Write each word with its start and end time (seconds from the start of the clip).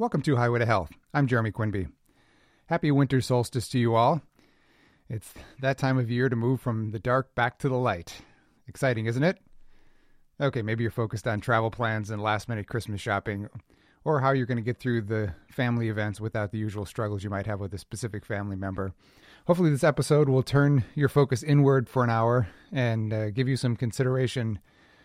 Welcome 0.00 0.22
to 0.22 0.36
Highway 0.36 0.60
to 0.60 0.64
Health. 0.64 0.92
I'm 1.12 1.26
Jeremy 1.26 1.50
Quinby. 1.50 1.88
Happy 2.68 2.90
winter 2.90 3.20
solstice 3.20 3.68
to 3.68 3.78
you 3.78 3.94
all. 3.94 4.22
It's 5.10 5.34
that 5.60 5.76
time 5.76 5.98
of 5.98 6.10
year 6.10 6.30
to 6.30 6.36
move 6.36 6.62
from 6.62 6.92
the 6.92 6.98
dark 6.98 7.34
back 7.34 7.58
to 7.58 7.68
the 7.68 7.76
light. 7.76 8.22
Exciting, 8.66 9.04
isn't 9.04 9.22
it? 9.22 9.36
Okay, 10.40 10.62
maybe 10.62 10.84
you're 10.84 10.90
focused 10.90 11.26
on 11.26 11.42
travel 11.42 11.70
plans 11.70 12.08
and 12.08 12.22
last 12.22 12.48
minute 12.48 12.66
Christmas 12.66 12.98
shopping, 12.98 13.50
or 14.02 14.20
how 14.20 14.30
you're 14.30 14.46
going 14.46 14.56
to 14.56 14.62
get 14.62 14.78
through 14.78 15.02
the 15.02 15.34
family 15.50 15.90
events 15.90 16.18
without 16.18 16.50
the 16.50 16.56
usual 16.56 16.86
struggles 16.86 17.22
you 17.22 17.28
might 17.28 17.44
have 17.44 17.60
with 17.60 17.74
a 17.74 17.78
specific 17.78 18.24
family 18.24 18.56
member. 18.56 18.94
Hopefully, 19.48 19.68
this 19.68 19.84
episode 19.84 20.30
will 20.30 20.42
turn 20.42 20.82
your 20.94 21.10
focus 21.10 21.42
inward 21.42 21.90
for 21.90 22.02
an 22.02 22.08
hour 22.08 22.48
and 22.72 23.12
uh, 23.12 23.28
give 23.28 23.48
you 23.48 23.56
some 23.58 23.76
consideration 23.76 24.60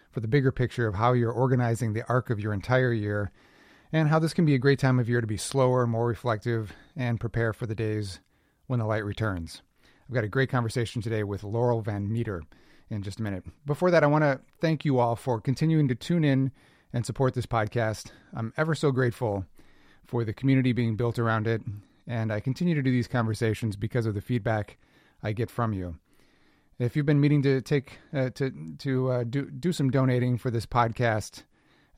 for 0.09 0.21
the 0.21 0.29
bigger 0.29 0.53
picture 0.53 0.87
of 0.87 0.95
how 0.95 1.11
you're 1.11 1.33
organizing 1.33 1.91
the 1.91 2.07
arc 2.07 2.29
of 2.29 2.39
your 2.39 2.53
entire 2.53 2.93
year 2.93 3.33
and 3.91 4.09
how 4.09 4.19
this 4.19 4.33
can 4.33 4.45
be 4.45 4.55
a 4.55 4.59
great 4.59 4.79
time 4.79 4.99
of 4.99 5.09
year 5.09 5.21
to 5.21 5.27
be 5.27 5.37
slower, 5.37 5.87
more 5.87 6.07
reflective, 6.07 6.73
and 6.95 7.19
prepare 7.19 7.53
for 7.53 7.65
the 7.65 7.75
days 7.75 8.19
when 8.67 8.79
the 8.79 8.85
light 8.85 9.05
returns. 9.05 9.61
I've 10.07 10.15
got 10.15 10.23
a 10.23 10.29
great 10.29 10.49
conversation 10.49 11.01
today 11.01 11.23
with 11.23 11.43
Laurel 11.43 11.81
Van 11.81 12.11
Meter 12.11 12.43
in 12.89 13.01
just 13.01 13.19
a 13.19 13.23
minute. 13.23 13.43
Before 13.65 13.91
that, 13.91 14.03
I 14.03 14.07
want 14.07 14.23
to 14.23 14.41
thank 14.59 14.85
you 14.85 14.99
all 14.99 15.15
for 15.15 15.41
continuing 15.41 15.87
to 15.87 15.95
tune 15.95 16.23
in 16.23 16.51
and 16.93 17.05
support 17.05 17.33
this 17.33 17.45
podcast. 17.45 18.11
I'm 18.33 18.53
ever 18.57 18.75
so 18.75 18.91
grateful 18.91 19.45
for 20.05 20.23
the 20.23 20.33
community 20.33 20.71
being 20.71 20.95
built 20.95 21.17
around 21.17 21.47
it, 21.47 21.61
and 22.07 22.31
I 22.31 22.39
continue 22.39 22.75
to 22.75 22.81
do 22.81 22.91
these 22.91 23.07
conversations 23.07 23.75
because 23.75 24.05
of 24.05 24.13
the 24.13 24.21
feedback 24.21 24.77
I 25.23 25.31
get 25.31 25.49
from 25.49 25.73
you. 25.73 25.97
If 26.77 26.95
you've 26.95 27.05
been 27.05 27.21
meaning 27.21 27.41
to 27.43 27.61
take 27.61 27.99
uh, 28.13 28.29
to 28.31 28.51
to 28.79 29.11
uh, 29.11 29.23
do 29.23 29.49
do 29.49 29.71
some 29.71 29.89
donating 29.89 30.37
for 30.37 30.51
this 30.51 30.65
podcast, 30.65 31.43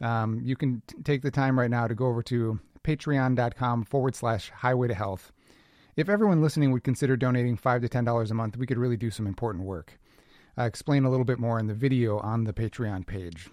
um, 0.01 0.39
you 0.43 0.55
can 0.55 0.81
t- 0.87 0.97
take 1.03 1.21
the 1.21 1.31
time 1.31 1.59
right 1.59 1.69
now 1.69 1.87
to 1.87 1.95
go 1.95 2.07
over 2.07 2.21
to 2.23 2.59
patreon.com 2.83 3.83
forward 3.85 4.15
slash 4.15 4.49
highway 4.49 4.87
to 4.87 4.93
health. 4.93 5.31
If 5.95 6.09
everyone 6.09 6.41
listening 6.41 6.71
would 6.71 6.83
consider 6.83 7.17
donating 7.17 7.57
five 7.57 7.81
to 7.81 7.89
ten 7.89 8.05
dollars 8.05 8.31
a 8.31 8.35
month, 8.35 8.57
we 8.57 8.67
could 8.67 8.77
really 8.77 8.97
do 8.97 9.09
some 9.09 9.27
important 9.27 9.65
work. 9.65 9.99
I 10.55 10.65
explain 10.65 11.05
a 11.05 11.09
little 11.09 11.25
bit 11.25 11.39
more 11.39 11.59
in 11.59 11.67
the 11.67 11.73
video 11.73 12.19
on 12.19 12.43
the 12.43 12.53
Patreon 12.53 13.05
page. 13.05 13.49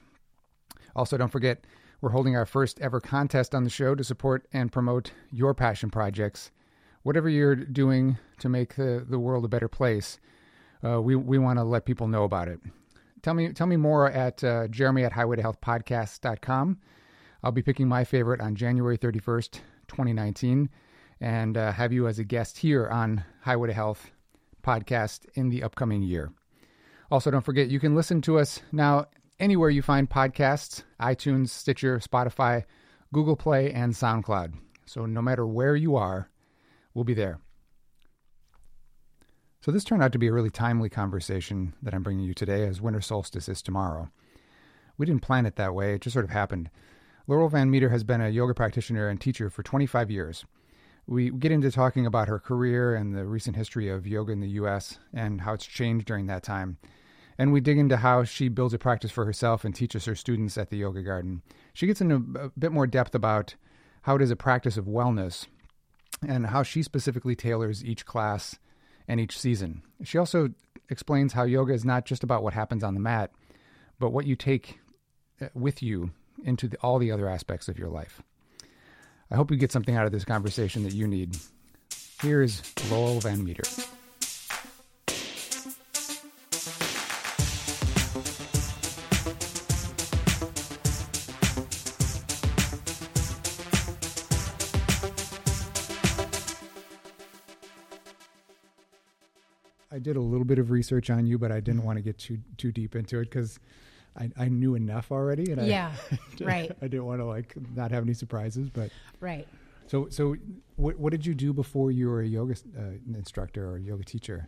Also, 0.95 1.17
don't 1.17 1.33
forget 1.33 1.65
we're 2.01 2.11
holding 2.11 2.37
our 2.37 2.47
first 2.47 2.81
ever 2.81 3.01
contest 3.01 3.55
on 3.55 3.65
the 3.65 3.71
show 3.71 3.95
to 3.95 4.05
support 4.05 4.47
and 4.53 4.71
promote 4.71 5.13
your 5.31 5.55
passion 5.55 5.91
projects. 5.91 6.51
Whatever 7.03 7.29
you're 7.29 7.57
doing 7.57 8.19
to 8.39 8.49
make 8.49 8.75
the, 8.77 9.05
the 9.09 9.19
world 9.19 9.45
a 9.45 9.49
better 9.49 9.69
place, 9.69 10.19
uh, 10.85 11.01
we 11.01 11.17
we 11.17 11.39
want 11.39 11.59
to 11.59 11.65
let 11.65 11.87
people 11.87 12.09
know 12.09 12.25
about 12.25 12.49
it. 12.49 12.61
Tell 13.25 13.33
me 13.33 13.55
tell 13.55 13.67
me 13.67 13.79
more 13.79 14.11
at 14.11 14.45
uh, 14.45 14.69
Jeremy 14.69 15.03
at 15.03 15.13
Highway 15.13 15.37
to 15.37 15.43
Health 15.43 15.59
Podcast.com. 15.63 16.79
I'll 17.43 17.53
be 17.53 17.63
picking 17.63 17.89
my 17.89 18.05
favorite 18.05 18.43
on 18.43 18.55
January 18.55 18.99
31st, 18.99 19.61
2019, 19.89 20.69
and 21.23 21.57
uh, 21.57 21.73
have 21.73 21.91
you 21.91 22.07
as 22.07 22.19
a 22.19 22.25
guest 22.25 22.59
here 22.59 22.87
on 22.87 23.25
Highway 23.41 23.69
to 23.69 23.73
Health 23.73 24.11
podcast 24.63 25.25
in 25.33 25.49
the 25.49 25.63
upcoming 25.63 26.03
year. 26.03 26.35
Also, 27.11 27.31
don't 27.31 27.47
forget 27.47 27.69
you 27.69 27.81
can 27.81 27.95
listen 27.95 28.21
to 28.21 28.39
us 28.39 28.61
now 28.73 29.07
anywhere 29.41 29.71
you 29.71 29.81
find 29.81 30.11
podcasts 30.11 30.83
iTunes, 31.01 31.49
Stitcher, 31.49 32.01
Spotify, 32.01 32.65
Google 33.15 33.37
Play, 33.37 33.73
and 33.73 33.95
SoundCloud. 33.95 34.53
So, 34.85 35.07
no 35.07 35.23
matter 35.23 35.47
where 35.47 35.77
you 35.77 35.97
are, 35.97 36.29
we'll 36.93 37.05
be 37.05 37.15
there. 37.15 37.41
So, 39.65 39.73
this 39.73 39.83
turned 39.83 40.03
out 40.03 40.13
to 40.13 40.19
be 40.19 40.27
a 40.27 40.33
really 40.33 40.51
timely 40.51 40.91
conversation 40.91 41.73
that 41.81 41.95
I'm 41.95 42.03
bringing 42.03 42.27
you 42.27 42.35
today, 42.35 42.67
as 42.67 42.83
winter 42.83 43.01
solstice 43.01 43.49
is 43.49 43.63
tomorrow. 43.63 44.11
We 44.99 45.07
didn't 45.07 45.23
plan 45.23 45.47
it 45.47 45.57
that 45.57 45.75
way, 45.75 45.95
it 45.95 46.03
just 46.03 46.13
sort 46.13 46.27
of 46.27 46.31
happened. 46.31 46.69
Laurel 47.27 47.49
Van 47.49 47.71
Meter 47.71 47.89
has 47.89 48.05
been 48.05 48.21
a 48.21 48.29
yoga 48.29 48.53
practitioner 48.53 49.09
and 49.09 49.19
teacher 49.19 49.49
for 49.49 49.63
25 49.63 50.11
years. 50.11 50.45
We 51.07 51.31
get 51.31 51.51
into 51.51 51.71
talking 51.71 52.05
about 52.05 52.29
her 52.29 52.39
career 52.39 52.95
and 52.95 53.17
the 53.17 53.25
recent 53.25 53.57
history 53.57 53.89
of 53.89 54.07
yoga 54.07 54.33
in 54.33 54.41
the 54.41 54.49
U.S. 54.49 54.99
and 55.15 55.41
how 55.41 55.55
it's 55.55 55.65
changed 55.65 56.05
during 56.05 56.27
that 56.27 56.43
time. 56.43 56.77
And 57.39 57.51
we 57.51 57.63
dig 57.63 57.79
into 57.79 57.97
how 57.97 58.25
she 58.25 58.51
builds 58.51 58.75
a 58.75 58.79
practice 58.79 59.13
for 59.13 59.25
herself 59.25 59.65
and 59.65 59.75
teaches 59.75 60.05
her 60.05 60.15
students 60.15 60.59
at 60.59 60.69
the 60.69 60.77
Yoga 60.77 61.03
Garden. 61.03 61.41
She 61.73 61.87
gets 61.87 62.03
into 62.03 62.39
a 62.39 62.51
bit 62.51 62.71
more 62.71 62.87
depth 62.87 63.15
about 63.15 63.55
how 64.03 64.17
it 64.17 64.21
is 64.21 64.31
a 64.31 64.37
practice 64.37 64.77
of 64.77 64.85
wellness 64.85 65.47
and 66.29 66.49
how 66.49 66.63
she 66.63 66.83
specifically 66.83 67.35
tailors 67.35 67.83
each 67.83 68.05
class 68.05 68.59
and 69.09 69.21
each 69.21 69.39
season. 69.39 69.83
She 70.03 70.19
also 70.19 70.51
explains 70.89 71.33
how 71.33 71.45
yoga 71.45 71.73
is 71.73 71.85
not 71.85 72.05
just 72.05 72.23
about 72.23 72.43
what 72.43 72.55
happens 72.55 72.83
on 72.85 72.95
the 72.95 73.01
mat, 73.01 73.31
but 73.99 74.11
what 74.11 74.27
you 74.27 74.37
take 74.37 74.81
uh, 75.41 75.47
with 75.55 75.83
you 75.83 76.11
into 76.45 76.69
the, 76.69 76.77
all 76.79 76.99
the 76.99 77.11
other 77.11 77.29
aspects 77.29 77.69
of 77.69 77.79
your 77.79 77.89
life. 77.89 78.23
I 79.31 79.37
hope 79.37 79.51
you 79.51 79.57
get 79.57 79.73
something 79.73 79.97
out 79.97 80.07
of 80.07 80.13
this 80.13 80.25
conversation 80.25 80.85
that 80.85 80.93
you 80.93 81.07
need. 81.07 81.37
Here's 82.21 82.63
Laurel 82.91 83.21
Van 83.21 83.43
Meter. 83.43 83.65
Did 100.05 100.17
a 100.17 100.21
little 100.21 100.45
bit 100.45 100.59
of 100.59 100.71
research 100.71 101.11
on 101.11 101.27
you, 101.27 101.39
but 101.39 101.51
I 101.51 101.61
didn't 101.61 101.83
want 101.83 101.97
to 101.99 102.03
get 102.03 102.19
too 102.19 102.39
too 102.57 102.71
deep 102.71 102.95
into 102.95 103.19
it 103.19 103.25
because 103.25 103.59
I, 104.17 104.31
I 104.39 104.49
knew 104.49 104.75
enough 104.77 105.11
already, 105.11 105.51
and 105.51 105.67
Yeah, 105.67 105.93
I, 106.41 106.45
right. 106.45 106.73
I 106.81 106.87
didn't 106.87 107.07
want 107.07 107.21
to 107.21 107.25
like 107.25 107.55
not 107.75 107.91
have 107.91 108.05
any 108.05 108.15
surprises. 108.15 108.71
But 108.71 108.91
Right. 109.21 109.49
so 109.87 110.09
so, 110.11 110.37
what 110.77 110.99
what 110.99 111.11
did 111.11 111.27
you 111.27 111.35
do 111.35 111.53
before 111.53 111.91
you 111.91 112.09
were 112.09 112.21
a 112.21 112.27
yoga 112.27 112.55
uh, 112.79 112.83
instructor 113.15 113.69
or 113.69 113.79
yoga 113.79 114.05
teacher? 114.05 114.47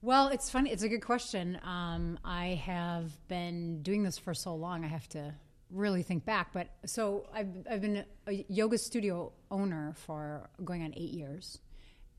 Well, 0.00 0.28
it's 0.28 0.50
funny. 0.50 0.70
It's 0.70 0.82
a 0.82 0.88
good 0.88 1.04
question. 1.04 1.58
Um, 1.62 2.18
I 2.24 2.60
have 2.64 3.12
been 3.28 3.82
doing 3.82 4.02
this 4.02 4.18
for 4.18 4.34
so 4.34 4.54
long. 4.56 4.84
I 4.84 4.88
have 4.88 5.08
to 5.10 5.34
really 5.70 6.02
think 6.02 6.24
back. 6.24 6.52
But 6.52 6.68
so 6.86 7.26
I've 7.32 7.48
I've 7.70 7.80
been 7.80 8.04
a 8.26 8.44
yoga 8.48 8.78
studio 8.78 9.32
owner 9.50 9.94
for 9.96 10.50
going 10.64 10.82
on 10.82 10.92
eight 10.96 11.12
years, 11.12 11.58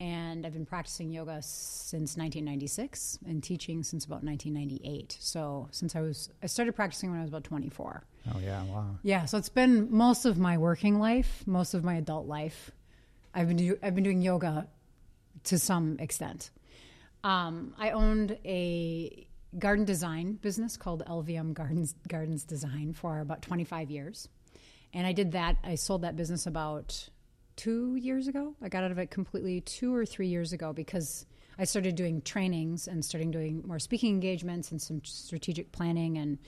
and 0.00 0.44
I've 0.44 0.52
been 0.52 0.66
practicing 0.66 1.10
yoga 1.10 1.40
since 1.42 2.16
1996 2.16 3.20
and 3.26 3.42
teaching 3.42 3.82
since 3.82 4.04
about 4.04 4.24
1998. 4.24 5.16
So 5.20 5.68
since 5.70 5.94
I 5.94 6.00
was 6.00 6.30
I 6.42 6.46
started 6.46 6.74
practicing 6.74 7.10
when 7.10 7.20
I 7.20 7.22
was 7.22 7.30
about 7.30 7.44
24. 7.44 8.04
Oh 8.34 8.38
yeah, 8.40 8.64
wow. 8.64 8.98
Yeah, 9.02 9.24
so 9.26 9.38
it's 9.38 9.48
been 9.48 9.88
most 9.90 10.24
of 10.24 10.38
my 10.38 10.58
working 10.58 10.98
life, 10.98 11.44
most 11.46 11.74
of 11.74 11.84
my 11.84 11.96
adult 11.96 12.26
life. 12.26 12.70
I've 13.34 13.48
been 13.48 13.56
do, 13.56 13.78
I've 13.82 13.94
been 13.94 14.04
doing 14.04 14.22
yoga 14.22 14.68
to 15.44 15.58
some 15.58 15.98
extent. 15.98 16.50
Um, 17.22 17.74
I 17.78 17.90
owned 17.90 18.38
a 18.44 19.26
garden 19.58 19.84
design 19.84 20.34
business 20.34 20.76
called 20.76 21.04
LVM 21.06 21.54
Gardens 21.54 21.94
Gardens 22.08 22.44
Design 22.44 22.92
for 22.92 23.20
about 23.20 23.42
25 23.42 23.90
years, 23.90 24.28
and 24.92 25.06
I 25.06 25.12
did 25.12 25.32
that. 25.32 25.56
I 25.62 25.76
sold 25.76 26.02
that 26.02 26.16
business 26.16 26.46
about 26.46 27.08
two 27.56 27.96
years 27.96 28.28
ago. 28.28 28.54
I 28.62 28.68
got 28.68 28.84
out 28.84 28.90
of 28.90 28.98
it 28.98 29.10
completely 29.10 29.60
two 29.60 29.94
or 29.94 30.04
three 30.06 30.28
years 30.28 30.52
ago 30.52 30.72
because 30.72 31.26
I 31.58 31.64
started 31.64 31.94
doing 31.94 32.22
trainings 32.22 32.88
and 32.88 33.04
starting 33.04 33.30
doing 33.30 33.62
more 33.66 33.78
speaking 33.78 34.14
engagements 34.14 34.70
and 34.70 34.80
some 34.80 35.04
strategic 35.04 35.72
planning 35.72 36.18
and 36.18 36.38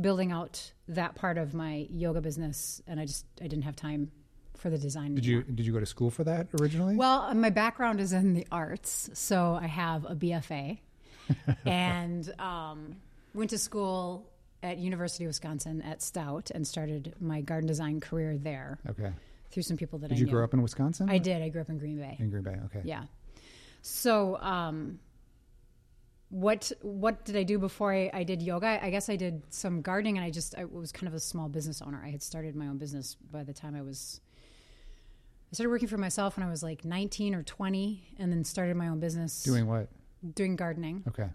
building 0.00 0.32
out 0.32 0.72
that 0.88 1.14
part 1.14 1.38
of 1.38 1.54
my 1.54 1.86
yoga 1.90 2.20
business. 2.20 2.82
And 2.86 2.98
I 2.98 3.06
just 3.06 3.26
I 3.40 3.46
didn't 3.46 3.64
have 3.64 3.76
time 3.76 4.10
for 4.56 4.70
the 4.70 4.78
design. 4.78 5.14
Did 5.14 5.26
you 5.26 5.42
did 5.42 5.66
you 5.66 5.72
go 5.72 5.80
to 5.80 5.86
school 5.86 6.10
for 6.10 6.24
that 6.24 6.48
originally? 6.60 6.96
Well, 6.96 7.32
my 7.34 7.50
background 7.50 8.00
is 8.00 8.12
in 8.12 8.34
the 8.34 8.46
arts, 8.50 9.10
so 9.12 9.58
I 9.60 9.66
have 9.66 10.04
a 10.06 10.14
BFA, 10.14 10.78
and 11.66 12.40
um, 12.40 12.96
went 13.34 13.50
to 13.50 13.58
school 13.58 14.30
at 14.62 14.78
University 14.78 15.24
of 15.24 15.28
Wisconsin 15.28 15.82
at 15.82 16.00
Stout 16.00 16.50
and 16.54 16.66
started 16.66 17.14
my 17.20 17.42
garden 17.42 17.66
design 17.66 18.00
career 18.00 18.38
there 18.38 18.78
okay. 18.88 19.12
Through 19.54 19.62
some 19.62 19.76
people 19.76 19.98
that 20.00 20.08
Did 20.08 20.16
I 20.16 20.18
you 20.18 20.26
knew. 20.26 20.32
grow 20.32 20.42
up 20.44 20.52
in 20.52 20.60
Wisconsin? 20.62 21.08
I 21.08 21.18
did. 21.18 21.40
I 21.40 21.48
grew 21.48 21.60
up 21.60 21.68
in 21.70 21.78
Green 21.78 21.96
Bay. 21.96 22.16
in 22.18 22.28
Green 22.28 22.42
Bay. 22.42 22.58
Okay. 22.66 22.80
Yeah. 22.84 23.04
So, 23.82 24.36
um, 24.40 24.98
what 26.30 26.72
what 26.82 27.24
did 27.24 27.36
I 27.36 27.44
do 27.44 27.58
before 27.60 27.92
I, 27.94 28.10
I 28.12 28.24
did 28.24 28.42
yoga? 28.42 28.80
I 28.82 28.90
guess 28.90 29.08
I 29.08 29.14
did 29.16 29.42
some 29.54 29.80
gardening, 29.82 30.16
and 30.18 30.26
I 30.26 30.30
just 30.30 30.56
I 30.58 30.64
was 30.64 30.90
kind 30.90 31.06
of 31.06 31.14
a 31.14 31.20
small 31.20 31.48
business 31.48 31.80
owner. 31.80 32.02
I 32.04 32.10
had 32.10 32.22
started 32.22 32.56
my 32.56 32.66
own 32.66 32.78
business 32.78 33.14
by 33.30 33.44
the 33.44 33.52
time 33.52 33.76
I 33.76 33.82
was. 33.82 34.20
I 35.52 35.54
started 35.54 35.70
working 35.70 35.86
for 35.86 35.98
myself 35.98 36.36
when 36.36 36.44
I 36.44 36.50
was 36.50 36.64
like 36.64 36.84
19 36.84 37.32
or 37.36 37.44
20, 37.44 38.02
and 38.18 38.32
then 38.32 38.42
started 38.42 38.76
my 38.76 38.88
own 38.88 38.98
business 38.98 39.44
Doing 39.44 39.68
what? 39.68 39.88
doing 40.34 40.56
gardening, 40.56 41.04
Okay. 41.06 41.28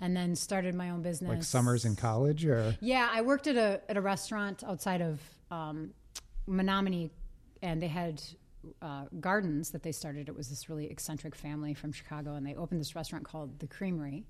and 0.00 0.16
then 0.16 0.34
started 0.34 0.74
my 0.74 0.88
own 0.88 1.02
business. 1.02 1.28
Like 1.28 1.42
summers 1.42 1.84
in 1.84 1.94
college 1.96 2.46
or 2.46 2.74
Yeah, 2.80 3.10
I 3.12 3.20
worked 3.20 3.46
at 3.48 3.56
a 3.56 3.82
at 3.90 3.98
a 3.98 4.00
restaurant 4.00 4.64
outside 4.64 5.02
of 5.02 5.20
um, 5.50 5.90
Menomonie, 6.48 7.10
and 7.62 7.82
they 7.82 7.88
had 7.88 8.22
uh, 8.82 9.04
gardens 9.20 9.70
that 9.70 9.82
they 9.82 9.92
started. 9.92 10.28
It 10.28 10.36
was 10.36 10.48
this 10.48 10.68
really 10.68 10.86
eccentric 10.90 11.34
family 11.34 11.74
from 11.74 11.92
Chicago, 11.92 12.34
and 12.34 12.46
they 12.46 12.54
opened 12.54 12.80
this 12.80 12.94
restaurant 12.94 13.24
called 13.24 13.58
the 13.58 13.66
Creamery, 13.66 14.26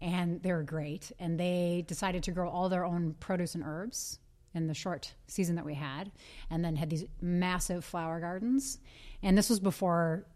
and 0.00 0.42
they 0.42 0.52
were 0.52 0.62
great. 0.62 1.10
And 1.18 1.38
they 1.38 1.84
decided 1.86 2.22
to 2.24 2.32
grow 2.32 2.48
all 2.48 2.68
their 2.68 2.84
own 2.84 3.14
produce 3.20 3.54
and 3.54 3.64
herbs 3.66 4.18
in 4.54 4.68
the 4.68 4.74
short 4.74 5.12
season 5.26 5.56
that 5.56 5.64
we 5.64 5.74
had, 5.74 6.12
and 6.50 6.64
then 6.64 6.76
had 6.76 6.88
these 6.90 7.04
massive 7.20 7.84
flower 7.84 8.20
gardens. 8.20 8.78
And 9.22 9.36
this 9.36 9.50
was 9.50 9.58
before 9.58 10.26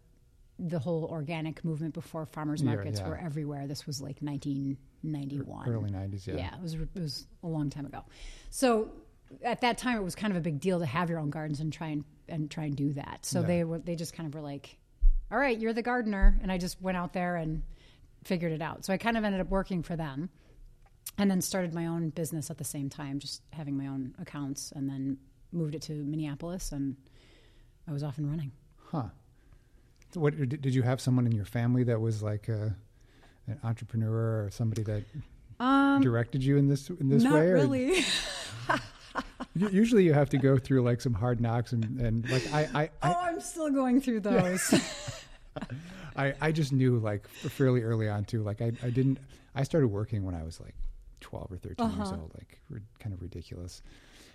the 0.58 0.80
whole 0.80 1.04
organic 1.04 1.64
movement, 1.64 1.94
before 1.94 2.26
farmers 2.26 2.60
Yeah, 2.60 2.74
markets 2.74 2.98
yeah. 2.98 3.08
were 3.08 3.16
everywhere. 3.16 3.68
This 3.68 3.86
was 3.86 4.00
like 4.00 4.16
1991 4.20 5.68
Early 5.68 5.90
90s, 5.90 6.26
yeah. 6.26 6.34
yeah, 6.36 6.54
it 6.56 6.60
was 6.62 6.74
it 6.74 6.88
was 6.96 7.26
a 7.44 7.46
long 7.46 7.70
time 7.70 7.86
ago. 7.86 8.02
So 8.50 8.90
at 9.42 9.60
that 9.62 9.78
time, 9.78 9.96
it 9.98 10.02
was 10.04 10.14
kind 10.14 10.30
of 10.32 10.36
a 10.36 10.40
big 10.40 10.60
deal 10.60 10.78
to 10.80 10.86
have 10.86 11.08
your 11.10 11.18
own 11.18 11.30
gardens 11.30 11.60
and 11.60 11.72
try 11.72 11.88
and 11.88 12.04
and 12.28 12.50
try 12.50 12.64
and 12.64 12.76
do 12.76 12.92
that. 12.94 13.24
So 13.24 13.40
Yeah. 13.40 13.46
they 13.46 13.64
were 13.64 13.78
they 13.78 13.96
just 13.96 14.12
kind 14.14 14.26
of 14.26 14.34
were 14.34 14.40
like, 14.42 14.78
"All 15.30 15.38
right, 15.38 15.58
you're 15.58 15.72
the 15.72 15.82
gardener," 15.82 16.38
and 16.42 16.50
I 16.52 16.58
just 16.58 16.80
went 16.82 16.96
out 16.96 17.12
there 17.12 17.36
and 17.36 17.62
figured 18.24 18.52
it 18.52 18.60
out. 18.62 18.84
So 18.84 18.92
I 18.92 18.96
kind 18.98 19.16
of 19.16 19.24
ended 19.24 19.40
up 19.40 19.48
working 19.48 19.82
for 19.82 19.96
them, 19.96 20.28
and 21.16 21.30
then 21.30 21.40
started 21.40 21.72
my 21.74 21.86
own 21.86 22.10
business 22.10 22.50
at 22.50 22.58
the 22.58 22.64
same 22.64 22.88
time, 22.90 23.18
just 23.18 23.42
having 23.52 23.76
my 23.76 23.86
own 23.86 24.14
accounts, 24.18 24.72
and 24.72 24.88
then 24.88 25.18
moved 25.52 25.74
it 25.74 25.82
to 25.82 25.92
Minneapolis, 25.92 26.72
and 26.72 26.96
I 27.86 27.92
was 27.92 28.02
off 28.02 28.18
and 28.18 28.28
running. 28.28 28.52
Huh. 28.76 29.08
So 30.12 30.20
what 30.20 30.36
did 30.36 30.60
did 30.60 30.74
you 30.74 30.82
have 30.82 31.00
someone 31.00 31.26
in 31.26 31.32
your 31.32 31.44
family 31.46 31.84
that 31.84 32.00
was 32.00 32.22
like 32.22 32.48
a, 32.48 32.74
an 33.46 33.58
entrepreneur 33.64 34.44
or 34.44 34.50
somebody 34.50 34.82
that 34.84 35.04
Um, 35.60 36.00
directed 36.02 36.42
you 36.44 36.56
in 36.58 36.68
this 36.68 36.90
in 36.90 37.08
this 37.08 37.22
not 37.22 37.34
way? 37.34 37.46
or- 37.48 37.54
really. 37.54 38.04
Usually 39.70 40.04
you 40.04 40.12
have 40.12 40.28
to 40.30 40.38
go 40.38 40.56
through 40.58 40.82
like 40.82 41.00
some 41.00 41.14
hard 41.14 41.40
knocks 41.40 41.72
and, 41.72 42.00
and 42.00 42.28
like 42.30 42.52
I, 42.52 42.60
I, 42.74 42.82
I, 42.82 42.90
oh, 43.14 43.16
I'm 43.20 43.40
still 43.40 43.70
going 43.70 44.00
through 44.00 44.20
those. 44.20 44.74
I, 46.16 46.34
I 46.40 46.52
just 46.52 46.72
knew 46.72 46.98
like 46.98 47.28
fairly 47.28 47.82
early 47.82 48.08
on 48.08 48.24
too. 48.24 48.42
Like 48.42 48.60
I, 48.60 48.72
I 48.82 48.90
didn't. 48.90 49.18
I 49.54 49.62
started 49.62 49.88
working 49.88 50.24
when 50.24 50.34
I 50.34 50.42
was 50.44 50.60
like 50.60 50.74
twelve 51.20 51.50
or 51.50 51.56
13 51.56 51.86
years 51.90 52.00
Uh-huh. 52.08 52.16
old, 52.20 52.32
like 52.34 52.58
kind 52.98 53.12
of 53.14 53.20
ridiculous. 53.22 53.82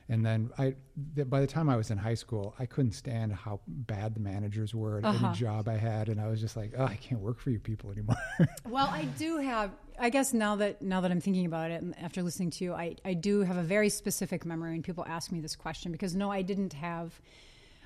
And 0.09 0.25
then 0.25 0.51
I, 0.57 0.75
th- 1.15 1.29
by 1.29 1.39
the 1.39 1.47
time 1.47 1.69
I 1.69 1.77
was 1.77 1.89
in 1.89 1.97
high 1.97 2.13
school, 2.15 2.53
I 2.59 2.65
couldn't 2.65 2.91
stand 2.91 3.31
how 3.33 3.61
bad 3.67 4.13
the 4.13 4.19
managers 4.19 4.75
were 4.75 4.97
at 4.99 5.05
Uh-huh. 5.05 5.27
any 5.27 5.35
job 5.37 5.67
I 5.69 5.77
had, 5.77 6.09
and 6.09 6.19
I 6.19 6.27
was 6.27 6.41
just 6.41 6.57
like, 6.57 6.73
oh, 6.77 6.83
I 6.85 6.95
can't 6.97 7.21
work 7.21 7.39
for 7.39 7.49
you 7.51 7.59
people 7.59 7.89
anymore. 7.91 8.17
Well, 8.69 8.87
I 8.91 9.05
do 9.17 9.37
have. 9.37 9.71
I 9.99 10.09
guess 10.09 10.33
now 10.33 10.55
that 10.57 10.81
now 10.81 11.01
that 11.01 11.11
I'm 11.11 11.21
thinking 11.21 11.45
about 11.45 11.69
it, 11.71 11.81
and 11.81 11.97
after 11.99 12.21
listening 12.23 12.49
to 12.51 12.63
you, 12.65 12.73
I 12.73 12.95
I 13.05 13.13
do 13.13 13.41
have 13.41 13.57
a 13.57 13.61
very 13.63 13.89
specific 13.89 14.45
memory. 14.45 14.73
And 14.75 14.83
people 14.83 15.05
ask 15.07 15.31
me 15.31 15.39
this 15.39 15.55
question 15.55 15.91
because 15.91 16.15
no, 16.15 16.31
I 16.31 16.41
didn't 16.41 16.73
have. 16.73 17.19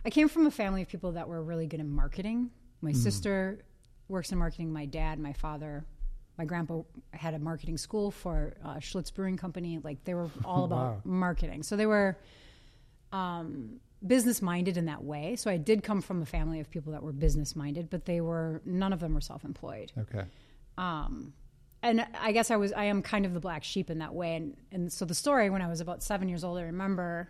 I 0.05 0.09
came 0.09 0.29
from 0.29 0.45
a 0.47 0.51
family 0.51 0.81
of 0.81 0.87
people 0.87 1.11
that 1.13 1.27
were 1.27 1.43
really 1.43 1.67
good 1.67 1.79
in 1.81 1.89
marketing. 1.89 2.49
My 2.81 2.93
sister 2.93 3.59
works 4.07 4.31
in 4.31 4.37
marketing. 4.37 4.71
My 4.71 4.85
dad, 4.85 5.19
my 5.19 5.33
father, 5.33 5.83
my 6.37 6.45
grandpa 6.45 6.81
had 7.11 7.33
a 7.33 7.39
marketing 7.39 7.77
school 7.77 8.11
for 8.11 8.53
uh, 8.63 8.75
Schlitz 8.75 9.13
Brewing 9.13 9.37
Company. 9.37 9.79
Like 9.83 10.03
they 10.03 10.13
were 10.13 10.29
all 10.45 10.63
about 10.71 10.77
Wow. 10.77 11.01
marketing. 11.03 11.63
So 11.63 11.75
they 11.75 11.85
were 11.87 12.17
um, 13.11 13.79
business 14.05 14.41
minded 14.41 14.77
in 14.77 14.85
that 14.85 15.03
way. 15.03 15.35
So 15.35 15.49
I 15.49 15.57
did 15.57 15.83
come 15.83 16.01
from 16.01 16.21
a 16.21 16.25
family 16.25 16.59
of 16.59 16.69
people 16.69 16.91
that 16.93 17.01
were 17.03 17.11
business 17.13 17.55
minded, 17.55 17.89
but 17.89 18.05
they 18.05 18.21
were 18.21 18.61
none 18.65 18.93
of 18.93 18.99
them 18.99 19.13
were 19.13 19.21
self 19.21 19.43
employed 19.43 19.91
okay. 19.97 20.25
um, 20.77 21.33
and 21.83 22.05
I 22.19 22.31
guess 22.31 22.51
I 22.51 22.55
was 22.57 22.73
I 22.73 22.85
am 22.85 23.01
kind 23.01 23.25
of 23.25 23.33
the 23.33 23.39
black 23.39 23.63
sheep 23.63 23.89
in 23.89 23.99
that 23.99 24.13
way. 24.13 24.35
And 24.35 24.57
and 24.71 24.91
so 24.93 25.05
the 25.05 25.15
story 25.15 25.49
when 25.49 25.61
I 25.61 25.67
was 25.67 25.79
about 25.81 26.03
seven 26.03 26.27
years 26.29 26.43
old, 26.43 26.57
I 26.57 26.63
remember 26.63 27.29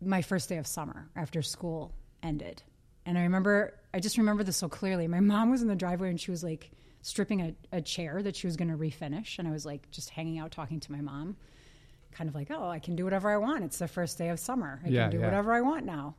my 0.00 0.22
first 0.22 0.48
day 0.48 0.56
of 0.58 0.66
summer 0.66 1.08
after 1.16 1.42
school 1.42 1.92
ended, 2.22 2.62
and 3.06 3.16
I 3.18 3.22
remember 3.22 3.74
I 3.94 4.00
just 4.00 4.18
remember 4.18 4.42
this 4.44 4.56
so 4.56 4.68
clearly. 4.68 5.08
My 5.08 5.20
mom 5.20 5.50
was 5.50 5.62
in 5.62 5.68
the 5.68 5.76
driveway 5.76 6.10
and 6.10 6.20
she 6.20 6.30
was 6.30 6.42
like 6.44 6.70
stripping 7.08 7.40
a, 7.40 7.54
a 7.72 7.80
chair 7.80 8.22
that 8.22 8.36
she 8.36 8.46
was 8.46 8.56
going 8.56 8.70
to 8.70 8.76
refinish, 8.76 9.38
and 9.38 9.48
I 9.48 9.50
was 9.50 9.64
like 9.66 9.90
just 9.90 10.10
hanging 10.10 10.38
out 10.38 10.50
talking 10.52 10.80
to 10.80 10.92
my 10.92 11.00
mom, 11.00 11.36
kind 12.12 12.28
of 12.28 12.34
like, 12.34 12.50
oh, 12.50 12.68
I 12.68 12.78
can 12.78 12.96
do 12.96 13.04
whatever 13.04 13.30
I 13.30 13.36
want. 13.38 13.64
It's 13.64 13.78
the 13.78 13.88
first 13.88 14.18
day 14.18 14.28
of 14.28 14.38
summer. 14.38 14.80
I 14.84 14.88
Yeah, 14.88 15.02
can 15.04 15.10
do 15.12 15.18
yeah. 15.18 15.24
whatever 15.24 15.52
I 15.52 15.60
want 15.62 15.84
now. 15.84 16.14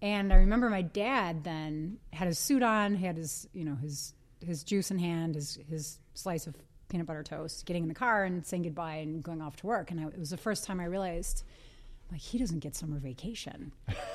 And 0.00 0.32
I 0.32 0.36
remember 0.36 0.68
my 0.68 0.82
dad 0.82 1.44
then 1.44 1.98
had 2.12 2.26
his 2.26 2.38
suit 2.38 2.62
on, 2.62 2.96
he 2.96 3.06
had 3.06 3.16
his, 3.16 3.48
you 3.52 3.64
know, 3.64 3.76
his 3.76 4.14
his 4.44 4.64
juice 4.64 4.90
in 4.90 4.98
hand, 4.98 5.36
his 5.36 5.58
his 5.68 5.98
slice 6.14 6.46
of 6.48 6.56
peanut 6.88 7.06
butter 7.06 7.22
toast, 7.22 7.64
getting 7.64 7.84
in 7.84 7.88
the 7.88 7.94
car 7.94 8.24
and 8.24 8.44
saying 8.44 8.64
goodbye 8.64 8.96
and 8.96 9.22
going 9.22 9.40
off 9.40 9.56
to 9.56 9.66
work. 9.66 9.90
And 9.90 10.00
I, 10.00 10.04
it 10.08 10.18
was 10.18 10.30
the 10.30 10.36
first 10.36 10.64
time 10.64 10.80
I 10.80 10.84
realized, 10.86 11.44
like, 12.10 12.20
he 12.20 12.36
doesn't 12.38 12.58
get 12.58 12.74
summer 12.74 12.98
vacation. 12.98 13.72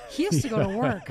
He 0.10 0.26
has 0.26 0.42
to 0.42 0.50
go 0.50 0.60
to 0.62 0.78
work 0.78 1.10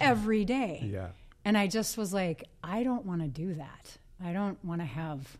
every 0.00 0.44
day. 0.44 0.88
Yeah. 0.90 1.08
And 1.44 1.56
I 1.56 1.68
just 1.68 1.96
was 1.96 2.12
like, 2.12 2.44
I 2.64 2.82
don't 2.82 3.04
want 3.06 3.20
to 3.22 3.28
do 3.28 3.54
that. 3.54 3.96
I 4.22 4.32
don't 4.32 4.62
want 4.64 4.80
to 4.80 4.86
have 4.86 5.38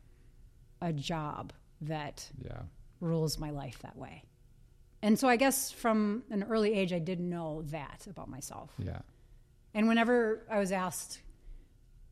a 0.81 0.93
job 0.93 1.53
that 1.83 2.31
Yeah. 2.45 2.63
rules 3.01 3.39
my 3.39 3.51
life 3.51 3.79
that 3.83 3.97
way. 3.97 4.25
And 5.03 5.19
so 5.19 5.29
I 5.29 5.37
guess 5.37 5.71
from 5.71 6.25
an 6.31 6.43
early 6.45 6.75
age, 6.75 6.93
I 6.93 6.99
didn't 6.99 7.29
know 7.29 7.63
that 7.67 8.07
about 8.09 8.29
myself. 8.29 8.73
Yeah. 8.79 9.01
And 9.75 9.89
whenever 9.89 10.45
I 10.51 10.59
was 10.59 10.73
asked 10.73 11.21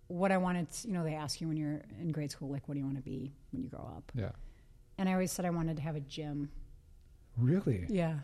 what 0.07 0.33
I 0.33 0.39
wanted, 0.39 0.71
to, 0.73 0.89
you 0.89 0.95
know, 0.95 1.05
they 1.05 1.15
ask 1.15 1.41
you 1.41 1.49
when 1.49 1.57
you're 1.59 1.83
in 2.01 2.13
grade 2.13 2.31
school, 2.31 2.49
like, 2.49 2.67
what 2.67 2.75
do 2.75 2.81
you 2.81 2.87
want 2.87 2.97
to 2.97 3.03
be 3.03 3.35
when 3.51 3.63
you 3.63 3.69
grow 3.69 3.81
up? 3.97 4.11
Yeah. 4.15 4.31
And 4.97 5.09
I 5.09 5.13
always 5.13 5.33
said 5.33 5.45
I 5.45 5.51
wanted 5.51 5.77
to 5.77 5.83
have 5.83 5.97
a 5.97 6.01
gym. 6.01 6.51
Really? 7.37 7.85
Yeah. 7.91 8.15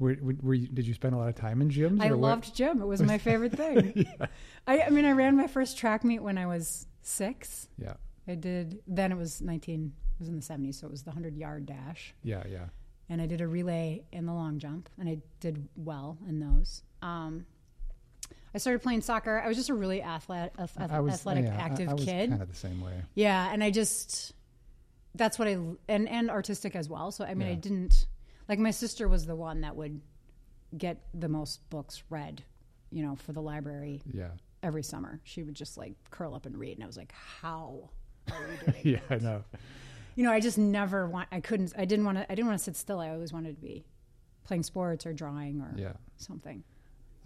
Were, 0.00 0.16
were, 0.20 0.34
were 0.42 0.54
you, 0.54 0.66
did 0.66 0.86
you 0.86 0.94
spend 0.94 1.14
a 1.14 1.18
lot 1.18 1.28
of 1.28 1.36
time 1.36 1.62
in 1.62 1.70
gyms? 1.70 2.00
I 2.02 2.08
or 2.08 2.16
what? 2.16 2.28
loved 2.28 2.54
gym. 2.56 2.82
It 2.82 2.86
was 2.86 3.00
my 3.02 3.18
favorite 3.28 3.52
thing. 3.52 4.04
I, 4.66 4.82
I 4.82 4.90
mean, 4.90 5.04
I 5.04 5.12
ran 5.12 5.36
my 5.36 5.46
first 5.46 5.78
track 5.78 6.02
meet 6.02 6.20
when 6.20 6.36
I 6.38 6.46
was 6.46 6.86
six. 7.06 7.68
Yeah. 7.78 7.94
I 8.26 8.34
did, 8.34 8.80
then 8.86 9.12
it 9.12 9.18
was 9.18 9.40
19, 9.42 9.92
it 10.14 10.18
was 10.18 10.28
in 10.28 10.36
the 10.36 10.42
70s, 10.42 10.76
so 10.76 10.86
it 10.86 10.90
was 10.90 11.02
the 11.02 11.10
100 11.10 11.36
yard 11.36 11.66
dash. 11.66 12.14
Yeah. 12.22 12.42
Yeah. 12.50 12.66
and 13.10 13.20
I 13.20 13.26
did 13.26 13.40
a 13.42 13.46
relay 13.46 14.02
in 14.12 14.24
the 14.26 14.32
long 14.32 14.58
jump, 14.58 14.88
and 14.98 15.08
I 15.08 15.18
did 15.40 15.68
well 15.76 16.16
in 16.26 16.40
those. 16.40 16.82
Um, 17.02 17.44
I 18.54 18.58
started 18.58 18.82
playing 18.82 19.02
soccer. 19.02 19.38
I 19.44 19.48
was 19.48 19.56
just 19.56 19.68
a 19.68 19.74
really 19.74 20.00
athlete, 20.00 20.52
ath- 20.58 20.78
I 20.78 21.00
was 21.00 21.14
athletic, 21.14 21.44
yeah, 21.46 21.56
active 21.56 21.88
I, 21.90 21.94
was 21.94 22.04
kid. 22.04 22.30
Kind 22.30 22.40
of 22.42 22.48
the 22.48 22.56
same 22.56 22.80
way. 22.80 23.02
Yeah, 23.14 23.52
and 23.52 23.62
I 23.62 23.70
just 23.70 24.32
that's 25.16 25.38
what 25.38 25.46
I 25.48 25.58
and 25.88 26.08
and 26.08 26.30
artistic 26.30 26.74
as 26.76 26.88
well. 26.88 27.10
So 27.12 27.24
I 27.24 27.34
mean, 27.34 27.48
I 27.48 27.54
didn't 27.54 28.06
like 28.48 28.58
my 28.58 28.70
sister 28.70 29.06
was 29.08 29.26
the 29.26 29.36
one 29.36 29.60
that 29.62 29.74
would 29.76 30.00
get 30.76 31.02
the 31.12 31.28
most 31.28 31.68
books 31.68 32.02
read, 32.10 32.42
you 32.90 33.02
know, 33.04 33.16
for 33.16 33.32
the 33.32 33.42
library 33.42 34.02
Yeah. 34.12 34.30
Every 34.64 34.82
summer. 34.82 35.20
She 35.22 35.42
would 35.44 35.54
just 35.54 35.76
like 35.78 35.94
curl 36.10 36.34
up 36.34 36.46
and 36.46 36.56
read, 36.58 36.74
and 36.76 36.82
I 36.82 36.86
was 36.86 36.96
like, 36.96 37.12
how 37.40 37.90
are 38.32 38.36
you 38.66 38.72
doing? 38.72 38.80
Yeah. 38.82 39.00
I 39.10 39.18
know. 39.18 39.44
you 40.16 40.24
know, 40.24 40.32
I 40.32 40.40
just 40.40 40.58
never 40.58 41.06
want. 41.08 41.28
I 41.30 41.40
couldn't. 41.40 41.72
I 41.76 41.84
didn't 41.84 42.04
want 42.04 42.18
to. 42.18 42.30
I 42.30 42.34
didn't 42.34 42.48
want 42.48 42.58
to 42.58 42.64
sit 42.64 42.76
still. 42.76 42.98
I 43.00 43.10
always 43.10 43.32
wanted 43.32 43.54
to 43.56 43.60
be 43.60 43.84
playing 44.44 44.62
sports 44.64 45.06
or 45.06 45.12
drawing 45.12 45.60
or 45.60 45.72
Yeah. 45.76 45.92
something. 46.16 46.64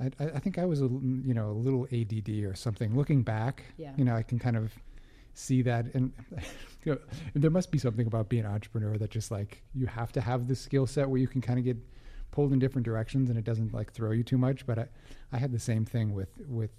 I, 0.00 0.10
I 0.20 0.38
think 0.38 0.58
I 0.58 0.64
was 0.64 0.80
a 0.80 0.84
you 0.84 1.34
know 1.34 1.50
a 1.50 1.58
little 1.66 1.86
ADD 1.92 2.44
or 2.44 2.54
something. 2.54 2.94
Looking 2.96 3.22
back, 3.22 3.64
Yeah. 3.76 3.92
you 3.96 4.04
know, 4.04 4.14
I 4.14 4.22
can 4.22 4.38
kind 4.38 4.56
of 4.56 4.72
see 5.34 5.62
that, 5.62 5.92
and 5.94 6.12
you 6.84 6.92
know, 6.92 6.98
there 7.34 7.50
must 7.50 7.70
be 7.72 7.78
something 7.78 8.06
about 8.06 8.28
being 8.28 8.44
an 8.44 8.50
entrepreneur 8.52 8.96
that 8.98 9.10
just 9.10 9.30
like 9.30 9.62
you 9.74 9.86
have 9.86 10.12
to 10.12 10.20
have 10.20 10.46
this 10.48 10.60
skill 10.60 10.86
set 10.86 11.08
where 11.08 11.18
you 11.20 11.26
can 11.28 11.40
kind 11.40 11.58
of 11.58 11.64
get 11.64 11.76
pulled 12.30 12.52
in 12.52 12.58
different 12.58 12.84
directions 12.84 13.30
and 13.30 13.38
it 13.38 13.44
doesn't 13.44 13.72
like 13.74 13.90
throw 13.92 14.10
you 14.12 14.22
too 14.22 14.38
much. 14.38 14.66
But 14.66 14.78
I 14.78 14.86
I 15.32 15.38
had 15.38 15.50
the 15.52 15.58
same 15.58 15.84
thing 15.84 16.14
with 16.14 16.28
with 16.46 16.70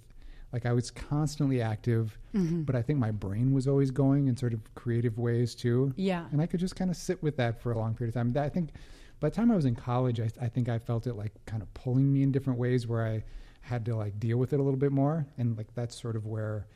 like 0.52 0.66
I 0.66 0.72
was 0.72 0.90
constantly 0.90 1.60
active, 1.62 2.18
Mm-hmm. 2.34 2.62
but 2.62 2.76
I 2.76 2.82
think 2.82 2.98
my 3.00 3.10
brain 3.10 3.52
was 3.52 3.66
always 3.66 3.90
going 3.90 4.28
in 4.28 4.36
sort 4.36 4.52
of 4.54 4.60
creative 4.76 5.18
ways 5.18 5.54
too. 5.54 5.92
Yeah. 5.96 6.26
and 6.32 6.40
I 6.40 6.46
could 6.46 6.60
just 6.60 6.76
kind 6.76 6.90
of 6.90 6.96
sit 6.96 7.20
with 7.22 7.36
that 7.38 7.60
for 7.60 7.72
a 7.72 7.78
long 7.78 7.94
period 7.94 8.10
of 8.10 8.20
time. 8.20 8.30
That, 8.30 8.44
I 8.44 8.48
think 8.48 8.70
by 9.18 9.28
the 9.30 9.34
time 9.36 9.50
I 9.50 9.56
was 9.56 9.64
in 9.64 9.74
college, 9.74 10.20
I, 10.20 10.28
I 10.40 10.48
think 10.48 10.68
I 10.68 10.78
felt 10.78 11.06
it 11.08 11.14
like 11.14 11.32
kind 11.46 11.60
of 11.62 11.72
pulling 11.74 12.12
me 12.12 12.22
in 12.22 12.30
different 12.32 12.58
ways 12.58 12.86
where 12.86 13.04
I 13.04 13.24
had 13.62 13.84
to 13.86 13.96
like 13.96 14.18
deal 14.20 14.38
with 14.38 14.52
it 14.52 14.60
a 14.60 14.62
little 14.62 14.78
bit 14.78 14.92
more, 14.92 15.26
and 15.38 15.56
like 15.56 15.74
that's 15.74 16.00
sort 16.00 16.14
of 16.16 16.24
where 16.26 16.66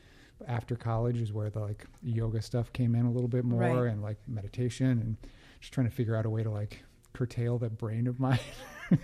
after 0.47 0.75
college 0.75 1.21
is 1.21 1.31
where 1.31 1.49
the 1.49 1.59
like 1.61 1.85
yoga 2.03 2.41
stuff 2.41 2.71
came 2.73 2.93
in 2.95 3.05
a 3.05 3.11
little 3.11 3.29
bit 3.29 3.45
more, 3.45 3.61
Right. 3.61 3.91
and 3.91 4.01
like 4.03 4.17
meditation, 4.27 4.87
and 4.99 5.17
just 5.61 5.73
trying 5.73 5.87
to 5.89 5.95
figure 5.95 6.15
out 6.17 6.25
a 6.25 6.29
way 6.29 6.43
to 6.43 6.51
like 6.51 6.83
curtail 7.13 7.57
that 7.59 7.77
brain 7.77 8.07
of 8.07 8.19
mine. 8.19 8.39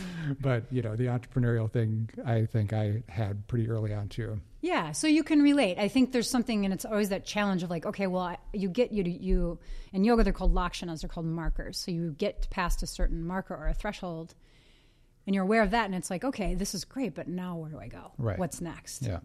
but 0.40 0.64
you 0.70 0.82
know, 0.82 0.96
the 0.96 1.06
entrepreneurial 1.06 1.70
thing, 1.70 2.08
I 2.26 2.46
think 2.46 2.72
I 2.72 3.02
had 3.08 3.46
pretty 3.48 3.68
early 3.68 3.92
on 3.94 4.08
too. 4.08 4.40
Yeah, 4.60 4.92
so 4.92 5.06
you 5.08 5.24
can 5.24 5.42
relate. 5.42 5.78
I 5.78 5.88
think 5.88 6.12
there's 6.12 6.30
something, 6.30 6.64
and 6.64 6.72
it's 6.72 6.84
always 6.84 7.08
that 7.08 7.24
challenge 7.26 7.62
of 7.64 7.70
like, 7.70 7.84
okay, 7.84 8.06
well, 8.06 8.22
I- 8.22 8.38
you 8.52 8.68
get 8.68 8.92
you 8.92 9.02
you 9.04 9.58
in 9.92 10.04
yoga 10.04 10.22
they're 10.24 10.32
called 10.32 10.54
lakshanas, 10.54 11.00
they're 11.00 11.08
called 11.08 11.26
markers. 11.26 11.78
So 11.78 11.90
you 11.90 12.12
get 12.12 12.48
past 12.50 12.82
a 12.82 12.86
certain 12.86 13.24
marker 13.26 13.54
or 13.54 13.66
a 13.68 13.74
threshold, 13.74 14.34
and 15.26 15.34
you're 15.34 15.44
aware 15.44 15.62
of 15.62 15.70
that, 15.72 15.86
and 15.86 15.94
it's 15.94 16.10
like, 16.10 16.24
okay, 16.24 16.54
this 16.54 16.74
is 16.74 16.84
great, 16.84 17.14
but 17.14 17.26
now 17.28 17.56
where 17.56 17.70
do 17.70 17.78
I 17.78 17.88
go? 17.88 18.12
Right. 18.18 18.38
What's 18.38 18.60
next? 18.60 19.02
Yeah, 19.02 19.18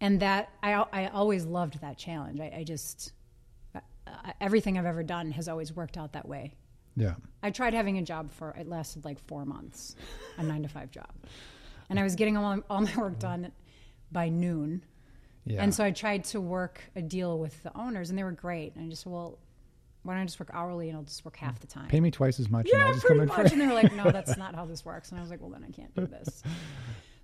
and 0.00 0.20
that 0.20 0.48
I 0.62 0.72
I 0.92 1.06
always 1.08 1.44
loved 1.44 1.80
that 1.82 1.98
challenge. 1.98 2.40
I, 2.40 2.52
I 2.58 2.64
just 2.64 3.12
everything 4.40 4.78
I've 4.78 4.86
ever 4.86 5.02
done 5.02 5.32
has 5.32 5.48
always 5.48 5.74
worked 5.74 5.96
out 5.98 6.12
that 6.14 6.26
way. 6.28 6.54
Yeah, 6.98 7.14
I 7.42 7.50
tried 7.50 7.74
having 7.74 7.98
a 7.98 8.02
job 8.02 8.30
for 8.32 8.50
it 8.50 8.68
lasted 8.68 9.04
like 9.04 9.18
four 9.26 9.44
months, 9.44 9.96
a 10.36 10.42
nine 10.42 10.62
to 10.62 10.68
five 10.68 10.90
job, 10.90 11.10
and 11.90 11.98
I 11.98 12.02
was 12.02 12.14
getting 12.14 12.36
all, 12.36 12.60
all 12.68 12.80
my 12.80 12.96
work 12.96 13.18
done 13.18 13.52
by 14.12 14.28
noon. 14.28 14.82
yeah. 15.44 15.62
And 15.62 15.74
so 15.74 15.84
I 15.84 15.90
tried 15.90 16.24
to 16.24 16.40
work 16.40 16.82
a 16.96 17.02
deal 17.02 17.38
with 17.38 17.62
the 17.62 17.76
owners, 17.76 18.10
and 18.10 18.18
they 18.18 18.24
were 18.24 18.32
great. 18.32 18.74
And 18.74 18.84
I 18.84 18.88
just 18.88 19.04
said, 19.04 19.12
well, 19.12 19.38
why 20.02 20.14
don't 20.14 20.22
I 20.22 20.24
just 20.24 20.40
work 20.40 20.50
hourly 20.54 20.88
and 20.88 20.96
I'll 20.96 21.04
just 21.04 21.24
work 21.24 21.36
half 21.36 21.60
the 21.60 21.66
mm. 21.66 21.74
time? 21.74 21.88
Pay 21.88 22.00
me 22.00 22.10
twice 22.10 22.40
as 22.40 22.48
much. 22.48 22.70
and 22.70 22.80
I'll 22.80 22.88
yeah, 22.88 22.94
just 22.94 23.04
pretty 23.04 23.20
come 23.20 23.22
in 23.22 23.28
much. 23.28 23.48
for 23.48 23.52
And 23.52 23.60
they're 23.60 23.74
like, 23.74 23.92
no, 23.94 24.10
that's 24.10 24.36
not 24.36 24.54
how 24.54 24.64
this 24.64 24.84
works. 24.84 25.10
And 25.10 25.18
I 25.18 25.22
was 25.22 25.30
like, 25.30 25.40
well, 25.40 25.50
then 25.50 25.64
I 25.66 25.70
can't 25.70 25.94
do 25.94 26.06
this. 26.06 26.42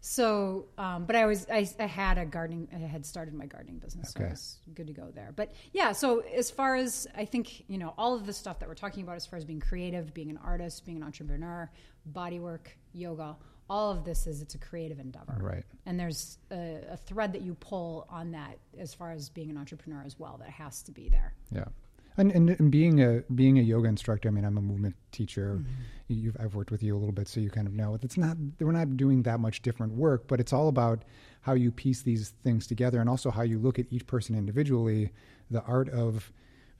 So, 0.06 0.66
um, 0.76 1.06
but 1.06 1.16
I 1.16 1.24
was, 1.24 1.46
I, 1.50 1.66
I 1.80 1.86
had 1.86 2.18
a 2.18 2.26
gardening, 2.26 2.68
I 2.74 2.76
had 2.76 3.06
started 3.06 3.32
my 3.32 3.46
gardening 3.46 3.78
business, 3.78 4.12
so 4.12 4.20
Okay. 4.20 4.28
I 4.28 4.32
was 4.32 4.58
good 4.74 4.86
to 4.86 4.92
go 4.92 5.10
there. 5.14 5.32
But 5.34 5.54
yeah, 5.72 5.92
so 5.92 6.20
as 6.20 6.50
far 6.50 6.76
as 6.76 7.06
I 7.16 7.24
think, 7.24 7.64
you 7.70 7.78
know, 7.78 7.94
all 7.96 8.14
of 8.14 8.26
the 8.26 8.32
stuff 8.34 8.58
that 8.58 8.68
we're 8.68 8.74
talking 8.74 9.02
about 9.02 9.16
as 9.16 9.24
far 9.24 9.38
as 9.38 9.46
being 9.46 9.60
creative, 9.60 10.12
being 10.12 10.28
an 10.28 10.38
artist, 10.44 10.84
being 10.84 10.98
an 10.98 11.04
entrepreneur, 11.04 11.70
body 12.04 12.38
work, 12.38 12.76
yoga, 12.92 13.34
all 13.70 13.90
of 13.90 14.04
this 14.04 14.26
is 14.26 14.42
it's 14.42 14.54
a 14.54 14.58
creative 14.58 14.98
endeavor. 14.98 15.38
Right. 15.40 15.64
And 15.86 15.98
there's 15.98 16.36
a, 16.50 16.80
a 16.90 16.96
thread 16.98 17.32
that 17.32 17.40
you 17.40 17.54
pull 17.54 18.06
on 18.10 18.30
that 18.32 18.58
as 18.78 18.92
far 18.92 19.10
as 19.10 19.30
being 19.30 19.48
an 19.48 19.56
entrepreneur 19.56 20.02
as 20.04 20.18
well 20.18 20.36
that 20.40 20.50
has 20.50 20.82
to 20.82 20.92
be 20.92 21.08
there. 21.08 21.32
Yeah. 21.50 21.64
And, 22.16 22.30
and 22.30 22.50
and 22.50 22.70
being 22.70 23.02
a 23.02 23.22
being 23.34 23.58
a 23.58 23.62
yoga 23.62 23.88
instructor, 23.88 24.28
I 24.28 24.32
mean, 24.32 24.44
I'm 24.44 24.56
a 24.56 24.62
movement 24.62 24.94
teacher. 25.10 25.58
Mm-hmm. 25.60 25.72
You've, 26.06 26.36
I've 26.38 26.54
worked 26.54 26.70
with 26.70 26.82
you 26.82 26.94
a 26.94 26.98
little 26.98 27.12
bit, 27.12 27.26
so 27.28 27.40
you 27.40 27.50
kind 27.50 27.66
of 27.66 27.72
know 27.72 27.98
it's 28.00 28.16
not 28.16 28.36
we're 28.60 28.72
not 28.72 28.96
doing 28.96 29.22
that 29.22 29.40
much 29.40 29.62
different 29.62 29.94
work, 29.94 30.28
but 30.28 30.38
it's 30.38 30.52
all 30.52 30.68
about 30.68 31.02
how 31.40 31.54
you 31.54 31.72
piece 31.72 32.02
these 32.02 32.34
things 32.44 32.66
together, 32.66 33.00
and 33.00 33.10
also 33.10 33.30
how 33.30 33.42
you 33.42 33.58
look 33.58 33.78
at 33.78 33.86
each 33.90 34.06
person 34.06 34.36
individually. 34.36 35.10
The 35.50 35.62
art 35.62 35.88
of 35.88 36.32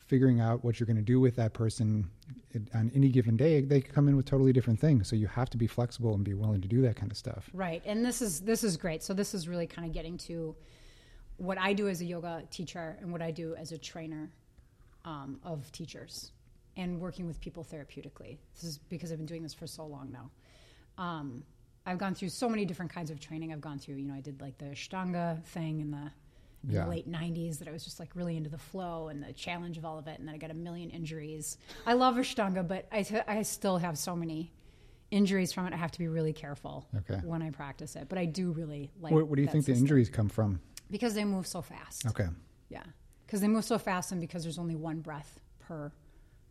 figuring 0.07 0.41
out 0.41 0.65
what 0.65 0.79
you're 0.79 0.87
going 0.87 0.97
to 0.97 1.03
do 1.03 1.19
with 1.19 1.35
that 1.37 1.55
person 1.55 2.11
on 2.75 2.93
any 2.95 3.09
given 3.09 3.37
day. 3.37 3.63
They 3.63 3.81
come 3.81 4.07
in 4.07 4.17
with 4.17 4.27
totally 4.27 4.53
different 4.53 4.79
things, 4.79 5.09
so 5.09 5.17
you 5.17 5.27
have 5.27 5.51
to 5.51 5.57
be 5.57 5.67
flexible 5.67 6.15
and 6.15 6.23
be 6.23 6.35
willing 6.35 6.61
to 6.61 6.69
do 6.69 6.83
that 6.83 6.97
kind 6.97 7.11
of 7.11 7.17
stuff. 7.17 7.51
Right. 7.53 7.83
And 7.85 8.05
this 8.05 8.23
is 8.23 8.41
this 8.41 8.63
is 8.63 8.77
great. 8.77 9.03
So 9.03 9.15
this 9.15 9.35
is 9.35 9.49
really 9.49 9.67
kind 9.67 9.87
of 9.89 9.93
getting 9.93 10.19
to 10.19 10.55
what 11.39 11.59
I 11.59 11.73
do 11.73 11.89
as 11.89 12.01
a 12.01 12.05
yoga 12.05 12.45
teacher 12.51 12.97
and 13.01 13.11
what 13.11 13.23
I 13.23 13.31
do 13.31 13.57
as 13.57 13.73
a 13.73 13.79
trainer 13.79 14.31
um, 15.05 15.39
of 15.45 15.71
teachers 15.73 16.33
and 16.77 17.01
working 17.01 17.27
with 17.27 17.41
people 17.41 17.65
therapeutically. 17.65 18.39
This 18.55 18.65
is 18.65 18.79
because 18.79 19.13
I've 19.13 19.19
been 19.19 19.27
doing 19.27 19.43
this 19.43 19.55
for 19.55 19.67
so 19.67 19.87
long 19.87 20.11
now. 20.13 20.31
Um, 21.03 21.45
I've 21.87 21.99
gone 21.99 22.15
through 22.15 22.31
so 22.31 22.49
many 22.49 22.65
different 22.65 22.93
kinds 22.93 23.11
of 23.11 23.21
training. 23.21 23.53
I've 23.53 23.61
gone 23.61 23.79
through, 23.79 23.97
you 23.97 24.07
know, 24.09 24.15
I 24.15 24.21
did 24.21 24.41
like 24.41 24.59
the 24.59 24.67
Ashtanga 24.67 25.43
thing 25.45 25.81
in 25.81 25.91
the, 25.91 26.11
in 26.65 26.71
Yeah. 26.71 26.85
the 26.85 26.91
late 26.91 27.11
90s 27.11 27.59
that 27.59 27.69
I 27.69 27.71
was 27.73 27.85
just 27.85 28.01
like 28.01 28.11
really 28.15 28.37
into 28.37 28.49
the 28.49 28.59
flow 28.59 29.09
and 29.09 29.23
the 29.23 29.33
challenge 29.35 29.77
of 29.77 29.85
all 29.85 29.99
of 29.99 30.09
it. 30.09 30.19
And 30.19 30.27
then 30.27 30.35
I 30.35 30.39
got 30.39 30.51
a 30.51 30.55
million 30.55 30.91
injuries. 30.91 31.59
I 31.87 31.93
love 31.93 32.15
Ashtanga, 32.17 32.67
but 32.67 32.87
I, 32.91 33.03
t- 33.03 33.19
I 33.29 33.43
still 33.43 33.77
have 33.79 33.99
so 33.99 34.17
many 34.17 34.51
injuries 35.11 35.53
from 35.53 35.67
it. 35.67 35.75
I 35.75 35.77
have 35.77 35.93
to 35.93 35.99
be 35.99 36.09
really 36.09 36.33
careful 36.33 36.89
Okay. 36.97 37.21
when 37.23 37.43
I 37.43 37.51
practice 37.51 37.95
it. 37.97 38.09
But 38.09 38.17
I 38.19 38.25
do 38.25 38.51
really 38.53 38.91
like 39.01 39.13
What, 39.13 39.29
what 39.29 39.37
do 39.37 39.43
you 39.43 39.49
think 39.49 39.67
the 39.67 39.75
injuries 39.75 40.09
come 40.09 40.29
from? 40.31 40.61
Because 40.91 41.15
they 41.15 41.25
move 41.25 41.47
so 41.47 41.61
fast. 41.61 42.07
Okay. 42.07 42.27
Yeah. 42.71 42.83
Because 43.35 43.41
they 43.43 43.49
move 43.49 43.65
so 43.65 43.79
fast 43.79 44.13
and 44.13 44.21
because 44.21 44.45
there's 44.45 44.61
only 44.61 44.77
one 44.77 45.01
breath 45.01 45.41
per 45.59 45.91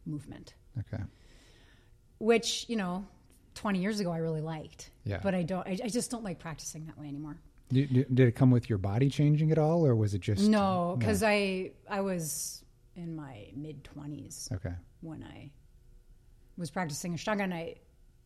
movement, 0.06 0.54
Okay. 0.82 1.02
which, 2.18 2.66
you 2.68 2.76
know, 2.76 3.06
20 3.56 3.80
years 3.80 4.02
ago 4.02 4.12
I 4.12 4.18
really 4.18 4.42
liked. 4.42 4.90
Yeah. 5.06 5.22
But 5.24 5.34
I 5.34 5.44
don't, 5.44 5.66
I, 5.66 5.78
I 5.82 5.88
just 5.88 6.12
don't 6.12 6.26
like 6.26 6.40
practicing 6.40 6.86
that 6.88 7.00
way 7.00 7.08
anymore. 7.08 7.38
Did, 7.70 7.94
did 7.94 8.14
did 8.14 8.28
it 8.28 8.34
come 8.36 8.52
with 8.52 8.68
your 8.70 8.80
body 8.80 9.10
changing 9.10 9.50
at 9.54 9.58
all, 9.58 9.86
or 9.88 9.96
was 9.96 10.14
it 10.14 10.20
just 10.20 10.50
No, 10.50 10.98
because 11.00 11.24
I, 11.24 11.72
I 11.90 12.02
was 12.02 12.66
in 12.98 13.16
my 13.16 13.48
mid 13.56 13.86
20s 13.96 14.52
Okay. 14.52 14.74
when 15.00 15.24
I 15.24 15.52
was 16.58 16.70
practicing 16.70 17.14
Ashtanga 17.16 17.44
and 17.44 17.54
I 17.54 17.76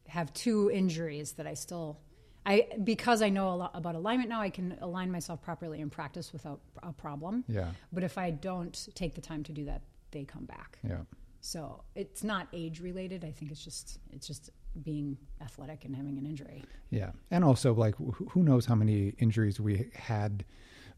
have 0.08 0.34
two 0.34 0.72
injuries 0.72 1.34
that 1.34 1.46
I 1.46 1.54
still 1.54 2.00
I 2.48 2.68
because 2.84 3.22
I 3.22 3.30
know 3.30 3.50
a 3.50 3.56
lot 3.56 3.72
about 3.74 3.96
alignment 3.96 4.30
now 4.30 4.42
I 4.42 4.50
can 4.50 4.78
align 4.82 5.12
myself 5.12 5.42
properly 5.42 5.82
in 5.82 5.90
practice 5.90 6.32
without 6.32 6.62
a 6.82 6.94
problem. 6.94 7.44
Yeah. 7.48 7.72
But 7.92 8.04
if 8.04 8.18
I 8.18 8.32
don't 8.32 8.88
take 8.96 9.14
the 9.14 9.22
time 9.22 9.44
to 9.44 9.52
do 9.52 9.66
that, 9.66 9.82
they 10.12 10.24
come 10.24 10.46
back. 10.46 10.80
Yeah. 10.88 11.02
So 11.42 11.84
it's 11.94 12.24
not 12.24 12.48
age 12.54 12.80
related. 12.80 13.26
I 13.26 13.32
think 13.32 13.52
it's 13.52 13.64
just 13.64 14.00
it's 14.12 14.26
just 14.26 14.50
being 14.84 15.18
athletic 15.42 15.84
and 15.86 15.96
having 15.96 16.18
an 16.18 16.26
injury. 16.26 16.64
Yeah, 16.90 17.12
and 17.32 17.44
also 17.44 17.74
like 17.74 17.96
who 18.30 18.44
knows 18.44 18.66
how 18.66 18.76
many 18.76 19.14
injuries 19.20 19.60
we 19.60 19.90
had 19.94 20.46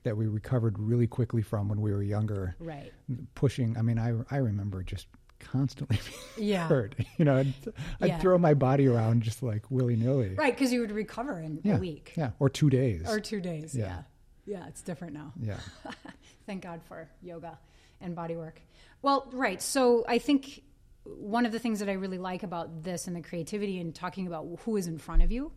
that 0.03 0.15
we 0.15 0.27
recovered 0.27 0.77
really 0.79 1.07
quickly 1.07 1.41
from 1.41 1.67
when 1.67 1.81
we 1.81 1.91
were 1.91 2.03
younger. 2.03 2.55
Right. 2.59 2.93
Pushing, 3.35 3.75
I 3.77 3.81
mean, 3.81 3.97
I 3.97 4.13
I 4.29 4.37
remember 4.37 4.83
just 4.83 5.07
constantly 5.39 5.99
Yeah. 6.37 6.67
hurt. 6.67 6.95
You 7.17 7.25
know, 7.25 7.37
I'd, 7.37 7.53
I'd 8.01 8.07
Yeah. 8.07 8.19
throw 8.19 8.37
my 8.37 8.53
body 8.53 8.87
around 8.87 9.23
just 9.23 9.41
like 9.43 9.69
willy 9.69 9.95
nilly. 9.95 10.35
Right, 10.35 10.53
because 10.53 10.71
you 10.73 10.81
would 10.81 10.91
recover 10.91 11.39
in 11.39 11.59
Yeah. 11.63 11.75
a 11.77 11.79
week 11.79 12.13
Yeah, 12.15 12.31
or 12.39 12.49
two 12.49 12.69
days. 12.69 13.09
or 13.09 13.19
two 13.19 13.41
days. 13.41 13.75
Yeah. 13.75 14.01
Yeah. 14.45 14.59
yeah. 14.59 14.67
it's 14.67 14.81
different 14.81 15.13
now. 15.13 15.33
yeah. 15.41 15.57
Thank 16.45 16.63
God 16.63 16.81
for 16.87 17.09
yoga 17.21 17.57
and 18.01 18.15
body 18.15 18.35
work. 18.35 18.61
Well, 19.01 19.29
right. 19.33 19.61
So 19.61 20.03
I 20.07 20.17
think 20.19 20.63
one 21.05 21.45
of 21.45 21.51
the 21.51 21.59
things 21.59 21.79
that 21.79 21.89
I 21.89 21.93
really 21.93 22.17
like 22.17 22.43
about 22.43 22.83
this 22.83 23.07
and 23.07 23.15
the 23.15 23.21
creativity 23.21 23.79
and 23.79 23.95
talking 23.95 24.27
about 24.27 24.47
who 24.63 24.75
is 24.77 24.85
in 24.87 24.97
front 24.99 25.21
of 25.23 25.31
you 25.31 25.51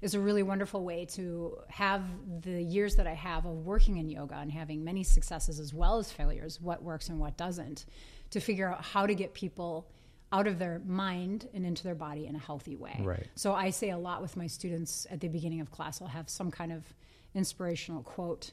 is 0.00 0.14
a 0.14 0.20
really 0.20 0.42
wonderful 0.42 0.84
way 0.84 1.04
to 1.04 1.58
have 1.68 2.02
the 2.42 2.62
years 2.62 2.96
that 2.96 3.06
I 3.06 3.14
have 3.14 3.44
of 3.44 3.64
working 3.66 3.96
in 3.96 4.08
yoga 4.08 4.36
and 4.36 4.50
having 4.52 4.84
many 4.84 5.02
successes 5.02 5.58
as 5.58 5.74
well 5.74 5.98
as 5.98 6.10
failures, 6.12 6.60
what 6.60 6.82
works 6.82 7.08
and 7.08 7.18
what 7.18 7.36
doesn't, 7.36 7.84
to 8.34 8.40
figure 8.40 8.68
out 8.68 8.84
how 8.84 9.06
to 9.06 9.14
get 9.14 9.32
people 9.32 9.88
out 10.32 10.48
of 10.48 10.58
their 10.58 10.80
mind 10.84 11.48
and 11.54 11.64
into 11.64 11.84
their 11.84 11.94
body 11.94 12.26
in 12.26 12.34
a 12.34 12.38
healthy 12.38 12.74
way. 12.74 13.00
Right. 13.00 13.28
So 13.36 13.54
I 13.54 13.70
say 13.70 13.90
a 13.90 13.96
lot 13.96 14.20
with 14.20 14.36
my 14.36 14.48
students 14.48 15.06
at 15.08 15.20
the 15.20 15.28
beginning 15.28 15.60
of 15.60 15.70
class. 15.70 16.02
I'll 16.02 16.08
have 16.08 16.28
some 16.28 16.50
kind 16.50 16.72
of 16.72 16.82
inspirational 17.34 18.02
quote 18.02 18.50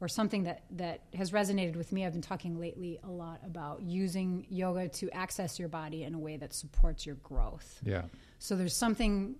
or 0.00 0.06
something 0.06 0.44
that, 0.44 0.62
that 0.70 1.00
has 1.14 1.32
resonated 1.32 1.74
with 1.74 1.90
me. 1.90 2.06
I've 2.06 2.12
been 2.12 2.22
talking 2.22 2.60
lately 2.60 3.00
a 3.02 3.10
lot 3.10 3.40
about 3.44 3.82
using 3.82 4.46
yoga 4.48 4.88
to 4.88 5.10
access 5.10 5.58
your 5.58 5.68
body 5.68 6.04
in 6.04 6.14
a 6.14 6.18
way 6.18 6.36
that 6.36 6.54
supports 6.54 7.04
your 7.04 7.16
growth. 7.16 7.80
Yeah. 7.82 8.02
So 8.38 8.54
there's 8.54 8.76
something 8.76 9.34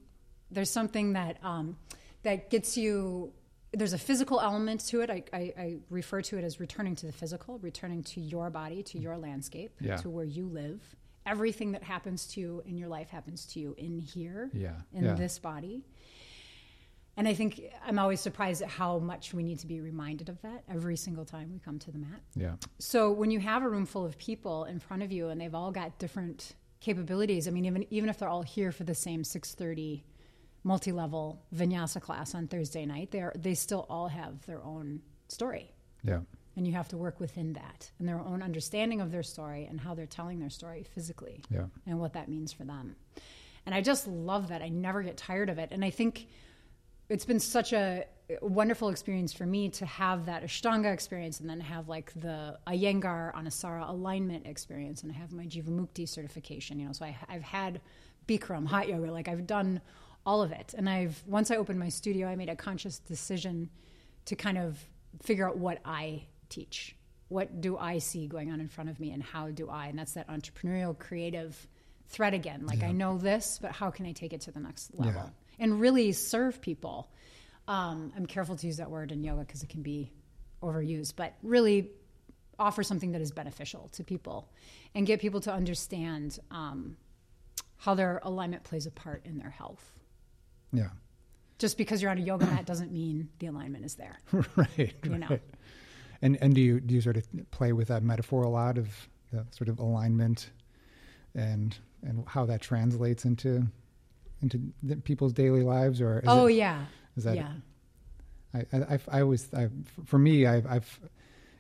there's 0.51 0.71
something 0.71 1.13
that 1.13 1.39
um, 1.43 1.77
that 2.25 2.51
gets 2.51 2.77
you. 2.77 3.33
There's 3.77 3.93
a 3.93 3.99
physical 3.99 4.41
element 4.41 4.81
to 4.89 5.03
it. 5.03 5.11
I, 5.11 5.23
I, 5.33 5.39
I 5.59 5.77
refer 5.91 6.23
to 6.23 6.39
it 6.39 6.45
as 6.45 6.59
returning 6.61 6.97
to 6.97 7.07
the 7.07 7.13
physical, 7.13 7.59
returning 7.59 8.03
to 8.05 8.21
your 8.21 8.49
body, 8.51 8.83
to 8.85 8.99
your 8.99 9.17
landscape, 9.19 9.73
Yeah. 9.81 9.97
to 9.99 10.09
where 10.09 10.25
you 10.25 10.47
live. 10.47 10.81
Everything 11.27 11.73
that 11.73 11.83
happens 11.83 12.27
to 12.29 12.41
you 12.41 12.63
in 12.65 12.79
your 12.79 12.89
life 12.89 13.11
happens 13.11 13.45
to 13.47 13.61
you 13.61 13.75
in 13.77 13.99
here, 13.99 14.51
Yeah. 14.55 14.77
in 14.93 15.05
Yeah. 15.05 15.15
this 15.15 15.39
body. 15.39 15.85
And 17.19 17.27
I 17.29 17.35
think 17.35 17.61
I'm 17.85 17.99
always 17.99 18.21
surprised 18.21 18.63
at 18.63 18.69
how 18.69 18.99
much 18.99 19.33
we 19.35 19.43
need 19.43 19.59
to 19.61 19.67
be 19.67 19.81
reminded 19.81 20.29
of 20.29 20.41
that 20.43 20.65
every 20.69 20.97
single 20.97 21.25
time 21.25 21.51
we 21.53 21.59
come 21.59 21.79
to 21.81 21.91
the 21.91 21.99
mat. 21.99 22.21
Yeah. 22.35 22.57
So 22.79 23.11
when 23.11 23.31
you 23.31 23.41
have 23.41 23.63
a 23.63 23.69
room 23.69 23.87
full 23.87 24.05
of 24.05 24.17
people 24.19 24.65
in 24.65 24.79
front 24.79 25.03
of 25.03 25.11
you 25.13 25.29
and 25.29 25.41
they've 25.41 25.55
all 25.55 25.71
got 25.71 25.99
different 25.99 26.55
capabilities, 26.81 27.49
I 27.49 27.51
mean, 27.51 27.65
even 27.67 27.87
even 27.91 28.09
if 28.11 28.19
they're 28.19 28.29
all 28.29 28.43
here 28.43 28.71
for 28.73 28.85
the 28.85 28.95
same 28.95 29.23
6:30 29.25 30.03
multi-level 30.67 31.41
vinyasa 31.55 32.01
class 32.01 32.35
on 32.35 32.49
Thursday 32.49 32.85
night, 32.85 33.13
they 33.13 33.21
are 33.21 33.33
they 33.37 33.55
still 33.55 33.87
all 33.89 34.09
have 34.09 34.45
their 34.47 34.63
own 34.65 35.01
story, 35.29 35.71
Yeah. 36.03 36.21
and 36.57 36.67
you 36.67 36.73
have 36.73 36.89
to 36.89 36.97
work 36.97 37.21
within 37.21 37.53
that 37.53 37.91
and 38.01 38.09
their 38.09 38.19
own 38.19 38.43
understanding 38.43 39.01
of 39.01 39.13
their 39.13 39.23
story 39.23 39.65
and 39.71 39.81
how 39.81 39.95
they're 39.95 40.07
telling 40.07 40.41
their 40.41 40.51
story 40.51 40.83
physically 40.83 41.43
Yeah. 41.51 41.67
and 41.87 42.01
what 42.01 42.15
that 42.15 42.29
means 42.29 42.53
for 42.53 42.65
them. 42.65 42.97
And 43.65 43.75
I 43.77 43.81
just 43.81 44.09
love 44.09 44.49
that. 44.49 44.61
I 44.61 44.69
never 44.69 45.03
get 45.03 45.17
tired 45.17 45.51
of 45.51 45.59
it. 45.59 45.69
And 45.73 45.85
I 45.85 45.91
think 45.91 46.27
it's 47.09 47.25
been 47.25 47.41
such 47.41 47.73
a 47.73 48.05
wonderful 48.43 48.89
experience 48.89 49.33
for 49.33 49.47
me 49.47 49.69
to 49.71 49.87
have 49.87 50.27
that 50.27 50.43
Ashtanga 50.43 50.93
experience 50.93 51.39
and 51.41 51.49
then 51.49 51.61
have 51.61 51.89
like 51.89 52.13
the 52.15 52.59
Iyengar 52.67 53.33
Anusara 53.35 53.89
alignment 53.89 54.47
experience 54.49 55.05
and 55.05 55.13
I 55.13 55.15
have 55.15 55.33
my 55.33 55.47
Jivamukti 55.47 56.09
certification, 56.09 56.81
you 56.81 56.87
know. 56.87 56.93
So 56.93 57.05
I, 57.05 57.17
I've 57.29 57.43
had 57.45 57.81
Bikram, 58.27 58.67
hot 58.67 58.89
yoga, 58.89 59.13
like 59.13 59.29
I've 59.29 59.47
done 59.47 59.81
all 60.27 60.43
of 60.43 60.51
it. 60.53 60.75
And 60.77 60.91
I've, 60.91 61.23
once 61.27 61.51
I 61.51 61.57
opened 61.57 61.79
my 61.79 61.89
studio, 61.89 62.27
I 62.27 62.35
made 62.35 62.49
a 62.49 62.57
conscious 62.57 62.99
decision 62.99 63.71
to 64.27 64.35
kind 64.35 64.59
of 64.59 64.79
figure 65.23 65.49
out 65.49 65.57
what 65.57 65.81
I 65.85 66.25
teach. 66.49 66.97
What 67.29 67.61
do 67.61 67.79
I 67.79 67.99
see 67.99 68.27
going 68.27 68.51
on 68.51 68.61
in 68.61 68.69
front 68.69 68.91
of 68.91 69.01
me 69.01 69.13
and 69.13 69.23
how 69.23 69.51
do 69.51 69.71
I? 69.71 69.87
And 69.87 69.99
that's 69.99 70.13
that 70.13 70.29
entrepreneurial 70.29 70.99
creative 70.99 71.67
thread 72.09 72.35
again. 72.35 72.67
Like 72.67 72.83
I 72.83 72.93
know 72.93 73.19
this, 73.19 73.59
but 73.63 73.73
how 73.73 73.91
can 73.91 74.05
I 74.07 74.13
take 74.13 74.33
it 74.33 74.43
to 74.43 74.51
the 74.53 74.61
next 74.61 74.95
level? 74.95 75.15
Yeah. 75.15 75.29
and 75.59 75.81
really 75.81 76.13
serve 76.13 76.61
people. 76.61 77.11
Um, 77.69 78.13
I'm 78.17 78.27
careful 78.27 78.57
to 78.57 78.67
use 78.67 78.77
that 78.77 78.91
word 78.91 79.11
in 79.11 79.25
yoga 79.25 79.41
because 79.41 79.63
it 79.63 79.69
can 79.69 79.83
be 79.83 80.13
overused, 80.63 81.15
but 81.17 81.35
really 81.43 81.91
offer 82.59 82.83
something 82.83 83.13
that 83.13 83.21
is 83.21 83.33
beneficial 83.33 83.89
to 83.93 84.05
people 84.05 84.49
and 84.95 85.07
get 85.07 85.21
people 85.21 85.41
to 85.41 85.53
understand 85.53 86.39
um, 86.51 86.97
how 87.77 87.95
their 87.95 88.21
alignment 88.23 88.65
plays 88.65 88.87
a 88.87 88.91
part 88.91 89.27
in 89.27 89.39
their 89.39 89.51
health. 89.51 89.93
Yeah. 90.73 90.89
Just 91.59 91.79
because 91.79 92.03
you're 92.03 92.11
on 92.11 92.19
a 92.19 92.23
yoga 92.23 92.47
mat 92.47 92.67
doesn't 92.67 92.93
mean 92.93 93.29
the 93.39 93.47
alignment 93.47 93.85
is 93.85 93.95
there. 93.95 94.19
right. 94.57 94.95
You 95.05 95.19
know. 95.19 95.27
right. 95.29 95.43
And 96.23 96.39
and 96.41 96.55
do 96.55 96.61
you 96.61 96.81
do 96.81 96.95
you 96.95 97.01
sort 97.01 97.17
of 97.17 97.27
play 97.51 97.73
with 97.73 97.89
that 97.89 98.03
metaphor 98.03 98.43
a 98.43 98.49
lot 98.49 98.79
of 98.79 98.89
the 99.33 99.45
sort 99.51 99.69
of 99.69 99.79
alignment 99.79 100.51
and 101.35 101.77
and 102.03 102.25
how 102.27 102.47
that 102.47 102.63
translates 102.63 103.25
into 103.25 103.67
into 104.41 104.61
the, 104.83 104.97
people's 104.97 105.33
daily 105.33 105.63
lives 105.63 106.01
or 106.01 106.21
is 106.21 106.25
oh 106.27 106.47
it, 106.47 106.55
yeah, 106.55 106.87
is 107.17 107.25
that 107.25 107.37
yeah, 107.37 107.53
I, 108.57 108.59
I, 108.77 108.95
I've- 108.95 109.11
always, 109.13 109.53
I, 109.55 109.69
for 110.05 110.19
me, 110.19 110.47
I've, 110.47 110.67
I've, 110.67 111.01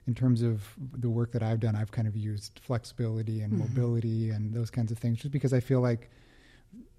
in 0.06 0.14
terms 0.14 0.42
of 0.42 0.62
the 0.78 1.10
work 1.10 1.32
that 1.32 1.42
I've 1.42 1.60
done, 1.60 1.74
I've 1.74 1.90
kind 1.90 2.06
of 2.06 2.16
used 2.16 2.60
flexibility 2.62 3.40
and 3.40 3.52
mm-hmm. 3.52 3.62
mobility 3.62 4.30
and 4.30 4.54
those 4.54 4.70
kinds 4.70 4.92
of 4.92 4.98
things, 4.98 5.18
just 5.18 5.32
because 5.32 5.52
I 5.52 5.60
feel 5.60 5.80
like 5.80 6.10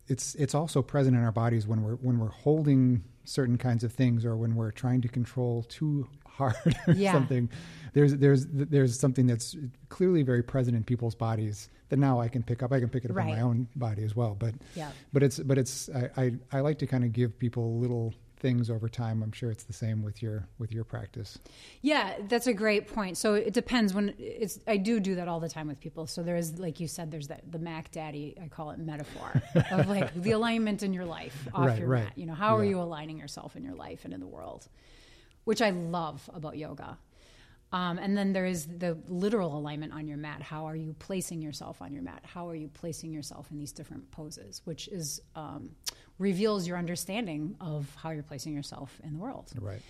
it's 0.08 0.36
it's 0.36 0.56
also 0.56 0.82
present 0.82 1.16
in 1.16 1.24
our 1.24 1.32
bodies 1.32 1.68
when 1.68 1.82
we're 1.84 1.96
when 1.96 2.20
we're 2.20 2.30
holding 2.30 3.04
certain 3.26 3.58
kinds 3.58 3.84
of 3.84 3.92
things 3.92 4.24
or 4.26 4.36
when 4.38 4.56
we're 4.56 4.72
trying 4.72 5.02
to 5.02 5.08
control 5.10 5.64
too 5.64 6.08
hard 6.28 6.56
or 6.88 6.94
Yeah. 6.94 7.12
something. 7.14 7.50
There's 7.94 8.16
there's 8.16 8.46
there's 8.48 9.00
something 9.00 9.28
that's 9.28 9.56
clearly 9.90 10.24
very 10.24 10.44
present 10.44 10.78
in 10.78 10.84
people's 10.84 11.16
bodies 11.16 11.70
that 11.90 11.98
now 11.98 12.20
I 12.20 12.28
can 12.28 12.44
pick 12.44 12.62
up. 12.64 12.72
I 12.72 12.80
can 12.80 12.90
pick 12.90 13.04
it 13.06 13.12
up 13.12 13.18
in 13.18 13.26
Right. 13.26 13.36
my 13.36 13.42
own 13.42 13.68
body 13.76 14.04
as 14.04 14.16
well. 14.16 14.36
But 14.38 14.54
Yeah. 14.76 14.92
but 15.14 15.24
it's 15.24 15.40
but 15.40 15.58
it's 15.58 15.90
I, 15.90 16.10
I 16.18 16.32
I 16.52 16.60
like 16.62 16.80
to 16.80 16.88
kind 16.88 17.04
of 17.04 17.12
give 17.12 17.38
people 17.38 17.80
little 17.80 18.14
things 18.40 18.70
over 18.70 18.88
time. 18.88 19.24
I'm 19.24 19.32
sure 19.32 19.50
it's 19.52 19.64
the 19.64 19.74
same 19.74 20.04
with 20.04 20.22
your 20.22 20.48
with 20.60 20.72
your 20.72 20.84
practice. 20.84 21.40
Yeah, 21.82 22.14
that's 22.28 22.48
a 22.48 22.54
great 22.54 22.88
point. 22.88 23.18
So 23.18 23.34
it 23.34 23.54
depends 23.54 23.94
when 23.94 24.14
it's. 24.18 24.60
I 24.68 24.78
do 24.78 25.00
do 25.00 25.16
that 25.16 25.28
all 25.28 25.40
the 25.40 25.50
time 25.50 25.68
with 25.68 25.80
people. 25.80 26.08
So 26.08 26.24
there 26.24 26.36
is, 26.36 26.60
like 26.60 26.80
you 26.80 26.88
said, 26.88 27.12
there's 27.12 27.28
that 27.28 27.52
the 27.52 27.60
Mac 27.60 27.92
Daddy. 27.92 28.36
I 28.42 28.48
call 28.48 28.72
it 28.72 28.80
metaphor 28.80 29.42
of 29.72 29.88
like 29.88 30.14
the 30.14 30.32
alignment 30.32 30.84
in 30.84 30.94
your 30.94 31.06
life 31.06 31.48
off 31.54 31.68
Right, 31.68 31.80
your 31.80 31.88
right. 31.88 32.04
mat. 32.06 32.14
You 32.16 32.26
know, 32.28 32.34
how 32.36 32.56
are 32.58 32.66
you 32.66 32.80
aligning 32.80 33.18
yourself 33.18 33.56
in 33.56 33.64
your 33.64 33.76
life 33.76 34.06
and 34.06 34.14
in 34.14 34.20
the 34.20 34.28
world, 34.28 34.68
which 35.44 35.62
I 35.62 35.72
love 35.72 36.30
about 36.34 36.58
yoga. 36.58 36.98
Um, 37.74 37.98
and 37.98 38.18
then 38.18 38.32
there 38.32 38.46
is 38.46 38.66
the 38.66 38.98
literal 39.08 39.58
alignment 39.58 39.92
on 39.94 40.08
your 40.08 40.18
mat. 40.18 40.42
How 40.42 40.66
are 40.68 40.76
you 40.76 40.96
placing 41.00 41.42
yourself 41.42 41.82
on 41.82 41.92
your 41.92 42.02
mat? 42.02 42.22
How 42.24 42.48
are 42.48 42.56
you 42.56 42.70
placing 42.70 43.12
yourself 43.12 43.52
in 43.52 43.58
these 43.58 43.74
different 43.74 44.10
poses? 44.12 44.62
Which 44.64 44.88
is 44.88 45.22
um, 45.36 45.72
reveals 46.18 46.66
your 46.68 46.78
understanding 46.78 47.56
of 47.60 47.94
how 47.96 48.12
you're 48.12 48.24
placing 48.24 48.54
yourself 48.54 48.98
in 49.04 49.14
the 49.14 49.20
world 49.20 49.52
Right. 49.60 49.82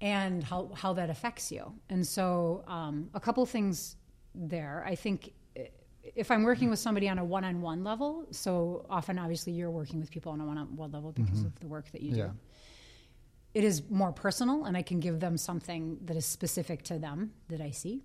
and 0.00 0.44
how, 0.44 0.70
how 0.74 0.92
that 0.94 1.10
affects 1.10 1.50
you. 1.50 1.72
And 1.88 2.06
so, 2.06 2.62
um, 2.68 3.10
a 3.12 3.18
couple 3.20 3.44
things 3.44 3.96
there. 4.34 4.84
I 4.86 4.94
think 4.94 5.32
if 6.14 6.30
I'm 6.30 6.44
working 6.44 6.70
with 6.70 6.78
somebody 6.78 7.08
on 7.08 7.18
a 7.18 7.24
one 7.24 7.42
on 7.44 7.60
one 7.60 7.82
level, 7.82 8.26
so 8.30 8.86
often 8.88 9.18
obviously 9.18 9.52
you're 9.52 9.70
working 9.72 9.98
with 9.98 10.10
people 10.12 10.30
on 10.30 10.40
a 10.40 10.46
one 10.46 10.58
on 10.58 10.76
one 10.76 10.92
level 10.92 11.10
because 11.10 11.42
of 11.42 11.58
the 11.58 11.66
work 11.66 11.90
that 11.90 12.02
you 12.02 12.12
do. 12.12 12.18
Yeah. 12.18 12.30
It 13.56 13.64
is 13.64 13.82
more 13.88 14.12
personal, 14.12 14.66
and 14.66 14.76
I 14.76 14.82
can 14.82 15.00
give 15.00 15.18
them 15.18 15.38
something 15.38 15.96
that 16.04 16.14
is 16.14 16.26
specific 16.26 16.82
to 16.84 16.98
them 16.98 17.32
that 17.48 17.62
I 17.62 17.70
see. 17.70 18.02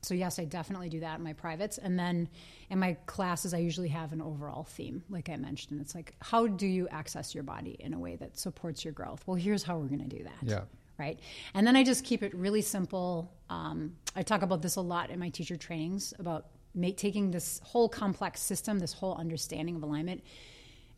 So, 0.00 0.14
yes, 0.14 0.38
I 0.38 0.46
definitely 0.46 0.88
do 0.88 1.00
that 1.00 1.18
in 1.18 1.22
my 1.22 1.34
privates. 1.34 1.76
And 1.76 1.98
then 1.98 2.26
in 2.70 2.78
my 2.78 2.94
classes, 3.04 3.52
I 3.52 3.58
usually 3.58 3.90
have 3.90 4.14
an 4.14 4.22
overall 4.22 4.64
theme, 4.64 5.04
like 5.10 5.28
I 5.28 5.36
mentioned. 5.36 5.78
It's 5.82 5.94
like, 5.94 6.14
how 6.22 6.46
do 6.46 6.66
you 6.66 6.88
access 6.88 7.34
your 7.34 7.44
body 7.44 7.76
in 7.80 7.92
a 7.92 7.98
way 7.98 8.16
that 8.16 8.38
supports 8.38 8.82
your 8.82 8.94
growth? 8.94 9.22
Well, 9.26 9.34
here's 9.36 9.62
how 9.62 9.76
we're 9.76 9.88
going 9.88 10.08
to 10.08 10.16
do 10.16 10.24
that 10.24 10.42
Yeah. 10.42 10.62
right? 10.96 11.20
And 11.52 11.66
then 11.66 11.76
I 11.76 11.84
just 11.84 12.02
keep 12.02 12.22
it 12.22 12.34
really 12.34 12.62
simple. 12.62 13.30
Um, 13.50 13.94
I 14.16 14.22
talk 14.22 14.40
about 14.40 14.62
this 14.62 14.76
a 14.76 14.80
lot 14.80 15.10
in 15.10 15.18
my 15.18 15.28
teacher 15.28 15.56
trainings 15.56 16.14
about 16.18 16.46
make, 16.74 16.96
taking 16.96 17.30
this 17.30 17.60
whole 17.62 17.90
complex 17.90 18.40
system, 18.40 18.78
this 18.78 18.94
whole 18.94 19.16
understanding 19.16 19.76
of 19.76 19.82
alignment, 19.82 20.24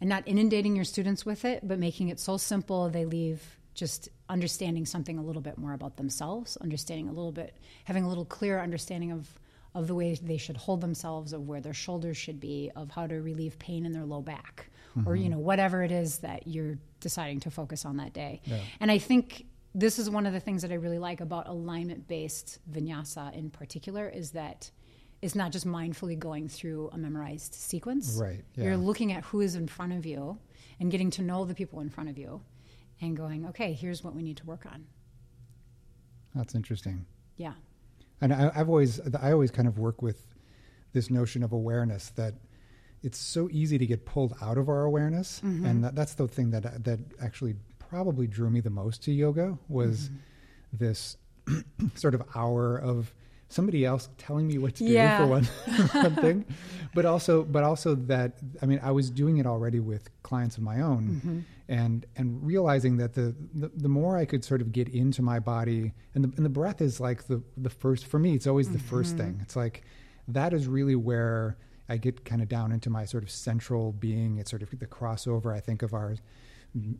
and 0.00 0.08
not 0.08 0.22
inundating 0.28 0.76
your 0.76 0.84
students 0.84 1.26
with 1.26 1.44
it, 1.44 1.66
but 1.66 1.80
making 1.80 2.08
it 2.08 2.20
so 2.20 2.36
simple 2.36 2.88
they 2.88 3.04
leave 3.04 3.58
just 3.74 4.08
understanding 4.28 4.86
something 4.86 5.18
a 5.18 5.22
little 5.22 5.42
bit 5.42 5.58
more 5.58 5.72
about 5.72 5.96
themselves, 5.96 6.56
understanding 6.58 7.08
a 7.08 7.12
little 7.12 7.32
bit, 7.32 7.56
having 7.84 8.04
a 8.04 8.08
little 8.08 8.24
clearer 8.24 8.60
understanding 8.60 9.12
of 9.12 9.28
of 9.74 9.88
the 9.88 9.94
way 9.94 10.14
they 10.14 10.36
should 10.36 10.56
hold 10.56 10.80
themselves, 10.80 11.32
of 11.32 11.48
where 11.48 11.60
their 11.60 11.74
shoulders 11.74 12.16
should 12.16 12.38
be, 12.38 12.70
of 12.76 12.92
how 12.92 13.08
to 13.08 13.20
relieve 13.20 13.58
pain 13.58 13.84
in 13.84 13.90
their 13.90 14.04
low 14.04 14.22
back, 14.22 14.70
or 15.04 15.16
you 15.16 15.24
mm-hmm. 15.24 15.32
know 15.32 15.38
whatever 15.38 15.82
it 15.82 15.90
is 15.90 16.18
that 16.18 16.46
you're 16.46 16.78
deciding 17.00 17.40
to 17.40 17.50
focus 17.50 17.84
on 17.84 17.96
that 17.96 18.12
day. 18.12 18.40
Yeah. 18.44 18.60
And 18.78 18.90
I 18.90 18.98
think 18.98 19.46
this 19.74 19.98
is 19.98 20.08
one 20.08 20.26
of 20.26 20.32
the 20.32 20.38
things 20.38 20.62
that 20.62 20.70
I 20.70 20.76
really 20.76 21.00
like 21.00 21.20
about 21.20 21.48
alignment 21.48 22.06
based 22.06 22.60
vinyasa 22.70 23.34
in 23.34 23.50
particular 23.50 24.08
is 24.08 24.30
that 24.30 24.70
it's 25.20 25.34
not 25.34 25.50
just 25.50 25.66
mindfully 25.66 26.16
going 26.16 26.48
through 26.48 26.90
a 26.92 26.98
memorized 26.98 27.54
sequence. 27.54 28.16
Right, 28.20 28.44
yeah. 28.54 28.64
You're 28.64 28.76
looking 28.76 29.12
at 29.12 29.24
who 29.24 29.40
is 29.40 29.56
in 29.56 29.66
front 29.66 29.92
of 29.94 30.06
you 30.06 30.38
and 30.78 30.90
getting 30.90 31.10
to 31.12 31.22
know 31.22 31.44
the 31.44 31.54
people 31.54 31.80
in 31.80 31.88
front 31.88 32.10
of 32.10 32.18
you 32.18 32.42
and 33.00 33.16
going, 33.16 33.46
okay, 33.46 33.72
here's 33.72 34.02
what 34.02 34.14
we 34.14 34.22
need 34.22 34.36
to 34.38 34.46
work 34.46 34.66
on. 34.66 34.86
That's 36.34 36.54
interesting. 36.54 37.06
Yeah. 37.36 37.54
And 38.20 38.32
I, 38.32 38.50
I've 38.54 38.68
always, 38.68 39.00
I 39.20 39.32
always 39.32 39.50
kind 39.50 39.68
of 39.68 39.78
work 39.78 40.02
with 40.02 40.26
this 40.92 41.10
notion 41.10 41.42
of 41.42 41.52
awareness 41.52 42.10
that 42.10 42.34
it's 43.02 43.18
so 43.18 43.48
easy 43.52 43.76
to 43.76 43.86
get 43.86 44.06
pulled 44.06 44.34
out 44.40 44.56
of 44.56 44.68
our 44.70 44.84
awareness, 44.84 45.42
mm-hmm. 45.44 45.66
and 45.66 45.84
that, 45.84 45.94
that's 45.94 46.14
the 46.14 46.26
thing 46.26 46.50
that 46.52 46.84
that 46.84 46.98
actually 47.20 47.54
probably 47.78 48.26
drew 48.26 48.48
me 48.48 48.60
the 48.60 48.70
most 48.70 49.02
to 49.04 49.12
yoga 49.12 49.58
was 49.68 50.08
mm-hmm. 50.08 50.16
this 50.72 51.18
sort 51.94 52.14
of 52.14 52.22
hour 52.34 52.78
of 52.78 53.12
somebody 53.54 53.84
else 53.84 54.08
telling 54.18 54.46
me 54.46 54.58
what 54.58 54.74
to 54.76 54.84
Yeah. 54.84 55.18
do 55.18 55.24
for 55.24 55.30
one, 55.30 55.44
one 55.92 56.16
thing, 56.16 56.44
but 56.94 57.04
also, 57.06 57.44
but 57.44 57.62
also 57.62 57.94
that 57.94 58.38
I 58.60 58.66
mean, 58.66 58.80
I 58.82 58.90
was 58.90 59.10
doing 59.10 59.38
it 59.38 59.46
already 59.46 59.80
with 59.80 60.10
clients 60.22 60.56
of 60.56 60.62
my 60.62 60.80
own, 60.80 61.02
mm-hmm. 61.04 61.38
and 61.68 62.06
and 62.16 62.44
realizing 62.44 62.96
that 62.98 63.14
the, 63.14 63.34
the 63.54 63.70
the 63.76 63.88
more 63.88 64.16
I 64.16 64.24
could 64.24 64.44
sort 64.44 64.60
of 64.60 64.72
get 64.72 64.88
into 64.88 65.22
my 65.22 65.38
body, 65.38 65.92
and 66.14 66.24
the 66.24 66.32
and 66.36 66.44
the 66.44 66.50
breath 66.60 66.80
is 66.80 67.00
like 67.00 67.26
the 67.26 67.42
the 67.56 67.70
first 67.70 68.06
for 68.06 68.18
me. 68.18 68.34
It's 68.34 68.46
always 68.46 68.70
the 68.70 68.78
first 68.78 69.16
mm-hmm. 69.16 69.26
thing. 69.26 69.38
It's 69.42 69.56
like 69.56 69.82
that 70.28 70.52
is 70.52 70.66
really 70.66 70.96
where 70.96 71.56
I 71.88 71.96
get 71.96 72.24
kind 72.24 72.42
of 72.42 72.48
down 72.48 72.72
into 72.72 72.90
my 72.90 73.04
sort 73.04 73.22
of 73.22 73.30
central 73.30 73.92
being. 73.92 74.38
It's 74.38 74.50
sort 74.50 74.62
of 74.62 74.70
the 74.70 74.86
crossover. 74.86 75.54
I 75.54 75.60
think 75.60 75.82
of 75.82 75.94
our 75.94 76.16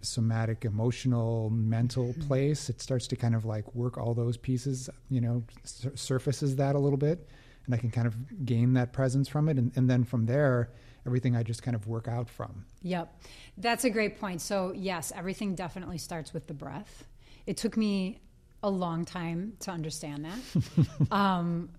somatic, 0.02 0.64
emotional, 0.64 1.50
mental 1.50 2.14
place. 2.26 2.68
It 2.68 2.80
starts 2.80 3.06
to 3.08 3.16
kind 3.16 3.34
of 3.34 3.44
like 3.44 3.74
work 3.74 3.98
all 3.98 4.14
those 4.14 4.36
pieces, 4.36 4.88
you 5.10 5.20
know, 5.20 5.42
sur- 5.64 5.96
surfaces 5.96 6.56
that 6.56 6.74
a 6.74 6.78
little 6.78 6.96
bit. 6.96 7.28
And 7.66 7.74
I 7.74 7.78
can 7.78 7.90
kind 7.90 8.06
of 8.06 8.44
gain 8.44 8.74
that 8.74 8.92
presence 8.92 9.28
from 9.28 9.48
it. 9.48 9.56
And, 9.56 9.72
and 9.74 9.88
then 9.88 10.04
from 10.04 10.26
there, 10.26 10.70
everything 11.06 11.36
I 11.36 11.42
just 11.42 11.62
kind 11.62 11.74
of 11.74 11.86
work 11.86 12.08
out 12.08 12.28
from. 12.28 12.64
Yep. 12.82 13.22
That's 13.58 13.84
a 13.84 13.90
great 13.90 14.20
point. 14.20 14.40
So, 14.40 14.72
yes, 14.74 15.12
everything 15.14 15.54
definitely 15.54 15.98
starts 15.98 16.32
with 16.32 16.46
the 16.46 16.54
breath. 16.54 17.04
It 17.46 17.56
took 17.56 17.76
me 17.76 18.20
a 18.62 18.70
long 18.70 19.04
time 19.04 19.54
to 19.60 19.70
understand 19.70 20.24
that. 20.24 21.10
um, 21.10 21.70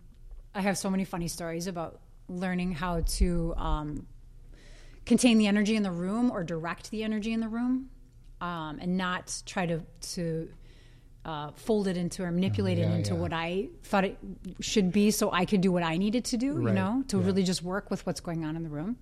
I 0.54 0.62
have 0.62 0.78
so 0.78 0.90
many 0.90 1.06
funny 1.06 1.28
stories 1.28 1.68
about 1.68 2.00
learning 2.28 2.72
how 2.72 3.02
to 3.02 3.54
um, 3.58 4.08
contain 5.06 5.38
the 5.38 5.48
energy 5.48 5.76
in 5.76 5.84
the 5.84 5.92
room 5.92 6.32
or 6.32 6.44
direct 6.44 6.92
the 6.92 7.04
energy 7.04 7.34
in 7.34 7.40
the 7.40 7.48
room 7.48 7.90
um, 8.42 8.80
and 8.82 8.98
not 8.98 9.42
try 9.46 9.66
to, 9.66 9.82
to 10.02 10.50
uh, 11.26 11.50
fold 11.56 11.88
it 11.88 11.98
into 11.98 12.24
or 12.24 12.32
manipulate 12.32 12.78
yeah, 12.78 12.92
it 12.92 12.98
into 12.98 13.16
yeah. 13.16 13.20
what 13.20 13.34
I 13.34 13.70
thought 13.84 14.06
it 14.06 14.18
should 14.60 14.92
be 14.92 15.10
so 15.10 15.32
I 15.32 15.46
could 15.46 15.62
do 15.62 15.72
what 15.72 15.82
I 15.82 15.98
needed 15.98 16.26
to 16.26 16.38
do, 16.38 16.48
you 16.48 16.72
know, 16.72 17.04
to 17.08 17.18
yeah. 17.18 17.26
really 17.26 17.42
just 17.42 17.64
work 17.64 17.90
with 17.90 18.06
what's 18.06 18.20
going 18.20 18.46
on 18.46 18.56
in 18.56 18.62
the 18.62 18.70
room. 18.70 18.98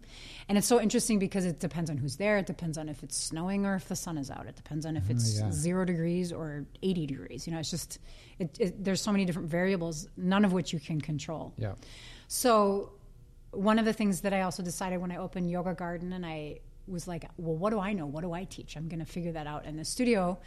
And 0.48 0.58
it's 0.58 0.66
so 0.66 0.80
interesting 0.80 1.20
because 1.20 1.46
it 1.46 1.60
depends 1.60 1.90
on 1.90 1.98
who's 1.98 2.16
there. 2.16 2.38
It 2.38 2.46
depends 2.46 2.78
on 2.78 2.88
if 2.88 3.04
it's 3.04 3.18
snowing 3.18 3.66
or 3.66 3.76
if 3.76 3.90
the 3.90 3.96
sun 3.98 4.18
is 4.18 4.32
out. 4.32 4.46
It 4.48 4.56
depends 4.56 4.86
on 4.86 4.96
if 4.96 5.10
it's 5.10 5.38
yeah. 5.38 5.52
zero 5.52 5.84
degrees 5.84 6.32
or 6.32 6.66
80 6.82 7.08
degrees. 7.08 7.46
You 7.46 7.54
know, 7.54 7.60
it's 7.60 7.72
just, 7.72 8.00
it, 8.40 8.58
it, 8.58 8.84
there's 8.84 9.02
so 9.02 9.12
many 9.12 9.26
different 9.26 9.50
variables, 9.50 10.08
none 10.16 10.46
of 10.46 10.54
which 10.54 10.72
you 10.72 10.80
can 10.80 11.02
control. 11.02 11.54
Yeah. 11.58 11.74
So, 12.30 12.94
one 13.54 13.80
of 13.80 13.86
the 13.86 13.94
things 13.94 14.22
that 14.22 14.34
I 14.34 14.42
also 14.42 14.64
decided 14.64 15.00
when 15.00 15.12
I 15.12 15.18
opened 15.18 15.50
Yoga 15.50 15.74
Garden 15.74 16.14
and 16.14 16.26
I 16.26 16.60
was 16.88 17.08
like, 17.08 17.26
well, 17.38 17.56
what 17.56 17.70
do 17.70 17.80
I 17.80 17.94
know? 17.94 18.06
What 18.06 18.22
do 18.22 18.34
I 18.34 18.44
teach? 18.44 18.76
I'm 18.76 18.88
going 18.88 19.00
to 19.00 19.06
figure 19.06 19.32
that 19.34 19.48
out 19.48 19.66
in 19.66 19.78
the 19.78 19.86
studio. 19.86 20.40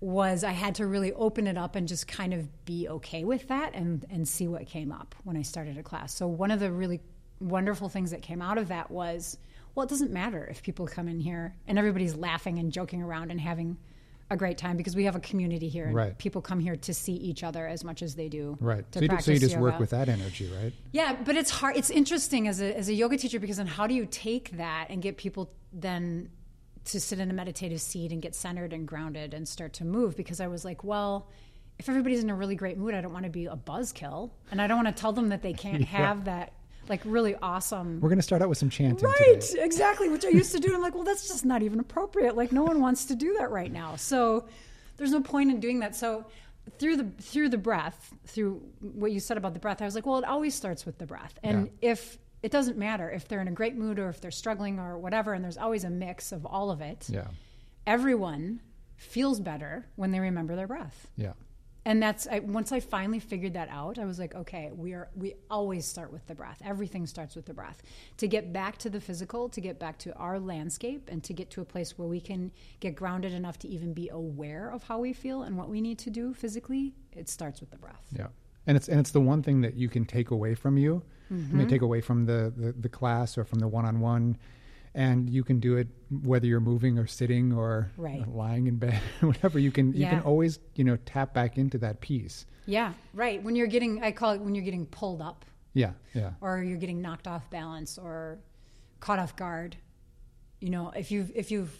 Was 0.00 0.44
I 0.44 0.52
had 0.52 0.76
to 0.76 0.86
really 0.86 1.12
open 1.12 1.46
it 1.46 1.56
up 1.56 1.74
and 1.74 1.88
just 1.88 2.06
kind 2.06 2.32
of 2.32 2.64
be 2.64 2.88
okay 2.88 3.24
with 3.24 3.48
that 3.48 3.74
and, 3.74 4.04
and 4.10 4.28
see 4.28 4.46
what 4.46 4.66
came 4.66 4.92
up 4.92 5.14
when 5.24 5.36
I 5.36 5.42
started 5.42 5.76
a 5.76 5.82
class. 5.82 6.14
So, 6.14 6.28
one 6.28 6.52
of 6.52 6.60
the 6.60 6.70
really 6.70 7.00
wonderful 7.40 7.88
things 7.88 8.12
that 8.12 8.22
came 8.22 8.40
out 8.40 8.58
of 8.58 8.68
that 8.68 8.90
was, 8.90 9.38
well, 9.74 9.84
it 9.84 9.90
doesn't 9.90 10.12
matter 10.12 10.46
if 10.48 10.62
people 10.62 10.86
come 10.86 11.08
in 11.08 11.18
here 11.18 11.56
and 11.66 11.78
everybody's 11.78 12.14
laughing 12.14 12.58
and 12.60 12.70
joking 12.70 13.02
around 13.02 13.32
and 13.32 13.40
having 13.40 13.76
a 14.30 14.36
great 14.36 14.58
time 14.58 14.76
because 14.76 14.94
we 14.94 15.04
have 15.04 15.16
a 15.16 15.20
community 15.20 15.68
here. 15.68 15.86
And 15.86 15.94
Right. 15.94 16.18
People 16.18 16.42
come 16.42 16.60
here 16.60 16.76
to 16.76 16.94
see 16.94 17.14
each 17.14 17.42
other 17.42 17.66
as 17.66 17.82
much 17.84 18.02
as 18.02 18.14
they 18.14 18.28
do. 18.28 18.56
Right. 18.60 18.84
So 18.92 19.00
you, 19.00 19.20
so 19.20 19.32
you 19.32 19.38
just 19.38 19.56
work 19.56 19.78
with 19.78 19.90
that 19.90 20.08
energy, 20.08 20.50
right? 20.62 20.72
Yeah, 20.92 21.16
but 21.24 21.36
it's 21.36 21.50
hard. 21.50 21.76
It's 21.76 21.90
interesting 21.90 22.48
as 22.48 22.60
a 22.60 22.76
as 22.76 22.88
a 22.88 22.94
yoga 22.94 23.16
teacher 23.16 23.40
because 23.40 23.56
then 23.56 23.66
how 23.66 23.86
do 23.86 23.94
you 23.94 24.06
take 24.06 24.56
that 24.56 24.88
and 24.90 25.02
get 25.02 25.16
people 25.16 25.50
then 25.72 26.30
to 26.84 27.00
sit 27.00 27.18
in 27.18 27.30
a 27.30 27.34
meditative 27.34 27.80
seat 27.80 28.12
and 28.12 28.22
get 28.22 28.34
centered 28.34 28.72
and 28.72 28.86
grounded 28.86 29.34
and 29.34 29.48
start 29.48 29.72
to 29.74 29.84
move? 29.84 30.16
Because 30.16 30.40
I 30.40 30.48
was 30.48 30.64
like, 30.64 30.84
well, 30.84 31.28
if 31.78 31.88
everybody's 31.88 32.22
in 32.22 32.30
a 32.30 32.34
really 32.34 32.56
great 32.56 32.76
mood, 32.76 32.94
I 32.94 33.00
don't 33.00 33.12
want 33.12 33.24
to 33.24 33.30
be 33.30 33.46
a 33.46 33.56
buzzkill, 33.56 34.30
and 34.50 34.60
I 34.60 34.66
don't 34.66 34.82
want 34.82 34.94
to 34.94 35.00
tell 35.00 35.12
them 35.12 35.28
that 35.30 35.42
they 35.42 35.52
can't 35.52 35.84
have 35.98 36.24
that 36.24 36.52
like 36.88 37.00
really 37.04 37.34
awesome. 37.42 38.00
We're 38.00 38.08
going 38.08 38.18
to 38.18 38.22
start 38.22 38.42
out 38.42 38.48
with 38.48 38.58
some 38.58 38.70
chanting 38.70 39.06
Right, 39.08 39.40
today. 39.40 39.62
exactly, 39.62 40.08
which 40.08 40.24
I 40.24 40.28
used 40.28 40.52
to 40.52 40.58
do. 40.60 40.68
And 40.68 40.76
I'm 40.76 40.82
like, 40.82 40.94
well, 40.94 41.04
that's 41.04 41.28
just 41.28 41.44
not 41.44 41.62
even 41.62 41.80
appropriate. 41.80 42.36
Like, 42.36 42.52
no 42.52 42.62
one 42.62 42.80
wants 42.80 43.04
to 43.06 43.14
do 43.14 43.34
that 43.38 43.50
right 43.50 43.70
now. 43.72 43.96
So, 43.96 44.46
there's 44.96 45.10
no 45.12 45.20
point 45.20 45.50
in 45.50 45.60
doing 45.60 45.80
that. 45.80 45.94
So, 45.96 46.26
through 46.78 46.96
the 46.98 47.04
through 47.22 47.48
the 47.48 47.58
breath, 47.58 48.12
through 48.26 48.60
what 48.80 49.10
you 49.12 49.20
said 49.20 49.36
about 49.36 49.54
the 49.54 49.60
breath, 49.60 49.80
I 49.80 49.84
was 49.86 49.94
like, 49.94 50.04
well, 50.06 50.18
it 50.18 50.24
always 50.24 50.54
starts 50.54 50.84
with 50.84 50.98
the 50.98 51.06
breath. 51.06 51.38
And 51.42 51.70
if 51.80 52.18
it 52.42 52.50
doesn't 52.52 52.76
matter 52.78 53.10
if 53.10 53.26
they're 53.26 53.40
in 53.40 53.48
a 53.48 53.52
great 53.52 53.74
mood 53.76 53.98
or 53.98 54.08
if 54.10 54.20
they're 54.20 54.30
struggling 54.30 54.78
or 54.78 54.98
whatever, 54.98 55.32
and 55.32 55.42
there's 55.42 55.56
always 55.58 55.84
a 55.84 55.90
mix 55.90 56.30
of 56.32 56.44
all 56.46 56.70
of 56.70 56.80
it. 56.80 57.06
Yeah. 57.08 57.26
Everyone 57.86 58.60
feels 58.96 59.40
better 59.40 59.86
when 59.96 60.10
they 60.10 60.20
remember 60.20 60.56
their 60.56 60.66
breath. 60.66 61.06
Yeah. 61.16 61.32
And 61.84 62.02
that's 62.02 62.26
I, 62.26 62.40
once 62.40 62.72
I 62.72 62.80
finally 62.80 63.18
figured 63.18 63.54
that 63.54 63.68
out, 63.70 63.98
I 63.98 64.04
was 64.04 64.18
like, 64.18 64.34
okay, 64.34 64.70
we 64.74 64.92
are 64.92 65.08
we 65.14 65.34
always 65.50 65.86
start 65.86 66.12
with 66.12 66.26
the 66.26 66.34
breath. 66.34 66.60
Everything 66.64 67.06
starts 67.06 67.34
with 67.36 67.46
the 67.46 67.54
breath. 67.54 67.82
To 68.18 68.28
get 68.28 68.52
back 68.52 68.78
to 68.78 68.90
the 68.90 69.00
physical, 69.00 69.48
to 69.48 69.60
get 69.60 69.78
back 69.78 69.98
to 70.00 70.12
our 70.14 70.38
landscape, 70.38 71.08
and 71.10 71.22
to 71.24 71.32
get 71.32 71.50
to 71.50 71.60
a 71.60 71.64
place 71.64 71.96
where 71.96 72.08
we 72.08 72.20
can 72.20 72.50
get 72.80 72.94
grounded 72.94 73.32
enough 73.32 73.58
to 73.60 73.68
even 73.68 73.94
be 73.94 74.08
aware 74.10 74.70
of 74.70 74.82
how 74.82 74.98
we 74.98 75.12
feel 75.12 75.42
and 75.42 75.56
what 75.56 75.68
we 75.68 75.80
need 75.80 75.98
to 76.00 76.10
do 76.10 76.34
physically, 76.34 76.94
it 77.12 77.28
starts 77.28 77.60
with 77.60 77.70
the 77.70 77.78
breath. 77.78 78.06
Yeah, 78.16 78.28
and 78.66 78.76
it's 78.76 78.88
and 78.88 79.00
it's 79.00 79.12
the 79.12 79.20
one 79.20 79.42
thing 79.42 79.60
that 79.62 79.74
you 79.74 79.88
can 79.88 80.04
take 80.04 80.30
away 80.30 80.54
from 80.54 80.76
you. 80.76 81.02
Mm-hmm. 81.32 81.50
You 81.50 81.64
may 81.64 81.70
take 81.70 81.82
away 81.82 82.00
from 82.00 82.26
the, 82.26 82.52
the 82.56 82.72
the 82.72 82.88
class 82.88 83.38
or 83.38 83.44
from 83.44 83.60
the 83.60 83.68
one 83.68 83.84
on 83.84 84.00
one, 84.00 84.36
and 84.94 85.28
you 85.30 85.44
can 85.44 85.60
do 85.60 85.76
it 85.76 85.88
whether 86.22 86.46
you're 86.46 86.60
moving 86.60 86.98
or 86.98 87.06
sitting 87.06 87.52
or 87.52 87.90
Right. 87.96 88.26
lying 88.28 88.66
in 88.66 88.76
bed, 88.76 89.00
whatever. 89.20 89.58
You 89.58 89.70
can 89.70 89.92
you 89.92 90.06
can 90.06 90.20
always 90.20 90.58
you 90.74 90.84
know 90.84 90.96
tap 91.04 91.34
back 91.34 91.58
into 91.58 91.78
that 91.78 92.00
piece. 92.00 92.46
Yeah, 92.66 92.92
right. 93.14 93.42
When 93.42 93.56
you're 93.56 93.66
getting, 93.66 94.02
I 94.02 94.12
call 94.12 94.32
it 94.32 94.40
when 94.40 94.54
you're 94.54 94.64
getting 94.64 94.86
pulled 94.86 95.22
up, 95.22 95.44
Yeah, 95.72 95.92
yeah, 96.14 96.32
or 96.40 96.62
you're 96.62 96.76
getting 96.78 97.00
knocked 97.00 97.26
off 97.26 97.48
balance, 97.50 97.96
or 97.98 98.38
caught 99.00 99.18
off 99.18 99.36
guard. 99.36 99.76
You 100.60 100.70
know, 100.70 100.90
if 100.90 101.10
you've 101.10 101.30
if 101.34 101.50
you've 101.50 101.70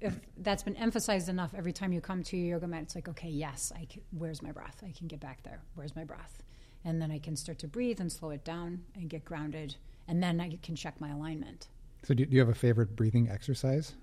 if 0.00 0.18
that's 0.38 0.62
been 0.62 0.76
emphasized 0.76 1.28
enough 1.28 1.52
every 1.54 1.72
time 1.72 1.92
you 1.92 2.00
come 2.00 2.22
to 2.24 2.36
your 2.36 2.56
yoga 2.56 2.66
mat, 2.68 2.82
it's 2.82 2.94
like, 2.94 3.08
okay, 3.08 3.28
yes, 3.28 3.72
I 3.74 3.84
can, 3.86 4.02
where's 4.16 4.40
my 4.42 4.52
breath? 4.52 4.82
I 4.86 4.92
can 4.96 5.08
get 5.08 5.20
back 5.20 5.42
there. 5.42 5.60
Where's 5.74 5.94
my 5.94 6.04
breath? 6.04 6.42
And 6.84 7.02
then 7.02 7.10
I 7.10 7.18
can 7.18 7.36
start 7.36 7.58
to 7.60 7.68
breathe 7.68 8.00
and 8.00 8.10
slow 8.10 8.30
it 8.30 8.44
down 8.44 8.82
and 8.94 9.08
get 9.10 9.24
grounded, 9.24 9.76
and 10.08 10.22
then 10.22 10.40
I 10.40 10.58
can 10.62 10.74
check 10.76 11.00
my 11.00 11.10
alignment. 11.10 11.68
So 12.02 12.14
do, 12.14 12.24
do 12.26 12.32
you 12.34 12.40
have 12.40 12.48
a 12.48 12.54
favorite 12.54 12.96
breathing 12.96 13.28
exercise? 13.30 13.94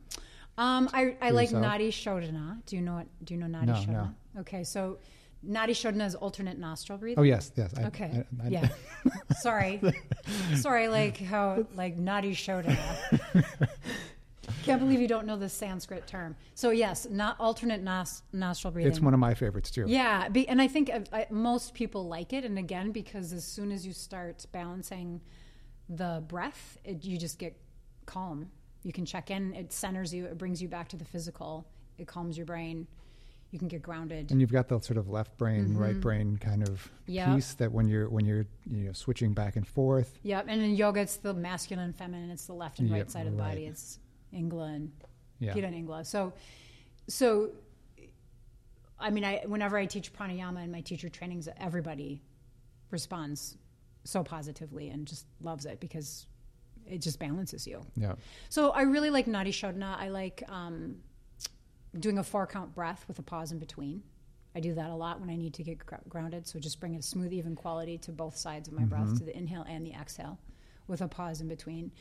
Um, 0.58 0.90
I, 0.94 1.16
I 1.22 1.30
like 1.32 1.52
yourself? 1.52 1.66
Nadi 1.66 1.90
Shodhana. 1.90 2.66
Do 2.66 2.76
you 2.76 2.82
know 2.82 2.96
what? 2.96 3.08
Do 3.24 3.34
you 3.34 3.40
know 3.40 3.48
Nadi 3.48 3.66
No, 3.68 3.74
Shodhana? 3.74 4.14
no. 4.36 4.42
Okay, 4.42 4.64
so 4.64 4.98
Nadi 5.48 5.70
Shodhana 5.70 6.06
is 6.08 6.16
alternate 6.16 6.58
nostril 6.58 6.98
breathing. 6.98 7.20
Oh 7.20 7.24
yes, 7.24 7.52
yes. 7.56 7.74
I, 7.78 7.84
Okay. 7.86 8.24
I- 8.42 8.46
I- 8.46 8.50
yeah. 8.50 8.70
Sorry. 9.40 9.82
Sorry, 10.56 10.88
like 10.88 11.18
how 11.18 11.66
like 11.76 11.98
Nadi 11.98 12.32
Shodhana. 12.32 13.68
Can't 14.64 14.80
believe 14.82 15.00
you 15.02 15.08
don't 15.08 15.26
know 15.26 15.38
the 15.38 15.50
Sanskrit 15.50 16.08
term. 16.08 16.36
So 16.56 16.72
yes, 16.72 17.08
not 17.10 17.36
alternate 17.40 17.82
nos- 17.84 18.24
nostril 18.34 18.72
breathing. 18.72 18.92
It's 18.92 19.00
one 19.02 19.14
of 19.14 19.20
my 19.20 19.34
favorites 19.34 19.70
too. 19.72 19.86
Yeah, 19.88 20.28
be, 20.30 20.48
and 20.48 20.62
I 20.62 20.68
think 20.68 20.90
uh, 20.90 21.00
I, 21.14 21.28
most 21.30 21.74
people 21.74 22.08
like 22.08 22.34
it. 22.34 22.44
And 22.46 22.58
again, 22.58 22.92
because 22.92 23.32
as 23.34 23.44
soon 23.46 23.72
as 23.72 23.86
you 23.86 23.94
start 23.94 24.46
balancing 24.52 25.22
the 25.90 26.24
breath, 26.28 26.78
it, 26.84 27.04
you 27.06 27.18
just 27.18 27.40
get 27.40 27.58
calm. 28.08 28.50
You 28.84 28.92
can 28.92 29.06
check 29.06 29.30
in. 29.30 29.54
It 29.54 29.72
centers 29.72 30.12
you. 30.14 30.26
It 30.26 30.38
brings 30.40 30.62
you 30.62 30.68
back 30.68 30.88
to 30.90 30.98
the 30.98 31.06
physical. 31.06 31.68
It 32.00 32.08
calms 32.08 32.38
your 32.38 32.46
brain. 32.48 32.88
You 33.52 33.60
can 33.60 33.68
get 33.68 33.82
grounded. 33.82 34.32
And 34.32 34.42
you've 34.42 34.52
got 34.52 34.68
the 34.68 34.80
sort 34.82 34.98
of 34.98 35.08
left 35.10 35.38
brain, 35.38 35.76
right 35.78 36.00
brain 36.00 36.38
kind 36.38 36.64
of 36.68 36.70
Mm-hmm. 36.70 37.12
Yep. 37.14 37.36
piece 37.36 37.54
that 37.56 37.72
when 37.72 37.88
you're 37.88 38.10
when 38.10 38.26
you're 38.26 38.46
you 38.70 38.86
know 38.88 38.92
switching 38.94 39.32
back 39.34 39.56
and 39.56 39.66
forth. 39.66 40.20
Yep. 40.24 40.46
And 40.50 40.62
in 40.62 40.76
yoga, 40.76 41.00
it's 41.02 41.18
the 41.18 41.34
masculine 41.34 41.86
and 41.86 41.96
feminine. 41.96 42.30
It's 42.32 42.46
the 42.48 42.54
left 42.54 42.80
and 42.80 42.90
right 42.92 42.98
Yep, 42.98 43.10
side 43.12 43.28
of 43.28 43.32
the 43.34 43.38
body. 43.42 43.66
It's 43.66 44.00
Ingla 44.34 44.76
and 44.76 44.92
Yeah. 45.40 45.54
Pita 45.54 45.68
and 45.68 45.88
Ingla. 45.88 46.06
So, 46.06 46.34
so, 47.08 47.52
I 49.00 49.10
mean, 49.10 49.24
I 49.24 49.44
whenever 49.46 49.78
I 49.78 49.86
teach 49.86 50.12
pranayama 50.14 50.64
in 50.64 50.72
my 50.72 50.82
teacher 50.82 51.08
trainings, 51.10 51.48
everybody 51.58 52.22
responds 52.92 53.58
so 54.04 54.24
positively 54.24 54.90
and 54.90 55.06
just 55.08 55.26
loves 55.42 55.66
it 55.66 55.80
because 55.80 56.26
it 56.90 57.02
just 57.02 57.20
balances 57.20 57.68
you. 57.68 57.86
Yeah. 57.96 58.16
So 58.50 58.72
I 58.72 58.82
really 58.84 59.10
like 59.10 59.26
Nadi 59.26 59.50
Shodhana. 59.50 59.98
I 59.98 60.10
like 60.10 60.44
um, 60.50 60.98
doing 62.00 62.18
a 62.18 62.24
four 62.24 62.48
count 62.48 62.74
breath 62.74 63.06
with 63.08 63.20
a 63.20 63.24
pause 63.24 63.52
in 63.52 63.60
between. 63.60 64.04
I 64.56 64.60
do 64.60 64.74
that 64.74 64.90
a 64.90 64.96
lot 64.96 65.20
when 65.20 65.30
I 65.30 65.36
need 65.36 65.54
to 65.56 65.64
get 65.64 65.86
gr- 65.86 65.96
grounded. 66.10 66.48
So 66.48 66.60
just 66.60 66.80
bring 66.80 66.96
a 66.96 67.02
smooth, 67.02 67.32
even 67.32 67.56
quality 67.56 67.98
to 68.00 68.12
both 68.12 68.36
sides 68.36 68.68
of 68.68 68.74
my 68.74 68.84
breath, 68.86 69.18
to 69.20 69.24
the 69.24 69.36
inhale 69.38 69.66
and 69.70 69.86
the 69.86 69.94
exhale, 69.94 70.40
with 70.88 71.02
a 71.02 71.08
pause 71.08 71.42
in 71.42 71.48
between. 71.48 71.92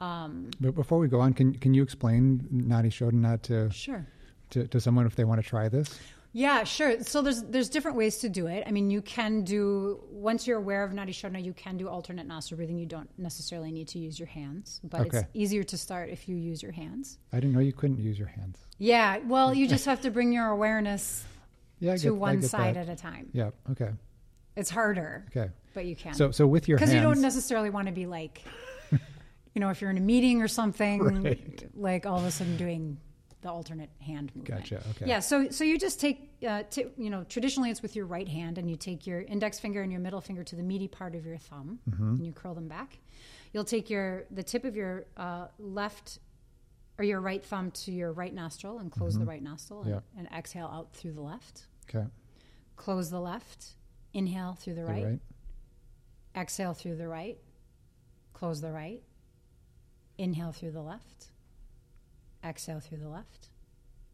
Um, 0.00 0.50
But 0.60 0.74
before 0.74 0.98
we 0.98 1.08
go 1.08 1.20
on, 1.20 1.32
can 1.32 1.54
can 1.54 1.72
you 1.74 1.82
explain 1.82 2.46
Nadi 2.52 2.90
Shodhana 2.90 3.40
to, 3.42 3.70
sure. 3.70 4.06
to 4.50 4.66
to 4.66 4.80
someone 4.80 5.06
if 5.06 5.14
they 5.16 5.24
want 5.24 5.40
to 5.42 5.48
try 5.48 5.68
this? 5.68 5.98
Yeah, 6.34 6.64
sure. 6.64 7.00
So 7.02 7.20
there's 7.20 7.42
there's 7.42 7.68
different 7.68 7.96
ways 7.98 8.18
to 8.18 8.28
do 8.30 8.46
it. 8.46 8.64
I 8.66 8.70
mean, 8.70 8.90
you 8.90 9.02
can 9.02 9.42
do 9.44 10.02
once 10.10 10.46
you're 10.46 10.56
aware 10.56 10.82
of 10.82 10.92
Nadi 10.92 11.10
Shodhana, 11.10 11.44
you 11.44 11.52
can 11.52 11.76
do 11.76 11.88
alternate 11.88 12.26
nostril 12.26 12.56
breathing. 12.56 12.78
You 12.78 12.86
don't 12.86 13.10
necessarily 13.18 13.70
need 13.70 13.88
to 13.88 13.98
use 13.98 14.18
your 14.18 14.28
hands, 14.28 14.80
but 14.82 15.08
it's 15.08 15.24
easier 15.34 15.62
to 15.64 15.76
start 15.76 16.08
if 16.08 16.28
you 16.28 16.36
use 16.36 16.62
your 16.62 16.72
hands. 16.72 17.18
I 17.32 17.36
didn't 17.36 17.52
know 17.52 17.60
you 17.60 17.74
couldn't 17.74 17.98
use 18.00 18.18
your 18.18 18.28
hands. 18.28 18.58
Yeah, 18.78 19.18
well, 19.26 19.52
you 19.52 19.68
just 19.68 19.84
have 19.92 20.00
to 20.02 20.10
bring 20.10 20.32
your 20.32 20.46
awareness 20.46 21.22
Yeah, 21.80 21.96
to 21.96 22.02
get, 22.02 22.16
one 22.16 22.40
side 22.40 22.76
that. 22.76 22.88
at 22.88 22.92
a 22.92 22.96
time. 22.96 23.28
Yeah. 23.34 23.50
Okay. 23.72 23.90
It's 24.56 24.70
harder, 24.70 25.26
Okay. 25.36 25.50
but 25.74 25.84
you 25.84 25.96
can. 25.96 26.14
So 26.14 26.30
so 26.30 26.46
with 26.46 26.66
your 26.66 26.78
because 26.78 26.94
you 26.94 27.00
don't 27.02 27.20
necessarily 27.20 27.68
want 27.68 27.88
to 27.88 27.92
be 27.92 28.06
like, 28.06 28.42
you 28.90 29.60
know, 29.60 29.68
if 29.68 29.82
you're 29.82 29.90
in 29.90 29.98
a 29.98 30.00
meeting 30.00 30.40
or 30.40 30.48
something, 30.48 31.02
Right. 31.22 31.68
like 31.74 32.06
all 32.06 32.18
of 32.18 32.24
a 32.24 32.30
sudden 32.30 32.56
doing 32.56 32.96
the 33.42 33.50
alternate 33.50 33.90
hand 34.00 34.34
movement. 34.34 34.60
Gotcha, 34.70 34.82
okay. 34.90 35.06
Yeah. 35.06 35.20
So 35.20 35.50
so 35.50 35.64
you 35.64 35.78
just 35.78 36.00
take, 36.00 36.30
uh, 36.48 36.62
t- 36.70 36.86
you 36.96 37.10
know, 37.10 37.24
traditionally 37.24 37.70
it's 37.70 37.82
with 37.82 37.94
your 37.94 38.06
right 38.06 38.28
hand, 38.28 38.56
and 38.58 38.70
you 38.70 38.76
take 38.76 39.06
your 39.06 39.20
index 39.22 39.58
finger 39.60 39.82
and 39.82 39.90
your 39.92 40.00
middle 40.00 40.20
finger 40.20 40.42
to 40.44 40.56
the 40.56 40.62
meaty 40.62 40.88
part 40.88 41.14
of 41.14 41.26
your 41.26 41.36
thumb, 41.38 41.78
Mm-hmm. 41.90 42.02
and 42.16 42.26
you 42.26 42.32
curl 42.32 42.54
them 42.54 42.68
back. 42.68 42.98
You'll 43.52 43.64
take 43.64 43.90
your 43.90 44.24
the 44.30 44.42
tip 44.42 44.64
of 44.64 44.74
your 44.76 45.04
uh, 45.16 45.48
left 45.58 46.18
or 46.98 47.04
your 47.04 47.20
right 47.20 47.44
thumb 47.44 47.70
to 47.72 47.92
your 47.92 48.12
right 48.12 48.32
nostril 48.34 48.78
and 48.78 48.90
close 48.92 49.18
the 49.18 49.24
right 49.24 49.42
nostril, 49.42 49.82
and, 49.82 49.90
Mm-hmm. 49.94 50.00
Yeah. 50.14 50.18
and 50.20 50.28
exhale 50.38 50.70
out 50.72 50.92
through 50.94 51.12
the 51.12 51.22
left. 51.22 51.66
okay. 51.88 52.06
Close 52.76 53.10
the 53.10 53.20
left. 53.20 53.74
Inhale 54.14 54.54
through 54.60 54.74
the 54.74 54.84
right. 54.84 55.18
Exhale 56.36 56.74
through 56.74 56.96
the 56.96 57.08
right. 57.08 57.38
Close 58.34 58.60
the 58.60 58.70
right. 58.72 59.02
Inhale 60.18 60.52
through 60.52 60.72
the 60.72 60.80
left. 60.82 61.31
Exhale 62.44 62.80
through 62.80 62.98
the 62.98 63.08
left. 63.08 63.48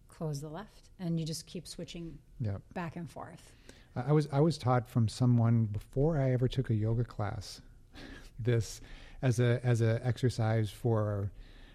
Close 0.09 0.41
the 0.41 0.49
left. 0.49 0.91
And 1.01 1.19
you 1.19 1.27
just 1.27 1.47
keep 1.47 1.67
switching 1.67 2.19
Yeah. 2.41 2.59
back 2.75 2.97
and 2.97 3.09
forth. 3.11 3.53
I 3.97 4.13
was 4.13 4.29
I 4.31 4.41
was 4.41 4.59
taught 4.59 4.89
from 4.89 5.09
someone 5.09 5.67
before 5.67 6.19
I 6.19 6.33
ever 6.33 6.49
took 6.49 6.71
a 6.71 6.75
yoga 6.75 7.05
class 7.05 7.61
this 8.39 8.81
as 9.23 9.41
a 9.41 9.61
as 9.65 9.81
a 9.81 10.01
exercise 10.07 10.71
for 10.71 11.33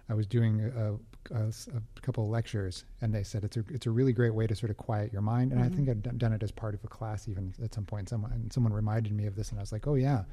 I 0.09 0.13
was 0.13 0.27
doing 0.27 0.61
a, 0.61 0.93
a, 1.35 1.47
a 1.47 2.01
couple 2.01 2.23
of 2.25 2.29
lectures 2.29 2.85
and 3.01 3.13
they 3.13 3.23
said 3.23 3.43
it's 3.43 3.57
a 3.57 3.63
it's 3.69 3.85
a 3.85 3.91
really 3.91 4.13
great 4.13 4.33
way 4.33 4.47
to 4.47 4.55
sort 4.55 4.69
of 4.69 4.77
quiet 4.77 5.11
your 5.11 5.21
mind 5.21 5.51
and 5.51 5.61
I 5.61 5.69
think 5.69 5.87
mm-hmm. 5.87 6.09
I'd 6.09 6.17
done- 6.17 6.33
it 6.33 6.43
as 6.43 6.51
part 6.51 6.73
of 6.73 6.83
a 6.83 6.87
class 6.87 7.27
even 7.27 7.53
at 7.63 7.73
some 7.73 7.85
point 7.85 8.09
someone 8.09 8.31
and 8.31 8.51
someone 8.53 8.73
reminded 8.73 9.13
me 9.13 9.25
of 9.25 9.35
this 9.35 9.49
and 9.49 9.59
I 9.59 9.61
was 9.61 9.71
like 9.71 9.87
oh 9.87 9.95
yeah 9.95 10.23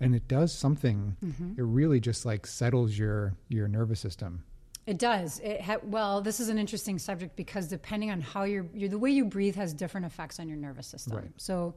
and 0.00 0.14
it 0.14 0.28
does 0.28 0.52
something 0.52 1.16
mm-hmm. 1.24 1.52
it 1.58 1.62
really 1.62 2.00
just 2.00 2.24
like 2.24 2.46
settles 2.46 2.96
your 2.96 3.34
your 3.48 3.68
nervous 3.68 4.00
system 4.00 4.44
It 4.86 4.98
does. 4.98 5.40
It 5.40 5.60
ha- 5.60 5.78
well, 5.82 6.20
this 6.20 6.38
is 6.38 6.48
an 6.48 6.58
interesting 6.58 6.98
subject 6.98 7.34
because 7.36 7.66
depending 7.66 8.10
on 8.12 8.20
how 8.20 8.44
you're, 8.44 8.66
you're, 8.72 8.88
the 8.88 8.98
way 8.98 9.10
you 9.10 9.24
breathe 9.24 9.56
has 9.56 9.74
different 9.74 10.06
effects 10.06 10.38
on 10.38 10.48
your 10.48 10.56
nervous 10.56 10.86
system. 10.86 11.16
Right. 11.16 11.30
So 11.36 11.74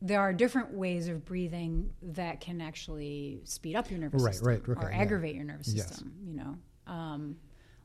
there 0.00 0.20
are 0.20 0.32
different 0.32 0.72
ways 0.74 1.06
of 1.06 1.24
breathing 1.24 1.92
that 2.02 2.40
can 2.40 2.60
actually 2.60 3.40
speed 3.44 3.76
up 3.76 3.90
your 3.90 4.00
nervous 4.00 4.22
Right, 4.22 4.34
system 4.34 4.48
right, 4.48 4.62
okay, 4.68 4.86
or 4.86 4.90
yeah. 4.90 4.98
aggravate 4.98 5.36
your 5.36 5.44
nervous 5.44 5.68
Yes. 5.72 5.86
system. 5.88 6.12
You 6.26 6.34
know, 6.34 6.92
um, 6.92 7.36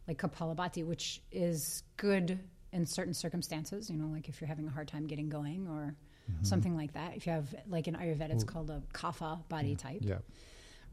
like 0.07 0.17
Kapalabhati, 0.17 0.83
which 0.83 1.21
is 1.31 1.83
good 1.97 2.39
in 2.73 2.85
certain 2.87 3.13
circumstances. 3.13 3.89
You 3.91 3.97
know, 3.97 4.07
like 4.07 4.27
if 4.27 4.41
you're 4.41 4.47
having 4.47 4.65
a 4.67 4.71
hard 4.71 4.87
time 4.87 5.05
getting 5.07 5.29
going 5.29 5.67
or 5.67 5.95
Mm-hmm. 6.29 6.43
something 6.43 6.75
like 6.75 6.91
that. 6.91 7.15
If 7.15 7.25
you 7.25 7.31
have 7.31 7.55
like 7.69 7.87
in 7.87 7.95
Ayurveda, 7.95 8.31
it's 8.31 8.43
called 8.43 8.69
a 8.69 8.83
kapha 8.93 9.47
body 9.47 9.77
type 9.77 9.99
yeah 10.01 10.17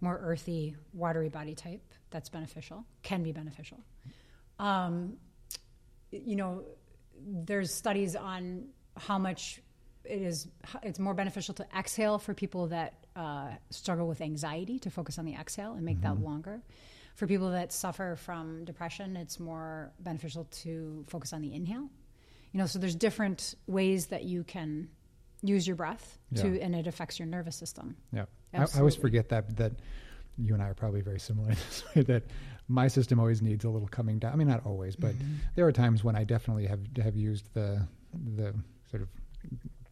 more 0.01 0.19
earthy, 0.23 0.77
watery 0.93 1.29
body 1.29 1.55
type. 1.55 1.83
That's 2.11 2.29
beneficial, 2.29 2.85
can 3.03 3.23
be 3.23 3.33
beneficial. 3.33 3.81
Um, 4.59 5.15
you 6.11 6.37
know, 6.37 6.65
there's 7.27 7.73
studies 7.73 8.15
on 8.17 8.67
how 8.97 9.19
much 9.19 9.61
it 10.05 10.21
is. 10.23 10.47
It's 10.83 10.99
more 10.99 11.15
beneficial 11.15 11.55
to 11.55 11.67
exhale 11.77 12.19
for 12.19 12.35
people 12.35 12.69
that 12.69 13.07
uh, 13.17 13.51
struggle 13.71 14.07
with 14.07 14.21
anxiety 14.21 14.79
to 14.81 14.91
focus 14.91 15.19
on 15.19 15.25
the 15.25 15.35
exhale 15.35 15.73
and 15.73 15.85
make 15.85 16.01
that 16.03 16.21
longer. 16.21 16.61
For 17.17 17.27
people 17.27 17.51
that 17.53 17.73
suffer 17.73 18.17
from 18.17 18.65
depression, 18.65 19.17
it's 19.17 19.39
more 19.39 19.93
beneficial 20.01 20.45
to 20.63 21.05
focus 21.09 21.33
on 21.33 21.43
the 21.43 21.55
inhale. 21.55 21.89
You 22.53 22.59
know, 22.59 22.67
so 22.67 22.79
there's 22.79 22.97
different 22.97 23.55
ways 23.67 24.07
that 24.07 24.25
you 24.25 24.45
can 24.45 24.89
use 25.43 25.67
your 25.67 25.77
breath 25.77 26.19
to, 26.37 26.49
Yeah. 26.57 26.65
and 26.65 26.75
it 26.75 26.87
affects 26.87 27.19
your 27.19 27.27
nervous 27.27 27.55
system. 27.57 27.97
Yeah, 28.13 28.25
I, 28.55 28.63
I 28.63 28.79
always 28.79 28.97
forget 28.97 29.29
that 29.31 29.57
that 29.57 29.73
you 30.37 30.55
and 30.55 30.63
I 30.63 30.67
are 30.69 30.75
probably 30.75 31.01
very 31.01 31.21
similar 31.21 31.49
in 31.55 31.57
this 31.57 31.85
way. 31.95 32.03
That 32.03 32.23
my 32.69 32.89
system 32.89 33.19
always 33.21 33.43
needs 33.43 33.65
a 33.65 33.69
little 33.69 33.89
coming 33.89 34.19
down. 34.19 34.33
I 34.33 34.37
mean, 34.37 34.49
not 34.49 34.65
always, 34.67 34.97
but 34.97 35.15
Mm-hmm. 35.15 35.35
there 35.55 35.67
are 35.67 35.73
times 35.73 36.03
when 36.03 36.17
I 36.17 36.25
definitely 36.25 36.67
have 36.67 36.81
have 37.03 37.17
used 37.17 37.53
the 37.55 37.87
the 38.37 38.55
sort 38.91 39.03
of 39.03 39.09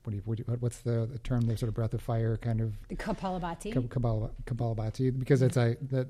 what 0.04 0.10
do 0.10 0.16
you, 0.16 0.22
what 0.24 0.36
do 0.38 0.44
you 0.48 0.56
what's 0.58 0.78
the, 0.78 1.06
the 1.10 1.18
term? 1.18 1.42
The 1.42 1.56
sort 1.56 1.68
of 1.68 1.74
breath 1.74 1.94
of 1.94 2.02
fire 2.02 2.36
kind 2.36 2.60
of 2.60 2.74
Kapalabhati. 2.96 3.72
kab- 3.72 3.88
kabbalah 3.90 4.30
kabbalabhati 4.46 5.16
because 5.18 5.42
it's 5.42 5.56
I 5.56 5.76
that 5.90 6.08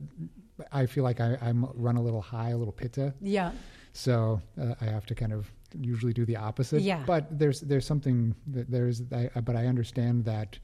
I 0.71 0.87
feel 0.87 1.05
like 1.05 1.21
I, 1.21 1.37
I'm 1.43 1.67
run 1.75 1.97
a 1.97 2.03
little 2.03 2.23
high, 2.23 2.51
a 2.51 2.57
little 2.57 2.73
pitta. 2.73 3.13
Yeah. 3.21 3.53
So 3.93 4.41
uh, 4.59 4.75
I 4.81 4.87
have 4.87 5.05
to 5.07 5.15
kind 5.15 5.33
of 5.35 5.51
usually 5.79 6.13
do 6.15 6.25
the 6.25 6.37
opposite. 6.37 6.81
Yeah. 6.81 7.03
But 7.05 7.39
there's 7.39 7.61
there's 7.61 7.85
something 7.87 8.35
that 8.47 8.71
there's 8.71 9.03
I, 9.13 9.29
but 9.41 9.57
I 9.57 9.67
understand 9.67 10.25
that 10.25 10.59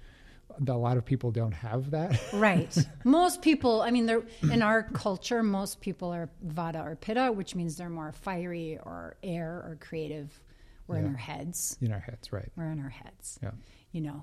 a 0.66 0.72
lot 0.72 0.96
of 0.96 1.04
people 1.04 1.30
don't 1.30 1.52
have 1.52 1.90
that. 1.92 2.20
Right. 2.32 2.76
most 3.04 3.42
people, 3.42 3.80
I 3.82 3.90
mean, 3.90 4.06
they're 4.06 4.24
in 4.50 4.62
our 4.62 4.82
culture. 4.82 5.42
Most 5.42 5.80
people 5.80 6.10
are 6.12 6.28
Vata 6.46 6.84
or 6.84 6.96
Pitta, 6.96 7.30
which 7.32 7.54
means 7.54 7.76
they're 7.76 7.88
more 7.90 8.12
fiery 8.12 8.78
or 8.82 9.16
air 9.22 9.52
or 9.66 9.76
creative. 9.80 10.40
We're 10.86 10.96
in 10.96 11.06
our 11.06 11.16
heads. 11.16 11.76
in 11.82 11.92
our 11.92 12.00
heads, 12.00 12.32
right? 12.32 12.50
We're 12.56 12.70
in 12.72 12.80
our 12.80 12.88
heads. 12.88 13.38
Yeah. 13.42 13.50
You 13.92 14.00
know, 14.00 14.22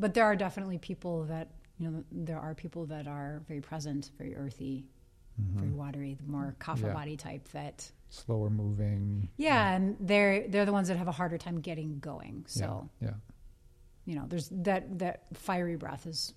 but 0.00 0.14
there 0.14 0.24
are 0.24 0.36
definitely 0.36 0.78
people 0.78 1.24
that 1.24 1.48
you 1.78 1.90
know. 1.90 2.04
There 2.10 2.38
are 2.40 2.54
people 2.54 2.86
that 2.86 3.06
are 3.06 3.42
very 3.46 3.60
present, 3.60 4.10
very 4.16 4.34
earthy, 4.34 4.86
very 5.36 5.70
watery, 5.70 6.14
the 6.14 6.26
more 6.30 6.56
kapha 6.58 6.76
Mm-hmm. 6.78 6.86
Yeah. 6.86 6.92
body 6.94 7.16
type. 7.18 7.48
That 7.52 7.90
Slower 8.08 8.48
moving. 8.48 9.28
yeah, 9.36 9.74
and 9.74 9.96
they're 10.00 10.48
they're 10.48 10.64
the 10.64 10.72
ones 10.72 10.88
that 10.88 10.96
have 10.96 11.08
a 11.08 11.12
harder 11.12 11.36
time 11.38 11.60
getting 11.60 11.98
going. 12.00 12.44
So 12.48 12.88
yeah. 13.02 13.10
You 14.08 14.14
know, 14.16 14.24
there's 14.26 14.48
that 14.50 14.98
that 15.00 15.24
fiery 15.34 15.76
breath 15.76 16.06
is 16.06 16.32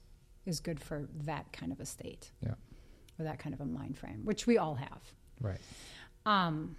is 0.46 0.60
good 0.60 0.80
for 0.80 1.08
that 1.24 1.52
kind 1.54 1.72
of 1.72 1.80
a 1.80 1.86
state. 1.86 2.32
Yeah. 2.42 2.56
or 3.20 3.24
that 3.26 3.40
kind 3.40 3.54
of 3.54 3.62
a 3.62 3.66
mind 3.66 3.98
frame, 3.98 4.22
which 4.26 4.46
we 4.48 4.58
all 4.58 4.76
have. 4.76 5.02
Right. 5.40 5.60
Um, 6.26 6.76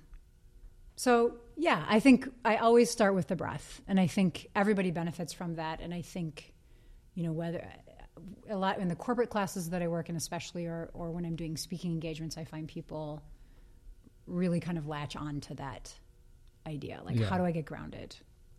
so 0.96 1.36
yeah, 1.56 1.84
I 1.88 1.98
think 2.00 2.28
I 2.44 2.56
always 2.56 2.90
start 2.90 3.14
with 3.14 3.28
the 3.28 3.36
breath, 3.36 3.80
and 3.88 3.98
I 3.98 4.06
think 4.06 4.48
everybody 4.54 4.90
benefits 4.90 5.32
from 5.32 5.54
that. 5.56 5.80
And 5.80 5.94
I 5.94 6.02
think, 6.02 6.52
you 7.14 7.22
know, 7.24 7.32
whether 7.32 7.66
a 8.50 8.56
lot 8.56 8.78
in 8.78 8.88
the 8.88 8.96
corporate 8.96 9.30
classes 9.30 9.70
that 9.70 9.80
I 9.82 9.88
work 9.88 10.10
in, 10.10 10.16
especially, 10.16 10.66
or 10.66 10.90
or 10.92 11.10
when 11.10 11.24
I'm 11.24 11.36
doing 11.36 11.56
speaking 11.56 11.92
engagements, 11.92 12.36
I 12.36 12.44
find 12.44 12.68
people 12.68 13.22
really 14.26 14.60
kind 14.60 14.76
of 14.78 14.86
latch 14.86 15.16
on 15.16 15.40
to 15.42 15.54
that 15.54 15.94
idea. 16.66 17.00
Like, 17.04 17.16
Yeah. 17.16 17.26
how 17.30 17.38
do 17.38 17.44
I 17.44 17.50
get 17.52 17.64
grounded 17.64 18.14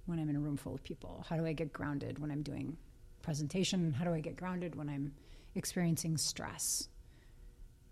when 0.05 0.19
I'm 0.19 0.29
in 0.29 0.35
a 0.35 0.39
room 0.39 0.57
full 0.57 0.73
of 0.75 0.83
people? 0.83 1.25
How 1.29 1.37
do 1.37 1.45
I 1.45 1.53
get 1.53 1.71
grounded 1.73 2.19
when 2.19 2.31
I'm 2.31 2.41
doing 2.43 2.77
presentation? 3.21 3.91
How 3.93 4.03
do 4.05 4.13
I 4.13 4.19
get 4.19 4.35
grounded 4.35 4.75
when 4.75 4.89
I'm 4.89 5.13
experiencing 5.55 6.17
stress? 6.17 6.89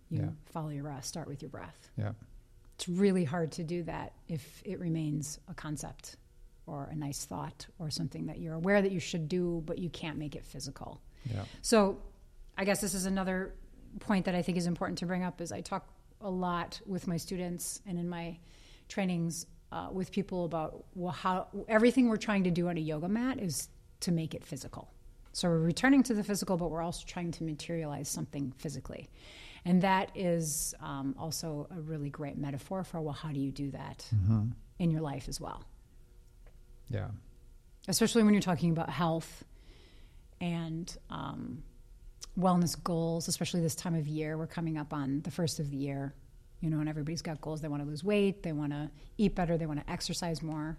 You 0.10 0.20
Yeah. 0.24 0.30
follow 0.46 0.70
your 0.70 0.84
breath. 0.84 1.06
Start 1.06 1.28
with 1.28 1.42
your 1.42 1.50
breath 1.50 1.90
Yeah. 1.98 2.14
it's 2.74 2.90
really 2.90 3.24
hard 3.24 3.52
to 3.54 3.64
do 3.64 3.84
that 3.84 4.14
if 4.28 4.62
it 4.66 4.80
remains 4.80 5.40
a 5.48 5.54
concept 5.54 6.18
or 6.66 6.86
a 6.86 6.96
nice 6.96 7.26
thought 7.26 7.68
or 7.80 7.90
something 7.90 8.26
that 8.26 8.40
you're 8.40 8.56
aware 8.56 8.82
that 8.82 8.92
you 8.92 9.00
should 9.00 9.28
do, 9.30 9.62
but 9.66 9.78
you 9.80 9.90
can't 9.90 10.18
make 10.18 10.36
it 10.36 10.44
physical. 10.44 11.02
Yeah. 11.26 11.46
So, 11.62 12.02
I 12.58 12.66
guess 12.66 12.82
this 12.82 12.94
is 12.94 13.06
another 13.06 13.54
point 14.00 14.26
that 14.26 14.36
I 14.36 14.42
think 14.42 14.58
is 14.58 14.68
important 14.68 14.98
to 15.00 15.06
bring 15.06 15.24
up. 15.24 15.40
Is 15.42 15.52
I 15.52 15.62
talk 15.62 15.88
a 16.20 16.30
lot 16.30 16.80
with 16.86 17.08
my 17.08 17.18
students 17.18 17.82
and 17.86 17.98
in 17.98 18.08
my 18.10 18.38
trainings 18.88 19.46
uh, 19.72 19.88
with 19.92 20.12
people 20.12 20.46
about 20.46 20.86
well, 20.96 21.12
how 21.12 21.48
everything 21.68 22.10
we're 22.10 22.18
trying 22.18 22.44
to 22.44 22.52
do 22.52 22.68
on 22.70 22.78
a 22.78 22.82
yoga 22.82 23.08
mat 23.08 23.40
is 23.40 23.70
to 24.02 24.12
make 24.12 24.34
it 24.36 24.44
physical. 24.44 24.92
So 25.34 25.48
we're 25.48 25.60
returning 25.60 26.04
to 26.04 26.14
the 26.14 26.24
physical, 26.24 26.58
but 26.58 26.70
we're 26.72 26.82
also 26.82 27.06
trying 27.08 27.32
to 27.32 27.44
materialize 27.44 28.10
something 28.10 28.54
physically, 28.58 29.10
and 29.64 29.82
that 29.84 30.12
is 30.16 30.74
um, 30.82 31.16
also 31.18 31.68
a 31.76 31.80
really 31.80 32.10
great 32.10 32.38
metaphor 32.38 32.84
for 32.84 33.00
well, 33.02 33.14
how 33.14 33.32
do 33.32 33.40
you 33.40 33.52
do 33.52 33.72
that 33.72 34.06
in 34.80 34.92
your 34.92 35.02
life 35.02 35.30
as 35.30 35.40
well? 35.40 35.64
Yeah. 36.90 37.08
especially 37.88 38.24
when 38.24 38.34
you're 38.34 38.42
talking 38.42 38.72
about 38.72 38.90
health 38.90 39.46
and 40.42 40.94
um, 41.10 41.64
wellness 42.38 42.82
goals, 42.84 43.28
especially 43.30 43.62
this 43.62 43.76
time 43.76 43.96
of 43.96 44.08
year. 44.08 44.38
We're 44.38 44.48
coming 44.48 44.78
up 44.78 44.92
on 44.94 45.22
the 45.22 45.32
first 45.32 45.60
of 45.60 45.70
the 45.70 45.78
year, 45.78 46.14
you 46.62 46.70
know, 46.70 46.80
and 46.80 46.88
everybody's 46.88 47.22
got 47.22 47.42
goals. 47.42 47.62
They 47.62 47.68
want 47.68 47.84
to 47.84 47.90
lose 47.90 48.04
weight, 48.04 48.44
they 48.44 48.54
want 48.54 48.72
to 48.72 48.90
eat 49.18 49.36
better, 49.36 49.58
they 49.58 49.66
want 49.66 49.86
to 49.86 49.92
exercise 49.92 50.42
more. 50.42 50.78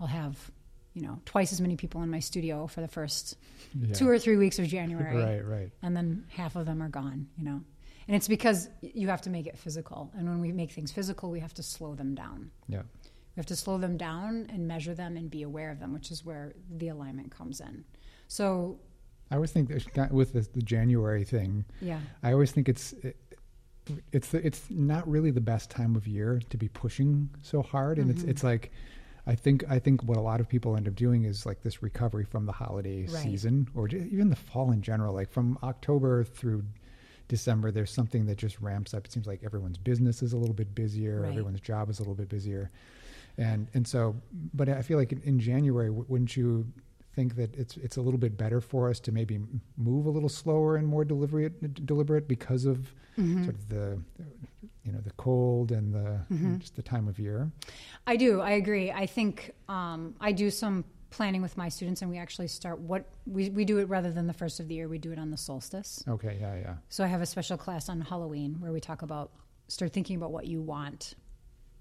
I'll 0.00 0.06
have, 0.06 0.50
you 0.94 1.02
know, 1.02 1.20
twice 1.24 1.52
as 1.52 1.60
many 1.60 1.76
people 1.76 2.02
in 2.02 2.10
my 2.10 2.18
studio 2.20 2.66
for 2.66 2.80
the 2.80 2.88
first 2.88 3.36
Yeah. 3.80 3.94
two 3.94 4.08
or 4.08 4.18
three 4.18 4.36
weeks 4.36 4.58
of 4.58 4.66
January 4.66 5.16
Right. 5.16 5.46
Right. 5.46 5.70
and 5.82 5.96
then 5.96 6.24
half 6.28 6.56
of 6.56 6.66
them 6.66 6.82
are 6.82 6.88
gone, 6.88 7.28
you 7.38 7.44
know. 7.44 7.62
And 8.08 8.16
it's 8.16 8.26
because 8.28 8.68
you 8.82 9.08
have 9.08 9.22
to 9.22 9.30
make 9.30 9.46
it 9.46 9.56
physical. 9.56 10.10
And 10.14 10.28
when 10.28 10.40
we 10.40 10.50
make 10.50 10.72
things 10.72 10.90
physical, 10.90 11.30
we 11.30 11.38
have 11.40 11.54
to 11.54 11.62
slow 11.62 11.94
them 11.94 12.14
down. 12.16 12.50
Yeah. 12.68 12.82
We 12.82 13.40
have 13.40 13.46
to 13.46 13.56
slow 13.56 13.78
them 13.78 13.96
down 13.96 14.48
and 14.52 14.66
measure 14.66 14.92
them 14.94 15.16
and 15.16 15.30
be 15.30 15.42
aware 15.42 15.70
of 15.70 15.78
them, 15.78 15.92
which 15.94 16.10
is 16.10 16.24
where 16.24 16.52
the 16.68 16.88
alignment 16.88 17.30
comes 17.30 17.60
in. 17.60 17.84
So, 18.28 18.80
I 19.30 19.36
always 19.36 19.52
think 19.52 19.70
with 20.10 20.32
the, 20.34 20.62
January 20.62 21.24
thing, 21.24 21.64
yeah, 21.80 22.00
I 22.22 22.32
always 22.32 22.50
think 22.52 22.68
it's 22.68 22.92
it, 22.94 23.16
it's 24.12 24.28
the, 24.28 24.44
it's 24.46 24.70
not 24.70 25.08
really 25.08 25.30
the 25.30 25.40
best 25.40 25.70
time 25.70 25.96
of 25.96 26.06
year 26.06 26.40
to 26.50 26.56
be 26.56 26.68
pushing 26.68 27.28
so 27.42 27.62
hard, 27.62 27.98
and 27.98 28.08
Mm-hmm. 28.08 28.18
it's 28.20 28.28
it's 28.28 28.44
like. 28.44 28.72
I 29.24 29.36
think 29.36 29.62
I 29.70 29.78
think 29.78 30.02
what 30.02 30.16
a 30.16 30.20
lot 30.20 30.40
of 30.40 30.48
people 30.48 30.76
end 30.76 30.88
up 30.88 30.96
doing 30.96 31.22
is 31.26 31.46
like 31.46 31.62
this 31.62 31.80
recovery 31.80 32.24
from 32.24 32.44
the 32.44 32.50
holiday 32.50 33.02
Right. 33.02 33.08
season 33.22 33.68
or 33.72 33.86
even 33.86 34.30
the 34.30 34.34
fall 34.34 34.72
in 34.72 34.82
general. 34.82 35.14
Like 35.14 35.30
from 35.30 35.56
October 35.62 36.24
through 36.24 36.64
December, 37.28 37.70
there's 37.70 37.92
something 37.92 38.26
that 38.26 38.36
just 38.36 38.60
ramps 38.60 38.94
up. 38.94 39.04
It 39.06 39.12
seems 39.12 39.28
like 39.28 39.44
everyone's 39.44 39.78
business 39.78 40.22
is 40.24 40.32
a 40.32 40.36
little 40.36 40.56
bit 40.56 40.74
busier, 40.74 41.20
Right. 41.20 41.28
everyone's 41.30 41.60
job 41.60 41.88
is 41.88 42.00
a 42.00 42.02
little 42.02 42.16
bit 42.16 42.28
busier, 42.28 42.72
and 43.38 43.68
and 43.74 43.86
so. 43.86 44.16
But 44.52 44.68
I 44.68 44.82
feel 44.82 44.98
like 44.98 45.12
in, 45.12 45.22
in 45.22 45.38
January, 45.38 45.88
wouldn't 45.90 46.36
you 46.36 46.66
think 47.14 47.36
that 47.36 47.54
it's 47.54 47.76
it's 47.76 47.96
a 47.96 48.00
little 48.02 48.18
bit 48.18 48.36
better 48.38 48.60
for 48.60 48.88
us 48.88 48.98
to 49.00 49.12
maybe 49.12 49.38
move 49.76 50.06
a 50.06 50.10
little 50.10 50.28
slower 50.28 50.76
and 50.76 50.86
more 50.86 51.04
deliberate 51.04 51.84
deliberate 51.86 52.26
because 52.28 52.64
of 52.64 52.94
Mm-hmm. 53.18 53.44
sort 53.44 53.56
of 53.56 53.68
the 53.68 53.98
you 54.84 54.90
know 54.92 55.00
the 55.00 55.10
cold 55.18 55.70
and 55.70 55.92
the 55.94 56.20
Mm-hmm. 56.32 56.58
just 56.58 56.76
the 56.76 56.82
time 56.82 57.08
of 57.08 57.18
year. 57.18 57.50
I 58.06 58.16
do. 58.16 58.40
I 58.40 58.52
agree. 58.52 58.90
I 58.90 59.04
think 59.04 59.52
um, 59.68 60.14
I 60.18 60.32
do 60.32 60.50
some 60.50 60.84
planning 61.10 61.42
with 61.42 61.58
my 61.58 61.68
students, 61.68 62.00
and 62.00 62.10
we 62.10 62.16
actually 62.16 62.48
start 62.48 62.78
what 62.80 63.04
we, 63.26 63.50
we 63.50 63.66
do 63.66 63.76
it 63.80 63.88
rather 63.90 64.10
than 64.10 64.26
the 64.26 64.32
first 64.32 64.60
of 64.60 64.68
the 64.68 64.74
year. 64.76 64.88
We 64.88 64.96
do 64.96 65.12
it 65.12 65.18
on 65.18 65.30
the 65.30 65.36
solstice. 65.36 66.02
Okay, 66.08 66.38
yeah, 66.40 66.54
yeah, 66.56 66.74
So 66.88 67.04
I 67.04 67.06
have 67.08 67.20
a 67.20 67.26
special 67.26 67.58
class 67.58 67.90
on 67.90 68.00
Halloween 68.00 68.56
where 68.60 68.72
we 68.72 68.80
talk 68.80 69.02
about 69.02 69.30
start 69.68 69.92
thinking 69.92 70.16
about 70.16 70.32
what 70.32 70.46
you 70.46 70.62
want 70.62 71.14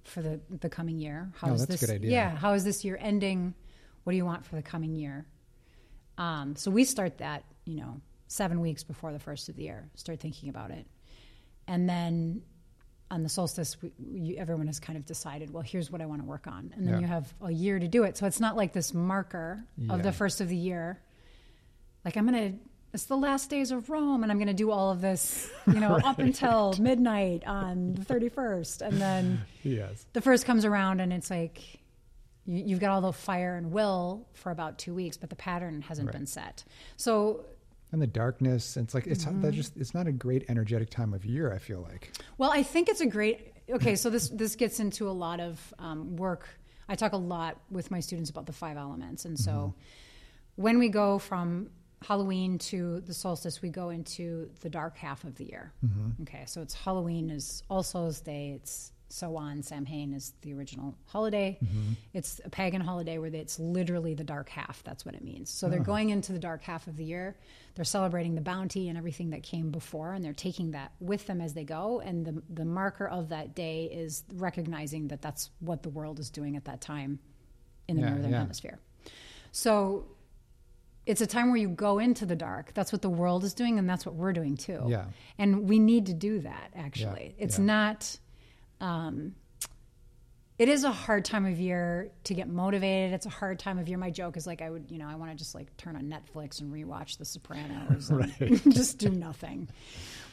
for 0.03 0.21
the 0.21 0.41
the 0.49 0.67
coming 0.69 0.99
year. 0.99 1.31
How 1.37 1.51
Oh, 1.51 1.53
is 1.53 1.61
that's 1.61 1.69
a 1.69 1.71
this? 1.77 1.79
good 1.89 1.95
idea. 1.95 2.11
Yeah. 2.11 2.35
How 2.35 2.51
is 2.53 2.65
this 2.65 2.83
year 2.83 2.97
ending? 2.99 3.53
What 4.03 4.11
do 4.13 4.17
you 4.17 4.25
want 4.25 4.45
for 4.45 4.55
the 4.55 4.61
coming 4.61 4.95
year? 4.95 5.25
Um, 6.17 6.55
so 6.55 6.71
we 6.71 6.83
start 6.83 7.17
that 7.19 7.43
you 7.65 7.77
know 7.77 8.01
seven 8.27 8.59
weeks 8.61 8.83
before 8.83 9.11
the 9.13 9.19
first 9.19 9.49
of 9.49 9.55
the 9.55 9.63
year. 9.63 9.89
Start 9.95 10.19
thinking 10.19 10.49
about 10.49 10.71
it, 10.71 10.85
and 11.67 11.87
then 11.89 12.41
on 13.09 13.23
the 13.23 13.29
solstice, 13.29 13.75
we, 13.81 13.91
we, 13.99 14.37
everyone 14.37 14.67
has 14.67 14.79
kind 14.79 14.95
of 14.97 15.05
decided, 15.05 15.51
well, 15.51 15.61
here's 15.63 15.91
what 15.91 15.99
I 16.01 16.05
want 16.05 16.21
to 16.21 16.25
work 16.25 16.47
on, 16.47 16.71
and 16.77 16.87
then 16.87 16.93
Yeah. 16.93 16.99
you 17.01 17.07
have 17.07 17.33
a 17.41 17.51
year 17.51 17.77
to 17.77 17.87
do 17.89 18.03
it. 18.03 18.15
So 18.17 18.25
it's 18.25 18.39
not 18.39 18.55
like 18.55 18.71
this 18.71 18.93
marker 18.93 19.65
of 19.89 20.01
the 20.01 20.13
first 20.13 20.39
of 20.41 20.47
the 20.47 20.55
year 20.55 21.01
like 22.05 22.17
I'm 22.17 22.25
gonna 22.25 22.53
it's 22.93 23.05
the 23.05 23.15
last 23.17 23.49
days 23.49 23.69
of 23.71 23.89
Rome 23.89 24.23
and 24.23 24.31
I'm 24.31 24.39
gonna 24.39 24.53
do 24.53 24.71
all 24.71 24.91
of 24.91 25.01
this, 25.01 25.49
you 25.67 25.79
know, 25.79 25.99
up 26.03 26.19
until 26.19 26.73
midnight 26.79 27.43
on 27.45 27.93
the 27.93 28.01
31st. 28.05 28.81
And 28.81 28.99
then 28.99 29.41
yes, 29.63 30.05
the 30.13 30.21
first 30.21 30.45
comes 30.45 30.65
around 30.65 30.99
and 30.99 31.13
it's 31.13 31.29
like 31.29 31.61
you, 32.45 32.63
you've 32.65 32.79
got 32.79 32.91
all 32.91 33.01
the 33.01 33.13
fire 33.13 33.55
and 33.55 33.71
will 33.71 34.27
for 34.33 34.51
about 34.51 34.77
two 34.77 34.93
weeks, 34.93 35.17
but 35.17 35.29
the 35.29 35.35
pattern 35.35 35.81
hasn't 35.81 36.07
Right. 36.07 36.13
been 36.17 36.25
set. 36.25 36.63
So, 36.97 37.45
and 37.91 38.01
the 38.01 38.07
darkness. 38.07 38.77
It's 38.77 38.93
like 38.93 39.05
it's 39.07 39.25
Mm-hmm. 39.25 39.51
just 39.51 39.75
it's 39.77 39.93
not 39.93 40.07
a 40.07 40.11
great 40.11 40.45
energetic 40.49 40.89
time 40.89 41.13
of 41.13 41.25
year. 41.25 41.51
I 41.53 41.57
feel 41.57 41.81
like. 41.81 42.13
well, 42.37 42.49
I 42.51 42.63
think 42.63 42.87
it's 42.89 43.01
a 43.01 43.05
great, 43.05 43.53
okay, 43.69 43.95
so 43.95 44.09
this, 44.09 44.29
this 44.29 44.55
gets 44.55 44.79
into 44.79 45.09
a 45.09 45.11
lot 45.11 45.39
of 45.41 45.73
um, 45.77 46.15
work. 46.15 46.47
I 46.87 46.95
talk 46.95 47.11
a 47.13 47.17
lot 47.17 47.57
with 47.69 47.91
my 47.91 47.99
students 47.99 48.29
about 48.29 48.45
the 48.45 48.53
five 48.53 48.77
elements. 48.77 49.25
And 49.25 49.37
so 49.39 49.73
when 50.55 50.79
we 50.79 50.89
go 50.89 51.19
from 51.19 51.69
Halloween 52.01 52.57
to 52.59 53.01
the 53.01 53.13
solstice, 53.13 53.61
we 53.61 53.69
go 53.69 53.89
into 53.89 54.49
the 54.61 54.69
dark 54.69 54.97
half 54.97 55.23
of 55.23 55.35
the 55.35 55.45
year. 55.45 55.71
Okay, 56.23 56.43
so 56.47 56.61
it's 56.61 56.73
Halloween 56.73 57.29
is 57.29 57.61
All 57.69 57.83
Souls 57.83 58.19
Day. 58.21 58.53
It's 58.55 58.91
Samhain, 59.11 59.61
Samhain 59.61 60.13
is 60.13 60.33
the 60.41 60.53
original 60.53 60.95
holiday. 61.05 61.57
Mm-hmm. 61.63 61.93
It's 62.13 62.39
a 62.45 62.49
pagan 62.49 62.81
holiday 62.81 63.17
where 63.17 63.33
it's 63.33 63.59
literally 63.59 64.13
the 64.13 64.23
dark 64.23 64.49
half. 64.49 64.83
That's 64.83 65.05
what 65.05 65.15
it 65.15 65.23
means. 65.23 65.49
So 65.49 65.69
they're 65.69 65.81
oh. 65.81 65.83
going 65.83 66.09
into 66.09 66.31
the 66.31 66.39
dark 66.39 66.63
half 66.63 66.87
of 66.87 66.97
the 66.97 67.03
year. 67.03 67.35
They're 67.75 67.85
celebrating 67.85 68.35
the 68.35 68.41
bounty 68.41 68.89
and 68.89 68.97
everything 68.97 69.31
that 69.31 69.43
came 69.43 69.71
before, 69.71 70.13
and 70.13 70.23
they're 70.23 70.33
taking 70.33 70.71
that 70.71 70.91
with 70.99 71.27
them 71.27 71.41
as 71.41 71.53
they 71.53 71.63
go. 71.63 71.99
And 71.99 72.25
the 72.25 72.41
the 72.49 72.65
marker 72.65 73.07
of 73.07 73.29
that 73.29 73.55
day 73.55 73.85
is 73.85 74.23
recognizing 74.33 75.09
that 75.09 75.21
that's 75.21 75.49
what 75.59 75.83
the 75.83 75.89
world 75.89 76.19
is 76.19 76.29
doing 76.29 76.55
at 76.55 76.65
that 76.65 76.81
time 76.81 77.19
in 77.87 77.95
the 77.97 78.01
Yeah, 78.01 78.09
northern 78.09 78.31
yeah. 78.31 78.39
hemisphere. 78.39 78.79
So 79.51 80.05
it's 81.05 81.21
a 81.21 81.27
time 81.27 81.47
where 81.47 81.57
you 81.57 81.69
go 81.69 81.99
into 81.99 82.25
the 82.25 82.35
dark. 82.35 82.73
That's 82.73 82.91
what 82.91 83.01
the 83.01 83.09
world 83.09 83.43
is 83.43 83.53
doing, 83.53 83.79
and 83.79 83.89
that's 83.89 84.05
what 84.05 84.15
we're 84.15 84.33
doing 84.33 84.55
too. 84.55 84.83
Yeah. 84.87 85.05
And 85.37 85.67
we 85.67 85.79
need 85.79 86.05
to 86.07 86.13
do 86.13 86.39
that, 86.39 86.71
actually. 86.75 87.35
Yeah, 87.37 87.43
It's 87.45 87.59
yeah. 87.59 87.65
not. 87.65 88.17
Um, 88.81 89.35
it 90.61 90.69
is 90.69 90.83
a 90.83 90.91
hard 90.91 91.25
time 91.25 91.47
of 91.47 91.59
year 91.59 92.11
to 92.25 92.35
get 92.35 92.47
motivated. 92.47 93.13
It's 93.13 93.25
a 93.25 93.31
hard 93.31 93.57
time 93.57 93.79
of 93.79 93.89
year. 93.89 93.97
My 93.97 94.11
joke 94.11 94.37
is 94.37 94.45
like 94.45 94.61
I 94.61 94.69
would, 94.69 94.91
you 94.91 94.99
know, 94.99 95.07
I 95.07 95.15
want 95.15 95.31
to 95.31 95.35
just 95.35 95.55
like 95.55 95.75
turn 95.75 95.95
on 95.95 96.03
Netflix 96.03 96.61
and 96.61 96.71
rewatch 96.71 97.17
The 97.17 97.25
Sopranos 97.25 98.11
Right. 98.11 98.61
just 98.69 98.99
do 98.99 99.09
nothing. 99.09 99.69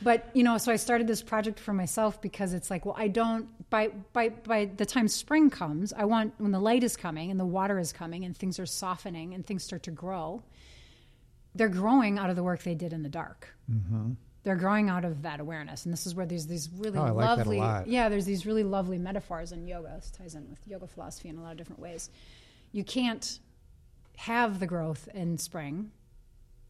But 0.02 0.28
you 0.34 0.42
know, 0.42 0.58
so 0.58 0.70
I 0.70 0.76
started 0.76 1.06
this 1.06 1.22
project 1.22 1.58
for 1.58 1.72
myself 1.72 2.20
because 2.20 2.52
it's 2.52 2.70
like, 2.70 2.84
well, 2.84 2.94
I 2.98 3.08
don't 3.08 3.48
by 3.70 3.88
by 4.12 4.28
by 4.28 4.66
the 4.66 4.84
time 4.84 5.08
spring 5.08 5.48
comes, 5.48 5.94
I 5.94 6.04
want 6.04 6.34
when 6.36 6.50
the 6.52 6.60
light 6.60 6.84
is 6.84 6.94
coming 6.94 7.30
and 7.30 7.40
the 7.40 7.46
water 7.46 7.78
is 7.78 7.90
coming 7.90 8.26
and 8.26 8.36
things 8.36 8.58
are 8.58 8.66
softening 8.66 9.32
and 9.32 9.46
things 9.46 9.64
start 9.64 9.84
to 9.84 9.90
grow. 9.90 10.42
They're 11.54 11.70
growing 11.70 12.18
out 12.18 12.28
of 12.28 12.36
the 12.36 12.42
work 12.42 12.62
they 12.64 12.74
did 12.74 12.92
in 12.92 13.02
the 13.02 13.08
dark. 13.08 13.48
Mm-hmm. 13.72 14.12
They're 14.44 14.56
growing 14.56 14.88
out 14.88 15.04
of 15.04 15.22
that 15.22 15.40
awareness, 15.40 15.84
and 15.84 15.92
this 15.92 16.06
is 16.06 16.14
where 16.14 16.24
there's 16.24 16.46
these 16.46 16.70
really 16.78 16.98
Oh, 16.98 17.02
I 17.02 17.10
like 17.10 17.26
that 17.26 17.34
a 17.34 17.38
lovely, 17.38 17.58
lot. 17.58 17.86
yeah, 17.88 18.08
there's 18.08 18.24
these 18.24 18.46
really 18.46 18.62
lovely 18.64 18.96
metaphors 18.98 19.52
in 19.52 19.66
yoga. 19.66 19.92
This 19.96 20.10
ties 20.10 20.34
in 20.34 20.48
with 20.48 20.60
yoga 20.66 20.86
philosophy 20.86 21.28
in 21.28 21.36
a 21.38 21.42
lot 21.42 21.52
of 21.52 21.58
different 21.58 21.80
ways. 21.80 22.08
You 22.72 22.84
can't 22.84 23.40
have 24.16 24.60
the 24.60 24.66
growth 24.66 25.08
in 25.14 25.38
spring 25.38 25.90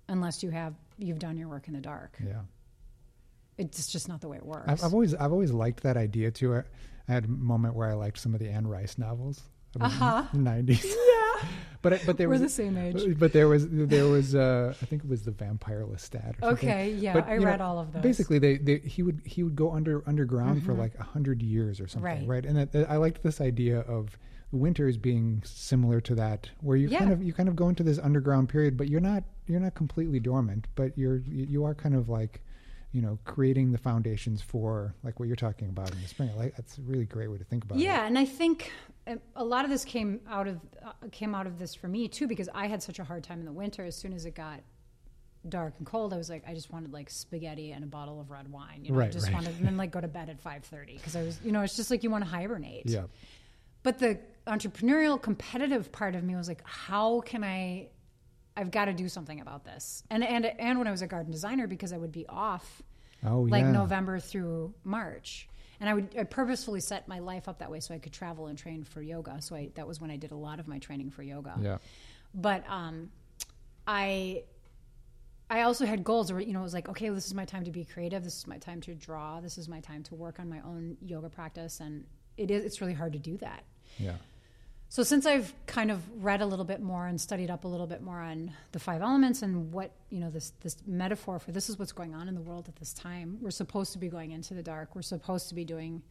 unless 0.09 0.43
you 0.43 0.51
have 0.51 0.75
you've 0.99 1.19
done 1.19 1.37
your 1.37 1.49
work 1.49 1.69
in 1.69 1.75
the 1.75 1.81
dark. 1.81 2.17
Yeah. 2.25 2.41
It's 3.59 3.91
just 3.91 4.09
not 4.09 4.21
the 4.21 4.29
way 4.29 4.37
it 4.39 4.47
works. 4.47 4.69
I've, 4.69 4.85
I've 4.85 4.93
always 4.95 5.15
I've 5.15 5.33
always 5.33 5.53
liked 5.53 5.83
that 5.83 5.97
idea 5.97 6.31
too. 6.31 6.55
I, 6.55 6.63
I 7.09 7.13
had 7.13 7.25
a 7.25 7.29
moment 7.29 7.75
where 7.75 7.89
I 7.89 7.95
liked 7.95 8.19
some 8.19 8.33
of 8.35 8.41
the 8.41 8.49
Anne 8.49 8.67
Rice 8.67 8.99
novels. 8.99 9.43
Uh-huh. 9.81 10.25
90s. 10.35 10.85
yeah, 11.43 11.49
But 11.83 11.93
it- 11.95 12.03
but 12.07 12.17
there 12.19 12.29
we're 12.29 12.33
was 12.35 12.41
the 12.43 12.49
same 12.49 12.77
age. 12.77 13.19
But 13.19 13.33
there 13.33 13.49
was 13.49 13.67
there 13.69 14.07
was 14.09 14.35
uh, 14.35 14.75
I 14.81 14.87
think 14.87 15.05
it 15.05 15.09
was 15.09 15.23
the 15.23 15.31
Vampire 15.31 15.85
Lestat. 15.85 16.37
Or 16.43 16.49
something. 16.49 16.69
Okay, 16.69 16.93
yeah, 16.93 17.13
But, 17.15 17.29
I 17.29 17.35
you 17.35 17.41
know, 17.41 17.47
read 17.47 17.61
all 17.61 17.79
of 17.79 17.93
those. 17.93 18.03
Basically, 18.03 18.39
they, 18.39 18.57
they 18.59 18.79
he 18.79 19.03
would 19.03 19.21
he 19.25 19.43
would 19.43 19.57
go 19.57 19.73
under 19.73 20.03
underground 20.07 20.65
for 20.65 20.73
like 20.75 20.95
a 20.99 21.05
hundred 21.05 21.43
years 21.43 21.81
or 21.81 21.87
something, 21.87 22.11
Mm-hmm. 22.11 22.27
Right. 22.31 22.45
right? 22.45 22.69
And 22.75 22.87
I 22.89 22.97
liked 22.97 23.23
this 23.23 23.41
idea 23.41 23.81
of 23.81 24.19
winters 24.51 24.97
being 24.97 25.43
similar 25.45 26.01
to 26.01 26.15
that, 26.15 26.49
where 26.63 26.77
you 26.77 26.89
kind 26.89 27.13
of 27.13 27.23
you 27.23 27.33
kind 27.33 27.49
of 27.49 27.55
go 27.57 27.69
into 27.69 27.83
this 27.83 27.99
underground 27.99 28.49
period, 28.49 28.77
but 28.77 28.89
you're 28.89 29.01
not 29.01 29.23
you're 29.47 29.61
not 29.61 29.75
completely 29.75 30.19
dormant, 30.21 30.67
but 30.75 30.97
you're 30.99 31.19
you 31.27 31.65
are 31.65 31.75
kind 31.75 31.95
of 31.95 32.09
like 32.09 32.43
you 32.93 33.03
know 33.03 33.19
creating 33.27 33.71
the 33.71 33.79
foundations 33.79 34.41
for 34.41 34.95
like 35.05 35.21
what 35.21 35.27
you're 35.27 35.37
talking 35.37 35.69
about 35.69 35.93
in 35.93 36.01
the 36.01 36.09
spring. 36.09 36.31
Like 36.37 36.57
that's 36.57 36.79
a 36.79 36.81
really 36.83 37.05
great 37.05 37.29
way 37.31 37.37
to 37.39 37.45
think 37.45 37.65
about 37.65 37.77
it. 37.79 37.83
Yeah, 37.83 38.07
and 38.07 38.19
I 38.19 38.25
think 38.25 38.73
uh, 38.98 38.98
a 39.37 39.45
lot 39.45 39.65
of 39.65 39.71
this 39.71 39.85
came 39.85 40.21
out 40.29 40.47
of 40.47 40.61
uh, 40.85 40.93
came 41.13 41.35
out 41.35 41.47
of 41.47 41.59
this 41.59 41.75
for 41.75 41.89
me 41.89 42.09
too 42.09 42.27
because 42.27 42.49
I 42.55 42.67
had 42.67 42.83
such 42.83 42.99
a 42.99 43.05
hard 43.05 43.25
time 43.25 43.41
in 43.41 43.47
the 43.47 43.53
winter. 43.53 43.85
As 43.85 43.97
soon 43.97 44.13
as 44.13 44.25
it 44.25 44.35
got 44.35 44.61
dark 45.49 45.75
and 45.79 45.87
cold, 45.87 46.13
I 46.13 46.17
was 46.17 46.29
like, 46.29 46.43
I 46.47 46.55
just 46.55 46.73
wanted 46.73 46.93
like 46.93 47.11
spaghetti 47.11 47.73
and 47.73 47.85
a 47.85 47.87
bottle 47.87 48.21
of 48.21 48.31
red 48.31 48.51
wine. 48.51 48.85
You 48.85 48.93
know, 48.93 49.01
I 49.01 49.09
just 49.09 49.27
right. 49.27 49.35
wanted 49.35 49.57
and 49.57 49.67
then 49.67 49.77
like 49.77 49.91
go 49.91 50.01
to 50.01 50.09
bed 50.09 50.29
at 50.29 50.41
five 50.41 50.65
thirty 50.65 50.95
because 50.95 51.17
I 51.17 51.23
was, 51.23 51.41
you 51.45 51.53
know, 51.53 51.63
it's 51.63 51.77
just 51.77 51.91
like 51.91 52.03
you 52.03 52.11
want 52.11 52.25
to 52.25 52.31
hibernate. 52.31 52.85
Yeah. 52.87 53.05
But 53.83 53.99
the 53.99 54.19
entrepreneurial 54.47 55.21
competitive 55.21 55.93
part 55.93 56.15
of 56.15 56.25
me 56.25 56.35
was 56.35 56.49
like, 56.49 56.63
how 56.65 57.21
can 57.21 57.45
I? 57.45 57.89
I've 58.57 58.73
got 58.73 58.87
to 58.87 58.93
do 58.93 59.09
something 59.09 59.41
about 59.41 59.65
this. 59.65 60.03
And 60.11 60.25
and 60.25 60.45
and 60.45 60.79
when 60.79 60.89
I 60.89 60.91
was 60.91 61.03
a 61.03 61.07
garden 61.07 61.31
designer, 61.31 61.67
because 61.67 61.93
I 61.93 61.97
would 61.97 62.13
be 62.13 62.27
off 62.29 62.83
Oh 63.27 63.41
like 63.41 63.65
yeah. 63.65 63.73
November 63.73 64.19
through 64.19 64.75
March. 64.85 65.49
And 65.81 65.89
I 65.89 65.95
would 65.95 66.17
I 66.19 66.25
purposefully 66.25 66.81
set 66.81 67.07
my 67.07 67.21
life 67.21 67.49
up 67.49 67.59
that 67.61 67.71
way 67.71 67.81
so 67.81 67.95
I 67.95 67.99
could 67.99 68.13
travel 68.13 68.49
and 68.49 68.59
train 68.59 68.83
for 68.85 69.01
yoga. 69.01 69.41
So 69.41 69.55
I, 69.55 69.71
that 69.75 69.87
was 69.87 70.01
when 70.01 70.11
I 70.11 70.17
did 70.17 70.33
a 70.33 70.37
lot 70.37 70.59
of 70.59 70.67
my 70.67 70.79
training 70.79 71.11
for 71.11 71.23
yoga. 71.23 71.55
Yeah. 71.61 71.79
But 72.35 72.65
um, 72.69 73.11
I 73.87 74.43
I 75.51 75.63
also 75.63 75.87
had 75.87 76.05
goals 76.05 76.33
where 76.33 76.41
you 76.41 76.53
know 76.53 76.61
it 76.61 76.65
was 76.65 76.75
like 76.75 76.89
okay, 76.89 77.09
this 77.11 77.27
is 77.27 77.35
my 77.35 77.45
time 77.45 77.65
to 77.65 77.71
be 77.71 77.85
creative. 77.85 78.25
This 78.25 78.37
is 78.37 78.47
my 78.47 78.59
time 78.59 78.81
to 78.83 78.95
draw. 78.95 79.41
This 79.41 79.57
is 79.57 79.69
my 79.69 79.81
time 79.81 80.03
to 80.05 80.15
work 80.15 80.41
on 80.41 80.49
my 80.49 80.61
own 80.61 80.97
yoga 81.01 81.29
practice. 81.29 81.81
And 81.81 82.05
it 82.37 82.51
is 82.51 82.65
it's 82.65 82.81
really 82.81 82.95
hard 82.95 83.13
to 83.13 83.19
do 83.19 83.37
that. 83.39 83.65
Yeah. 83.99 84.17
So 84.91 85.03
since 85.03 85.27
I've 85.27 85.53
kind 85.67 85.91
of 85.91 86.03
read 86.25 86.41
a 86.41 86.47
little 86.47 86.65
bit 86.65 86.81
more 86.81 87.07
and 87.07 87.21
studied 87.21 87.51
up 87.51 87.65
a 87.65 87.69
little 87.69 87.87
bit 87.87 88.03
more 88.03 88.21
on 88.21 88.53
the 88.73 88.79
five 88.79 89.03
elements 89.03 89.43
and 89.43 89.71
what 89.71 89.93
you 90.09 90.19
know 90.19 90.31
this 90.31 90.53
this 90.63 90.77
metaphor 90.87 91.39
for 91.39 91.53
this 91.53 91.69
is 91.69 91.79
what's 91.79 91.93
going 91.93 92.15
on 92.15 92.27
in 92.27 92.35
the 92.35 92.41
world 92.41 92.69
at 92.69 92.77
this 92.77 92.95
time. 92.95 93.37
We're 93.43 93.51
supposed 93.51 93.93
to 93.93 93.99
be 93.99 94.09
going 94.09 94.31
into 94.31 94.55
the 94.55 94.63
dark. 94.63 94.95
We're 94.95 95.03
supposed 95.03 95.51
to 95.51 95.55
be 95.55 95.65
doing. 95.67 96.03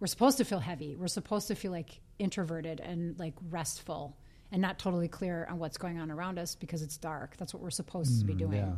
We're 0.00 0.08
supposed 0.08 0.38
to 0.38 0.44
feel 0.44 0.58
heavy. 0.58 0.96
We're 0.96 1.06
supposed 1.06 1.46
to 1.48 1.54
feel 1.54 1.70
like 1.70 2.00
introverted 2.18 2.80
and 2.80 3.16
like 3.20 3.34
restful 3.50 4.16
and 4.50 4.60
not 4.60 4.78
totally 4.80 5.08
clear 5.08 5.46
on 5.48 5.58
what's 5.60 5.78
going 5.78 5.98
on 6.00 6.10
around 6.10 6.38
us 6.40 6.56
because 6.56 6.82
it's 6.82 6.96
dark. 6.96 7.36
That's 7.36 7.54
what 7.54 7.62
we're 7.62 7.70
supposed 7.70 8.18
to 8.20 8.26
be 8.26 8.34
Mm, 8.34 8.38
doing. 8.38 8.52
yeah. 8.54 8.72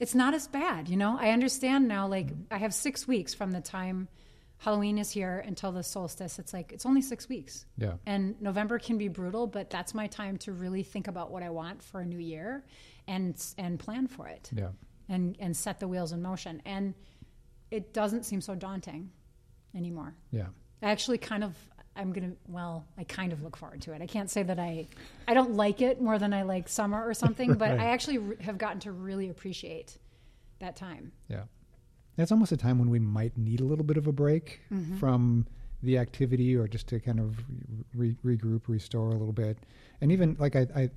It's 0.00 0.14
not 0.14 0.32
as 0.32 0.48
bad, 0.48 0.88
you 0.88 0.96
know. 0.96 1.16
I 1.20 1.30
understand 1.30 1.88
now. 1.88 2.08
Like 2.08 2.28
I 2.50 2.56
have 2.56 2.72
six 2.72 3.06
weeks 3.06 3.34
from 3.34 3.50
the 3.50 3.60
time 3.60 4.08
Halloween 4.58 4.98
is 4.98 5.10
here 5.10 5.44
until 5.46 5.70
the 5.70 5.82
solstice. 5.82 6.38
It's 6.38 6.52
like 6.52 6.72
it's 6.72 6.84
only 6.84 7.00
six 7.00 7.28
weeks. 7.28 7.64
Yeah. 7.76 7.94
And 8.06 8.40
November 8.42 8.78
can 8.78 8.98
be 8.98 9.06
brutal, 9.08 9.46
but 9.46 9.70
that's 9.70 9.94
my 9.94 10.06
time 10.08 10.36
to 10.38 10.52
really 10.52 10.82
think 10.82 11.06
about 11.06 11.30
what 11.30 11.42
I 11.44 11.50
want 11.50 11.82
for 11.82 12.00
a 12.00 12.04
new 12.04 12.18
year 12.18 12.64
and 13.06 13.40
and 13.56 13.78
plan 13.78 14.08
for 14.08 14.26
it 14.26 14.50
Yeah. 14.54 14.70
and 15.08 15.36
and 15.38 15.56
set 15.56 15.78
the 15.78 15.86
wheels 15.86 16.12
in 16.12 16.20
motion. 16.20 16.60
And 16.66 16.94
it 17.70 17.92
doesn't 17.94 18.24
seem 18.24 18.40
so 18.40 18.54
daunting 18.56 19.10
anymore. 19.74 20.14
Yeah. 20.32 20.46
I 20.82 20.90
actually 20.90 21.18
kind 21.18 21.44
of 21.44 21.54
I'm 21.94 22.12
going 22.12 22.30
to 22.30 22.36
well, 22.48 22.84
I 22.96 23.04
kind 23.04 23.32
of 23.32 23.42
look 23.42 23.56
forward 23.56 23.80
to 23.82 23.92
it. 23.92 24.02
I 24.02 24.06
can't 24.06 24.30
say 24.30 24.42
that 24.42 24.58
I 24.58 24.88
I 25.28 25.34
don't 25.34 25.52
like 25.54 25.80
it 25.82 26.00
more 26.00 26.18
than 26.18 26.32
I 26.32 26.42
like 26.42 26.68
summer 26.68 27.06
or 27.06 27.14
something, 27.14 27.54
but 27.62 27.78
I 27.78 27.86
actually 27.86 28.36
have 28.40 28.58
gotten 28.58 28.80
to 28.80 28.92
really 28.92 29.28
appreciate 29.30 29.98
that 30.58 30.74
time. 30.74 31.12
Yeah. 31.28 31.44
It's 32.22 32.32
almost 32.32 32.52
a 32.52 32.56
time 32.56 32.78
when 32.78 32.90
we 32.90 32.98
might 32.98 33.36
need 33.38 33.60
a 33.60 33.64
little 33.64 33.84
bit 33.84 33.96
of 33.96 34.06
a 34.06 34.12
break 34.12 34.60
Mm-hmm. 34.72 34.98
from 34.98 35.46
the 35.82 35.96
activity 35.98 36.56
or 36.56 36.66
just 36.66 36.88
to 36.88 36.98
kind 36.98 37.20
of 37.20 37.36
re- 37.94 38.16
regroup, 38.24 38.62
restore 38.66 39.10
a 39.10 39.14
little 39.14 39.32
bit. 39.32 39.58
And 40.00 40.10
even 40.10 40.36
like 40.40 40.56
I, 40.56 40.66
I, 40.74 40.90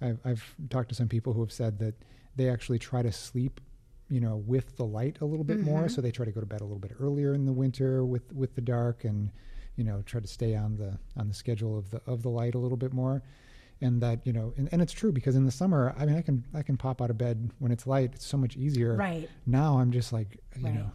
I've, 0.00 0.18
I've 0.24 0.54
talked 0.70 0.88
to 0.88 0.94
some 0.94 1.06
people 1.08 1.34
who 1.34 1.40
have 1.42 1.52
said 1.52 1.78
that 1.80 1.94
they 2.34 2.48
actually 2.48 2.78
try 2.78 3.02
to 3.02 3.12
sleep, 3.12 3.60
you 4.08 4.20
know, 4.20 4.36
with 4.46 4.76
the 4.78 4.84
light 4.86 5.18
a 5.20 5.26
little 5.26 5.44
bit 5.44 5.60
more. 5.60 5.80
Mm-hmm. 5.80 5.88
So 5.88 6.00
they 6.00 6.10
try 6.10 6.24
to 6.24 6.32
go 6.32 6.40
to 6.40 6.46
bed 6.46 6.62
a 6.62 6.64
little 6.64 6.78
bit 6.78 6.92
earlier 6.98 7.34
in 7.34 7.44
the 7.44 7.52
winter 7.52 8.06
with, 8.06 8.32
with 8.32 8.54
the 8.54 8.62
dark 8.62 9.04
and, 9.04 9.30
you 9.76 9.84
know, 9.84 10.02
try 10.06 10.20
to 10.20 10.26
stay 10.26 10.54
on 10.56 10.76
the, 10.76 10.98
on 11.20 11.28
the 11.28 11.34
schedule 11.34 11.76
of 11.76 11.90
the, 11.90 12.00
of 12.06 12.22
the 12.22 12.30
light 12.30 12.54
a 12.54 12.58
little 12.58 12.78
bit 12.78 12.94
more. 12.94 13.22
And 13.82 14.00
that, 14.00 14.26
you 14.26 14.32
know, 14.32 14.54
and, 14.56 14.68
and 14.72 14.80
it's 14.80 14.92
true 14.92 15.12
because 15.12 15.34
in 15.36 15.44
the 15.44 15.50
summer, 15.50 15.94
I 15.98 16.06
mean, 16.06 16.16
I 16.16 16.22
can, 16.22 16.44
I 16.54 16.62
can 16.62 16.76
pop 16.76 17.02
out 17.02 17.10
of 17.10 17.18
bed 17.18 17.50
when 17.58 17.72
it's 17.72 17.86
light. 17.86 18.12
It's 18.14 18.24
so 18.26 18.36
much 18.38 18.56
easier 18.56 18.96
Right. 18.96 19.28
now 19.44 19.78
I'm 19.78 19.90
just 19.90 20.12
like, 20.12 20.38
you 20.56 20.64
Right. 20.66 20.74
know, 20.74 20.90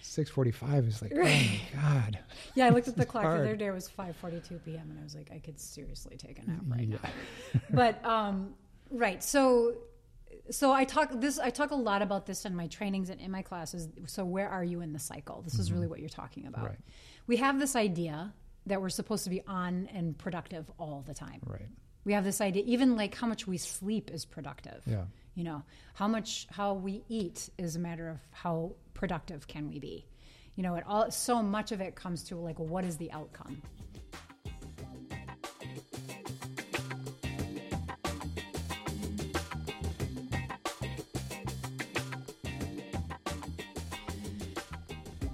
six 0.00 0.28
forty-five 0.30 0.84
is 0.86 1.02
like, 1.02 1.12
oh 1.16 1.22
my 1.22 1.60
god. 1.72 2.18
Yeah, 2.54 2.66
I 2.66 2.70
looked 2.70 2.88
at 2.88 2.96
the 2.96 3.06
clock 3.12 3.24
the 3.24 3.28
other 3.30 3.56
day. 3.56 3.66
It 3.66 3.72
was 3.72 3.88
5:42 3.88 4.64
p.m. 4.64 4.90
and 4.90 4.98
I 4.98 5.02
was 5.04 5.14
like, 5.14 5.30
I 5.32 5.38
could 5.38 5.58
seriously 5.60 6.16
take 6.16 6.38
a 6.38 6.46
nap 6.46 6.60
right 6.66 6.88
Yeah. 6.88 6.96
now. 7.02 7.10
But 7.70 8.04
um, 8.04 8.54
right, 8.90 9.22
so 9.22 9.74
so 10.50 10.72
I 10.72 10.84
talk 10.84 11.10
this. 11.20 11.38
I 11.38 11.50
talk 11.50 11.70
a 11.70 11.76
lot 11.76 12.02
about 12.02 12.26
this 12.26 12.44
in 12.44 12.54
my 12.54 12.66
trainings 12.66 13.10
and 13.10 13.20
in 13.20 13.30
my 13.30 13.42
classes. 13.42 13.88
So 14.06 14.24
where 14.24 14.48
are 14.48 14.64
you 14.64 14.80
in 14.80 14.92
the 14.92 14.98
cycle? 14.98 15.42
This 15.42 15.58
is 15.58 15.72
really 15.72 15.86
what 15.86 16.00
you're 16.00 16.08
talking 16.08 16.46
about. 16.46 16.64
Right. 16.66 16.78
We 17.26 17.36
have 17.36 17.58
this 17.58 17.74
idea 17.76 18.32
that 18.66 18.80
we're 18.80 18.88
supposed 18.88 19.24
to 19.24 19.30
be 19.30 19.42
on 19.46 19.88
and 19.94 20.16
productive 20.18 20.70
all 20.78 21.02
the 21.06 21.14
time. 21.14 21.40
Right. 21.46 21.68
We 22.06 22.12
have 22.12 22.22
this 22.22 22.40
idea, 22.40 22.62
even 22.66 22.96
like 22.96 23.16
how 23.16 23.26
much 23.26 23.48
we 23.48 23.58
sleep 23.58 24.12
is 24.12 24.24
productive. 24.24 24.80
Yeah. 24.86 25.06
You 25.34 25.42
know, 25.42 25.64
how 25.94 26.06
much 26.06 26.46
how 26.52 26.74
we 26.74 27.02
eat 27.08 27.50
is 27.58 27.74
a 27.74 27.80
matter 27.80 28.08
of 28.08 28.18
how 28.30 28.76
productive 28.94 29.48
can 29.48 29.68
we 29.68 29.80
be. 29.80 30.06
You 30.54 30.62
know, 30.62 30.76
it 30.76 30.84
all 30.86 31.10
so 31.10 31.42
much 31.42 31.72
of 31.72 31.80
it 31.80 31.96
comes 31.96 32.22
to 32.28 32.36
like 32.36 32.60
what 32.60 32.84
is 32.84 32.96
the 32.96 33.10
outcome. 33.10 33.60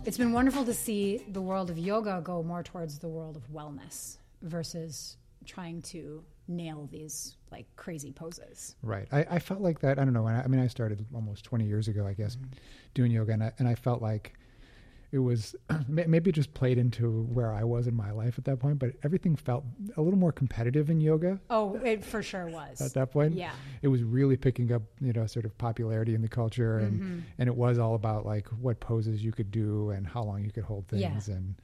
It's 0.07 0.17
been 0.17 0.33
wonderful 0.33 0.65
to 0.65 0.73
see 0.73 1.23
the 1.29 1.43
world 1.43 1.69
of 1.69 1.77
yoga 1.77 2.23
go 2.25 2.43
more 2.43 2.63
towards 2.63 2.99
the 2.99 3.09
world 3.09 3.37
of 3.37 3.43
wellness 3.53 4.17
versus 4.41 5.19
trying 5.45 5.83
to 5.83 6.25
nail 6.49 6.89
these 6.91 7.37
like 7.51 7.67
crazy 7.77 8.13
poses. 8.13 8.75
Right. 8.83 9.07
I, 9.13 9.21
I 9.31 9.39
felt 9.39 9.61
like 9.61 9.81
that. 9.81 9.99
I 9.99 10.05
don't 10.05 10.13
know. 10.15 10.23
when 10.23 10.35
I, 10.35 10.43
I 10.43 10.47
mean, 10.49 10.61
I 10.61 10.67
started 10.67 11.05
almost 11.15 11.45
20 11.45 11.65
years 11.65 11.89
ago, 11.89 12.07
I 12.07 12.15
guess, 12.15 12.37
doing 12.95 13.11
yoga, 13.13 13.33
and 13.33 13.45
I, 13.45 13.53
and 13.59 13.69
I 13.69 13.75
felt 13.75 14.03
like 14.03 14.35
it 15.13 15.19
was 15.19 15.55
maybe 15.89 16.31
it 16.31 16.33
just 16.33 16.55
played 16.55 16.79
into 16.79 17.25
where 17.35 17.53
I 17.53 17.65
was 17.65 17.87
in 17.87 17.95
my 17.95 18.11
life 18.13 18.39
at 18.39 18.45
that 18.47 18.59
point, 18.61 18.79
but 18.79 18.93
everything 19.05 19.37
felt 19.37 19.63
a 19.99 20.01
little 20.03 20.19
more 20.19 20.33
competitive 20.33 20.89
in 20.89 21.01
yoga 21.03 21.39
Oh, 21.51 21.75
it 21.85 22.03
for 22.03 22.23
sure 22.23 22.47
was. 22.49 22.81
at 22.81 22.95
that 22.95 23.11
point. 23.13 23.35
Yeah. 23.35 23.53
It 23.83 23.89
was 23.89 24.03
really 24.03 24.39
picking 24.39 24.73
up, 24.73 24.81
you 25.03 25.13
know, 25.13 25.27
sort 25.27 25.45
of 25.45 25.57
popularity 25.59 26.15
in 26.15 26.23
the 26.23 26.29
culture, 26.29 26.79
and 26.79 27.01
Mm-hmm. 27.01 27.19
and 27.39 27.49
it 27.49 27.55
was 27.55 27.79
all 27.79 27.95
about 27.95 28.25
like 28.25 28.49
what 28.49 28.81
poses 28.81 29.23
you 29.23 29.33
could 29.33 29.51
do 29.51 29.91
and 29.91 30.07
how 30.07 30.23
long 30.23 30.43
you 30.45 30.51
could 30.51 30.65
hold 30.65 30.89
things, 30.89 31.29
Yeah. 31.29 31.35
and 31.35 31.55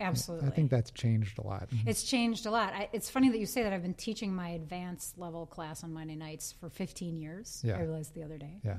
Absolutely. 0.00 0.48
I 0.48 0.50
think 0.50 0.70
that's 0.70 0.90
changed 0.90 1.38
a 1.38 1.42
lot. 1.42 1.70
Mm-hmm. 1.70 1.88
It's 1.88 2.04
changed 2.04 2.46
a 2.46 2.50
lot. 2.50 2.72
I, 2.74 2.88
it's 2.92 3.08
funny 3.10 3.28
that 3.30 3.38
you 3.38 3.46
say 3.46 3.62
that. 3.62 3.72
I've 3.72 3.82
been 3.82 3.94
teaching 3.94 4.34
my 4.34 4.50
advanced 4.50 5.18
level 5.18 5.46
class 5.46 5.82
on 5.84 5.92
Monday 5.92 6.16
nights 6.16 6.52
for 6.60 6.68
15 6.68 7.16
years. 7.16 7.62
Yeah. 7.64 7.76
I 7.76 7.80
realized 7.80 8.14
the 8.14 8.22
other 8.22 8.38
day. 8.38 8.60
Yeah. 8.64 8.78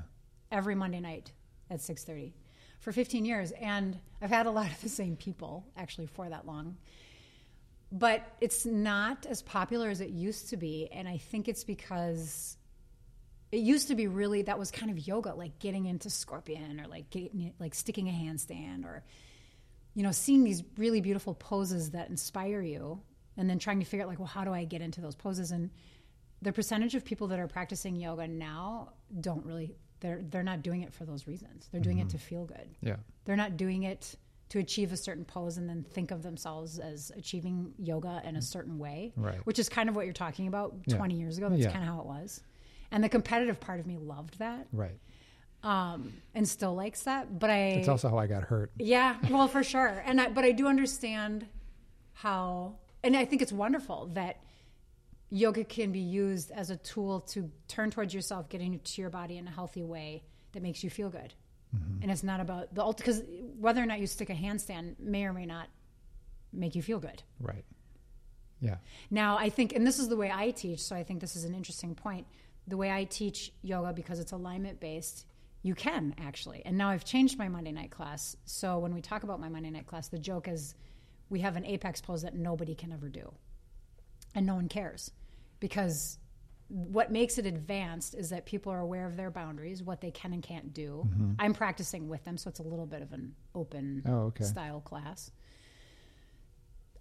Every 0.52 0.74
Monday 0.74 1.00
night 1.00 1.32
at 1.70 1.80
6:30 1.80 2.32
for 2.80 2.92
15 2.92 3.24
years, 3.24 3.50
and 3.52 3.98
I've 4.22 4.30
had 4.30 4.46
a 4.46 4.50
lot 4.50 4.70
of 4.70 4.80
the 4.80 4.88
same 4.88 5.16
people 5.16 5.66
actually 5.76 6.06
for 6.06 6.28
that 6.28 6.46
long. 6.46 6.76
but 7.90 8.22
it's 8.40 8.66
not 8.66 9.26
as 9.26 9.42
popular 9.42 9.88
as 9.88 10.00
it 10.00 10.10
used 10.10 10.50
to 10.50 10.56
be. 10.56 10.88
And 10.92 11.08
I 11.08 11.16
think 11.18 11.48
it's 11.48 11.64
because 11.64 12.56
it 13.50 13.58
used 13.60 13.88
to 13.88 13.94
be 13.94 14.06
really 14.08 14.42
that 14.42 14.58
was 14.58 14.70
kind 14.70 14.90
of 14.90 15.06
yoga, 15.06 15.34
like 15.34 15.58
getting 15.58 15.86
into 15.86 16.10
scorpion 16.10 16.80
or 16.80 16.86
like 16.86 17.08
getting, 17.10 17.54
like 17.58 17.74
sticking 17.74 18.08
a 18.08 18.12
handstand 18.12 18.84
or 18.84 19.04
you 19.98 20.04
know 20.04 20.12
seeing 20.12 20.44
these 20.44 20.62
really 20.76 21.00
beautiful 21.00 21.34
poses 21.34 21.90
that 21.90 22.08
inspire 22.08 22.62
you, 22.62 23.00
and 23.36 23.50
then 23.50 23.58
trying 23.58 23.80
to 23.80 23.84
figure 23.84 24.04
out 24.04 24.08
like, 24.08 24.20
well, 24.20 24.28
how 24.28 24.44
do 24.44 24.54
I 24.54 24.62
get 24.62 24.80
into 24.80 25.00
those 25.00 25.16
poses? 25.16 25.50
And 25.50 25.70
the 26.40 26.52
percentage 26.52 26.94
of 26.94 27.04
people 27.04 27.26
that 27.26 27.40
are 27.40 27.48
practicing 27.48 27.96
yoga 27.96 28.28
now 28.28 28.92
don't 29.20 29.44
really 29.44 29.74
they're 29.98 30.22
they're 30.30 30.44
not 30.44 30.62
doing 30.62 30.82
it 30.82 30.94
for 30.94 31.04
those 31.04 31.26
reasons. 31.26 31.68
They're 31.72 31.80
doing 31.80 31.98
it 31.98 32.02
mm-hmm. 32.06 32.16
to 32.16 32.18
feel 32.18 32.44
good. 32.44 32.68
Yeah. 32.80 32.94
They're 33.24 33.34
not 33.34 33.56
doing 33.56 33.82
it 33.82 34.14
to 34.50 34.60
achieve 34.60 34.92
a 34.92 34.96
certain 34.96 35.24
pose 35.24 35.56
and 35.56 35.68
then 35.68 35.84
think 35.90 36.12
of 36.12 36.22
themselves 36.22 36.78
as 36.78 37.10
achieving 37.16 37.74
yoga 37.76 38.22
in 38.24 38.36
a 38.36 38.38
mm. 38.38 38.42
certain 38.42 38.78
way, 38.78 39.12
Right. 39.16 39.44
which 39.44 39.58
is 39.58 39.68
kind 39.68 39.88
of 39.88 39.96
what 39.96 40.04
you're 40.06 40.14
talking 40.14 40.46
about 40.46 40.76
Yeah. 40.86 40.96
20 40.96 41.16
years 41.16 41.38
ago. 41.38 41.48
That's 41.48 41.60
Yeah. 41.60 41.72
kind 41.72 41.82
of 41.82 41.90
how 41.92 42.00
it 42.00 42.06
was. 42.06 42.40
And 42.92 43.02
the 43.02 43.08
competitive 43.08 43.58
part 43.58 43.80
of 43.80 43.86
me 43.86 43.96
loved 43.98 44.38
that 44.38 44.68
Right. 44.72 44.98
Um, 45.62 46.12
and 46.34 46.46
still 46.48 46.74
likes 46.74 47.02
that. 47.02 47.38
But 47.38 47.50
I, 47.50 47.58
It's 47.70 47.88
also 47.88 48.08
how 48.08 48.18
I 48.18 48.26
got 48.26 48.44
hurt. 48.44 48.70
yeah, 48.78 49.16
well, 49.30 49.48
for 49.48 49.62
sure. 49.62 50.02
And 50.06 50.20
I, 50.20 50.28
but 50.28 50.44
I 50.44 50.52
do 50.52 50.66
understand 50.66 51.46
how, 52.12 52.76
and 53.02 53.16
I 53.16 53.24
think 53.24 53.42
it's 53.42 53.52
wonderful 53.52 54.10
that 54.14 54.40
yoga 55.30 55.64
can 55.64 55.92
be 55.92 56.00
used 56.00 56.50
as 56.50 56.70
a 56.70 56.76
tool 56.76 57.20
to 57.20 57.50
turn 57.68 57.90
towards 57.90 58.14
yourself, 58.14 58.48
getting 58.48 58.78
to 58.78 59.00
your 59.00 59.10
body 59.10 59.36
in 59.36 59.46
a 59.46 59.50
healthy 59.50 59.82
way 59.82 60.22
that 60.52 60.62
makes 60.62 60.82
you 60.82 60.90
feel 60.90 61.10
good. 61.10 61.34
And 62.00 62.10
it's 62.10 62.22
not 62.22 62.40
about 62.40 62.74
the 62.74 62.82
because 62.96 63.22
whether 63.60 63.82
or 63.82 63.84
not 63.84 64.00
you 64.00 64.06
stick 64.06 64.30
a 64.30 64.34
handstand 64.34 64.98
may 64.98 65.26
or 65.26 65.34
may 65.34 65.44
not 65.44 65.68
make 66.50 66.74
you 66.74 66.80
feel 66.80 66.98
good. 66.98 67.22
Right. 67.38 67.64
Yeah. 68.60 68.76
Now, 69.10 69.36
I 69.36 69.50
think, 69.50 69.74
and 69.74 69.86
this 69.86 69.98
is 69.98 70.08
the 70.08 70.16
way 70.16 70.32
I 70.34 70.50
teach, 70.50 70.80
so 70.80 70.96
I 70.96 71.04
think 71.04 71.20
this 71.20 71.36
is 71.36 71.44
an 71.44 71.54
interesting 71.54 71.94
point. 71.94 72.26
The 72.66 72.78
way 72.78 72.90
I 72.90 73.04
teach 73.04 73.52
yoga, 73.60 73.92
because 73.92 74.18
it's 74.18 74.32
alignment 74.32 74.80
based, 74.80 75.26
you 75.62 75.74
can 75.74 76.14
actually. 76.18 76.62
And 76.64 76.78
now 76.78 76.88
I've 76.90 77.04
changed 77.04 77.38
my 77.38 77.48
Monday 77.48 77.72
night 77.72 77.90
class. 77.90 78.36
So 78.44 78.78
when 78.78 78.94
we 78.94 79.00
talk 79.00 79.22
about 79.22 79.40
my 79.40 79.48
Monday 79.48 79.70
night 79.70 79.86
class, 79.86 80.08
the 80.08 80.18
joke 80.18 80.48
is 80.48 80.74
we 81.30 81.40
have 81.40 81.56
an 81.56 81.66
apex 81.66 82.00
pose 82.00 82.22
that 82.22 82.34
nobody 82.34 82.74
can 82.74 82.92
ever 82.92 83.08
do. 83.08 83.32
And 84.34 84.46
no 84.46 84.54
one 84.54 84.68
cares. 84.68 85.10
Because 85.60 86.18
what 86.68 87.10
makes 87.10 87.38
it 87.38 87.46
advanced 87.46 88.14
is 88.14 88.30
that 88.30 88.44
people 88.46 88.70
are 88.72 88.80
aware 88.80 89.06
of 89.06 89.16
their 89.16 89.30
boundaries, 89.30 89.82
what 89.82 90.00
they 90.00 90.10
can 90.10 90.32
and 90.32 90.42
can't 90.42 90.72
do. 90.74 91.06
Mm-hmm. 91.08 91.32
I'm 91.38 91.54
practicing 91.54 92.08
with 92.08 92.24
them, 92.24 92.36
so 92.36 92.50
it's 92.50 92.60
a 92.60 92.64
little 92.64 92.86
bit 92.86 93.02
of 93.02 93.12
an 93.12 93.34
open 93.54 94.02
Oh, 94.06 94.26
okay. 94.26 94.44
style 94.44 94.80
class. 94.80 95.30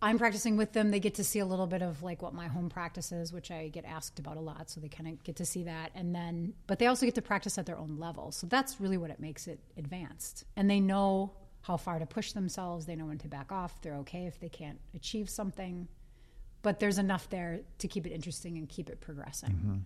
I'm 0.02 0.20
practicing 0.20 0.58
with 0.58 0.74
them. 0.74 0.92
They 0.92 1.00
get 1.00 1.16
to 1.16 1.24
see 1.24 1.40
a 1.40 1.46
little 1.46 1.66
bit 1.66 1.82
of 1.82 2.04
like 2.04 2.22
what 2.22 2.34
my 2.34 2.48
home 2.48 2.70
practice 2.70 3.12
is, 3.12 3.34
which 3.34 3.50
I 3.50 3.70
get 3.70 3.84
asked 3.86 4.20
about 4.20 4.38
a 4.38 4.42
lot. 4.42 4.70
So 4.70 4.80
they 4.80 4.90
kind 4.90 5.10
of 5.10 5.24
get 5.24 5.36
to 5.38 5.46
see 5.46 5.64
that. 5.64 5.92
And 5.96 6.14
then, 6.14 6.54
but 6.68 6.78
they 6.78 6.86
also 6.86 7.06
get 7.06 7.16
to 7.16 7.22
practice 7.22 7.58
at 7.58 7.66
their 7.66 7.78
own 7.78 7.98
level. 7.98 8.32
So 8.32 8.46
that's 8.46 8.80
really 8.80 8.98
what 8.98 9.10
it 9.10 9.20
makes 9.20 9.48
it 9.48 9.60
advanced. 9.76 10.44
And 10.56 10.70
they 10.70 10.80
know 10.80 11.34
how 11.62 11.78
far 11.78 11.98
to 11.98 12.06
push 12.06 12.34
themselves. 12.34 12.86
They 12.86 12.96
know 12.96 13.08
when 13.08 13.18
to 13.20 13.28
back 13.28 13.52
off. 13.52 13.82
They're 13.82 13.96
okay 13.98 14.28
if 14.28 14.40
they 14.40 14.50
can't 14.50 14.80
achieve 14.94 15.30
something. 15.30 15.88
But 16.62 16.80
there's 16.80 17.00
enough 17.00 17.30
there 17.30 17.62
to 17.80 17.88
keep 17.88 18.06
it 18.06 18.12
interesting 18.12 18.58
and 18.58 18.70
keep 18.70 18.90
it 18.90 19.02
progressing. 19.02 19.50
Mm-hmm. 19.50 19.78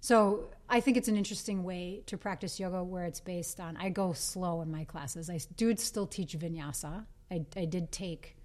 So 0.00 0.50
I 0.68 0.80
think 0.80 0.96
it's 0.96 1.08
an 1.08 1.16
interesting 1.16 1.64
way 1.64 2.02
to 2.06 2.16
practice 2.16 2.60
yoga 2.60 2.82
where 2.82 3.04
it's 3.04 3.20
based 3.20 3.60
on. 3.60 3.76
I 3.78 3.88
go 3.90 4.12
slow 4.12 4.60
in 4.60 4.70
my 4.70 4.84
classes. 4.84 5.30
I 5.30 5.40
do 5.56 5.74
still 5.76 6.06
teach 6.06 6.38
vinyasa. 6.38 7.06
I, 7.30 7.44
I 7.56 7.64
did 7.64 7.92
take 7.92 8.36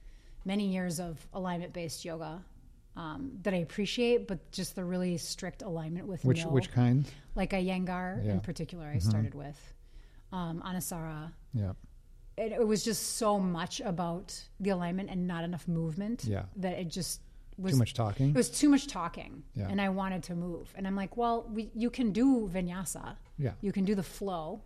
many 0.46 0.68
years 0.68 1.00
of 1.00 1.26
alignment 1.34 1.74
based 1.74 2.06
yoga 2.06 2.44
um, 2.96 3.32
that 3.42 3.54
I 3.54 3.58
appreciate, 3.58 4.28
but 4.28 4.52
just 4.52 4.76
the 4.76 4.84
really 4.86 5.18
strict 5.18 5.62
alignment 5.64 6.08
with 6.08 6.24
Which 6.24 6.44
no, 6.46 6.50
which 6.52 6.72
kind? 6.72 7.06
like 7.36 7.52
a 7.54 7.58
Iyengar 7.58 8.24
Yeah. 8.26 8.34
in 8.34 8.40
particular. 8.40 8.86
I 8.88 9.00
started 9.00 9.34
with 9.34 9.60
um, 10.32 10.62
Anusara. 10.66 11.32
Yeah. 11.54 11.74
It, 12.38 12.52
it 12.54 12.68
was 12.68 12.84
just 12.84 13.18
so 13.18 13.40
much 13.40 13.82
about 13.82 14.40
the 14.60 14.70
alignment 14.70 15.10
and 15.10 15.28
not 15.28 15.44
enough 15.44 15.68
movement 15.68 16.24
Yeah. 16.26 16.44
that 16.58 16.74
it 16.74 16.88
just 16.90 17.22
was 17.58 17.74
Too 17.74 17.80
much 17.80 17.94
talking. 17.94 18.30
it 18.30 18.36
was 18.36 18.50
too 18.50 18.68
much 18.70 18.88
talking, 18.88 19.44
Yeah. 19.56 19.68
and 19.70 19.80
I 19.80 19.88
wanted 19.90 20.24
to 20.24 20.36
move. 20.36 20.74
And 20.76 20.86
I'm 20.86 20.96
like, 20.98 21.16
well, 21.16 21.50
we, 21.54 21.72
you 21.74 21.90
can 21.90 22.12
do 22.12 22.50
vinyasa, 22.54 23.16
Yeah. 23.38 23.54
you 23.62 23.72
can 23.72 23.86
do 23.86 23.96
the 23.96 24.04
flow, 24.04 24.62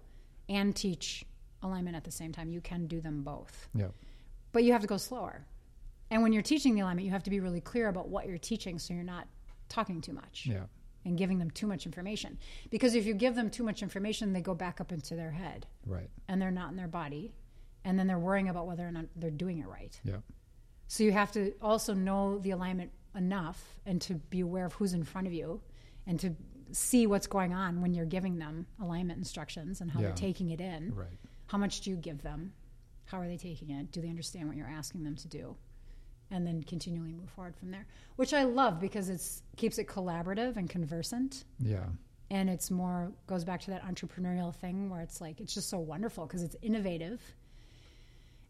and 0.49 0.75
teach 0.75 1.23
alignment 1.61 1.95
at 1.95 2.03
the 2.03 2.11
same 2.11 2.31
time. 2.31 2.51
You 2.51 2.61
can 2.61 2.87
do 2.87 2.99
them 3.01 3.21
both, 3.23 3.69
Yeah. 3.75 3.89
but 4.51 4.63
you 4.63 4.71
have 4.71 4.81
to 4.81 4.87
go 4.87 4.97
slower. 4.97 5.45
And 6.11 6.23
when 6.23 6.33
you're 6.33 6.41
teaching 6.43 6.75
the 6.75 6.81
alignment, 6.81 7.05
you 7.05 7.11
have 7.11 7.23
to 7.23 7.29
be 7.29 7.39
really 7.39 7.61
clear 7.61 7.87
about 7.87 8.09
what 8.09 8.27
you're 8.27 8.37
teaching, 8.37 8.79
so 8.79 8.93
you're 8.93 9.03
not 9.03 9.27
talking 9.67 10.01
too 10.01 10.13
much 10.13 10.47
Yeah. 10.47 10.65
and 11.05 11.17
giving 11.17 11.37
them 11.37 11.51
too 11.51 11.67
much 11.67 11.85
information. 11.85 12.37
Because 12.71 12.95
if 12.95 13.05
you 13.05 13.13
give 13.13 13.35
them 13.35 13.49
too 13.49 13.63
much 13.63 13.83
information, 13.83 14.33
they 14.33 14.41
go 14.41 14.55
back 14.55 14.81
up 14.81 14.91
into 14.91 15.15
their 15.15 15.31
head, 15.31 15.67
Right. 15.85 16.09
and 16.27 16.41
they're 16.41 16.49
not 16.51 16.71
in 16.71 16.75
their 16.77 16.87
body, 16.87 17.33
and 17.83 17.97
then 17.99 18.07
they're 18.07 18.19
worrying 18.19 18.49
about 18.49 18.65
whether 18.67 18.87
or 18.87 18.91
not 18.91 19.05
they're 19.15 19.29
doing 19.29 19.59
it 19.59 19.67
right. 19.67 19.99
Yeah. 20.03 20.21
So 20.87 21.03
you 21.03 21.11
have 21.11 21.31
to 21.33 21.53
also 21.61 21.93
know 21.93 22.39
the 22.39 22.51
alignment 22.51 22.91
enough 23.15 23.79
and 23.85 24.01
to 24.01 24.15
be 24.15 24.39
aware 24.39 24.65
of 24.65 24.73
who's 24.73 24.93
in 24.93 25.03
front 25.03 25.27
of 25.27 25.33
you 25.33 25.61
and 26.07 26.19
to 26.19 26.35
see 26.71 27.05
what's 27.07 27.27
going 27.27 27.53
on 27.53 27.81
when 27.81 27.93
you're 27.93 28.05
giving 28.05 28.39
them 28.39 28.65
alignment 28.79 29.17
instructions 29.19 29.81
and 29.81 29.91
how 29.91 29.99
Yeah. 29.99 30.07
they're 30.07 30.15
taking 30.15 30.49
it 30.49 30.61
in. 30.61 30.93
Right. 30.95 31.17
How 31.47 31.57
much 31.59 31.81
do 31.81 31.89
you 31.91 31.95
give 31.95 32.21
them? 32.23 32.53
How 33.05 33.19
are 33.19 33.27
they 33.27 33.37
taking 33.37 33.69
it? 33.71 33.91
Do 33.91 34.01
they 34.01 34.09
understand 34.09 34.47
what 34.47 34.57
you're 34.57 34.67
asking 34.67 35.03
them 35.03 35.15
to 35.15 35.27
do? 35.27 35.55
And 36.31 36.45
then 36.45 36.61
continually 36.63 37.11
move 37.13 37.29
forward 37.31 37.55
from 37.55 37.71
there, 37.71 37.85
which 38.15 38.33
I 38.35 38.43
love 38.43 38.79
because 38.79 39.09
it's 39.09 39.41
keeps 39.57 39.79
it 39.79 39.87
collaborative 39.87 40.57
and 40.57 40.69
conversant 40.69 41.43
Yeah. 41.59 41.85
and 42.29 42.49
it's 42.51 42.69
more 42.69 43.11
goes 43.25 43.43
back 43.43 43.61
to 43.61 43.71
that 43.71 43.83
entrepreneurial 43.83 44.53
thing 44.53 44.89
where 44.91 45.01
it's 45.01 45.19
like 45.21 45.41
it's 45.41 45.53
just 45.55 45.69
so 45.69 45.79
wonderful 45.79 46.27
because 46.27 46.43
it's 46.43 46.55
innovative 46.61 47.19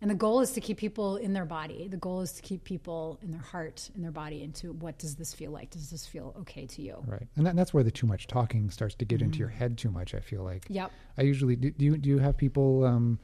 and 0.01 0.09
the 0.09 0.15
goal 0.15 0.39
is 0.39 0.51
to 0.53 0.61
keep 0.61 0.77
people 0.77 1.17
in 1.17 1.32
their 1.34 1.45
body 1.45 1.88
the 1.88 1.97
goal 1.97 2.21
is 2.21 2.34
to 2.34 2.41
keep 2.41 2.63
people 2.63 3.17
in 3.21 3.32
their 3.32 3.41
heart 3.41 3.89
in 3.95 4.01
their 4.01 4.11
body 4.11 4.43
into 4.43 4.73
what 4.73 4.97
does 4.97 5.15
this 5.15 5.34
feel 5.34 5.51
like 5.51 5.69
does 5.69 5.89
this 5.89 6.05
feel 6.05 6.36
okay 6.39 6.65
to 6.65 6.82
you 6.82 7.01
Right. 7.07 7.27
And 7.38 7.45
that, 7.45 7.55
that's 7.55 7.73
where 7.73 7.84
the 7.84 7.91
too 7.91 8.07
much 8.07 8.27
talking 8.27 8.69
starts 8.69 8.95
to 8.95 9.05
get 9.05 9.21
into 9.21 9.39
your 9.39 9.47
head 9.49 9.77
too 9.77 9.89
much. 9.91 10.13
I 10.13 10.19
feel 10.19 10.43
like. 10.43 10.65
yep 10.69 10.91
I 11.17 11.21
usually 11.23 11.55
do. 11.55 11.71
Do 11.71 11.86
you, 11.86 11.97
do 11.97 12.09
you 12.09 12.17
have 12.19 12.38
people 12.38 12.84
um, 12.86 13.19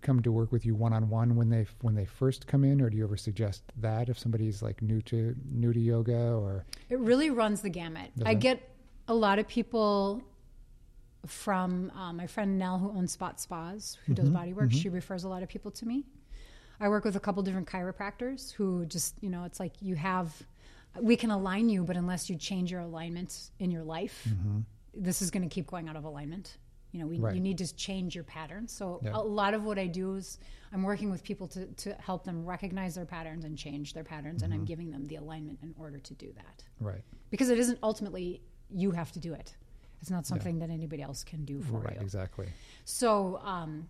come 0.00 0.22
to 0.22 0.32
work 0.32 0.52
with 0.52 0.64
you 0.64 0.74
one 0.74 0.92
on 0.92 1.08
one 1.08 1.36
when 1.36 1.50
they 1.50 1.66
when 1.82 1.94
they 1.94 2.04
first 2.04 2.46
come 2.46 2.64
in, 2.64 2.80
or 2.80 2.90
do 2.90 2.96
you 2.96 3.04
ever 3.04 3.16
suggest 3.16 3.62
that 3.76 4.08
if 4.08 4.18
somebody's 4.18 4.62
like 4.62 4.80
new 4.82 5.00
to 5.02 5.34
new 5.50 5.72
to 5.72 5.80
yoga 5.80 6.32
or? 6.32 6.64
It 6.88 6.98
really 6.98 7.30
runs 7.30 7.60
the 7.60 7.70
gamut. 7.70 8.10
I 8.24 8.34
get 8.34 8.70
a 9.08 9.14
lot 9.14 9.38
of 9.38 9.46
people 9.46 10.22
from 11.26 11.90
uh, 11.96 12.12
my 12.12 12.26
friend 12.26 12.58
nell 12.58 12.78
who 12.78 12.90
owns 12.90 13.12
spot 13.12 13.40
spas 13.40 13.96
who 14.06 14.14
does 14.14 14.26
mm-hmm. 14.26 14.34
body 14.34 14.52
work. 14.52 14.68
Mm-hmm. 14.68 14.78
She 14.78 14.88
refers 14.88 15.24
a 15.24 15.28
lot 15.28 15.42
of 15.42 15.48
people 15.48 15.70
to 15.72 15.86
me. 15.86 16.04
I 16.80 16.88
work 16.88 17.04
with 17.04 17.16
a 17.16 17.20
couple 17.20 17.42
different 17.42 17.68
chiropractors 17.68 18.52
who 18.52 18.84
just, 18.86 19.14
you 19.20 19.30
know, 19.30 19.44
it's 19.44 19.60
like 19.60 19.80
you 19.80 19.94
have, 19.94 20.34
we 21.00 21.16
can 21.16 21.30
align 21.30 21.68
you, 21.68 21.84
but 21.84 21.96
unless 21.96 22.28
you 22.28 22.36
change 22.36 22.70
your 22.70 22.80
alignment 22.80 23.50
in 23.58 23.70
your 23.70 23.84
life, 23.84 24.26
mm-hmm. 24.28 24.60
this 24.92 25.22
is 25.22 25.30
going 25.30 25.48
to 25.48 25.48
keep 25.48 25.66
going 25.66 25.88
out 25.88 25.96
of 25.96 26.04
alignment. 26.04 26.58
You 26.94 27.00
know, 27.00 27.06
we, 27.08 27.18
Right. 27.18 27.34
you 27.34 27.40
need 27.40 27.58
to 27.58 27.74
change 27.74 28.14
your 28.14 28.22
patterns. 28.22 28.70
So 28.70 29.00
Yeah. 29.02 29.16
a 29.16 29.18
lot 29.20 29.52
of 29.52 29.64
what 29.64 29.80
I 29.80 29.88
do 29.88 30.14
is 30.14 30.38
I'm 30.72 30.84
working 30.84 31.10
with 31.10 31.24
people 31.24 31.48
to, 31.48 31.66
to 31.66 31.92
help 31.94 32.22
them 32.22 32.44
recognize 32.46 32.94
their 32.94 33.04
patterns 33.04 33.44
and 33.44 33.58
change 33.58 33.94
their 33.94 34.04
patterns, 34.04 34.44
and 34.44 34.54
I'm 34.54 34.64
giving 34.64 34.92
them 34.92 35.04
the 35.06 35.16
alignment 35.16 35.58
in 35.62 35.74
order 35.76 35.98
to 35.98 36.14
do 36.14 36.32
that. 36.34 36.62
right? 36.78 37.02
Because 37.30 37.48
it 37.48 37.58
isn't 37.58 37.80
ultimately 37.82 38.42
you 38.70 38.92
have 38.92 39.10
to 39.12 39.18
do 39.18 39.34
it. 39.34 39.56
It's 40.00 40.08
not 40.10 40.24
something 40.24 40.60
that 40.60 40.70
anybody 40.70 41.02
else 41.02 41.24
can 41.24 41.44
do 41.44 41.60
for 41.62 41.72
you. 41.72 41.78
Right. 41.78 41.96
you. 41.96 42.00
Exactly. 42.02 42.46
So, 42.84 43.38
um, 43.38 43.88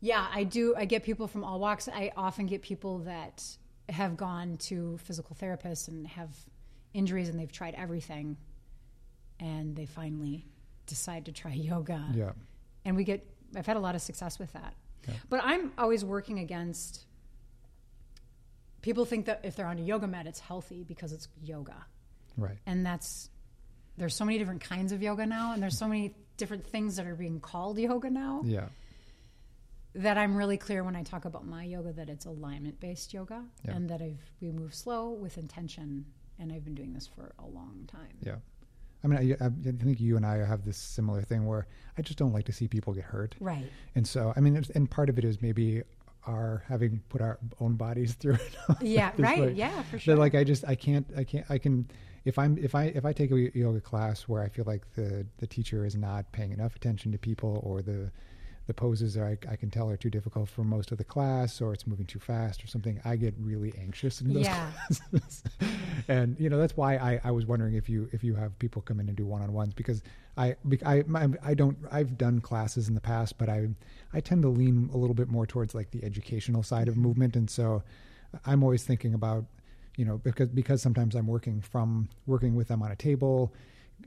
yeah, 0.00 0.28
I 0.32 0.44
do. 0.44 0.74
I 0.76 0.84
get 0.84 1.02
people 1.02 1.26
from 1.26 1.42
all 1.42 1.58
walks. 1.58 1.88
I 1.88 2.12
often 2.16 2.46
get 2.46 2.62
people 2.62 2.98
that 3.00 3.42
have 3.88 4.16
gone 4.16 4.58
to 4.58 4.96
physical 4.98 5.34
therapists 5.34 5.88
and 5.88 6.06
have 6.06 6.30
injuries 6.92 7.28
and 7.28 7.38
they've 7.38 7.50
tried 7.50 7.74
everything 7.74 8.36
and 9.40 9.74
they 9.74 9.86
finally 9.86 10.46
decide 10.86 11.26
to 11.26 11.32
try 11.32 11.52
yoga. 11.54 12.04
Yeah. 12.14 12.32
And 12.84 12.96
we 12.96 13.04
get, 13.04 13.26
I've 13.56 13.66
had 13.66 13.76
a 13.76 13.80
lot 13.80 13.94
of 13.94 14.02
success 14.02 14.38
with 14.38 14.52
that. 14.52 14.74
Yeah. 15.08 15.14
But 15.28 15.40
I'm 15.44 15.72
always 15.78 16.04
working 16.04 16.38
against 16.38 17.04
people 18.82 19.04
think 19.04 19.26
that 19.26 19.40
if 19.44 19.56
they're 19.56 19.66
on 19.66 19.78
a 19.78 19.82
yoga 19.82 20.06
mat, 20.06 20.26
it's 20.26 20.40
healthy 20.40 20.84
because 20.84 21.12
it's 21.12 21.28
yoga 21.42 21.86
Right. 22.36 22.58
and 22.66 22.84
that's 22.84 23.30
there's 23.96 24.14
so 24.14 24.24
many 24.24 24.38
different 24.38 24.60
kinds 24.60 24.90
of 24.92 25.02
yoga 25.02 25.24
now 25.24 25.52
and 25.52 25.62
there's 25.62 25.78
so 25.78 25.86
many 25.86 26.14
different 26.36 26.66
things 26.66 26.96
that 26.96 27.06
are 27.06 27.14
being 27.14 27.38
called 27.40 27.78
yoga 27.78 28.10
now 28.10 28.42
Yeah. 28.44 28.68
that 29.94 30.18
I'm 30.18 30.36
really 30.36 30.56
clear 30.58 30.82
when 30.82 30.96
I 30.96 31.02
talk 31.04 31.24
about 31.26 31.46
my 31.46 31.62
yoga 31.64 31.92
that 31.92 32.08
it's 32.10 32.26
alignment 32.26 32.80
based 32.80 33.14
yoga 33.14 33.44
Yeah. 33.64 33.72
and 33.76 33.88
that 33.90 34.02
I've 34.02 34.20
we 34.40 34.50
move 34.50 34.74
slow 34.74 35.10
with 35.12 35.38
intention 35.38 36.06
and 36.40 36.52
I've 36.52 36.64
been 36.64 36.74
doing 36.74 36.92
this 36.92 37.06
for 37.06 37.32
a 37.38 37.46
long 37.46 37.84
time. 37.86 38.16
Yeah. 38.20 38.36
I 39.04 39.06
mean, 39.06 39.36
I, 39.40 39.44
I 39.44 39.48
think 39.84 40.00
you 40.00 40.16
and 40.16 40.24
I 40.24 40.38
have 40.38 40.64
this 40.64 40.76
similar 40.78 41.22
thing 41.22 41.46
where 41.46 41.66
I 41.98 42.02
just 42.02 42.18
don't 42.18 42.32
like 42.32 42.46
to 42.46 42.52
see 42.52 42.66
people 42.68 42.94
get 42.94 43.04
hurt. 43.04 43.34
Right. 43.38 43.66
And 43.94 44.06
so, 44.06 44.32
I 44.36 44.40
mean, 44.40 44.56
it's- 44.56 44.74
and 44.74 44.90
part 44.90 45.08
of 45.10 45.18
it 45.18 45.24
is 45.24 45.42
maybe 45.42 45.82
our 46.26 46.64
having 46.68 47.02
put 47.10 47.20
our 47.20 47.38
own 47.60 47.74
bodies 47.74 48.14
through 48.20 48.34
it. 48.34 48.56
Yeah, 48.80 49.12
right. 49.18 49.40
way. 49.40 49.52
Yeah, 49.52 49.82
for 49.82 49.98
sure. 49.98 50.16
But 50.16 50.20
like 50.20 50.34
I 50.34 50.42
just 50.42 50.64
I 50.66 50.74
can't 50.74 51.06
I 51.16 51.22
can't 51.24 51.44
I 51.50 51.58
can 51.58 51.86
if 52.24 52.38
I'm 52.38 52.56
if 52.56 52.74
I 52.74 52.84
if 52.84 53.04
I 53.04 53.12
take 53.12 53.30
a 53.30 53.56
yoga 53.58 53.80
class 53.82 54.22
where 54.22 54.42
I 54.42 54.48
feel 54.48 54.64
like 54.66 54.82
the 54.94 55.26
the 55.36 55.46
teacher 55.46 55.84
is 55.84 55.96
not 55.96 56.32
paying 56.32 56.52
enough 56.52 56.74
attention 56.76 57.12
to 57.12 57.18
people 57.18 57.60
or 57.62 57.82
the 57.82 58.10
the 58.66 58.74
poses 58.74 59.16
are, 59.16 59.26
I, 59.26 59.52
I 59.52 59.56
can 59.56 59.70
tell 59.70 59.90
are 59.90 59.96
too 59.96 60.10
difficult 60.10 60.48
for 60.48 60.64
most 60.64 60.90
of 60.90 60.98
the 60.98 61.04
class 61.04 61.60
or 61.60 61.72
it's 61.74 61.86
moving 61.86 62.06
too 62.06 62.18
fast 62.18 62.64
or 62.64 62.66
something. 62.66 63.00
I 63.04 63.16
get 63.16 63.34
really 63.38 63.74
anxious 63.78 64.20
in 64.20 64.32
those 64.32 64.44
Yeah. 64.44 64.70
classes. 64.72 65.42
And 66.06 66.38
you 66.38 66.50
know 66.50 66.58
that's 66.58 66.76
why 66.76 66.96
I, 66.96 67.20
I 67.24 67.30
was 67.30 67.46
wondering 67.46 67.74
if 67.74 67.88
you 67.88 68.10
if 68.12 68.22
you 68.22 68.34
have 68.34 68.58
people 68.58 68.82
come 68.82 69.00
in 69.00 69.08
and 69.08 69.16
do 69.16 69.24
one-on-ones 69.24 69.72
because 69.72 70.02
I 70.36 70.54
I 70.84 71.02
I 71.42 71.54
don't 71.54 71.78
I've 71.90 72.18
done 72.18 72.40
classes 72.40 72.88
in 72.88 72.94
the 72.94 73.00
past 73.00 73.38
but 73.38 73.48
I 73.48 73.68
I 74.12 74.20
tend 74.20 74.42
to 74.42 74.48
lean 74.48 74.90
a 74.92 74.98
little 74.98 75.14
bit 75.14 75.28
more 75.28 75.46
towards 75.46 75.74
like 75.74 75.92
the 75.92 76.04
educational 76.04 76.62
side 76.62 76.88
of 76.88 76.94
mm-hmm. 76.94 77.04
movement. 77.04 77.36
And 77.36 77.48
so 77.48 77.82
uh, 78.34 78.38
I'm 78.44 78.62
always 78.62 78.82
thinking 78.82 79.14
about 79.14 79.46
you 79.96 80.04
know 80.04 80.18
because 80.18 80.48
because 80.48 80.82
sometimes 80.82 81.14
I'm 81.14 81.26
working 81.26 81.62
from 81.62 82.08
working 82.26 82.54
with 82.54 82.68
them 82.68 82.82
on 82.82 82.90
a 82.90 82.96
table 82.96 83.54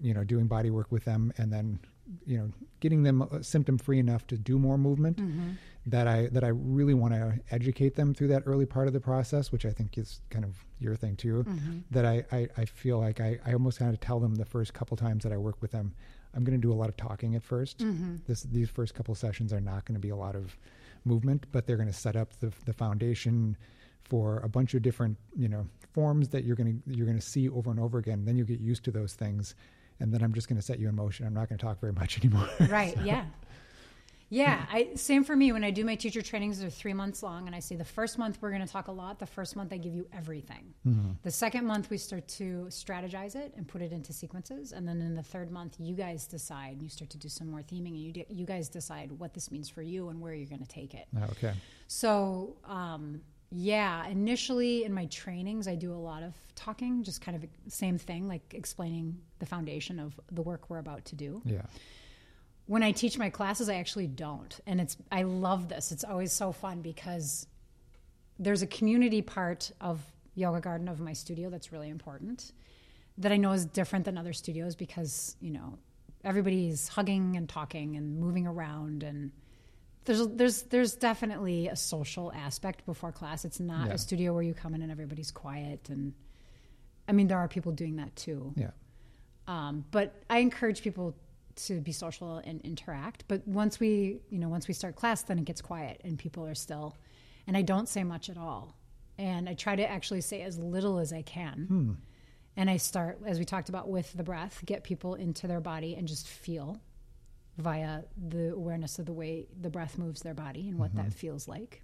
you 0.01 0.13
know 0.13 0.23
doing 0.23 0.45
body 0.47 0.69
work 0.69 0.91
with 0.91 1.05
them 1.05 1.33
and 1.37 1.51
then 1.51 1.79
you 2.25 2.37
know 2.37 2.51
getting 2.79 3.03
them 3.03 3.21
uh, 3.21 3.41
symptom 3.41 3.77
free 3.77 3.99
enough 3.99 4.25
to 4.27 4.37
do 4.37 4.57
more 4.57 4.77
movement 4.77 5.17
mm-hmm. 5.17 5.51
that 5.85 6.07
I 6.07 6.27
that 6.27 6.43
I 6.43 6.49
really 6.49 6.93
want 6.93 7.13
to 7.13 7.39
educate 7.51 7.95
them 7.95 8.13
through 8.13 8.29
that 8.29 8.43
early 8.45 8.65
part 8.65 8.87
of 8.87 8.93
the 8.93 8.99
process 8.99 9.51
which 9.51 9.65
I 9.65 9.71
think 9.71 9.97
is 9.97 10.21
kind 10.29 10.45
of 10.45 10.55
your 10.79 10.95
thing 10.95 11.15
too 11.15 11.43
mm-hmm. 11.43 11.79
that 11.91 12.05
I, 12.05 12.25
I, 12.31 12.47
I 12.57 12.65
feel 12.65 12.99
like 12.99 13.19
I, 13.19 13.39
I 13.45 13.53
almost 13.53 13.79
kind 13.79 13.93
of 13.93 13.99
tell 13.99 14.19
them 14.19 14.35
the 14.35 14.45
first 14.45 14.73
couple 14.73 14.97
times 14.97 15.23
that 15.23 15.33
I 15.33 15.37
work 15.37 15.61
with 15.61 15.71
them 15.71 15.93
I'm 16.33 16.43
going 16.43 16.59
to 16.59 16.61
do 16.61 16.71
a 16.71 16.75
lot 16.75 16.89
of 16.89 16.97
talking 16.97 17.35
at 17.35 17.47
1st 17.47 17.75
mm-hmm. 17.77 18.15
this 18.27 18.43
these 18.43 18.69
first 18.69 18.93
couple 18.93 19.15
sessions 19.15 19.53
are 19.53 19.61
not 19.61 19.85
going 19.85 19.95
to 19.95 20.01
be 20.01 20.09
a 20.09 20.15
lot 20.15 20.35
of 20.35 20.57
movement 21.05 21.45
but 21.51 21.67
they're 21.67 21.77
going 21.77 21.91
to 21.91 21.93
set 21.93 22.15
up 22.15 22.39
the, 22.39 22.51
the 22.65 22.73
foundation 22.73 23.57
for 24.03 24.37
a 24.37 24.49
bunch 24.49 24.73
of 24.73 24.81
different 24.81 25.17
you 25.35 25.49
know 25.49 25.67
forms 25.93 26.29
that 26.29 26.43
you're 26.43 26.55
going 26.55 26.81
to 26.85 26.95
you're 26.95 27.07
going 27.07 27.17
to 27.17 27.25
see 27.25 27.49
over 27.49 27.71
and 27.71 27.79
over 27.79 27.97
again. 27.97 28.25
Then 28.25 28.37
you 28.37 28.45
get 28.45 28.59
used 28.59 28.83
to 28.85 28.91
those 28.91 29.13
things 29.13 29.55
and 29.99 30.13
then 30.13 30.21
I'm 30.21 30.33
just 30.33 30.47
going 30.47 30.57
to 30.57 30.65
set 30.65 30.79
you 30.79 30.89
in 30.89 30.95
motion. 30.95 31.25
I'm 31.25 31.33
not 31.33 31.49
going 31.49 31.57
to 31.57 31.65
talk 31.65 31.79
very 31.79 31.93
much 31.93 32.17
anymore. 32.23 32.49
Right 32.69 32.97
yeah. 33.03 33.25
Yeah 34.29 34.65
I, 34.69 34.89
same 34.95 35.23
for 35.23 35.35
me. 35.35 35.53
When 35.53 35.63
i 35.63 35.71
do 35.71 35.85
my 35.85 35.95
teacher 35.95 36.21
trainings 36.21 36.59
they're 36.59 36.69
three 36.69 36.93
months 36.93 37.23
long 37.23 37.47
and 37.47 37.55
i 37.55 37.59
say 37.59 37.75
the 37.77 37.85
first 37.85 38.17
month 38.17 38.37
we're 38.41 38.49
going 38.51 38.65
to 38.65 38.71
talk 38.71 38.87
a 38.87 38.91
lot. 38.91 39.19
The 39.19 39.25
first 39.25 39.55
month 39.55 39.71
i 39.71 39.77
give 39.77 39.93
you 39.93 40.05
everything. 40.11 40.73
The 41.23 41.31
second 41.31 41.65
month 41.65 41.89
we 41.89 41.97
start 41.97 42.27
to 42.29 42.67
strategize 42.69 43.35
it 43.35 43.53
and 43.55 43.67
put 43.67 43.81
it 43.81 43.91
into 43.91 44.11
sequences 44.13 44.73
and 44.73 44.87
then 44.87 45.01
in 45.01 45.15
the 45.15 45.23
third 45.23 45.49
month 45.51 45.77
you 45.79 45.95
guys 45.95 46.27
decide 46.27 46.73
and 46.73 46.83
you 46.83 46.89
start 46.89 47.09
to 47.11 47.17
do 47.17 47.29
some 47.29 47.49
more 47.49 47.61
theming 47.61 47.89
and 47.89 47.99
you, 47.99 48.11
de- 48.11 48.25
you 48.29 48.45
guys 48.45 48.67
decide 48.69 49.11
what 49.13 49.33
this 49.33 49.49
means 49.51 49.69
for 49.69 49.81
you 49.81 50.09
and 50.09 50.19
where 50.19 50.33
you're 50.33 50.47
going 50.49 50.61
to 50.61 50.67
take 50.67 50.93
it. 50.93 51.07
Okay. 51.31 51.53
So, 51.87 52.57
um, 52.65 53.21
yeah, 53.49 54.05
initially 54.07 54.83
in 54.83 54.93
my 54.93 55.05
trainings, 55.05 55.67
I 55.67 55.75
do 55.75 55.93
a 55.93 55.95
lot 55.95 56.23
of 56.23 56.33
talking, 56.55 57.03
just 57.03 57.21
kind 57.21 57.41
of 57.41 57.49
same 57.71 57.97
thing, 57.97 58.27
like 58.27 58.53
explaining 58.53 59.17
the 59.39 59.45
foundation 59.45 59.99
of 59.99 60.19
the 60.31 60.41
work 60.41 60.69
we're 60.69 60.79
about 60.79 61.05
to 61.05 61.15
do. 61.15 61.41
yeah 61.45 61.61
When 62.65 62.83
I 62.83 62.91
teach 62.91 63.17
my 63.17 63.29
classes, 63.29 63.69
I 63.69 63.75
actually 63.75 64.07
don't. 64.07 64.59
And 64.67 64.81
it's, 64.81 64.97
I 65.11 65.23
love 65.23 65.69
this. 65.69 65.91
It's 65.91 66.03
always 66.03 66.33
so 66.33 66.51
fun 66.51 66.81
because 66.81 67.47
there's 68.37 68.61
a 68.61 68.67
community 68.67 69.21
part 69.21 69.71
of 69.79 70.01
Yoga 70.35 70.59
Garden 70.59 70.87
of 70.89 70.99
my 70.99 71.13
studio 71.13 71.49
that's 71.49 71.71
really 71.71 71.89
important 71.89 72.51
that 73.17 73.31
I 73.31 73.37
know 73.37 73.53
is 73.53 73.65
different 73.65 74.05
than 74.05 74.17
other 74.17 74.33
studios 74.33 74.75
because, 74.75 75.35
you 75.39 75.51
know, 75.51 75.79
everybody's 76.23 76.89
hugging 76.89 77.37
and 77.37 77.47
talking 77.47 77.95
and 77.95 78.19
moving 78.19 78.45
around 78.45 79.03
and 79.03 79.31
there's 80.07 80.27
there's 80.29 80.61
there's 80.63 80.93
definitely 80.95 81.67
a 81.67 81.75
social 81.75 82.31
aspect 82.33 82.85
before 82.85 83.11
class. 83.11 83.45
It's 83.45 83.59
not 83.59 83.87
Yeah. 83.87 83.93
a 83.93 83.97
studio 83.99 84.33
where 84.33 84.41
you 84.43 84.53
come 84.55 84.73
in 84.73 84.81
and 84.81 84.91
everybody's 84.91 85.29
quiet 85.31 85.89
and 85.89 86.13
I 87.07 87.11
mean 87.11 87.27
there 87.27 87.37
are 87.37 87.47
people 87.47 87.71
doing 87.71 87.97
that 87.97 88.15
too. 88.15 88.53
yeah 88.57 88.71
Um, 89.47 89.85
but 89.91 90.15
I 90.29 90.39
encourage 90.39 90.81
people 90.81 91.15
to 91.67 91.79
be 91.81 91.91
social 91.91 92.37
and 92.37 92.61
interact. 92.61 93.23
But 93.27 93.47
once 93.47 93.79
we, 93.79 94.19
you 94.29 94.39
know, 94.39 94.49
once 94.49 94.67
we 94.67 94.73
start 94.73 94.95
class, 94.95 95.23
then 95.23 95.39
it 95.39 95.45
gets 95.45 95.61
quiet 95.61 96.01
and 96.03 96.17
people 96.19 96.45
are 96.45 96.55
still, 96.55 96.95
and 97.47 97.55
I 97.57 97.61
don't 97.63 97.87
say 97.89 98.03
much 98.03 98.29
at 98.29 98.37
all. 98.37 98.75
And 99.17 99.49
I 99.49 99.53
try 99.55 99.75
to 99.75 99.89
actually 99.89 100.21
say 100.21 100.41
as 100.43 100.59
little 100.59 100.99
as 100.99 101.11
I 101.11 101.23
can. 101.23 101.65
Hmm. 101.67 101.91
And 102.57 102.69
I 102.69 102.77
start, 102.77 103.19
as 103.25 103.39
we 103.39 103.45
talked 103.45 103.69
about 103.69 103.87
with 103.89 104.13
the 104.13 104.23
breath, 104.23 104.61
get 104.65 104.83
people 104.83 105.15
into 105.15 105.47
their 105.47 105.59
body 105.61 105.95
and 105.95 106.07
just 106.07 106.27
feel 106.27 106.79
via 107.57 108.01
the 108.29 108.53
awareness 108.53 108.99
of 108.99 109.05
the 109.05 109.13
way 109.13 109.47
the 109.61 109.69
breath 109.69 109.97
moves 109.97 110.21
their 110.21 110.33
body 110.33 110.69
and 110.69 110.77
what 110.77 110.93
that 110.95 111.07
mm-hmm. 111.07 111.11
feels 111.11 111.47
like. 111.47 111.81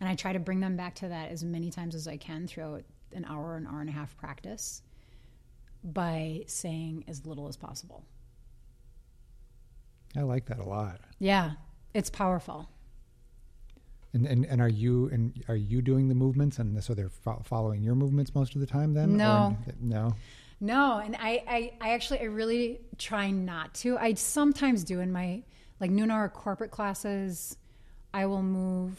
And 0.00 0.08
I 0.08 0.14
try 0.14 0.32
to 0.32 0.38
bring 0.38 0.60
them 0.60 0.76
back 0.76 0.94
to 0.96 1.08
that 1.08 1.30
as 1.30 1.44
many 1.44 1.70
times 1.70 1.94
as 1.94 2.06
I 2.08 2.16
can 2.16 2.46
throughout 2.46 2.84
an 3.12 3.24
hour, 3.24 3.56
an 3.56 3.66
hour 3.66 3.80
and 3.80 3.88
a 3.88 3.92
half 3.92 4.16
practice 4.16 4.82
by 5.82 6.42
saying 6.46 7.04
as 7.08 7.24
little 7.26 7.48
as 7.48 7.56
possible. 7.56 8.04
I 10.16 10.22
like 10.22 10.46
that 10.46 10.58
a 10.58 10.64
lot 10.64 11.00
Yeah, 11.18 11.52
it's 11.94 12.10
powerful. 12.10 12.68
and 14.14 14.26
and, 14.26 14.44
and 14.46 14.60
are 14.60 14.68
you 14.68 15.08
and 15.12 15.44
are 15.48 15.56
you 15.56 15.82
doing 15.82 16.08
the 16.08 16.14
movements 16.14 16.58
and 16.58 16.82
so 16.82 16.94
they're 16.94 17.10
fo- 17.10 17.42
following 17.44 17.82
your 17.82 17.94
movements 17.94 18.34
most 18.34 18.54
of 18.54 18.60
the 18.60 18.66
time 18.66 18.94
then 18.94 19.16
No. 19.16 19.56
no 19.80 20.14
No, 20.60 20.98
and 20.98 21.14
I, 21.16 21.42
I, 21.48 21.72
I 21.80 21.90
actually, 21.90 22.20
I 22.20 22.24
really 22.24 22.80
try 22.96 23.30
not 23.30 23.74
to. 23.76 23.96
I 23.96 24.14
sometimes 24.14 24.82
do 24.84 25.00
in 25.00 25.12
my 25.12 25.42
like 25.80 25.90
noon 25.90 26.10
hour 26.10 26.28
corporate 26.28 26.70
classes. 26.70 27.56
I 28.12 28.26
will 28.26 28.42
move 28.42 28.98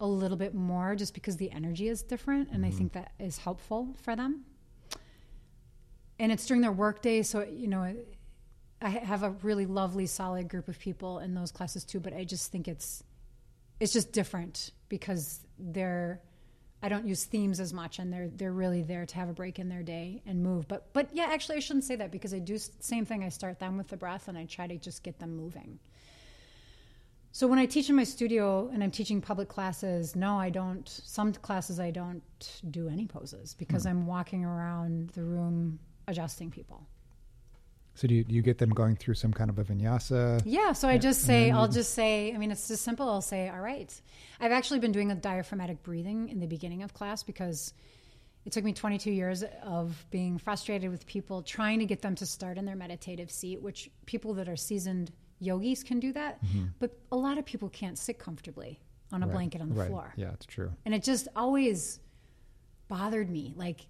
a 0.00 0.06
little 0.06 0.36
bit 0.36 0.54
more 0.54 0.96
just 0.96 1.14
because 1.14 1.36
the 1.36 1.50
energy 1.52 1.88
is 1.88 2.02
different, 2.02 2.50
and 2.50 2.64
I 2.64 2.68
mm-hmm. 2.68 2.78
think 2.78 2.92
that 2.94 3.12
is 3.18 3.38
helpful 3.38 3.94
for 4.02 4.16
them. 4.16 4.44
And 6.18 6.32
it's 6.32 6.46
during 6.46 6.60
their 6.60 6.72
work 6.72 7.02
day, 7.02 7.22
so 7.22 7.44
you 7.44 7.68
know, 7.68 7.94
I 8.82 8.88
have 8.88 9.22
a 9.22 9.30
really 9.42 9.66
lovely, 9.66 10.06
solid 10.06 10.48
group 10.48 10.68
of 10.68 10.78
people 10.78 11.20
in 11.20 11.34
those 11.34 11.52
classes 11.52 11.84
too. 11.84 12.00
But 12.00 12.14
I 12.14 12.24
just 12.24 12.50
think 12.50 12.66
it's 12.66 13.04
it's 13.78 13.92
just 13.92 14.12
different 14.12 14.72
because 14.88 15.40
they're 15.58 16.20
I 16.82 16.88
don't 16.88 17.06
use 17.06 17.24
themes 17.24 17.60
as 17.60 17.72
much, 17.72 17.98
and 17.98 18.12
they're 18.12 18.28
they're 18.28 18.52
really 18.52 18.82
there 18.82 19.04
to 19.04 19.14
have 19.16 19.28
a 19.28 19.34
break 19.34 19.58
in 19.58 19.68
their 19.68 19.82
day 19.82 20.22
and 20.26 20.42
move. 20.42 20.66
But 20.66 20.92
but 20.92 21.08
yeah, 21.12 21.28
actually, 21.30 21.56
I 21.56 21.60
shouldn't 21.60 21.84
say 21.84 21.96
that 21.96 22.10
because 22.10 22.32
I 22.32 22.38
do 22.38 22.58
same 22.58 23.04
thing. 23.04 23.22
I 23.22 23.28
start 23.28 23.58
them 23.58 23.76
with 23.76 23.88
the 23.88 23.96
breath, 23.96 24.28
and 24.28 24.38
I 24.38 24.46
try 24.46 24.66
to 24.66 24.76
just 24.76 25.02
get 25.02 25.18
them 25.18 25.36
moving. 25.36 25.78
So 27.32 27.46
when 27.46 27.58
I 27.58 27.66
teach 27.66 27.88
in 27.88 27.96
my 27.96 28.04
studio 28.04 28.70
and 28.72 28.82
I'm 28.82 28.90
teaching 28.90 29.20
public 29.20 29.48
classes, 29.48 30.16
no, 30.16 30.38
I 30.38 30.50
don't. 30.50 30.88
Some 30.88 31.32
classes 31.32 31.78
I 31.78 31.90
don't 31.90 32.22
do 32.70 32.88
any 32.88 33.06
poses 33.06 33.54
because 33.54 33.84
hmm. 33.84 33.90
I'm 33.90 34.06
walking 34.06 34.44
around 34.44 35.10
the 35.10 35.22
room 35.22 35.78
adjusting 36.08 36.50
people. 36.50 36.86
So 37.94 38.08
do 38.08 38.14
you, 38.14 38.24
do 38.24 38.34
you 38.34 38.42
get 38.42 38.58
them 38.58 38.70
going 38.70 38.96
through 38.96 39.14
some 39.14 39.32
kind 39.32 39.50
of 39.50 39.58
a 39.58 39.64
vinyasa 39.64 40.40
Yeah, 40.44 40.72
so 40.72 40.88
I 40.88 40.96
just 40.98 41.22
say, 41.22 41.50
I'll 41.50 41.68
just 41.68 41.92
say, 41.94 42.32
I 42.34 42.38
mean, 42.38 42.50
it's 42.50 42.68
just 42.68 42.82
simple. 42.84 43.08
I'll 43.08 43.20
say, 43.20 43.48
all 43.48 43.60
right. 43.60 43.92
I've 44.40 44.52
actually 44.52 44.80
been 44.80 44.92
doing 44.92 45.10
a 45.10 45.14
diaphragmatic 45.14 45.82
breathing 45.82 46.28
in 46.30 46.40
the 46.40 46.46
beginning 46.46 46.82
of 46.82 46.94
class 46.94 47.22
because 47.22 47.74
it 48.46 48.52
took 48.52 48.64
me 48.64 48.72
22 48.72 49.10
years 49.10 49.44
of 49.62 50.06
being 50.10 50.38
frustrated 50.38 50.90
with 50.90 51.04
people 51.06 51.42
trying 51.42 51.78
to 51.80 51.84
get 51.84 52.00
them 52.00 52.14
to 52.14 52.24
start 52.26 52.56
in 52.56 52.64
their 52.64 52.76
meditative 52.76 53.30
seat, 53.30 53.60
which 53.60 53.90
people 54.06 54.32
that 54.34 54.48
are 54.48 54.56
seasoned 54.56 55.12
yogis 55.40 55.82
can 55.82 56.00
do 56.00 56.12
that. 56.14 56.42
Mm-hmm. 56.44 56.66
But 56.78 56.98
a 57.12 57.16
lot 57.16 57.36
of 57.38 57.44
people 57.44 57.68
can't 57.68 57.98
sit 57.98 58.18
comfortably 58.18 58.80
on 59.12 59.22
a 59.22 59.26
Right, 59.26 59.32
blanket 59.34 59.60
on 59.60 59.68
the 59.68 59.74
right. 59.74 59.88
floor. 59.88 60.12
yeah 60.16 60.30
it's 60.32 60.46
true 60.46 60.70
And 60.86 60.94
it 60.94 61.02
just 61.02 61.28
always 61.36 61.98
bothered 62.88 63.28
me. 63.28 63.52
Like 63.56 63.86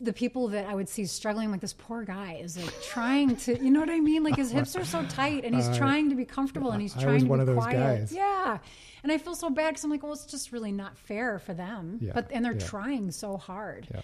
the 0.00 0.12
people 0.12 0.48
that 0.48 0.66
I 0.66 0.74
would 0.74 0.88
see 0.88 1.04
struggling, 1.06 1.50
like 1.50 1.60
this 1.60 1.72
poor 1.74 2.04
guy 2.04 2.34
is 2.42 2.56
like 2.56 2.82
trying 2.82 3.36
to, 3.36 3.62
you 3.62 3.70
know 3.70 3.80
what 3.80 3.90
I 3.90 4.00
mean? 4.00 4.22
Like 4.24 4.36
his 4.36 4.50
hips 4.50 4.76
are 4.76 4.84
so 4.84 5.04
tight 5.06 5.44
and 5.44 5.54
he's 5.54 5.68
Uh, 5.68 5.76
trying 5.76 6.08
to 6.10 6.14
be 6.16 6.24
comfortable 6.24 6.70
and 6.70 6.80
he's 6.80 6.94
trying 6.94 7.20
to 7.20 7.26
one 7.26 7.44
be 7.44 7.50
of 7.52 7.56
quiet. 7.58 7.76
guys. 8.00 8.12
Yeah. 8.12 8.58
And 9.02 9.12
I 9.12 9.18
feel 9.18 9.34
so 9.34 9.50
bad 9.50 9.70
because 9.70 9.84
I'm 9.84 9.90
like, 9.90 10.02
well, 10.02 10.12
it's 10.12 10.26
just 10.26 10.52
really 10.52 10.72
not 10.72 10.96
fair 10.98 11.38
for 11.38 11.54
them. 11.54 11.98
Yeah, 12.00 12.12
But, 12.14 12.30
and 12.32 12.44
they're 12.44 12.52
yeah. 12.54 12.66
trying 12.66 13.10
so 13.10 13.36
hard. 13.36 13.86
yeah 13.92 14.00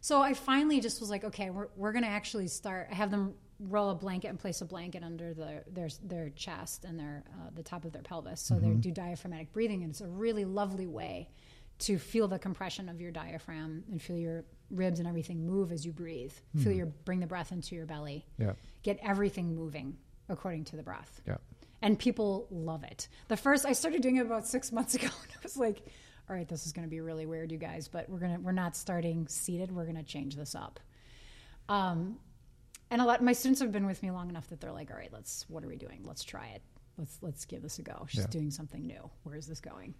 So 0.00 0.20
I 0.22 0.34
finally 0.34 0.80
just 0.80 1.00
was 1.00 1.10
like, 1.10 1.24
okay, 1.24 1.50
we're, 1.50 1.68
we're 1.76 1.92
going 1.92 2.04
to 2.04 2.10
actually 2.10 2.48
start. 2.48 2.88
I 2.90 2.94
have 2.94 3.10
them 3.10 3.34
roll 3.58 3.88
a 3.90 3.94
blanket 3.94 4.28
and 4.28 4.38
place 4.38 4.60
a 4.60 4.66
blanket 4.66 5.02
under 5.02 5.32
the, 5.32 5.64
their 5.72 5.88
their 6.04 6.28
chest 6.30 6.84
and 6.84 7.00
their 7.00 7.24
uh, 7.32 7.48
the 7.54 7.62
top 7.62 7.86
of 7.86 7.92
their 7.92 8.02
pelvis. 8.02 8.40
So 8.42 8.54
Mm-hmm. 8.54 8.68
they 8.68 8.76
do 8.76 8.90
diaphragmatic 8.92 9.52
breathing, 9.54 9.82
and 9.82 9.90
it's 9.92 10.02
a 10.02 10.06
really 10.06 10.44
lovely 10.44 10.86
way 10.86 11.30
to 11.78 11.98
feel 11.98 12.28
the 12.28 12.38
compression 12.38 12.88
of 12.88 13.00
your 13.00 13.10
diaphragm 13.10 13.84
and 13.90 14.00
feel 14.00 14.16
your 14.16 14.44
ribs 14.70 14.98
and 14.98 15.06
everything 15.08 15.46
move 15.46 15.70
as 15.72 15.84
you 15.84 15.92
breathe. 15.92 16.32
Feel 16.56 16.72
Hmm. 16.72 16.78
your 16.78 16.86
bring 16.86 17.20
the 17.20 17.26
breath 17.26 17.52
into 17.52 17.74
your 17.74 17.86
belly. 17.86 18.26
yeah 18.38 18.52
Get 18.82 18.98
everything 19.02 19.54
moving 19.54 19.96
according 20.28 20.64
to 20.64 20.76
the 20.76 20.82
breath 20.82 21.20
yeah 21.26 21.36
and 21.82 21.98
people 21.98 22.46
love 22.50 22.82
it. 22.84 23.08
The 23.28 23.36
first 23.36 23.66
I 23.66 23.72
started 23.74 24.00
doing 24.02 24.16
it 24.16 24.26
about 24.26 24.46
six 24.46 24.72
months 24.76 24.94
ago, 24.94 25.06
and 25.06 25.32
I 25.32 25.38
was 25.42 25.56
like, 25.58 25.82
"All 26.28 26.34
right, 26.34 26.48
this 26.48 26.66
is 26.66 26.72
going 26.72 26.86
to 26.86 26.90
be 26.90 27.00
really 27.00 27.26
weird, 27.26 27.52
you 27.52 27.58
guys, 27.58 27.86
but 27.88 28.08
we're 28.08 28.18
gonna 28.18 28.40
we're 28.40 28.52
not 28.52 28.74
starting 28.74 29.28
seated. 29.28 29.70
We're 29.70 29.84
going 29.84 29.96
to 29.96 30.02
change 30.02 30.34
this 30.36 30.54
up." 30.54 30.80
Um, 31.68 32.18
and 32.90 33.00
a 33.02 33.04
lot 33.04 33.22
my 33.22 33.32
students 33.34 33.60
have 33.60 33.72
been 33.72 33.86
with 33.86 34.02
me 34.02 34.10
long 34.10 34.30
enough 34.30 34.48
that 34.48 34.60
they're 34.60 34.72
like, 34.72 34.90
"All 34.90 34.96
right, 34.96 35.12
let's 35.12 35.44
what 35.48 35.62
are 35.64 35.68
we 35.68 35.76
doing? 35.76 36.02
Let's 36.04 36.24
try 36.24 36.46
it." 36.48 36.62
let's 36.98 37.18
let's 37.20 37.44
give 37.44 37.60
this 37.60 37.78
a 37.78 37.82
go. 37.82 38.06
She's 38.08 38.20
Yeah. 38.22 38.26
doing 38.28 38.50
something 38.50 38.86
new. 38.86 39.10
Where 39.24 39.36
is 39.36 39.46
this 39.46 39.60
going? 39.60 39.94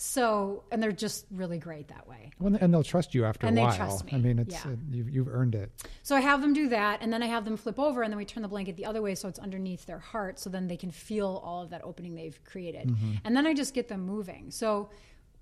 So, 0.00 0.62
and 0.70 0.80
they're 0.80 0.92
just 0.92 1.26
really 1.32 1.58
great 1.58 1.88
that 1.88 2.06
way. 2.06 2.30
Well, 2.38 2.56
and 2.60 2.72
they'll 2.72 2.84
trust 2.84 3.16
you 3.16 3.24
after 3.24 3.48
And 3.48 3.56
a 3.56 3.60
they 3.60 3.66
while. 3.66 3.76
trust 3.76 4.04
me. 4.04 4.12
I 4.14 4.18
mean, 4.18 4.38
it's 4.38 4.54
Yeah. 4.54 4.70
uh, 4.70 4.76
you've, 4.92 5.10
you've 5.10 5.26
earned 5.28 5.56
it. 5.56 5.72
So 6.04 6.14
I 6.14 6.20
have 6.20 6.40
them 6.40 6.52
do 6.54 6.68
that, 6.68 7.02
and 7.02 7.12
then 7.12 7.20
I 7.20 7.26
have 7.26 7.44
them 7.44 7.56
flip 7.56 7.80
over, 7.80 8.02
and 8.02 8.12
then 8.12 8.16
we 8.16 8.24
turn 8.24 8.42
the 8.44 8.48
blanket 8.48 8.76
the 8.76 8.86
other 8.86 9.02
way 9.02 9.16
so 9.16 9.26
it's 9.28 9.40
underneath 9.40 9.86
their 9.86 9.98
heart, 9.98 10.38
so 10.38 10.50
then 10.50 10.68
they 10.68 10.76
can 10.76 10.92
feel 10.92 11.42
all 11.44 11.62
of 11.64 11.70
that 11.70 11.82
opening 11.84 12.14
they've 12.14 12.38
created. 12.44 12.94
And 13.24 13.36
then 13.36 13.44
I 13.44 13.54
just 13.54 13.74
get 13.74 13.88
them 13.88 14.02
moving. 14.06 14.52
So 14.52 14.88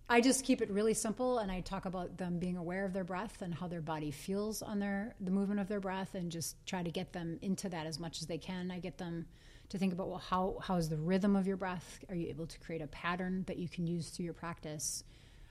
I 0.08 0.22
just 0.22 0.42
keep 0.42 0.62
it 0.62 0.70
really 0.70 0.94
simple, 0.94 1.36
and 1.36 1.52
I 1.52 1.60
talk 1.60 1.84
about 1.84 2.16
them 2.16 2.38
being 2.38 2.56
aware 2.56 2.86
of 2.86 2.94
their 2.94 3.04
breath 3.04 3.42
and 3.42 3.52
how 3.54 3.68
their 3.68 3.82
body 3.82 4.10
feels 4.10 4.62
on 4.62 4.78
their 4.78 5.14
the 5.20 5.30
movement 5.30 5.60
of 5.60 5.68
their 5.68 5.80
breath, 5.80 6.14
and 6.14 6.32
just 6.32 6.64
try 6.64 6.82
to 6.82 6.90
get 6.90 7.12
them 7.12 7.38
into 7.42 7.68
that 7.68 7.86
as 7.86 7.98
much 8.00 8.22
as 8.22 8.26
they 8.26 8.38
can. 8.38 8.70
I 8.70 8.78
get 8.78 8.96
them 8.96 9.26
to 9.68 9.78
think 9.78 9.92
about 9.92 10.08
well, 10.08 10.18
how 10.18 10.58
how 10.62 10.76
is 10.76 10.88
the 10.88 10.96
rhythm 10.96 11.36
of 11.36 11.46
your 11.46 11.56
breath? 11.56 12.04
Are 12.08 12.14
you 12.14 12.28
able 12.28 12.46
to 12.46 12.58
create 12.60 12.82
a 12.82 12.86
pattern 12.86 13.44
that 13.46 13.56
you 13.58 13.68
can 13.68 13.86
use 13.86 14.08
through 14.08 14.24
your 14.24 14.34
practice? 14.34 15.04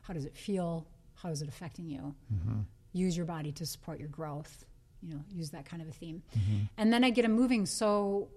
How 0.04 0.14
does 0.14 0.26
it 0.26 0.36
feel? 0.36 0.88
How 1.16 1.30
is 1.30 1.42
it 1.42 1.48
affecting 1.50 1.90
you? 1.90 2.16
Mm-hmm. 2.34 2.60
use 2.94 3.18
your 3.18 3.26
body 3.26 3.52
to 3.54 3.66
support 3.66 4.00
your 4.00 4.10
growth 4.10 4.66
you 5.06 5.14
know 5.14 5.22
use 5.30 5.50
that 5.52 5.66
kind 5.66 5.82
of 5.82 5.88
a 5.88 5.92
theme 5.92 6.24
mm-hmm. 6.38 6.64
and 6.78 6.92
then 6.92 7.04
i 7.04 7.10
get 7.10 7.22
them 7.24 7.34
moving 7.34 7.66
so 7.66 8.28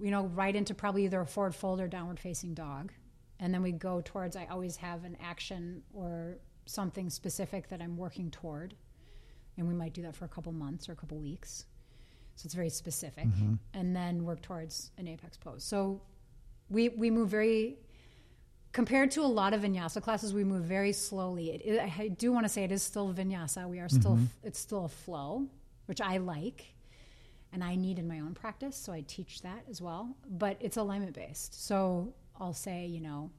you 0.00 0.10
know 0.10 0.26
right 0.26 0.56
into 0.56 0.74
probably 0.74 1.04
either 1.04 1.20
a 1.20 1.26
forward 1.26 1.54
fold 1.54 1.80
or 1.80 1.88
downward 1.88 2.18
facing 2.18 2.54
dog 2.54 2.92
and 3.38 3.52
then 3.52 3.62
we 3.62 3.72
go 3.72 4.00
towards 4.04 4.36
i 4.36 4.46
always 4.50 4.76
have 4.76 5.04
an 5.04 5.16
action 5.22 5.82
or 5.92 6.38
something 6.66 7.10
specific 7.10 7.68
that 7.68 7.82
i'm 7.82 7.96
working 7.96 8.30
toward 8.30 8.74
and 9.56 9.68
we 9.68 9.74
might 9.74 9.92
do 9.92 10.02
that 10.02 10.14
for 10.14 10.24
a 10.24 10.28
couple 10.28 10.52
months 10.52 10.88
or 10.88 10.92
a 10.92 10.96
couple 10.96 11.18
weeks 11.18 11.66
so 12.40 12.46
it's 12.46 12.54
very 12.54 12.70
specific. 12.70 13.26
Mm-hmm. 13.26 13.54
And 13.74 13.94
then 13.94 14.24
work 14.24 14.40
towards 14.40 14.92
an 14.96 15.06
apex 15.06 15.36
pose. 15.36 15.62
So 15.62 16.00
we 16.70 16.88
we 16.88 17.10
move 17.10 17.28
very 17.28 17.76
compared 18.72 19.10
to 19.10 19.20
a 19.20 19.26
lot 19.26 19.52
of 19.52 19.60
vinyasa 19.60 20.02
classes 20.02 20.32
we 20.32 20.44
move 20.44 20.64
very 20.64 20.92
slowly. 20.92 21.50
It, 21.50 21.60
it, 21.66 21.98
i 21.98 22.08
do 22.08 22.32
want 22.32 22.46
to 22.46 22.48
say 22.48 22.64
it 22.64 22.72
is 22.72 22.82
still 22.82 23.12
vinyasa. 23.12 23.68
We 23.68 23.80
are 23.80 23.90
still 23.90 24.12
mm-hmm. 24.12 24.24
it's 24.42 24.58
still 24.58 24.86
a 24.86 24.88
flow 24.88 25.46
which 25.86 26.00
i 26.00 26.16
like. 26.16 26.64
And 27.52 27.62
i 27.62 27.74
need 27.74 27.98
in 27.98 28.08
my 28.08 28.20
own 28.20 28.32
practice 28.32 28.76
so 28.76 28.90
i 28.92 29.02
teach 29.06 29.42
that 29.42 29.64
as 29.68 29.82
well. 29.82 30.16
But 30.26 30.56
it's 30.60 30.78
alignment 30.78 31.14
based 31.14 31.66
so 31.66 32.14
i'll 32.40 32.54
say 32.54 32.86
you 32.86 33.02
know 33.02 33.30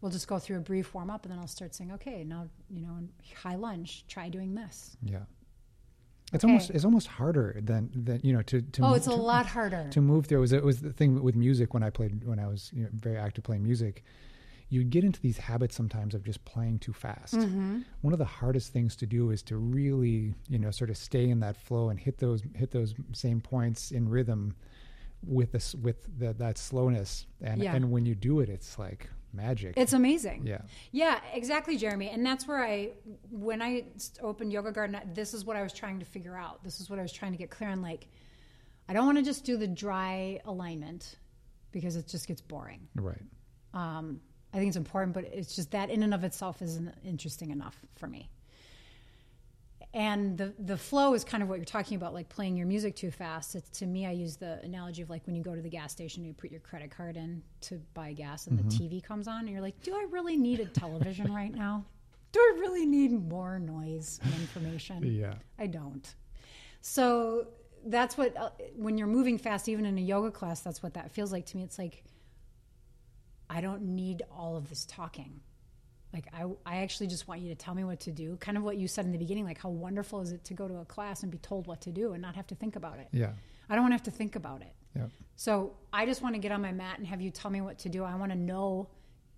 we'll 0.00 0.10
just 0.10 0.26
go 0.26 0.40
through 0.40 0.56
a 0.56 0.60
brief 0.60 0.92
warm 0.92 1.08
up 1.08 1.24
and 1.24 1.30
then 1.30 1.38
i'll 1.38 1.46
start 1.46 1.72
saying 1.72 1.92
okay 1.92 2.24
now 2.24 2.48
you 2.68 2.80
know 2.80 2.96
in 2.98 3.08
high 3.44 3.54
lunge 3.54 4.04
try 4.08 4.28
doing 4.28 4.54
this. 4.56 4.96
Yeah. 5.04 5.20
It's 6.32 6.44
Okay. 6.44 6.52
almost 6.52 6.70
it's 6.70 6.84
almost 6.84 7.06
harder 7.08 7.56
than 7.60 7.90
than 7.94 8.20
you 8.22 8.32
know 8.32 8.42
to 8.42 8.62
to 8.62 8.82
oh 8.84 8.94
it's 8.94 9.06
a 9.08 9.12
lot 9.14 9.46
harder 9.46 9.88
to 9.90 10.00
move 10.00 10.26
through. 10.26 10.38
It 10.38 10.40
was 10.42 10.52
it 10.52 10.64
was 10.64 10.80
the 10.80 10.92
thing 10.92 11.22
with 11.22 11.34
music 11.36 11.74
when 11.74 11.82
I 11.82 11.90
played 11.90 12.24
when 12.24 12.38
I 12.38 12.46
was 12.46 12.70
you 12.72 12.84
know, 12.84 12.88
very 12.92 13.16
active 13.16 13.44
playing 13.44 13.62
music. 13.64 14.04
You'd 14.72 14.90
get 14.90 15.02
into 15.02 15.20
these 15.20 15.36
habits 15.38 15.74
sometimes 15.74 16.14
of 16.14 16.22
just 16.22 16.44
playing 16.44 16.78
too 16.78 16.92
fast. 16.92 17.34
Mm-hmm. 17.34 17.80
One 18.02 18.12
of 18.12 18.20
the 18.20 18.24
hardest 18.24 18.72
things 18.72 18.94
to 18.96 19.06
do 19.06 19.30
is 19.30 19.42
to 19.44 19.56
really 19.56 20.34
you 20.48 20.58
know 20.60 20.70
sort 20.70 20.90
of 20.90 20.96
stay 20.96 21.28
in 21.28 21.40
that 21.40 21.56
flow 21.56 21.88
and 21.90 21.98
hit 21.98 22.18
those 22.18 22.42
hit 22.54 22.70
those 22.70 22.94
same 23.12 23.40
points 23.40 23.90
in 23.90 24.08
rhythm 24.08 24.54
with 25.26 25.50
this 25.52 25.74
with 25.74 26.06
the, 26.18 26.32
that 26.34 26.56
slowness. 26.58 27.26
And 27.42 27.60
Yeah. 27.60 27.74
and 27.74 27.90
when 27.90 28.06
you 28.06 28.14
do 28.14 28.38
it, 28.38 28.48
it's 28.48 28.78
like 28.78 29.10
magic. 29.32 29.74
it's 29.76 29.92
amazing 29.92 30.46
yeah. 30.50 30.62
Yeah, 30.92 31.20
exactly, 31.32 31.76
Jeremy. 31.76 32.10
And 32.10 32.24
that's 32.24 32.46
where 32.48 32.62
I, 32.62 32.90
when 33.30 33.62
I 33.62 33.84
opened 34.20 34.52
Yoga 34.52 34.72
Garden, 34.72 35.00
this 35.14 35.34
is 35.34 35.44
what 35.44 35.56
I 35.56 35.62
was 35.62 35.72
trying 35.72 36.00
to 36.00 36.04
figure 36.04 36.36
out. 36.36 36.62
This 36.64 36.80
is 36.80 36.90
what 36.90 36.98
I 36.98 37.02
was 37.02 37.12
trying 37.12 37.32
to 37.32 37.38
get 37.38 37.50
clear 37.50 37.70
on. 37.70 37.82
Like, 37.82 38.08
I 38.88 38.92
don't 38.92 39.06
want 39.06 39.18
to 39.18 39.24
just 39.24 39.44
do 39.44 39.56
the 39.56 39.68
dry 39.68 40.40
alignment 40.44 41.16
because 41.70 41.96
it 41.96 42.08
just 42.08 42.26
gets 42.26 42.40
boring. 42.40 42.88
Right. 42.96 43.22
Um, 43.72 44.20
I 44.52 44.58
think 44.58 44.68
it's 44.68 44.76
important, 44.76 45.14
but 45.14 45.24
it's 45.24 45.54
just 45.54 45.70
that 45.70 45.90
in 45.90 46.02
and 46.02 46.12
of 46.12 46.24
itself 46.24 46.60
isn't 46.60 46.92
interesting 47.04 47.50
enough 47.50 47.78
for 47.96 48.08
me. 48.08 48.28
And 49.92 50.38
the 50.38 50.54
the 50.58 50.76
flow 50.76 51.14
is 51.14 51.24
kind 51.24 51.42
of 51.42 51.48
what 51.48 51.56
you're 51.56 51.64
talking 51.64 51.96
about, 51.96 52.14
like 52.14 52.28
playing 52.28 52.56
your 52.56 52.66
music 52.66 52.94
too 52.94 53.10
fast. 53.10 53.56
It's, 53.56 53.68
to 53.80 53.86
me, 53.86 54.06
I 54.06 54.12
use 54.12 54.36
the 54.36 54.60
analogy 54.62 55.02
of 55.02 55.10
like 55.10 55.26
when 55.26 55.34
you 55.34 55.42
go 55.42 55.54
to 55.56 55.60
the 55.60 55.68
gas 55.68 55.90
station, 55.90 56.24
you 56.24 56.32
put 56.32 56.52
your 56.52 56.60
credit 56.60 56.92
card 56.96 57.16
in 57.16 57.42
to 57.62 57.80
buy 57.92 58.12
gas, 58.12 58.46
and 58.46 58.56
the 58.56 58.62
TV 58.62 59.02
comes 59.02 59.26
on, 59.26 59.40
and 59.40 59.48
you're 59.50 59.60
like, 59.60 59.82
"Do 59.82 59.94
I 59.94 60.06
really 60.10 60.36
need 60.36 60.60
a 60.60 60.66
television 60.66 61.32
right 61.34 61.52
now? 61.52 61.84
Do 62.30 62.38
I 62.38 62.58
really 62.60 62.86
need 62.86 63.10
more 63.10 63.58
noise 63.58 64.20
and 64.22 64.32
information?" 64.34 65.02
Yeah. 65.02 65.34
I 65.58 65.66
don't. 65.66 66.14
So 66.82 67.48
that's 67.84 68.16
what 68.16 68.36
uh, 68.36 68.50
when 68.76 68.96
you're 68.96 69.08
moving 69.08 69.38
fast, 69.38 69.68
even 69.68 69.86
in 69.86 69.98
a 69.98 70.02
yoga 70.02 70.30
class, 70.30 70.60
that's 70.60 70.84
what 70.84 70.94
that 70.94 71.10
feels 71.10 71.32
like 71.32 71.46
to 71.46 71.56
me. 71.56 71.64
It's 71.64 71.78
like 71.78 72.04
I 73.48 73.60
don't 73.60 73.82
need 73.82 74.22
all 74.30 74.56
of 74.56 74.68
this 74.68 74.84
talking. 74.84 75.40
Like 76.12 76.26
I, 76.32 76.44
I 76.66 76.76
actually 76.78 77.06
just 77.06 77.28
want 77.28 77.40
you 77.40 77.48
to 77.50 77.54
tell 77.54 77.74
me 77.74 77.84
what 77.84 78.00
to 78.00 78.10
do. 78.10 78.36
Kind 78.36 78.56
of 78.56 78.64
what 78.64 78.76
you 78.76 78.88
said 78.88 79.04
in 79.04 79.12
the 79.12 79.18
beginning. 79.18 79.44
Like 79.44 79.58
how 79.60 79.68
wonderful 79.68 80.20
is 80.20 80.32
it 80.32 80.42
to 80.44 80.54
go 80.54 80.66
to 80.66 80.78
a 80.78 80.84
class 80.84 81.22
and 81.22 81.30
be 81.30 81.38
told 81.38 81.66
what 81.66 81.80
to 81.82 81.92
do 81.92 82.12
and 82.12 82.22
not 82.22 82.34
have 82.34 82.46
to 82.48 82.54
think 82.54 82.74
about 82.76 82.98
it. 82.98 83.08
Yeah. 83.12 83.30
I 83.68 83.74
don't 83.74 83.82
want 83.82 83.92
to 83.92 83.96
have 83.96 84.02
to 84.04 84.10
think 84.10 84.34
about 84.34 84.62
it. 84.62 84.72
Yeah. 84.96 85.06
So 85.36 85.74
I 85.92 86.06
just 86.06 86.20
want 86.22 86.34
to 86.34 86.40
get 86.40 86.50
on 86.50 86.60
my 86.60 86.72
mat 86.72 86.98
and 86.98 87.06
have 87.06 87.20
you 87.20 87.30
tell 87.30 87.50
me 87.50 87.60
what 87.60 87.78
to 87.80 87.88
do. 87.88 88.02
I 88.04 88.16
want 88.16 88.32
to 88.32 88.38
know 88.38 88.88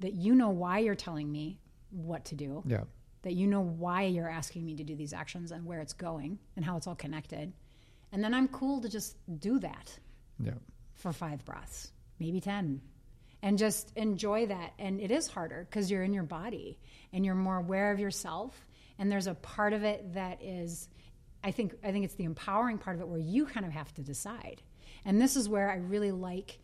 that 0.00 0.14
you 0.14 0.34
know 0.34 0.48
why 0.48 0.78
you're 0.78 0.94
telling 0.94 1.30
me 1.30 1.60
what 1.90 2.24
to 2.26 2.34
do 2.34 2.62
Yeah. 2.66 2.84
that 3.20 3.34
you 3.34 3.46
know 3.46 3.60
why 3.60 4.04
you're 4.04 4.28
asking 4.30 4.64
me 4.64 4.74
to 4.76 4.82
do 4.84 4.96
these 4.96 5.12
actions 5.12 5.52
and 5.52 5.66
where 5.66 5.80
it's 5.80 5.92
going 5.92 6.38
and 6.56 6.64
how 6.64 6.78
it's 6.78 6.86
all 6.86 6.94
connected. 6.94 7.52
And 8.12 8.24
then 8.24 8.32
I'm 8.32 8.48
cool 8.48 8.80
to 8.80 8.88
just 8.88 9.16
do 9.38 9.58
that 9.58 9.98
Yeah. 10.40 10.54
for 10.94 11.12
five 11.12 11.44
breaths, 11.44 11.92
maybe 12.18 12.40
10, 12.40 12.80
and 13.42 13.58
just 13.58 13.92
enjoy 13.96 14.46
that. 14.46 14.72
And 14.78 15.00
it 15.00 15.10
is 15.10 15.28
harder 15.28 15.66
because 15.68 15.90
you're 15.90 16.04
in 16.04 16.14
your 16.14 16.22
body 16.22 16.78
and 17.12 17.24
you're 17.24 17.34
more 17.34 17.56
aware 17.58 17.90
of 17.90 17.98
yourself. 17.98 18.66
And 18.98 19.10
there's 19.10 19.26
a 19.26 19.34
part 19.34 19.72
of 19.72 19.82
it 19.82 20.14
that 20.14 20.42
is, 20.42 20.88
I 21.42 21.50
think, 21.50 21.74
I 21.82 21.90
think 21.90 22.04
it's 22.04 22.14
the 22.14 22.24
empowering 22.24 22.78
part 22.78 22.96
of 22.96 23.02
it 23.02 23.08
where 23.08 23.18
you 23.18 23.46
kind 23.46 23.66
of 23.66 23.72
have 23.72 23.92
to 23.94 24.02
decide. 24.02 24.62
And 25.04 25.20
this 25.20 25.36
is 25.36 25.48
where 25.48 25.70
I 25.70 25.76
really 25.76 26.12
like 26.12 26.60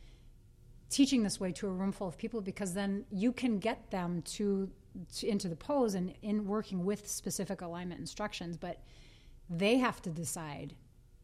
teaching 0.90 1.22
this 1.22 1.38
way 1.38 1.52
to 1.52 1.66
a 1.66 1.70
room 1.70 1.92
full 1.92 2.08
of 2.08 2.16
people 2.16 2.40
because 2.40 2.74
then 2.74 3.04
you 3.10 3.32
can 3.32 3.58
get 3.58 3.90
them 3.90 4.22
to, 4.22 4.70
to 5.16 5.28
into 5.28 5.48
the 5.48 5.56
pose 5.56 5.94
and 5.94 6.14
in 6.22 6.46
working 6.46 6.84
with 6.84 7.06
specific 7.06 7.60
alignment 7.60 8.00
instructions 8.00 8.56
but 8.56 8.80
they 9.50 9.76
have 9.76 10.00
to 10.00 10.10
decide 10.10 10.74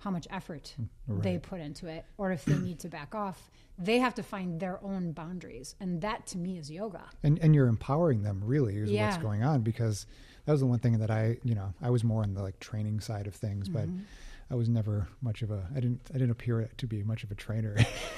how 0.05 0.11
much 0.11 0.27
effort 0.31 0.75
they 1.09 1.39
put 1.39 1.61
into 1.61 1.87
it 1.89 2.05
or 2.19 2.31
if 2.31 2.45
they 2.45 2.57
need 2.59 2.79
to 2.81 2.89
back 2.89 3.15
off. 3.15 3.51
They 3.79 3.99
have 3.99 4.15
to 4.15 4.23
find 4.23 4.61
their 4.61 4.79
own 4.85 5.13
boundaries 5.13 5.75
and 5.81 6.01
that 6.03 6.27
to 6.29 6.39
me 6.39 6.59
is 6.59 6.71
yoga. 6.71 7.05
And 7.25 7.39
and 7.41 7.55
you're 7.55 7.67
empowering 7.67 8.23
them 8.23 8.43
really 8.45 8.77
is 8.77 8.91
Yeah. 8.91 9.07
what's 9.07 9.17
going 9.23 9.43
on 9.43 9.63
because 9.63 10.07
that 10.45 10.53
was 10.53 10.61
the 10.61 10.67
one 10.67 10.79
thing 10.79 10.99
that 10.99 11.11
I 11.11 11.39
you 11.43 11.55
know 11.55 11.73
I 11.83 11.91
was 11.91 12.05
more 12.05 12.23
on 12.23 12.35
the 12.35 12.43
like 12.43 12.61
training 12.61 13.01
side 13.01 13.27
of 13.27 13.35
things 13.35 13.69
but 13.69 13.87
Mm-hmm. 13.89 14.03
I 14.51 14.57
was 14.57 14.69
never 14.69 15.09
much 15.23 15.41
of 15.41 15.51
a 15.51 15.67
I 15.75 15.81
didn't 15.81 16.03
I 16.11 16.19
didn't 16.19 16.31
appear 16.33 16.69
to 16.77 16.87
be 16.87 17.03
much 17.03 17.25
of 17.25 17.31
a 17.31 17.35
trainer. 17.35 17.77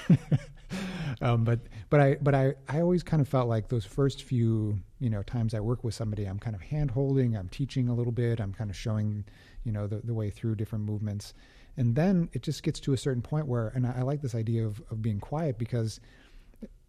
Um, 1.23 1.45
but 1.45 1.61
but 1.89 2.01
I 2.01 2.17
but 2.21 2.35
I 2.35 2.55
I 2.69 2.81
always 2.81 3.03
kind 3.05 3.21
of 3.23 3.29
felt 3.29 3.49
like 3.49 3.69
those 3.69 3.85
first 3.87 4.25
few 4.25 4.81
you 4.99 5.09
know 5.09 5.23
times 5.23 5.55
I 5.55 5.61
work 5.61 5.85
with 5.85 5.95
somebody 5.95 6.25
I'm 6.25 6.39
kind 6.41 6.55
of 6.57 6.61
hand 6.61 6.91
holding 6.91 7.37
I'm 7.37 7.49
teaching 7.49 7.89
a 7.89 7.95
little 7.95 8.13
bit 8.13 8.41
I'm 8.41 8.53
kind 8.53 8.69
of 8.69 8.77
showing 8.77 9.25
you 9.65 9.71
know 9.73 9.87
the, 9.87 9.99
the 10.05 10.13
way 10.13 10.29
through 10.31 10.57
different 10.57 10.85
movements 10.85 11.33
and 11.77 11.95
then 11.95 12.29
it 12.33 12.43
just 12.43 12.63
gets 12.63 12.81
to 12.81 12.93
a 12.93 12.97
certain 12.97 13.23
point 13.23 13.47
where 13.47 13.69
and 13.69 13.87
I, 13.87 13.97
I 13.99 14.03
like 14.03 14.23
this 14.23 14.35
idea 14.35 14.67
of, 14.67 14.83
of 14.91 15.03
being 15.03 15.21
quiet 15.21 15.59
because 15.59 16.01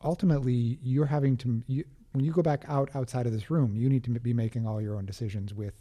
ultimately 0.04 0.80
you're 0.82 1.06
having 1.06 1.38
to 1.38 1.64
you, 1.68 1.84
when 2.12 2.24
you 2.24 2.32
go 2.32 2.42
back 2.42 2.64
out 2.68 2.90
outside 2.96 3.26
of 3.26 3.32
this 3.32 3.50
room 3.50 3.76
you 3.76 3.90
need 3.90 4.04
to 4.06 4.12
be 4.12 4.34
making 4.34 4.66
all 4.68 4.82
your 4.82 4.96
own 4.96 5.06
decisions 5.06 5.54
with 5.54 5.74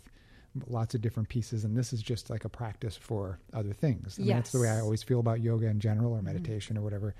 lots 0.67 0.95
of 0.95 1.01
different 1.01 1.29
pieces. 1.29 1.65
And 1.65 1.77
this 1.77 1.93
is 1.93 2.03
just 2.03 2.31
like 2.31 2.45
a 2.45 2.49
practice 2.49 2.97
for 2.97 3.39
other 3.53 3.73
things. 3.73 4.17
I 4.19 4.23
mean, 4.23 4.35
that's 4.35 4.53
the 4.53 4.61
way 4.61 4.69
i 4.69 4.81
always 4.81 5.03
feel 5.03 5.21
about 5.21 5.41
yoga 5.41 5.67
in 5.67 5.81
general 5.81 6.13
or 6.13 6.17
mm-hmm. 6.17 6.27
meditation 6.27 6.77
or 6.79 6.83
whatever. 6.83 7.15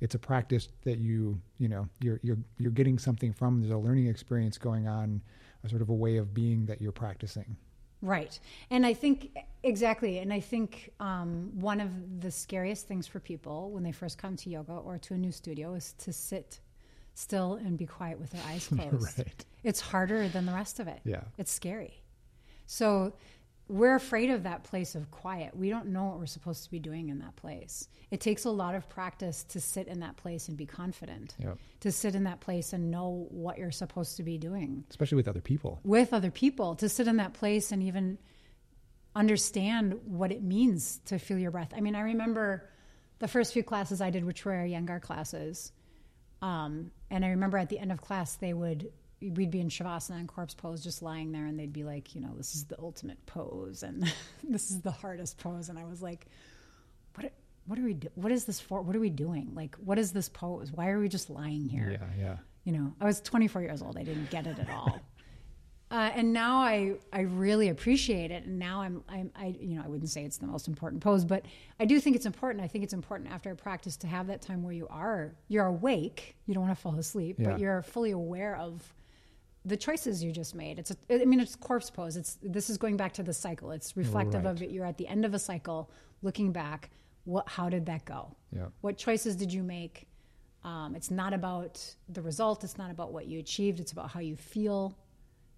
It's 0.00 0.14
a 0.14 0.18
practice 0.18 0.68
that 0.84 0.98
you 0.98 1.40
you 1.58 1.68
know 1.68 1.88
you're 2.00 2.20
you're 2.22 2.38
you're 2.58 2.72
getting 2.72 2.98
something 2.98 3.32
from. 3.32 3.60
There's 3.60 3.72
a 3.72 3.78
learning 3.78 4.08
experience 4.08 4.58
going 4.58 4.88
on 4.88 5.22
a 5.64 5.68
sort 5.68 5.82
of 5.82 5.88
a 5.88 5.94
way 5.94 6.16
of 6.16 6.34
being 6.34 6.66
that 6.66 6.82
you're 6.82 6.92
practicing 6.92 7.56
Right. 8.02 8.38
And 8.70 8.84
I 8.84 8.94
think, 8.94 9.30
exactly. 9.62 10.18
And 10.18 10.32
I 10.32 10.40
think 10.40 10.90
um, 11.00 11.50
one 11.54 11.80
of 11.80 12.20
the 12.20 12.30
scariest 12.30 12.86
things 12.88 13.06
for 13.06 13.20
people 13.20 13.70
when 13.70 13.84
they 13.84 13.92
first 13.92 14.18
come 14.18 14.36
to 14.36 14.50
yoga 14.50 14.72
or 14.72 14.98
to 14.98 15.14
a 15.14 15.18
new 15.18 15.32
studio 15.32 15.74
is 15.74 15.94
to 15.98 16.12
sit 16.12 16.60
still 17.14 17.54
and 17.54 17.78
be 17.78 17.86
quiet 17.86 18.18
with 18.18 18.30
their 18.30 18.42
eyes 18.48 18.66
closed. 18.74 19.18
right 19.18 19.44
It's 19.62 19.80
harder 19.80 20.28
than 20.28 20.46
the 20.46 20.52
rest 20.52 20.80
of 20.80 20.88
it. 20.88 21.00
yeah 21.04 21.22
It's 21.38 21.52
scary. 21.52 22.02
So 22.66 23.14
we're 23.68 23.94
afraid 23.94 24.28
of 24.30 24.42
that 24.42 24.64
place 24.64 24.94
of 24.94 25.10
quiet. 25.10 25.56
We 25.56 25.70
don't 25.70 25.86
know 25.88 26.04
what 26.04 26.18
we're 26.18 26.26
supposed 26.26 26.64
to 26.64 26.70
be 26.70 26.78
doing 26.78 27.08
in 27.08 27.20
that 27.20 27.36
place. 27.36 27.88
It 28.10 28.20
takes 28.20 28.44
a 28.44 28.50
lot 28.50 28.74
of 28.74 28.88
practice 28.88 29.44
to 29.44 29.60
sit 29.60 29.86
in 29.88 30.00
that 30.00 30.16
place 30.16 30.48
and 30.48 30.56
be 30.56 30.66
confident, 30.66 31.34
Yep. 31.38 31.58
to 31.80 31.92
sit 31.92 32.14
in 32.14 32.24
that 32.24 32.40
place 32.40 32.72
and 32.72 32.90
know 32.90 33.26
what 33.30 33.56
you're 33.58 33.70
supposed 33.70 34.16
to 34.18 34.22
be 34.22 34.36
doing 34.36 34.84
especially 34.90 35.16
with 35.16 35.28
other 35.28 35.40
people 35.40 35.80
with 35.84 36.12
other 36.12 36.30
people, 36.30 36.74
to 36.76 36.88
sit 36.88 37.06
in 37.08 37.16
that 37.16 37.32
place 37.34 37.72
and 37.72 37.82
even 37.82 38.18
understand 39.14 39.94
what 40.06 40.32
it 40.32 40.42
means 40.42 41.00
to 41.06 41.18
feel 41.18 41.38
your 41.38 41.50
breath. 41.50 41.72
I 41.76 41.80
mean, 41.80 41.94
I 41.94 42.00
remember 42.00 42.68
the 43.18 43.28
first 43.28 43.52
few 43.52 43.62
classes 43.62 44.00
I 44.00 44.10
did, 44.10 44.24
which 44.24 44.44
were 44.44 44.52
Iyengar 44.52 45.00
classes. 45.00 45.72
Um, 46.40 46.90
and 47.10 47.24
I 47.24 47.28
remember 47.30 47.58
at 47.58 47.68
the 47.68 47.78
end 47.78 47.92
of 47.92 48.00
class, 48.00 48.36
they 48.36 48.52
would 48.52 48.90
we'd 49.30 49.50
be 49.50 49.60
in 49.60 49.68
shavasana 49.68 50.18
and 50.18 50.28
corpse 50.28 50.54
pose, 50.54 50.82
just 50.82 51.02
lying 51.02 51.32
there, 51.32 51.46
and 51.46 51.58
they'd 51.58 51.72
be 51.72 51.84
like, 51.84 52.14
you 52.14 52.20
know, 52.20 52.32
this 52.36 52.54
is 52.54 52.64
the 52.64 52.78
ultimate 52.80 53.24
pose, 53.26 53.82
and 53.82 54.12
this 54.42 54.70
is 54.70 54.80
the 54.80 54.90
hardest 54.90 55.38
pose. 55.38 55.68
And 55.68 55.78
I 55.78 55.84
was 55.84 56.02
like, 56.02 56.26
what? 57.14 57.32
What 57.66 57.78
are 57.78 57.82
we? 57.82 57.94
Do- 57.94 58.08
what 58.16 58.32
is 58.32 58.44
this 58.44 58.58
for? 58.60 58.82
What 58.82 58.96
are 58.96 59.00
we 59.00 59.10
doing? 59.10 59.52
Like, 59.54 59.76
what 59.76 59.98
is 59.98 60.12
this 60.12 60.28
pose? 60.28 60.72
Why 60.72 60.88
are 60.88 60.98
we 60.98 61.08
just 61.08 61.30
lying 61.30 61.68
here? 61.68 61.90
Yeah, 62.00 62.24
yeah. 62.24 62.36
You 62.64 62.72
know, 62.72 62.92
I 63.00 63.04
was 63.06 63.20
24 63.20 63.62
years 63.62 63.82
old. 63.82 63.96
I 63.96 64.02
didn't 64.04 64.30
get 64.30 64.46
it 64.46 64.58
at 64.58 64.68
all. 64.70 65.00
Uh, 65.90 66.10
and 66.14 66.32
now 66.32 66.56
I, 66.62 66.94
I 67.12 67.20
really 67.20 67.68
appreciate 67.68 68.30
it. 68.30 68.46
And 68.46 68.58
now 68.58 68.80
I'm, 68.80 69.04
I'm, 69.10 69.30
I, 69.36 69.54
you 69.60 69.76
know, 69.76 69.82
I 69.84 69.88
wouldn't 69.88 70.08
say 70.08 70.24
it's 70.24 70.38
the 70.38 70.46
most 70.46 70.66
important 70.66 71.02
pose, 71.02 71.22
but 71.26 71.44
I 71.78 71.84
do 71.84 72.00
think 72.00 72.16
it's 72.16 72.24
important. 72.24 72.64
I 72.64 72.66
think 72.66 72.82
it's 72.82 72.94
important 72.94 73.30
after 73.30 73.50
a 73.50 73.54
practice 73.56 73.98
to 73.98 74.06
have 74.06 74.28
that 74.28 74.40
time 74.40 74.62
where 74.62 74.72
you 74.72 74.88
are, 74.88 75.34
you're 75.48 75.66
awake. 75.66 76.34
You 76.46 76.54
don't 76.54 76.62
want 76.66 76.74
to 76.74 76.80
fall 76.80 76.94
asleep, 76.94 77.36
Yeah. 77.38 77.50
but 77.50 77.60
you're 77.60 77.82
fully 77.82 78.12
aware 78.12 78.56
of 78.56 78.82
the 79.64 79.76
choices 79.76 80.22
you 80.24 80.32
just 80.32 80.54
made. 80.54 80.78
It's, 80.78 80.90
a, 80.90 81.22
I 81.22 81.24
mean, 81.24 81.40
it's 81.40 81.54
corpse 81.54 81.90
pose. 81.90 82.16
It's, 82.16 82.38
this 82.42 82.68
is 82.68 82.76
going 82.78 82.96
back 82.96 83.12
to 83.14 83.22
the 83.22 83.32
cycle. 83.32 83.70
It's 83.70 83.96
reflective 83.96 84.44
of 84.44 84.60
Right. 84.60 84.68
it. 84.68 84.70
You're 84.70 84.86
at 84.86 84.98
the 84.98 85.06
end 85.06 85.24
of 85.24 85.34
a 85.34 85.38
cycle, 85.38 85.90
looking 86.22 86.52
back. 86.52 86.90
What, 87.24 87.48
how 87.48 87.68
did 87.68 87.86
that 87.86 88.04
go? 88.04 88.34
Yeah. 88.54 88.66
What 88.80 88.96
choices 88.96 89.36
did 89.36 89.52
you 89.52 89.62
make? 89.62 90.08
Um, 90.64 90.94
it's 90.96 91.10
not 91.10 91.32
about 91.32 91.80
the 92.08 92.22
result. 92.22 92.64
It's 92.64 92.76
not 92.78 92.90
about 92.90 93.12
what 93.12 93.26
you 93.26 93.38
achieved. 93.38 93.78
It's 93.80 93.92
about 93.92 94.10
how 94.10 94.20
you 94.20 94.36
feel. 94.36 94.96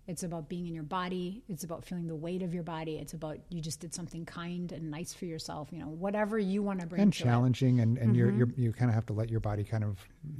It's 0.06 0.22
about 0.22 0.50
being 0.50 0.66
in 0.66 0.74
your 0.74 0.82
body. 0.84 1.42
It's 1.48 1.64
about 1.64 1.82
feeling 1.82 2.06
the 2.06 2.14
weight 2.14 2.42
of 2.42 2.52
your 2.52 2.62
body. 2.62 2.96
It's 2.96 3.14
about 3.14 3.38
you 3.48 3.62
just 3.62 3.80
did 3.80 3.94
something 3.94 4.26
kind 4.26 4.70
and 4.70 4.90
nice 4.90 5.14
for 5.14 5.24
yourself. 5.24 5.68
You 5.72 5.78
know, 5.78 5.86
whatever 5.88 6.38
you 6.38 6.62
want 6.62 6.80
to 6.80 6.86
bring 6.86 7.00
and 7.00 7.10
to 7.12 7.22
it. 7.22 7.24
challenging 7.24 7.80
and, 7.80 7.96
and 7.96 8.14
you're, 8.14 8.28
Mm-hmm. 8.28 8.38
you're 8.38 8.48
you 8.68 8.72
kind 8.72 8.90
of 8.90 8.94
have 8.94 9.06
to 9.06 9.14
let 9.14 9.30
your 9.30 9.40
body 9.40 9.64
kind 9.64 9.82
of 9.82 9.98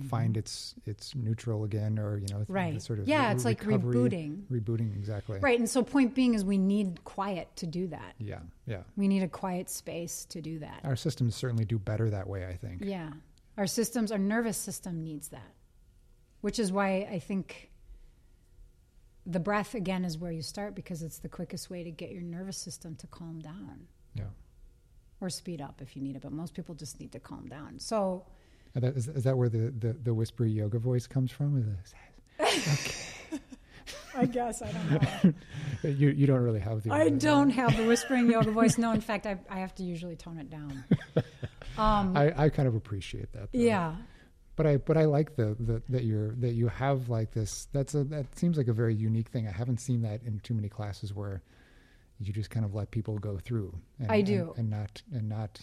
find 0.09 0.37
its 0.37 0.75
its 0.85 1.15
neutral 1.15 1.65
again 1.65 1.99
or 1.99 2.19
you 2.19 2.27
know 2.31 2.45
Right. 2.47 2.81
sort 2.83 2.99
of 2.99 3.09
Yeah, 3.09 3.29
re- 3.29 3.35
it's 3.35 3.45
like 3.47 3.65
recovery- 3.65 3.95
rebooting. 4.11 4.43
rebooting 4.51 4.95
exactly 4.97 5.39
Right. 5.41 5.59
And 5.59 5.69
so, 5.69 5.83
point 5.83 6.15
being 6.15 6.35
is 6.35 6.45
we 6.45 6.59
need 6.59 7.03
quiet 7.05 7.49
to 7.57 7.67
do 7.67 7.87
that. 7.89 8.15
yeah 8.19 8.41
yeah 8.67 8.83
We 8.97 9.09
need 9.09 9.23
a 9.23 9.29
quiet 9.29 9.71
space 9.71 10.27
to 10.27 10.43
do 10.43 10.59
that. 10.59 10.81
our 10.85 10.97
systems 10.97 11.35
certainly 11.37 11.65
do 11.65 11.79
better 11.79 12.11
that 12.11 12.27
way 12.29 12.45
i 12.47 12.55
think 12.55 12.83
Yeah. 12.85 13.11
Our 13.57 13.67
systems, 13.69 14.11
our 14.11 14.19
nervous 14.19 14.57
system 14.57 15.05
needs 15.05 15.29
that, 15.29 15.53
which 16.41 16.59
is 16.59 16.73
why 16.73 17.09
I 17.11 17.21
think 17.21 17.71
the 19.27 19.41
breath, 19.41 19.75
again, 19.75 20.05
is 20.05 20.19
where 20.19 20.33
you 20.33 20.43
start 20.43 20.75
because 20.75 21.03
it's 21.03 21.19
the 21.19 21.29
quickest 21.29 21.71
way 21.71 21.83
to 21.85 21.91
get 21.91 22.11
your 22.11 22.23
nervous 22.23 22.57
system 22.59 22.95
to 22.97 23.07
calm 23.07 23.41
down 23.41 23.87
yeah 24.15 24.25
or 25.21 25.31
speed 25.31 25.61
up 25.61 25.81
if 25.81 25.97
you 25.97 26.03
need 26.03 26.17
it. 26.17 26.23
But 26.23 26.33
most 26.33 26.55
people 26.55 26.75
just 26.75 27.01
need 27.01 27.13
to 27.13 27.21
calm 27.21 27.47
down. 27.49 27.79
So, 27.79 28.25
that, 28.75 28.85
is, 28.97 29.09
is 29.09 29.25
that 29.25 29.37
where 29.37 29.49
the, 29.49 29.73
the, 29.79 29.93
the 29.95 30.13
whispery 30.15 30.51
yoga 30.51 30.79
voice 30.79 31.07
comes 31.07 31.31
from 31.31 31.57
Is 31.59 31.95
it- 31.95 33.01
I 34.17 34.27
guess 34.27 34.63
I 34.63 34.71
don't 34.73 35.03
know. 35.25 35.35
you, 35.91 36.09
you 36.11 36.27
don't 36.27 36.41
really 36.41 36.61
have 36.61 36.83
the 36.83 36.93
I 36.93 37.09
don't 37.09 37.51
have 37.51 37.77
the 37.77 37.85
whispering 37.85 38.31
yoga 38.31 38.51
voice. 38.53 38.79
No, 38.79 38.93
in 38.93 39.01
fact, 39.01 39.27
I, 39.27 39.39
I 39.51 39.59
have 39.59 39.75
to 39.77 39.83
usually 39.83 40.17
tone 40.17 40.39
it 40.39 40.51
down. 40.51 40.85
Um, 41.77 42.17
I, 42.17 42.33
I 42.45 42.49
kind 42.51 42.69
of 42.69 42.77
appreciate 42.77 43.33
that 43.33 43.51
though. 43.53 43.59
yeah. 43.59 43.97
But 44.57 44.67
I 44.67 44.77
but 44.79 44.97
I 44.97 45.05
like 45.05 45.37
the, 45.37 45.57
the 45.59 45.83
that 45.89 46.05
you're 46.05 46.33
that 46.37 46.53
you 46.55 46.69
have 46.69 47.09
like 47.09 47.33
this. 47.33 47.69
That's 47.73 47.95
a 47.95 48.05
that 48.05 48.37
seems 48.39 48.57
like 48.57 48.69
a 48.69 48.73
very 48.73 48.95
unique 48.95 49.29
thing. 49.29 49.47
I 49.49 49.53
haven't 49.53 49.79
seen 49.81 50.03
that 50.03 50.23
in 50.25 50.41
too 50.41 50.55
many 50.55 50.69
classes 50.69 51.13
where 51.15 51.43
you 52.21 52.33
just 52.33 52.51
kind 52.51 52.65
of 52.65 52.75
let 52.75 52.91
people 52.91 53.19
go 53.19 53.39
through. 53.39 53.75
And, 53.99 54.11
I 54.11 54.21
do. 54.21 54.55
and, 54.57 54.71
not 54.71 55.03
and 55.13 55.29
not 55.29 55.61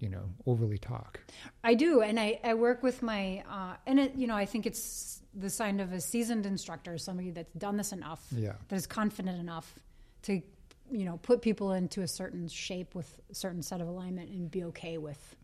you 0.00 0.08
know 0.08 0.24
overly 0.46 0.78
talk. 0.78 1.20
I 1.62 1.74
do, 1.74 2.00
and 2.02 2.18
I, 2.18 2.40
I 2.42 2.54
work 2.54 2.82
with 2.82 3.02
my 3.02 3.44
uh, 3.48 3.74
and 3.86 4.00
it 4.00 4.14
you 4.16 4.26
know 4.26 4.34
I 4.36 4.46
think 4.46 4.66
it's 4.66 5.22
the 5.34 5.48
sign 5.48 5.80
of 5.80 5.92
a 5.92 6.00
seasoned 6.00 6.44
instructor, 6.44 6.98
somebody 6.98 7.30
that's 7.30 7.52
done 7.54 7.76
this 7.76 7.92
enough, 7.92 8.22
Yeah. 8.32 8.52
that 8.68 8.76
is 8.76 8.86
confident 8.86 9.40
enough 9.40 9.78
to 10.22 10.42
you 10.90 11.04
know 11.04 11.18
put 11.22 11.40
people 11.40 11.72
into 11.72 12.02
a 12.02 12.08
certain 12.08 12.48
shape 12.48 12.94
with 12.94 13.18
a 13.30 13.34
certain 13.34 13.62
set 13.62 13.80
of 13.80 13.86
alignment 13.88 14.28
and 14.30 14.50
be 14.50 14.64
okay 14.64 14.98
with 14.98 15.36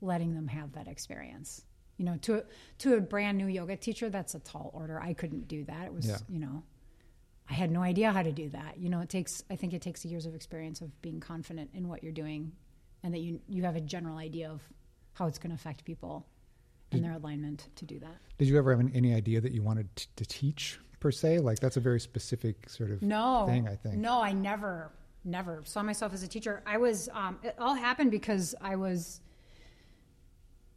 letting 0.00 0.34
them 0.34 0.48
have 0.48 0.72
that 0.72 0.88
experience. 0.88 1.64
You 2.02 2.06
know, 2.10 2.16
to 2.22 2.38
a, 2.38 2.42
to 2.78 2.94
a 2.96 3.00
brand 3.00 3.38
new 3.38 3.46
yoga 3.46 3.76
teacher, 3.76 4.10
that's 4.10 4.34
a 4.34 4.40
tall 4.40 4.72
order. 4.74 5.00
I 5.00 5.12
couldn't 5.12 5.46
do 5.46 5.62
that. 5.66 5.86
It 5.86 5.94
was 5.94 6.04
Yeah. 6.08 6.16
you 6.28 6.40
know. 6.40 6.64
I 7.48 7.54
had 7.54 7.70
no 7.70 7.80
idea 7.80 8.10
how 8.10 8.24
to 8.24 8.32
do 8.32 8.48
that. 8.48 8.76
You 8.78 8.88
know, 8.90 8.98
it 9.02 9.08
takes 9.08 9.44
I 9.48 9.54
think 9.54 9.72
it 9.72 9.82
takes 9.82 10.04
years 10.04 10.26
of 10.26 10.34
experience 10.34 10.80
of 10.80 11.00
being 11.00 11.20
confident 11.20 11.70
in 11.74 11.86
what 11.86 12.02
you're 12.02 12.10
doing 12.24 12.50
and 13.04 13.14
that 13.14 13.20
you 13.20 13.40
you 13.48 13.62
have 13.62 13.76
a 13.76 13.80
general 13.80 14.18
idea 14.18 14.50
of 14.50 14.60
how 15.12 15.28
it's 15.28 15.38
going 15.38 15.50
to 15.50 15.54
affect 15.54 15.84
people 15.84 16.26
and 16.90 17.04
their 17.04 17.12
alignment 17.12 17.68
to 17.76 17.84
do 17.84 18.00
that. 18.00 18.16
Did 18.36 18.48
you 18.48 18.58
ever 18.58 18.72
have 18.72 18.80
an, 18.80 18.90
any 18.96 19.14
idea 19.14 19.40
that 19.40 19.52
you 19.52 19.62
wanted 19.62 19.94
t- 19.94 20.06
to 20.16 20.24
teach 20.24 20.80
per 20.98 21.12
se? 21.12 21.38
Like 21.38 21.60
that's 21.60 21.76
a 21.76 21.80
very 21.80 22.00
specific 22.00 22.68
sort 22.68 22.90
of 22.90 23.00
No, 23.00 23.44
thing. 23.46 23.68
I 23.68 23.76
think. 23.76 23.94
No, 23.98 24.20
I 24.20 24.32
never, 24.32 24.90
never 25.24 25.62
saw 25.64 25.84
myself 25.84 26.12
as 26.12 26.24
a 26.24 26.28
teacher. 26.28 26.62
I 26.66 26.78
was. 26.78 27.08
Um, 27.12 27.38
it 27.44 27.54
all 27.60 27.74
happened 27.76 28.10
because 28.10 28.56
I 28.60 28.74
was. 28.74 29.20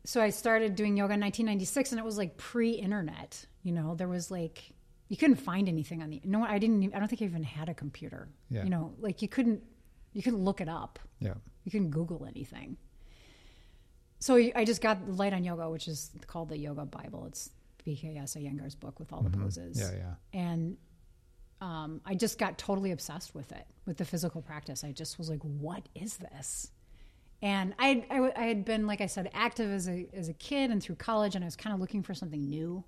So 0.05 0.21
I 0.21 0.29
started 0.29 0.75
doing 0.75 0.97
yoga 0.97 1.13
in 1.13 1.19
1996, 1.19 1.91
and 1.91 1.99
it 1.99 2.05
was 2.05 2.17
like 2.17 2.37
pre-internet. 2.37 3.45
You 3.63 3.71
know, 3.71 3.95
there 3.95 4.07
was 4.07 4.31
like 4.31 4.63
you 5.07 5.17
couldn't 5.17 5.37
find 5.37 5.67
anything 5.67 6.01
on 6.01 6.09
the. 6.09 6.21
No, 6.23 6.43
I 6.43 6.57
didn't. 6.57 6.83
Even, 6.83 6.95
I 6.95 6.99
don't 6.99 7.07
think 7.07 7.21
I 7.21 7.25
even 7.25 7.43
had 7.43 7.69
a 7.69 7.73
computer. 7.73 8.29
Yeah. 8.49 8.63
You 8.63 8.69
know, 8.69 8.93
like 8.99 9.21
you 9.21 9.27
couldn't. 9.27 9.61
You 10.13 10.23
couldn't 10.23 10.43
look 10.43 10.61
it 10.61 10.69
up. 10.69 10.99
Yeah. 11.19 11.33
You 11.65 11.71
couldn't 11.71 11.89
Google 11.89 12.25
anything. 12.25 12.77
So 14.19 14.35
I 14.55 14.63
just 14.63 14.81
got 14.81 15.09
Light 15.09 15.33
on 15.33 15.43
Yoga, 15.43 15.69
which 15.69 15.87
is 15.87 16.11
called 16.25 16.49
the 16.49 16.57
Yoga 16.57 16.85
Bible. 16.85 17.25
It's 17.27 17.49
BKS 17.85 18.37
Iyengar's 18.37 18.75
book 18.75 18.99
with 18.99 19.11
all 19.11 19.21
the 19.21 19.29
poses. 19.29 19.77
Mm-hmm. 19.77 19.97
Yeah. 19.97 20.15
Yeah. 20.33 20.39
And 20.39 20.77
um, 21.61 22.01
I 22.05 22.15
just 22.15 22.37
got 22.37 22.57
totally 22.57 22.91
obsessed 22.91 23.35
with 23.35 23.51
it, 23.51 23.65
with 23.85 23.97
the 23.97 24.05
physical 24.05 24.41
practice. 24.41 24.83
I 24.83 24.91
just 24.91 25.17
was 25.17 25.29
like, 25.29 25.41
what 25.41 25.87
is 25.95 26.17
this? 26.17 26.71
And 27.41 27.75
I, 27.77 28.05
I, 28.09 28.31
I 28.35 28.45
had 28.45 28.65
been, 28.65 28.87
like 28.87 29.01
I 29.01 29.05
said, 29.05 29.29
active 29.33 29.71
as 29.71 29.87
a, 29.87 30.07
as 30.13 30.29
a 30.29 30.33
kid 30.33 30.71
and 30.71 30.81
through 30.81 30.95
college, 30.95 31.35
and 31.35 31.43
I 31.43 31.47
was 31.47 31.55
kind 31.55 31.73
of 31.73 31.79
looking 31.79 32.01
for 32.01 32.13
something 32.13 32.49
new. 32.49 32.83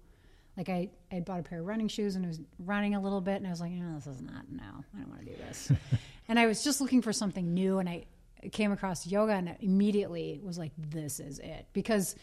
Like 0.56 0.70
I, 0.70 0.89
I 1.12 1.16
had 1.16 1.26
bought 1.26 1.39
a 1.39 1.43
pair 1.43 1.60
of 1.60 1.68
running 1.68 1.88
shoes 1.88 2.16
and 2.16 2.26
I 2.26 2.30
was 2.30 2.39
running 2.58 2.95
a 2.95 3.00
little 3.00 3.22
bit, 3.22 3.36
and 3.36 3.45
I 3.45 3.50
was 3.50 3.62
like, 3.62 3.72
no, 3.72 3.95
this 3.95 4.08
is 4.08 4.22
not, 4.22 4.50
no, 4.50 4.64
I 4.64 5.00
don't 5.00 5.10
want 5.10 5.22
to 5.22 5.26
do 5.26 5.36
this. 5.36 5.72
and 6.28 6.39
I 6.39 6.48
was 6.48 6.64
just 6.64 6.82
looking 6.82 7.02
for 7.02 7.14
something 7.14 7.54
new, 7.54 7.80
and 7.80 7.88
I 7.88 8.06
came 8.52 8.72
across 8.72 9.08
yoga 9.08 9.34
and 9.34 9.50
I 9.50 9.58
immediately 9.60 10.39
was 10.43 10.58
like, 10.58 10.72
this 10.78 11.20
is 11.20 11.39
it. 11.39 11.68
Because 11.74 12.16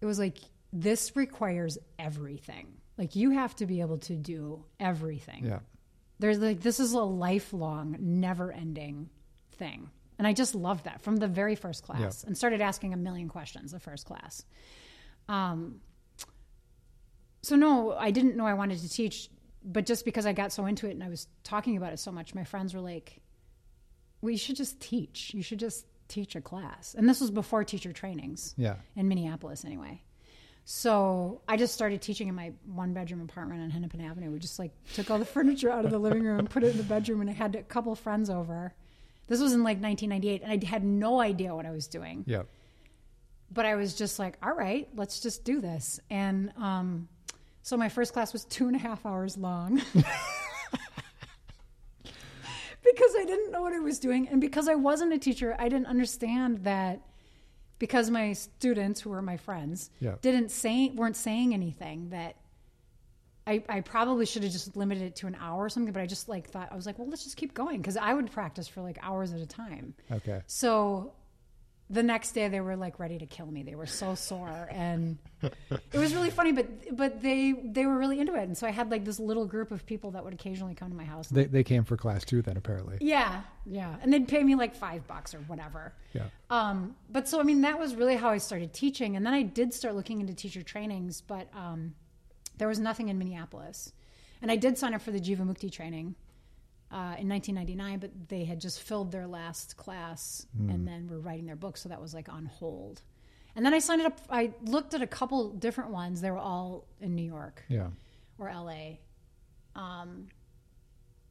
it 0.00 0.06
was 0.06 0.18
like, 0.18 0.38
this 0.72 1.16
requires 1.16 1.78
everything. 1.98 2.68
Like 2.96 3.16
you 3.16 3.30
have 3.30 3.54
to 3.56 3.66
be 3.66 3.80
able 3.80 3.98
to 3.98 4.14
do 4.14 4.64
everything. 4.80 5.46
Yeah. 5.46 5.60
There's 6.18 6.38
like 6.38 6.60
this 6.60 6.80
is 6.80 6.92
a 6.92 7.00
lifelong, 7.00 7.96
never 8.00 8.52
ending 8.52 9.08
thing. 9.52 9.90
And 10.18 10.26
I 10.26 10.32
just 10.32 10.54
loved 10.54 10.84
that 10.84 11.00
from 11.00 11.16
the 11.16 11.28
very 11.28 11.54
first 11.54 11.84
class 11.84 12.24
and 12.24 12.36
started 12.36 12.60
asking 12.60 12.92
a 12.92 12.96
million 12.96 13.28
questions 13.28 13.70
the 13.72 13.78
first 13.80 14.04
class. 14.06 14.44
Um 15.28 15.80
so 17.42 17.54
no, 17.56 17.92
I 17.92 18.10
didn't 18.10 18.36
know 18.36 18.46
I 18.46 18.54
wanted 18.54 18.80
to 18.80 18.88
teach, 18.88 19.30
but 19.64 19.86
just 19.86 20.04
because 20.04 20.26
I 20.26 20.32
got 20.32 20.52
so 20.52 20.66
into 20.66 20.88
it 20.88 20.92
and 20.92 21.04
I 21.04 21.08
was 21.08 21.28
talking 21.44 21.76
about 21.76 21.92
it 21.92 21.98
so 22.00 22.10
much, 22.10 22.34
my 22.34 22.44
friends 22.44 22.74
were 22.74 22.80
like, 22.80 23.20
we 24.20 24.36
should 24.36 24.56
just 24.56 24.80
teach. 24.80 25.32
You 25.34 25.42
should 25.42 25.60
just 25.60 25.86
teach 26.08 26.34
a 26.34 26.40
class." 26.40 26.94
And 26.98 27.08
this 27.08 27.20
was 27.20 27.30
before 27.30 27.62
teacher 27.64 27.92
trainings 27.92 28.54
Yeah. 28.56 28.76
in 28.96 29.06
Minneapolis 29.08 29.64
anyway. 29.64 30.02
So 30.64 31.40
I 31.48 31.56
just 31.56 31.72
started 31.74 32.02
teaching 32.02 32.28
in 32.28 32.34
my 32.34 32.52
one 32.66 32.92
bedroom 32.92 33.20
apartment 33.22 33.62
on 33.62 33.70
Hennepin 33.70 34.00
Avenue. 34.00 34.30
We 34.32 34.38
just 34.38 34.58
like 34.58 34.72
took 34.94 35.10
all 35.10 35.18
the 35.18 35.24
furniture 35.36 35.70
out 35.70 35.84
of 35.84 35.90
the 35.92 35.98
living 35.98 36.24
room 36.24 36.40
and 36.40 36.50
put 36.50 36.64
it 36.64 36.72
in 36.72 36.76
the 36.76 36.82
bedroom, 36.82 37.20
and 37.20 37.30
I 37.30 37.32
had 37.32 37.54
a 37.54 37.62
couple 37.62 37.94
friends 37.94 38.28
over. 38.28 38.74
This 39.28 39.40
was 39.40 39.52
in 39.52 39.62
like 39.62 39.78
1998, 39.80 40.42
and 40.42 40.50
I 40.50 40.66
had 40.66 40.82
no 40.84 41.20
idea 41.20 41.54
what 41.54 41.66
I 41.66 41.70
was 41.70 41.86
doing. 41.86 42.24
Yeah. 42.26 42.42
But 43.50 43.66
I 43.66 43.76
was 43.76 43.94
just 43.94 44.18
like, 44.18 44.36
all 44.42 44.52
right, 44.52 44.88
let's 44.96 45.20
just 45.20 45.44
do 45.44 45.60
this. 45.60 46.00
And 46.10 46.52
um, 46.56 47.08
so 47.62 47.76
my 47.76 47.88
first 47.88 48.12
class 48.12 48.32
was 48.32 48.44
two 48.46 48.66
and 48.66 48.76
a 48.76 48.78
half 48.78 49.04
hours 49.06 49.36
long. 49.36 49.76
because 52.82 53.14
I 53.18 53.24
didn't 53.26 53.50
know 53.52 53.62
what 53.62 53.72
I 53.74 53.78
was 53.80 53.98
doing. 53.98 54.28
And 54.28 54.40
because 54.40 54.68
I 54.68 54.74
wasn't 54.74 55.12
a 55.12 55.18
teacher, 55.18 55.54
I 55.58 55.68
didn't 55.68 55.86
understand 55.86 56.64
that 56.64 57.00
because 57.78 58.10
my 58.10 58.32
students, 58.32 59.00
who 59.00 59.10
were 59.10 59.22
my 59.22 59.36
friends, 59.36 59.90
Yeah. 60.00 60.14
didn't 60.20 60.50
say 60.50 60.90
weren't 60.90 61.16
saying 61.16 61.52
anything 61.54 62.10
that 62.10 62.36
I, 63.48 63.62
I 63.66 63.80
probably 63.80 64.26
should 64.26 64.42
have 64.42 64.52
just 64.52 64.76
limited 64.76 65.04
it 65.04 65.16
to 65.16 65.26
an 65.26 65.36
hour 65.40 65.64
or 65.64 65.68
something, 65.70 65.92
but 65.92 66.02
I 66.02 66.06
just 66.06 66.28
like 66.28 66.50
thought 66.50 66.68
I 66.70 66.76
was 66.76 66.84
like, 66.84 66.98
well, 66.98 67.08
let's 67.08 67.24
just 67.24 67.38
keep 67.38 67.54
going 67.54 67.80
because 67.80 67.96
I 67.96 68.12
would 68.12 68.30
practice 68.30 68.68
for 68.68 68.82
like 68.82 68.98
hours 69.02 69.32
at 69.32 69.40
a 69.40 69.46
time. 69.46 69.94
Okay. 70.12 70.42
So 70.46 71.14
the 71.88 72.02
next 72.02 72.32
day 72.32 72.48
they 72.48 72.60
were 72.60 72.76
like 72.76 72.98
ready 72.98 73.16
to 73.16 73.24
kill 73.24 73.46
me. 73.46 73.62
They 73.62 73.74
were 73.74 73.86
so 73.86 74.14
sore, 74.14 74.68
and 74.70 75.16
it 75.42 75.98
was 75.98 76.14
really 76.14 76.28
funny. 76.28 76.52
But 76.52 76.94
but 76.94 77.22
they 77.22 77.52
they 77.52 77.86
were 77.86 77.96
really 77.96 78.20
into 78.20 78.34
it, 78.34 78.42
and 78.42 78.56
so 78.56 78.66
I 78.66 78.70
had 78.70 78.90
like 78.90 79.06
this 79.06 79.18
little 79.18 79.46
group 79.46 79.70
of 79.70 79.86
people 79.86 80.10
that 80.10 80.24
would 80.24 80.34
occasionally 80.34 80.74
come 80.74 80.90
to 80.90 80.96
my 80.96 81.06
house. 81.06 81.28
They 81.28 81.44
they 81.44 81.64
came 81.64 81.84
for 81.84 81.96
class 81.96 82.26
too. 82.26 82.42
Then 82.42 82.58
apparently. 82.58 82.98
Yeah, 83.00 83.40
yeah, 83.64 83.96
and 84.02 84.12
they'd 84.12 84.28
pay 84.28 84.42
me 84.44 84.56
like 84.56 84.74
five 84.74 85.06
bucks 85.06 85.34
or 85.34 85.38
whatever. 85.38 85.94
Yeah. 86.12 86.24
Um, 86.50 86.96
but 87.08 87.26
so 87.28 87.40
I 87.40 87.44
mean 87.44 87.62
that 87.62 87.78
was 87.78 87.94
really 87.94 88.16
how 88.16 88.28
I 88.28 88.38
started 88.38 88.74
teaching, 88.74 89.16
and 89.16 89.24
then 89.24 89.32
I 89.32 89.40
did 89.40 89.72
start 89.72 89.94
looking 89.94 90.20
into 90.20 90.34
teacher 90.34 90.62
trainings, 90.62 91.22
but 91.22 91.48
um, 91.54 91.94
there 92.58 92.68
was 92.68 92.78
nothing 92.78 93.08
in 93.08 93.18
Minneapolis, 93.18 93.92
and 94.42 94.50
I 94.50 94.56
did 94.56 94.76
sign 94.78 94.94
up 94.94 95.02
for 95.02 95.10
the 95.10 95.20
Jiva 95.20 95.38
Jivamukti 95.38 95.70
training 95.72 96.14
uh, 96.90 97.16
in 97.18 97.28
1999, 97.28 97.98
but 97.98 98.10
they 98.28 98.44
had 98.44 98.60
just 98.60 98.80
filled 98.82 99.12
their 99.12 99.26
last 99.26 99.76
class 99.76 100.46
and 100.68 100.86
then 100.86 101.08
were 101.08 101.18
writing 101.20 101.46
their 101.46 101.56
book, 101.56 101.76
so 101.76 101.88
that 101.88 102.00
was 102.00 102.14
like 102.14 102.28
on 102.28 102.46
hold. 102.46 103.02
And 103.56 103.64
then 103.66 103.74
I 103.74 103.78
signed 103.80 104.02
up. 104.02 104.20
I 104.30 104.52
looked 104.62 104.94
at 104.94 105.02
a 105.02 105.06
couple 105.06 105.50
different 105.50 105.90
ones. 105.90 106.20
They 106.20 106.30
were 106.30 106.38
all 106.38 106.86
in 107.00 107.14
New 107.16 107.24
York 107.24 107.64
Yeah. 107.68 107.88
or 108.38 108.48
LA. 108.52 108.98
Um, 109.74 110.28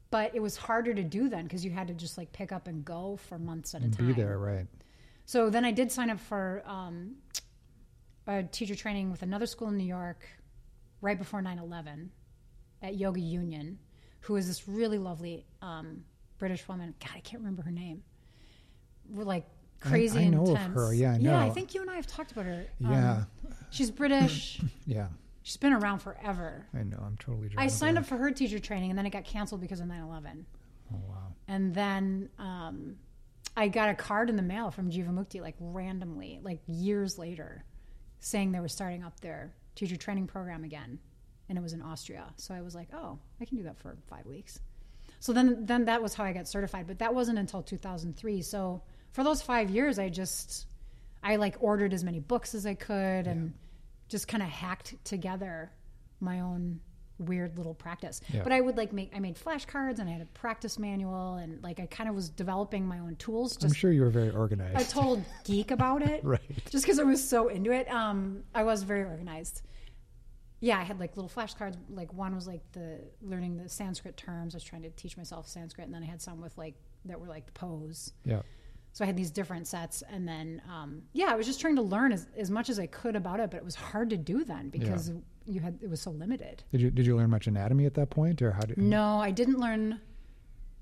but 0.10 0.36
it 0.36 0.42
was 0.42 0.56
harder 0.58 0.94
to 0.94 1.04
do 1.04 1.30
then 1.30 1.44
because 1.44 1.64
you 1.66 1.72
had 1.72 1.88
to 1.88 1.94
just 1.94 2.18
like 2.18 2.32
pick 2.34 2.52
up 2.52 2.68
and 2.68 2.84
go 2.84 3.18
for 3.28 3.38
months 3.40 3.74
at 3.76 3.84
a 3.84 3.90
time. 3.90 4.08
be 4.08 4.14
there, 4.14 4.38
right? 4.38 4.66
So 5.26 5.50
then 5.50 5.64
I 5.66 5.72
did 5.72 5.92
sign 5.92 6.10
up 6.10 6.20
for 6.20 6.64
um, 6.66 7.16
a 8.26 8.44
teacher 8.44 8.76
training 8.76 9.12
with 9.12 9.22
another 9.22 9.46
school 9.46 9.68
in 9.70 9.78
New 9.78 9.84
York 9.86 10.26
right 11.02 11.18
before 11.18 11.42
9 11.42 11.60
11 11.60 12.12
at 12.82 12.96
Yoga 12.96 13.20
Union, 13.20 13.80
who 14.22 14.36
is 14.36 14.48
this 14.48 14.68
really 14.68 14.98
lovely 14.98 15.46
um, 15.62 16.04
British 16.38 16.68
woman. 16.68 16.94
God, 17.00 17.12
I 17.16 17.20
can't 17.22 17.42
remember 17.42 17.64
her 17.64 17.72
name. 17.72 18.04
We're 19.10 19.24
like 19.24 19.46
crazy 19.80 20.20
I 20.20 20.28
know 20.30 20.44
of 20.44 20.50
intense. 20.50 20.76
her. 20.76 20.94
Yeah, 20.94 21.14
I 21.14 21.18
Yeah, 21.18 21.40
I 21.40 21.50
think 21.50 21.74
you 21.74 21.82
and 21.82 21.90
I 21.90 21.96
have 21.96 22.08
talked 22.08 22.32
about 22.32 22.46
her. 22.46 22.66
Um, 22.84 22.92
Yeah. 22.92 23.24
she's 23.70 23.92
British. 23.92 24.60
Yeah. 24.86 25.08
she's 25.44 25.58
been 25.58 25.74
around 25.74 26.00
forever. 26.00 26.66
I 26.74 26.84
know. 26.84 27.02
I'm 27.06 27.18
totally. 27.18 27.50
I 27.58 27.68
signed 27.68 27.98
up 27.98 28.06
for 28.06 28.18
her 28.18 28.32
teacher 28.32 28.60
training 28.60 28.90
and 28.92 28.98
then 28.98 29.06
it 29.06 29.12
got 29.12 29.26
canceled 29.26 29.62
because 29.62 29.80
of 29.80 29.88
9 29.88 30.02
11. 30.02 30.46
Oh 30.94 31.02
wow. 31.08 31.34
And 31.48 31.74
then 31.74 32.30
um, 32.40 32.96
I 33.56 33.68
got 33.68 33.90
a 33.90 33.96
card 33.96 34.30
in 34.30 34.36
the 34.36 34.42
mail 34.44 34.72
from 34.72 34.92
Jivamukti, 34.92 35.42
like 35.42 35.56
randomly, 35.60 36.40
like 36.44 36.60
years 36.68 37.18
later, 37.18 37.66
saying 38.20 38.52
they 38.52 38.60
were 38.60 38.68
starting 38.68 39.04
up 39.04 39.20
their 39.20 39.54
teacher 39.78 39.96
training 39.96 40.28
program 40.28 40.64
again. 40.64 41.00
And 41.50 41.58
it 41.58 41.62
was 41.62 41.74
in 41.74 41.82
Austria. 41.82 42.26
So 42.36 42.54
I 42.54 42.62
was 42.62 42.76
like, 42.76 42.90
oh, 42.94 43.20
I 43.40 43.46
can 43.46 43.56
do 43.56 43.64
that 43.64 43.78
for 43.78 43.98
five 44.10 44.26
weeks. 44.26 44.60
So 45.20 45.32
then, 45.32 45.66
then 45.66 45.86
that 45.86 46.02
was 46.02 46.14
how 46.14 46.26
I 46.26 46.34
got 46.34 46.48
certified. 46.48 46.88
But 46.88 47.00
that 47.00 47.16
wasn't 47.16 47.40
until 47.40 47.64
2003. 47.64 48.42
So 48.42 48.82
for 49.14 49.24
those 49.24 49.42
five 49.42 49.70
years, 49.70 49.98
I 49.98 50.10
just, 50.10 50.68
I 51.24 51.38
like 51.38 51.56
ordered 51.60 51.94
as 51.94 52.04
many 52.04 52.20
books 52.20 52.54
as 52.54 52.66
I 52.66 52.74
could 52.74 53.28
and 53.28 53.54
just 54.10 54.28
kind 54.28 54.44
of 54.44 54.50
hacked 54.50 54.96
together 55.06 55.72
my 56.20 56.42
own 56.42 56.80
weird 57.20 57.58
little 57.58 57.74
practice. 57.74 58.22
Yeah. 58.32 58.44
But 58.44 58.52
I 58.52 58.62
would 58.62 58.78
like 58.78 58.94
make 58.94 59.12
I 59.16 59.20
made 59.20 59.36
flashcards 59.36 60.00
and 60.00 60.08
I 60.10 60.14
had 60.14 60.22
a 60.22 60.26
practice 60.28 60.78
manual 60.78 61.36
and 61.36 61.62
like 61.64 61.80
I 61.80 61.86
kind 61.88 62.10
of 62.10 62.16
was 62.16 62.30
developing 62.30 62.86
my 62.86 63.00
own 63.00 63.16
tools. 63.16 63.58
I'm 63.64 63.74
sure 63.74 63.92
you 63.92 64.02
were 64.02 64.10
very 64.10 64.30
a 64.30 64.34
organized. 64.34 64.90
total 64.92 65.24
geek 65.44 65.72
about 65.72 66.02
it, 66.02 66.24
Right. 66.24 66.42
Just 66.70 66.86
because 66.86 67.00
I 67.00 67.04
was 67.04 67.28
so 67.28 67.48
into 67.50 67.72
it. 67.72 67.90
Um, 67.92 68.44
I 68.54 68.64
was 68.64 68.84
very 68.84 69.04
organized. 69.04 69.64
Yeah, 70.60 70.80
I 70.80 70.84
had 70.84 71.00
like 71.00 71.16
little 71.16 71.30
flashcards. 71.30 71.78
Like 71.90 72.12
one 72.14 72.34
was 72.34 72.48
like 72.48 72.62
the 72.72 73.00
learning 73.22 73.58
the 73.58 73.70
Sanskrit 73.70 74.18
terms. 74.18 74.56
I 74.56 74.58
was 74.58 74.64
trying 74.64 74.82
to 74.84 74.90
teach 74.92 75.16
myself 75.16 75.48
Sanskrit, 75.48 75.86
and 75.86 75.94
then 75.94 76.02
I 76.02 76.08
had 76.08 76.22
some 76.22 76.42
with 76.42 76.58
like 76.58 76.74
that 77.06 77.20
were 77.20 77.28
like 77.28 77.46
the 77.46 77.52
pose. 77.52 78.14
Yeah. 78.26 78.42
So 78.94 79.04
I 79.04 79.08
had 79.08 79.16
these 79.16 79.30
different 79.30 79.68
sets, 79.68 80.02
and 80.10 80.28
then 80.28 80.60
um, 80.68 81.04
yeah, 81.14 81.28
I 81.28 81.36
was 81.36 81.46
just 81.46 81.62
trying 81.62 81.76
to 81.76 81.84
learn 81.84 82.12
as, 82.12 82.26
as 82.36 82.50
much 82.50 82.70
as 82.70 82.80
I 82.80 82.88
could 82.88 83.16
about 83.16 83.40
it, 83.40 83.52
but 83.52 83.58
it 83.58 83.64
was 83.64 83.76
hard 83.76 84.10
to 84.10 84.18
do 84.18 84.44
then 84.44 84.70
because 84.70 85.12
you 85.48 85.60
had 85.62 85.80
it 85.82 85.90
was 85.90 86.02
so 86.02 86.12
limited. 86.12 86.64
Did 86.72 86.82
you 86.82 86.92
did 86.92 87.06
you 87.06 87.16
learn 87.16 87.30
much 87.30 87.48
anatomy 87.48 87.86
at 87.86 87.94
that 87.96 88.10
point, 88.10 88.42
or 88.42 88.52
how 88.52 88.62
did? 88.62 88.78
No, 88.78 89.20
I 89.20 89.32
didn't 89.32 89.60
learn 89.60 90.00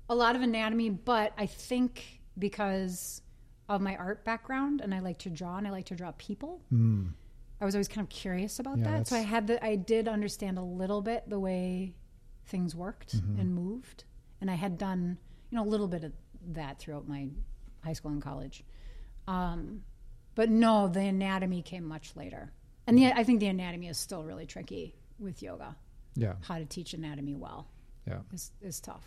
a 0.08 0.14
lot 0.14 0.36
of 0.36 0.42
anatomy, 0.42 0.90
but 0.90 1.32
I 1.38 1.46
think 1.46 2.20
because 2.38 3.22
of 3.68 3.80
my 3.80 3.96
art 3.96 4.24
background 4.24 4.80
and 4.80 4.94
I 4.94 5.00
like 5.00 5.18
to 5.18 5.30
draw 5.30 5.56
and 5.56 5.66
I 5.66 5.70
like 5.70 5.86
to 5.86 5.94
draw 5.96 6.12
people, 6.18 6.60
Mm. 6.72 7.12
I 7.60 7.64
was 7.64 7.74
always 7.74 7.88
kind 7.88 8.04
of 8.04 8.10
curious 8.10 8.58
about 8.58 8.78
Yeah, 8.78 8.84
that. 8.98 9.08
So 9.08 9.16
I 9.16 9.20
had 9.20 9.46
the 9.46 9.64
I 9.64 9.76
did 9.76 10.06
understand 10.08 10.58
a 10.58 10.62
little 10.62 11.00
bit 11.02 11.28
the 11.28 11.40
way 11.40 11.94
things 12.46 12.74
worked 12.76 13.16
Mm-hmm. 13.16 13.40
and 13.40 13.54
moved, 13.54 14.04
and 14.40 14.50
I 14.50 14.54
had 14.54 14.78
done 14.78 15.18
you 15.50 15.56
know 15.56 15.64
a 15.64 15.70
little 15.70 15.88
bit 15.88 16.04
of 16.04 16.12
that 16.52 16.78
throughout 16.78 17.08
my 17.08 17.28
high 17.82 17.92
school 17.94 18.10
and 18.12 18.22
college. 18.22 18.64
Um, 19.26 19.82
but 20.34 20.50
no, 20.50 20.86
the 20.88 21.00
anatomy 21.00 21.62
came 21.62 21.84
much 21.84 22.14
later, 22.14 22.52
and 22.86 22.96
the, 22.98 23.06
I 23.12 23.24
think 23.24 23.40
the 23.40 23.46
anatomy 23.48 23.88
is 23.88 23.98
still 23.98 24.22
really 24.22 24.46
tricky 24.46 24.94
with 25.18 25.42
yoga. 25.42 25.76
Yeah. 26.14 26.34
How 26.42 26.58
to 26.58 26.64
teach 26.64 26.94
anatomy 26.94 27.34
well 27.34 27.66
Yeah. 28.06 28.20
is, 28.32 28.52
is 28.62 28.80
tough. 28.80 29.04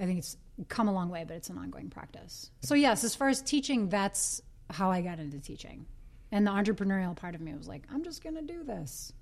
I 0.00 0.06
think 0.06 0.18
it's 0.18 0.36
come 0.68 0.88
a 0.88 0.92
long 0.92 1.08
way, 1.08 1.24
but 1.26 1.36
it's 1.36 1.50
an 1.50 1.58
ongoing 1.58 1.88
practice. 1.90 2.50
So 2.62 2.74
yes, 2.74 3.04
as 3.04 3.14
far 3.14 3.28
as 3.28 3.40
teaching, 3.42 3.88
that's 3.88 4.42
how 4.70 4.90
I 4.90 5.02
got 5.02 5.18
into 5.20 5.38
teaching. 5.38 5.86
And 6.32 6.46
the 6.46 6.50
entrepreneurial 6.50 7.14
part 7.14 7.34
of 7.36 7.40
me 7.40 7.54
was 7.54 7.68
like, 7.68 7.82
I'm 7.92 8.02
just 8.02 8.22
going 8.22 8.34
to 8.34 8.42
do 8.42 8.64
this. 8.64 9.12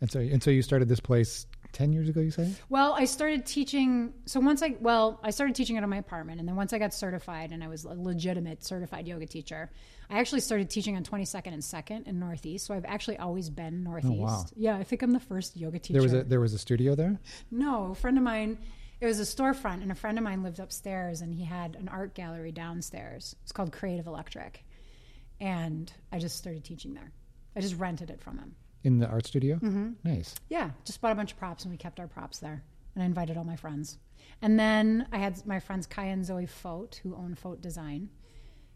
And 0.00 0.10
so 0.10 0.18
and 0.18 0.42
so 0.42 0.50
you 0.50 0.62
started 0.62 0.88
this 0.88 0.98
place 0.98 1.46
ten 1.72 1.92
years 1.92 2.08
ago. 2.08 2.20
You 2.20 2.30
say? 2.30 2.52
Well, 2.68 2.92
I 2.92 3.04
started 3.04 3.46
teaching. 3.46 4.12
So 4.26 4.40
once 4.40 4.62
I, 4.62 4.76
well, 4.80 5.20
I 5.22 5.30
started 5.30 5.54
teaching 5.54 5.76
out 5.76 5.84
of 5.84 5.90
my 5.90 5.96
apartment. 5.96 6.40
And 6.40 6.48
then 6.48 6.56
once 6.56 6.72
I 6.72 6.78
got 6.78 6.94
certified 6.94 7.52
and 7.52 7.62
I 7.62 7.68
was 7.68 7.84
a 7.84 7.94
legitimate 7.94 8.64
certified 8.64 9.06
yoga 9.08 9.26
teacher, 9.26 9.70
I 10.10 10.18
actually 10.18 10.40
started 10.40 10.70
teaching 10.70 10.96
on 10.96 11.04
22nd 11.04 11.52
and 11.52 11.62
2nd 11.62 12.06
in 12.06 12.18
Northeast. 12.18 12.66
So 12.66 12.74
I've 12.74 12.84
actually 12.84 13.18
always 13.18 13.50
been 13.50 13.82
Northeast. 13.82 14.14
Oh, 14.14 14.22
wow. 14.22 14.44
Yeah, 14.56 14.76
I 14.76 14.84
think 14.84 15.02
I'm 15.02 15.12
the 15.12 15.20
first 15.20 15.56
yoga 15.56 15.78
teacher. 15.78 15.94
There 15.94 16.02
was 16.02 16.12
a 16.12 16.24
there 16.24 16.40
was 16.40 16.54
a 16.54 16.58
studio 16.58 16.94
there. 16.94 17.18
No, 17.50 17.92
a 17.92 17.94
friend 17.94 18.18
of 18.18 18.24
mine, 18.24 18.58
it 19.00 19.06
was 19.06 19.18
a 19.18 19.24
storefront, 19.24 19.82
and 19.82 19.90
a 19.90 19.96
friend 19.96 20.16
of 20.18 20.24
mine 20.24 20.42
lived 20.42 20.60
upstairs, 20.60 21.22
and 21.22 21.34
he 21.34 21.44
had 21.44 21.76
an 21.76 21.88
art 21.88 22.14
gallery 22.14 22.52
downstairs. 22.52 23.34
It's 23.42 23.52
called 23.52 23.72
Creative 23.72 24.06
Electric. 24.06 24.64
And 25.40 25.92
I 26.12 26.20
just 26.20 26.36
started 26.36 26.62
teaching 26.62 26.94
there. 26.94 27.10
I 27.56 27.60
just 27.60 27.76
rented 27.76 28.10
it 28.10 28.20
from 28.20 28.38
him. 28.38 28.54
In 28.84 28.98
the 28.98 29.06
art 29.06 29.26
studio? 29.26 29.56
Mm-hmm. 29.56 29.90
Nice. 30.04 30.34
Yeah, 30.48 30.70
just 30.84 31.00
bought 31.00 31.12
a 31.12 31.14
bunch 31.14 31.32
of 31.32 31.38
props, 31.38 31.64
and 31.64 31.70
we 31.70 31.76
kept 31.76 32.00
our 32.00 32.08
props 32.08 32.38
there. 32.38 32.62
And 32.94 33.02
I 33.02 33.06
invited 33.06 33.36
all 33.36 33.44
my 33.44 33.56
friends. 33.56 33.98
And 34.40 34.58
then 34.58 35.06
I 35.12 35.18
had 35.18 35.46
my 35.46 35.60
friends 35.60 35.86
Kai 35.86 36.06
and 36.06 36.24
Zoe 36.24 36.46
Fote, 36.46 37.00
who 37.02 37.14
own 37.14 37.34
Fote 37.34 37.60
Design, 37.60 38.10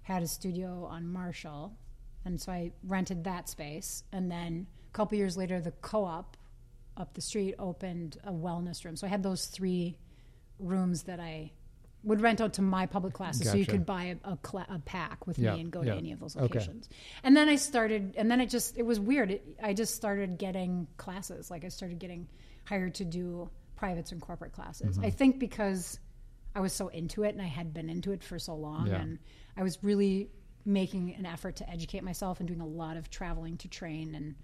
had 0.02 0.22
a 0.22 0.26
studio 0.28 0.86
on 0.88 1.09
Marshall. 1.09 1.76
And 2.24 2.40
so 2.40 2.52
I 2.52 2.72
rented 2.84 3.24
that 3.24 3.48
space. 3.48 4.04
And 4.12 4.30
then 4.30 4.66
a 4.88 4.92
couple 4.92 5.18
years 5.18 5.36
later, 5.36 5.61
the 5.61 5.72
co 5.72 6.04
op 6.04 6.36
up 6.96 7.14
the 7.14 7.20
street 7.20 7.54
opened 7.59 8.16
a 8.24 8.32
wellness 8.32 8.84
room. 8.84 8.96
So 8.96 9.07
I 9.07 9.11
had 9.11 9.22
those 9.22 9.46
three 9.46 9.98
rooms 10.59 11.02
that 11.04 11.20
I 11.20 11.52
would 12.03 12.20
rent 12.20 12.40
out 12.40 12.53
to 12.55 12.62
my 12.62 12.86
public 12.86 13.14
classes. 13.14 13.51
So 13.51 13.57
you 13.57 13.66
could 13.66 13.84
buy 13.84 14.16
a, 14.24 14.32
a, 14.32 14.36
cla- 14.36 14.66
a 14.68 14.78
pack 14.78 15.26
with 15.26 15.38
Yeah, 15.38 15.55
me 15.55 15.62
and 15.62 15.70
go 15.70 15.82
yeah. 15.82 15.92
to 15.92 15.99
any 15.99 16.12
of 16.12 16.20
those 16.20 16.36
Okay. 16.36 16.42
locations. 16.44 16.88
And 17.24 17.36
then 17.36 17.49
I 17.49 17.57
started, 17.57 18.14
and 18.16 18.30
then 18.30 18.40
it 18.40 18.49
just, 18.49 18.78
it 18.78 18.84
was 18.84 19.01
weird. 19.01 19.30
It, 19.32 19.44
I 19.62 19.72
just 19.74 19.94
started 19.97 20.38
getting 20.38 20.86
classes. 20.99 21.51
Like 21.51 21.64
I 21.64 21.68
started 21.68 21.99
getting 21.99 22.28
hired 22.64 22.94
to 22.97 23.05
do 23.05 23.51
privates 23.74 24.12
and 24.12 24.20
corporate 24.20 24.53
classes. 24.53 24.97
Mm-hmm. 24.97 25.07
I 25.07 25.11
think 25.11 25.38
because 25.38 25.99
I 26.55 26.61
was 26.61 26.72
so 26.72 26.88
into 26.88 27.24
it 27.24 27.30
and 27.34 27.42
I 27.42 27.47
had 27.47 27.74
been 27.74 27.90
into 27.90 28.12
it 28.12 28.22
for 28.22 28.38
so 28.38 28.55
long. 28.55 28.86
Yeah. 28.86 29.01
And 29.01 29.18
I 29.57 29.62
was 29.62 29.82
really 29.82 30.30
making 30.64 31.14
an 31.14 31.26
effort 31.26 31.57
to 31.57 31.70
educate 31.70 32.03
myself 32.03 32.40
and 32.40 32.49
doing 32.49 32.61
a 32.61 32.66
lot 32.66 32.97
of 32.97 33.11
traveling 33.11 33.57
to 33.59 33.68
train 33.68 34.14
and 34.14 34.34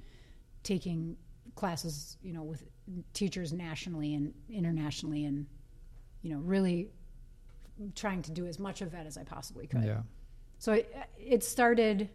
taking 0.62 1.16
classes, 1.54 2.16
you 2.22 2.32
know, 2.32 2.42
with 2.42 2.64
teachers 3.12 3.52
nationally 3.52 4.14
and 4.14 4.32
internationally 4.48 5.24
and, 5.24 5.46
you 6.22 6.30
know, 6.32 6.38
really 6.38 6.90
trying 7.94 8.22
to 8.22 8.30
do 8.30 8.46
as 8.46 8.58
much 8.58 8.82
of 8.82 8.92
that 8.92 9.06
as 9.06 9.16
I 9.16 9.24
possibly 9.24 9.66
could. 9.66 9.84
Yeah. 9.84 10.02
So 10.58 10.74
it, 10.74 10.94
it 11.18 11.44
started. 11.44 12.08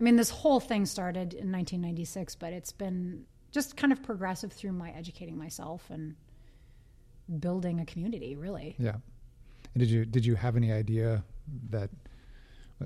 I 0.00 0.02
mean, 0.02 0.16
this 0.16 0.30
whole 0.30 0.60
thing 0.60 0.86
started 0.86 1.34
in 1.34 1.50
1996, 1.50 2.36
but 2.36 2.52
it's 2.52 2.72
been 2.72 3.24
just 3.50 3.76
kind 3.76 3.92
of 3.92 4.02
progressive 4.02 4.52
through 4.52 4.72
my 4.72 4.90
educating 4.90 5.36
myself 5.36 5.90
and 5.90 6.14
building 7.40 7.80
a 7.80 7.86
community. 7.86 8.36
Really, 8.36 8.76
Yeah. 8.78 8.96
And 9.74 9.80
did 9.80 9.90
you 9.90 10.04
did 10.04 10.24
you 10.24 10.34
have 10.34 10.56
any 10.56 10.72
idea 10.72 11.24
that 11.70 11.90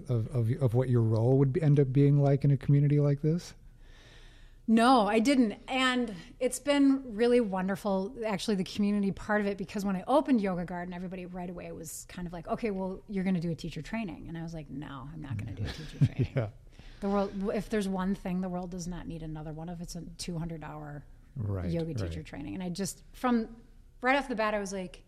of 0.08 0.26
of, 0.34 0.50
of 0.60 0.74
what 0.74 0.88
your 0.88 1.02
role 1.02 1.38
would 1.38 1.52
be, 1.52 1.62
end 1.62 1.78
up 1.80 1.92
being 1.92 2.18
like 2.22 2.44
in 2.44 2.50
a 2.50 2.56
community 2.56 3.00
like 3.00 3.22
this? 3.22 3.54
No, 4.68 5.06
I 5.06 5.18
didn't, 5.18 5.54
and 5.68 6.14
it's 6.38 6.58
been 6.58 7.02
really 7.16 7.40
wonderful. 7.40 8.14
Actually, 8.26 8.54
the 8.56 8.64
community 8.64 9.10
part 9.10 9.40
of 9.40 9.46
it 9.46 9.58
because 9.58 9.84
when 9.84 9.96
I 9.96 10.04
opened 10.06 10.40
Yoga 10.40 10.64
Garden, 10.64 10.94
everybody 10.94 11.26
right 11.26 11.50
away 11.50 11.70
was 11.72 12.06
kind 12.08 12.26
of 12.26 12.32
like, 12.32 12.46
"Okay, 12.48 12.70
well, 12.70 13.00
you're 13.08 13.24
going 13.24 13.34
to 13.34 13.40
do 13.40 13.50
a 13.50 13.54
teacher 13.54 13.82
training," 13.82 14.26
and 14.28 14.38
I 14.38 14.42
was 14.42 14.54
like, 14.54 14.70
"No, 14.70 15.08
I'm 15.12 15.20
not 15.20 15.36
going 15.36 15.54
to 15.54 15.62
do 15.62 15.68
a 15.68 15.72
teacher 15.72 16.06
training." 16.14 16.32
Yeah. 16.36 16.48
The 17.00 17.08
world, 17.08 17.32
if 17.52 17.68
there's 17.68 17.88
one 17.88 18.14
thing 18.14 18.40
the 18.40 18.48
world 18.48 18.70
does 18.70 18.86
not 18.86 19.08
need 19.08 19.24
another 19.24 19.52
one 19.52 19.68
of, 19.68 19.80
it's 19.80 19.96
a 19.96 20.02
200 20.18 20.62
hour 20.62 21.02
Right. 21.36 21.68
yoga 21.70 21.94
teacher 21.94 22.18
right. 22.18 22.24
training. 22.26 22.54
And 22.54 22.62
I 22.62 22.68
just, 22.68 23.02
from 23.12 23.48
right 24.02 24.16
off 24.16 24.28
the 24.28 24.36
bat, 24.36 24.54
I 24.54 24.60
was 24.60 24.72
like, 24.72 25.02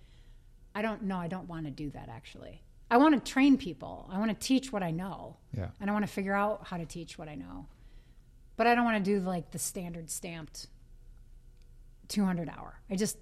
I 0.74 0.82
don't 0.82 1.02
know, 1.04 1.18
I 1.18 1.28
don't 1.28 1.46
want 1.48 1.66
to 1.66 1.70
do 1.70 1.90
that 1.90 2.08
actually. 2.08 2.62
I 2.90 2.96
want 2.96 3.14
to 3.14 3.32
train 3.32 3.56
people. 3.56 4.08
I 4.12 4.18
want 4.18 4.30
to 4.30 4.46
teach 4.46 4.72
what 4.72 4.82
I 4.82 4.90
know. 4.90 5.36
Yeah. 5.56 5.68
And 5.80 5.88
I 5.88 5.92
want 5.92 6.04
to 6.04 6.10
figure 6.10 6.34
out 6.34 6.66
how 6.66 6.76
to 6.78 6.84
teach 6.86 7.16
what 7.18 7.28
I 7.28 7.34
know. 7.36 7.66
But 8.56 8.66
I 8.66 8.74
don't 8.74 8.84
want 8.84 9.04
to 9.04 9.10
do 9.10 9.20
like 9.20 9.50
the 9.50 9.58
standard 9.58 10.10
stamped 10.10 10.68
200 12.08 12.48
hour. 12.48 12.80
I 12.90 12.96
just 12.96 13.16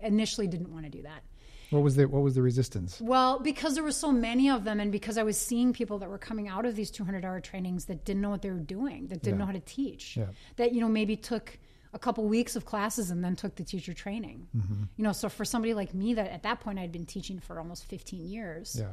initially 0.00 0.46
didn't 0.46 0.72
want 0.72 0.84
to 0.84 0.90
do 0.90 1.02
that. 1.02 1.22
What 1.70 1.82
was 1.84 1.94
the 1.94 2.06
what 2.08 2.22
was 2.22 2.34
the 2.34 2.42
resistance? 2.42 3.00
Well, 3.00 3.38
because 3.38 3.74
there 3.74 3.84
were 3.84 3.92
so 3.92 4.10
many 4.10 4.50
of 4.50 4.64
them, 4.64 4.80
and 4.80 4.90
because 4.90 5.16
I 5.16 5.22
was 5.22 5.38
seeing 5.38 5.72
people 5.72 5.98
that 5.98 6.08
were 6.08 6.18
coming 6.18 6.48
out 6.48 6.66
of 6.66 6.74
these 6.74 6.90
200 6.90 7.24
hour 7.24 7.40
trainings 7.40 7.84
that 7.84 8.04
didn't 8.04 8.22
know 8.22 8.30
what 8.30 8.42
they 8.42 8.50
were 8.50 8.58
doing, 8.58 9.06
that 9.08 9.22
didn't 9.22 9.36
Yeah. 9.36 9.38
know 9.38 9.46
how 9.46 9.52
to 9.52 9.60
teach, 9.60 10.16
Yeah. 10.16 10.26
that, 10.56 10.72
you 10.72 10.80
know, 10.80 10.88
maybe 10.88 11.16
took 11.16 11.58
a 11.92 11.98
couple 11.98 12.24
weeks 12.24 12.56
of 12.56 12.64
classes 12.64 13.10
and 13.10 13.24
then 13.24 13.36
took 13.36 13.54
the 13.54 13.62
teacher 13.64 13.94
training. 13.94 14.48
Mm-hmm. 14.56 14.82
You 14.96 15.04
know, 15.04 15.12
so 15.12 15.28
for 15.28 15.44
somebody 15.44 15.74
like 15.74 15.94
me 15.94 16.14
that 16.14 16.30
at 16.30 16.42
that 16.42 16.58
point 16.60 16.78
I'd 16.80 16.92
been 16.92 17.06
teaching 17.06 17.38
for 17.38 17.58
almost 17.60 17.84
15 17.84 18.26
years, 18.26 18.76
Yeah. 18.78 18.92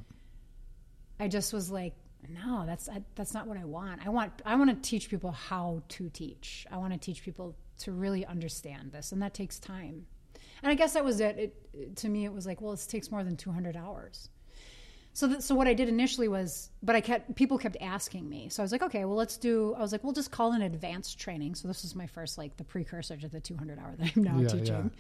I 1.20 1.28
just 1.28 1.54
was 1.54 1.72
like, 1.72 1.96
no, 2.30 2.66
that's 2.66 2.88
I, 2.90 3.02
that's 3.16 3.34
not 3.34 3.48
what 3.48 3.58
I 3.58 3.66
want. 3.66 4.06
I 4.06 4.10
want 4.10 4.42
I 4.46 4.56
want 4.56 4.70
to 4.70 4.90
teach 4.90 5.10
people 5.10 5.32
how 5.32 5.82
to 5.90 6.10
teach. 6.10 6.66
I 6.72 6.78
want 6.78 6.94
to 6.94 7.00
teach 7.00 7.24
people 7.24 7.56
to 7.80 7.92
really 7.92 8.26
understand 8.26 8.92
this, 8.92 9.12
and 9.12 9.22
that 9.22 9.34
takes 9.34 9.60
time. 9.60 10.06
And 10.64 10.72
I 10.72 10.76
guess 10.76 10.94
that 10.94 11.06
was 11.06 11.20
it. 11.20 11.38
it 11.74 11.96
to 11.98 12.10
me, 12.10 12.26
it 12.26 12.34
was 12.34 12.46
like, 12.48 12.62
well, 12.62 12.72
this 12.72 12.88
takes 12.88 13.12
more 13.12 13.24
than 13.24 13.38
200 13.38 13.76
hours. 13.78 14.30
So, 15.14 15.28
that, 15.28 15.44
so 15.44 15.56
what 15.56 15.68
I 15.68 15.74
did 15.74 15.90
initially 15.90 16.28
was, 16.28 16.70
but 16.84 16.96
I 16.96 17.02
kept 17.02 17.36
people 17.36 17.58
kept 17.58 17.78
asking 17.82 18.28
me. 18.30 18.50
So 18.50 18.62
I 18.62 18.64
was 18.64 18.72
like, 18.72 18.84
okay, 18.84 19.06
well, 19.06 19.16
let's 19.16 19.38
do. 19.38 19.74
I 19.78 19.82
was 19.82 19.92
like, 19.92 20.04
we'll 20.04 20.14
just 20.14 20.32
call 20.32 20.54
an 20.54 20.62
advanced 20.64 21.20
training. 21.20 21.56
So 21.56 21.68
this 21.68 21.82
was 21.84 21.96
my 21.96 22.06
first, 22.08 22.38
like, 22.38 22.56
the 22.58 22.64
precursor 22.64 23.18
to 23.18 23.28
the 23.28 23.40
200 23.40 23.80
hour 23.80 23.96
that 23.98 24.12
I'm 24.16 24.24
now 24.24 24.40
Yeah, 24.40 24.48
teaching. 24.48 24.66
yeah. 24.68 25.00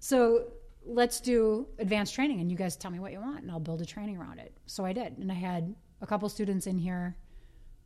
So 0.00 0.44
let's 0.86 1.20
do 1.20 1.66
advanced 1.78 2.14
training 2.14 2.40
and 2.40 2.50
you 2.50 2.56
guys 2.56 2.76
tell 2.76 2.90
me 2.90 3.00
what 3.00 3.10
you 3.12 3.20
want 3.20 3.42
and 3.42 3.50
I'll 3.50 3.58
build 3.60 3.82
a 3.82 3.86
training 3.86 4.16
around 4.16 4.38
it. 4.38 4.52
So 4.66 4.84
I 4.84 4.92
did. 4.92 5.18
And 5.18 5.30
I 5.30 5.34
had 5.34 5.74
a 6.00 6.06
couple 6.06 6.28
students 6.28 6.66
in 6.66 6.78
here 6.78 7.16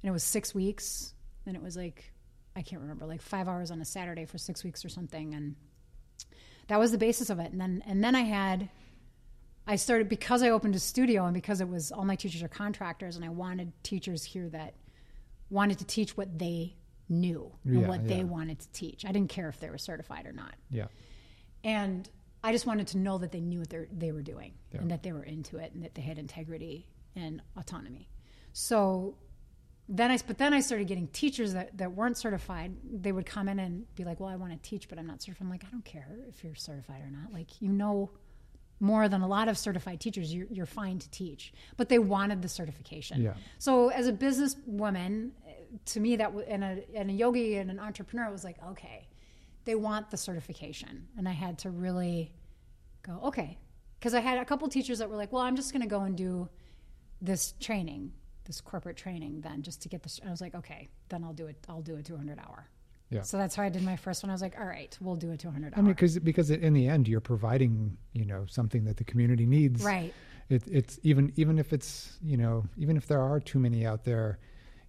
and 0.03 0.09
it 0.09 0.13
was 0.13 0.23
six 0.25 0.55
weeks. 0.55 1.15
And 1.47 1.57
it 1.57 1.63
was 1.63 1.77
like, 1.77 2.13
I 2.55 2.63
can't 2.63 2.83
remember, 2.83 3.07
like 3.07 3.23
five 3.23 3.49
hours 3.49 3.71
on 3.71 3.81
a 3.81 3.85
Saturday 3.85 4.25
for 4.27 4.39
six 4.39 4.63
weeks 4.65 4.85
or 4.85 4.89
something. 4.89 5.35
And 5.35 5.57
that 6.69 6.79
was 6.79 6.93
the 6.93 6.99
basis 6.99 7.31
of 7.31 7.39
it. 7.41 7.51
And 7.53 7.61
then, 7.61 7.83
and 7.87 8.03
then 8.05 8.15
I 8.15 8.21
had, 8.23 8.69
I 9.67 9.77
started 9.77 10.09
because 10.09 10.43
I 10.43 10.51
opened 10.51 10.75
a 10.75 10.79
studio 10.79 11.25
and 11.25 11.35
because 11.35 11.61
it 11.61 11.69
was 11.69 11.91
all 11.93 12.05
my 12.05 12.17
teachers 12.17 12.43
are 12.43 12.49
contractors 12.49 13.17
and 13.17 13.25
I 13.25 13.29
wanted 13.31 13.73
teachers 13.83 14.23
here 14.25 14.49
that 14.51 14.75
wanted 15.51 15.79
to 15.79 15.85
teach 15.85 16.17
what 16.17 16.39
they 16.39 16.77
knew 17.09 17.53
and 17.65 17.81
Yeah, 17.83 17.89
what 17.89 18.07
they 18.09 18.25
wanted 18.25 18.59
to 18.61 18.69
teach. 18.73 19.05
I 19.05 19.13
didn't 19.13 19.31
care 19.31 19.49
if 19.49 19.61
they 19.61 19.69
were 19.71 19.79
certified 19.79 20.27
or 20.27 20.33
not 20.33 20.55
Yeah. 20.71 20.87
and 21.63 22.09
I 22.43 22.53
just 22.53 22.67
wanted 22.67 22.87
to 22.89 22.99
know 22.99 23.19
that 23.19 23.31
they 23.33 23.41
knew 23.41 23.59
what 23.61 23.69
they 23.71 23.87
they 23.93 24.13
were 24.13 24.23
doing 24.23 24.55
Yeah. 24.73 24.81
and 24.81 24.91
that 24.91 25.03
they 25.03 25.13
were 25.13 25.23
into 25.23 25.59
it 25.59 25.73
and 25.75 25.85
that 25.85 25.95
they 25.95 26.03
had 26.03 26.19
integrity 26.19 26.87
and 27.17 27.43
autonomy. 27.57 28.09
So 28.53 29.17
then 29.89 30.11
I 30.11 30.19
but 30.27 30.39
then 30.39 30.55
I 30.55 30.61
started 30.61 30.87
getting 30.87 31.09
teachers 31.09 31.53
that, 31.55 31.77
that 31.79 31.93
weren't 31.93 32.17
certified. 32.17 32.73
They 32.85 33.13
would 33.13 33.27
come 33.27 33.49
in 33.49 33.59
and 33.59 33.93
be 33.95 34.05
like, 34.05 34.21
"Well, 34.21 34.29
I 34.29 34.37
want 34.37 34.53
to 34.53 34.69
teach, 34.69 34.89
but 34.89 34.99
I'm 34.99 35.07
not 35.07 35.23
certified." 35.23 35.45
I'm 35.47 35.51
like, 35.51 35.65
"I 35.65 35.71
don't 35.71 35.85
care 35.85 36.09
if 36.29 36.43
you're 36.45 36.55
certified 36.55 37.03
or 37.03 37.11
not. 37.11 37.33
Like, 37.33 37.61
you 37.61 37.71
know 37.71 38.11
more 38.81 39.09
than 39.09 39.21
a 39.21 39.29
lot 39.29 39.49
of 39.49 39.57
certified 39.57 40.01
teachers. 40.01 40.33
You're, 40.35 40.47
you're 40.51 40.67
fine 40.67 40.99
to 40.99 41.11
teach." 41.11 41.53
But 41.77 41.89
they 41.89 41.99
wanted 41.99 42.43
the 42.43 42.49
certification. 42.49 43.23
Yeah. 43.23 43.35
So 43.59 43.89
as 43.89 44.07
a 44.07 44.13
businesswoman, 44.13 45.33
to 45.87 46.01
me 46.01 46.17
that 46.17 46.33
and 46.49 46.65
a 46.65 46.83
and 46.95 47.11
a 47.11 47.13
yogi 47.13 47.57
and 47.57 47.71
an 47.71 47.79
entrepreneur 47.79 48.29
it 48.29 48.33
was 48.33 48.45
like, 48.45 48.57
okay, 48.69 49.09
they 49.65 49.75
want 49.75 50.11
the 50.11 50.17
certification, 50.17 51.09
and 51.19 51.29
I 51.29 51.33
had 51.33 51.59
to 51.61 51.71
really 51.71 52.33
go, 53.03 53.21
okay, 53.25 53.59
because 53.99 54.15
I 54.15 54.21
had 54.21 54.39
a 54.39 54.45
couple 54.45 54.69
teachers 54.69 54.99
that 54.99 55.11
were 55.11 55.17
like, 55.17 55.33
well, 55.33 55.43
I'm 55.43 55.57
just 55.57 55.73
going 55.73 55.83
to 55.83 55.89
go 55.89 56.03
and 56.03 56.17
do 56.17 56.49
this 57.23 57.55
training, 57.61 58.13
this 58.45 58.61
corporate 58.61 58.97
training, 58.99 59.41
then 59.41 59.63
just 59.63 59.81
to 59.83 59.89
get 59.89 60.03
this. 60.03 60.21
I 60.27 60.31
was 60.31 60.41
like, 60.43 60.55
okay, 60.55 60.89
then 61.09 61.25
I'll 61.25 61.33
do 61.33 61.47
it. 61.47 61.57
I'll 61.69 61.81
do 61.81 61.97
a 61.97 62.03
200 62.03 62.39
hour. 62.39 62.69
Yeah. 63.11 63.23
So 63.23 63.37
that's 63.37 63.55
how 63.55 63.63
I 63.63 63.69
did 63.69 63.83
my 63.83 63.97
first 63.97 64.23
one. 64.23 64.31
I 64.31 64.33
was 64.33 64.43
like, 64.43 64.59
all 64.59 64.67
right, 64.67 64.97
we'll 65.01 65.17
do 65.17 65.33
a 65.33 65.37
200 65.37 65.73
hour. 65.75 65.79
I 65.79 65.83
mean, 65.83 65.93
because 65.93 66.19
because 66.19 66.51
in 66.51 66.73
the 66.73 66.89
end, 66.89 67.07
you're 67.09 67.21
providing 67.21 67.97
you 68.13 68.25
know 68.25 68.45
something 68.49 68.85
that 68.85 68.97
the 68.97 69.05
community 69.05 69.47
needs. 69.47 69.83
right. 69.83 70.13
It, 70.49 70.65
it's 70.67 70.99
even 71.03 71.33
even 71.37 71.59
if 71.59 71.73
it's 71.73 72.19
you 72.23 72.37
know 72.37 72.65
even 72.77 72.97
if 72.97 73.07
there 73.07 73.21
are 73.21 73.39
too 73.39 73.59
many 73.59 73.87
out 73.87 74.05
there, 74.05 74.39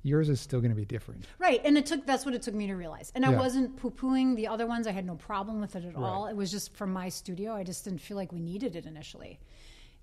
yours 0.01 0.29
is 0.29 0.39
still 0.41 0.59
going 0.61 0.71
to 0.71 0.75
be 0.75 0.85
different. 0.85 1.25
Right, 1.37 1.61
and 1.63 1.77
it 1.77 1.85
took 1.85 2.05
that's 2.05 2.25
what 2.25 2.33
it 2.33 2.41
took 2.41 2.53
me 2.55 2.67
to 2.67 2.75
realize. 2.75 3.11
And 3.13 3.25
I 3.25 3.29
wasn't 3.29 3.75
poo 3.77 3.91
pooing 3.91 4.35
the 4.35 4.47
other 4.47 4.65
ones. 4.67 4.87
I 4.87 4.91
had 4.91 5.05
no 5.05 5.15
problem 5.15 5.59
with 5.61 5.75
it 5.75 5.83
at 5.85 5.95
Right. 5.95 6.03
all. 6.03 6.27
It 6.27 6.35
was 6.35 6.49
just 6.49 6.75
from 6.75 6.91
my 6.93 7.09
studio. 7.09 7.53
I 7.53 7.63
just 7.63 7.83
didn't 7.83 7.99
feel 8.01 8.17
like 8.17 8.31
we 8.31 8.39
needed 8.39 8.75
it 8.75 8.85
initially. 8.85 9.39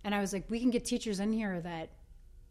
And 0.04 0.14
I 0.14 0.20
was 0.20 0.32
like, 0.32 0.44
we 0.48 0.60
can 0.60 0.70
get 0.70 0.84
teachers 0.86 1.20
in 1.20 1.32
here 1.32 1.60
that 1.60 1.90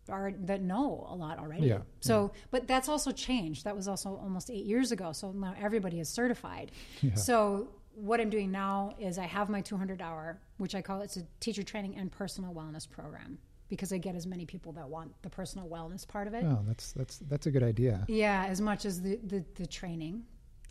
are 0.10 0.34
that 0.46 0.62
know 0.62 1.06
a 1.10 1.16
lot 1.16 1.40
already. 1.40 1.68
Yeah, 1.68 1.80
So, 2.02 2.32
but 2.52 2.68
that's 2.68 2.90
also 2.90 3.12
changed. 3.12 3.64
That 3.66 3.76
was 3.76 3.88
also 3.88 4.16
almost 4.22 4.50
eight 4.50 4.66
years 4.66 4.92
ago. 4.92 5.12
So 5.12 5.32
now 5.32 5.54
everybody 5.60 6.00
is 6.00 6.10
certified. 6.10 6.72
Yeah. 7.02 7.16
So 7.16 7.70
what 7.96 8.20
I'm 8.22 8.30
doing 8.30 8.52
now 8.52 8.96
is 9.00 9.18
I 9.18 9.26
have 9.26 9.50
my 9.50 9.62
200 9.62 10.02
hour, 10.02 10.40
which 10.58 10.76
I 10.76 10.82
call 10.82 11.02
it's 11.02 11.18
a 11.18 11.24
teacher 11.40 11.64
training 11.64 11.96
and 11.98 12.12
personal 12.12 12.54
wellness 12.54 12.90
program 12.90 13.38
because 13.68 13.92
I 13.94 13.98
get 13.98 14.16
as 14.16 14.26
many 14.26 14.46
people 14.46 14.72
that 14.74 14.90
want 14.90 15.12
the 15.22 15.30
personal 15.30 15.68
wellness 15.68 16.08
part 16.08 16.28
of 16.28 16.34
it. 16.34 16.44
Oh, 16.44 16.64
that's 16.68 16.92
that's 16.94 17.18
that's 17.20 17.46
a 17.46 17.52
good 17.52 17.62
idea. 17.64 18.06
Yeah, 18.08 18.46
as 18.48 18.62
much 18.62 18.86
as 18.86 19.02
the, 19.02 19.18
the, 19.24 19.44
the 19.56 19.68
training. 19.68 20.24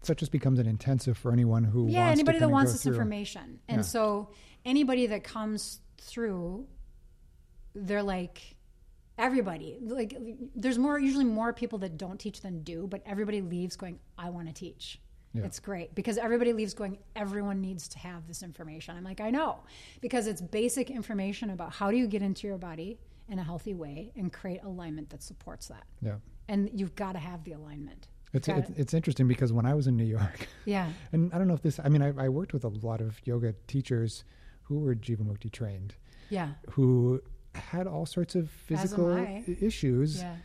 So 0.03 0.13
it 0.13 0.19
just 0.19 0.33
becomes 0.33 0.59
an 0.59 0.67
intensive 0.67 1.19
for 1.19 1.33
anyone 1.33 1.65
who 1.65 1.89
Yeah, 1.89 2.09
anybody 2.09 2.39
that 2.39 2.51
wants 2.51 2.73
this 2.73 2.83
through. 2.85 2.93
information. 2.95 3.61
And 3.69 3.79
Yeah. 3.79 3.83
so 3.83 4.31
anybody 4.65 5.07
that 5.09 5.23
comes 5.25 5.81
through, 6.01 6.67
they're 7.75 8.03
like 8.03 8.57
everybody. 9.19 9.79
Like 9.81 10.17
there's 10.55 10.79
more 10.79 10.99
usually 10.99 11.25
more 11.25 11.53
people 11.53 11.79
that 11.81 11.99
don't 11.99 12.19
teach 12.19 12.41
than 12.41 12.63
do, 12.63 12.87
but 12.87 13.03
everybody 13.05 13.41
leaves 13.41 13.77
going, 13.77 13.99
I 14.17 14.31
want 14.31 14.47
to 14.49 14.55
teach. 14.55 15.01
Yeah. 15.35 15.45
It's 15.45 15.61
great 15.61 15.95
because 15.95 16.17
everybody 16.17 16.53
leaves 16.55 16.73
going, 16.73 16.99
everyone 17.15 17.61
needs 17.61 17.87
to 17.89 17.99
have 17.99 18.27
this 18.27 18.43
information. 18.43 18.97
I'm 18.97 19.05
like, 19.05 19.21
I 19.21 19.31
know. 19.31 19.59
Because 20.01 20.27
it's 20.27 20.41
basic 20.41 20.91
information 20.91 21.51
about 21.51 21.75
how 21.75 21.91
do 21.91 21.97
you 21.99 22.07
get 22.07 22.23
into 22.23 22.47
your 22.47 22.57
body 22.57 22.99
in 23.29 23.39
a 23.39 23.43
healthy 23.45 23.75
way 23.75 24.11
and 24.17 24.33
create 24.33 24.63
alignment 24.65 25.11
that 25.11 25.23
supports 25.23 25.69
that. 25.69 25.85
Yeah, 26.01 26.15
And 26.49 26.71
you've 26.73 26.95
got 26.95 27.13
to 27.13 27.19
have 27.19 27.45
the 27.45 27.53
alignment. 27.53 28.09
it's 28.33 28.49
it's, 28.49 28.71
it. 28.71 28.75
it's 28.79 28.95
interesting 28.95 29.29
because 29.29 29.53
when 29.53 29.67
I 29.67 29.75
was 29.75 29.87
in 29.87 29.97
New 29.99 30.05
York, 30.05 30.49
Yeah. 30.65 30.91
and 31.13 31.31
I 31.35 31.39
don't 31.39 31.47
know 31.47 31.55
if 31.55 31.61
this, 31.63 31.79
I 31.85 31.91
mean, 31.91 32.01
I, 32.01 32.15
I 32.25 32.29
worked 32.31 32.55
with 32.55 32.65
a 32.65 32.69
lot 32.69 33.03
of 33.03 33.21
yoga 33.27 33.55
teachers 33.67 34.25
who 34.63 34.79
were 34.79 34.95
Jivamukti 34.95 35.53
trained, 35.53 35.95
Yeah. 36.31 36.53
who 36.71 37.21
had 37.55 37.87
all 37.87 38.07
sorts 38.07 38.35
of 38.35 38.51
physical 38.51 39.17
issues 39.61 40.19
Yeah. 40.19 40.37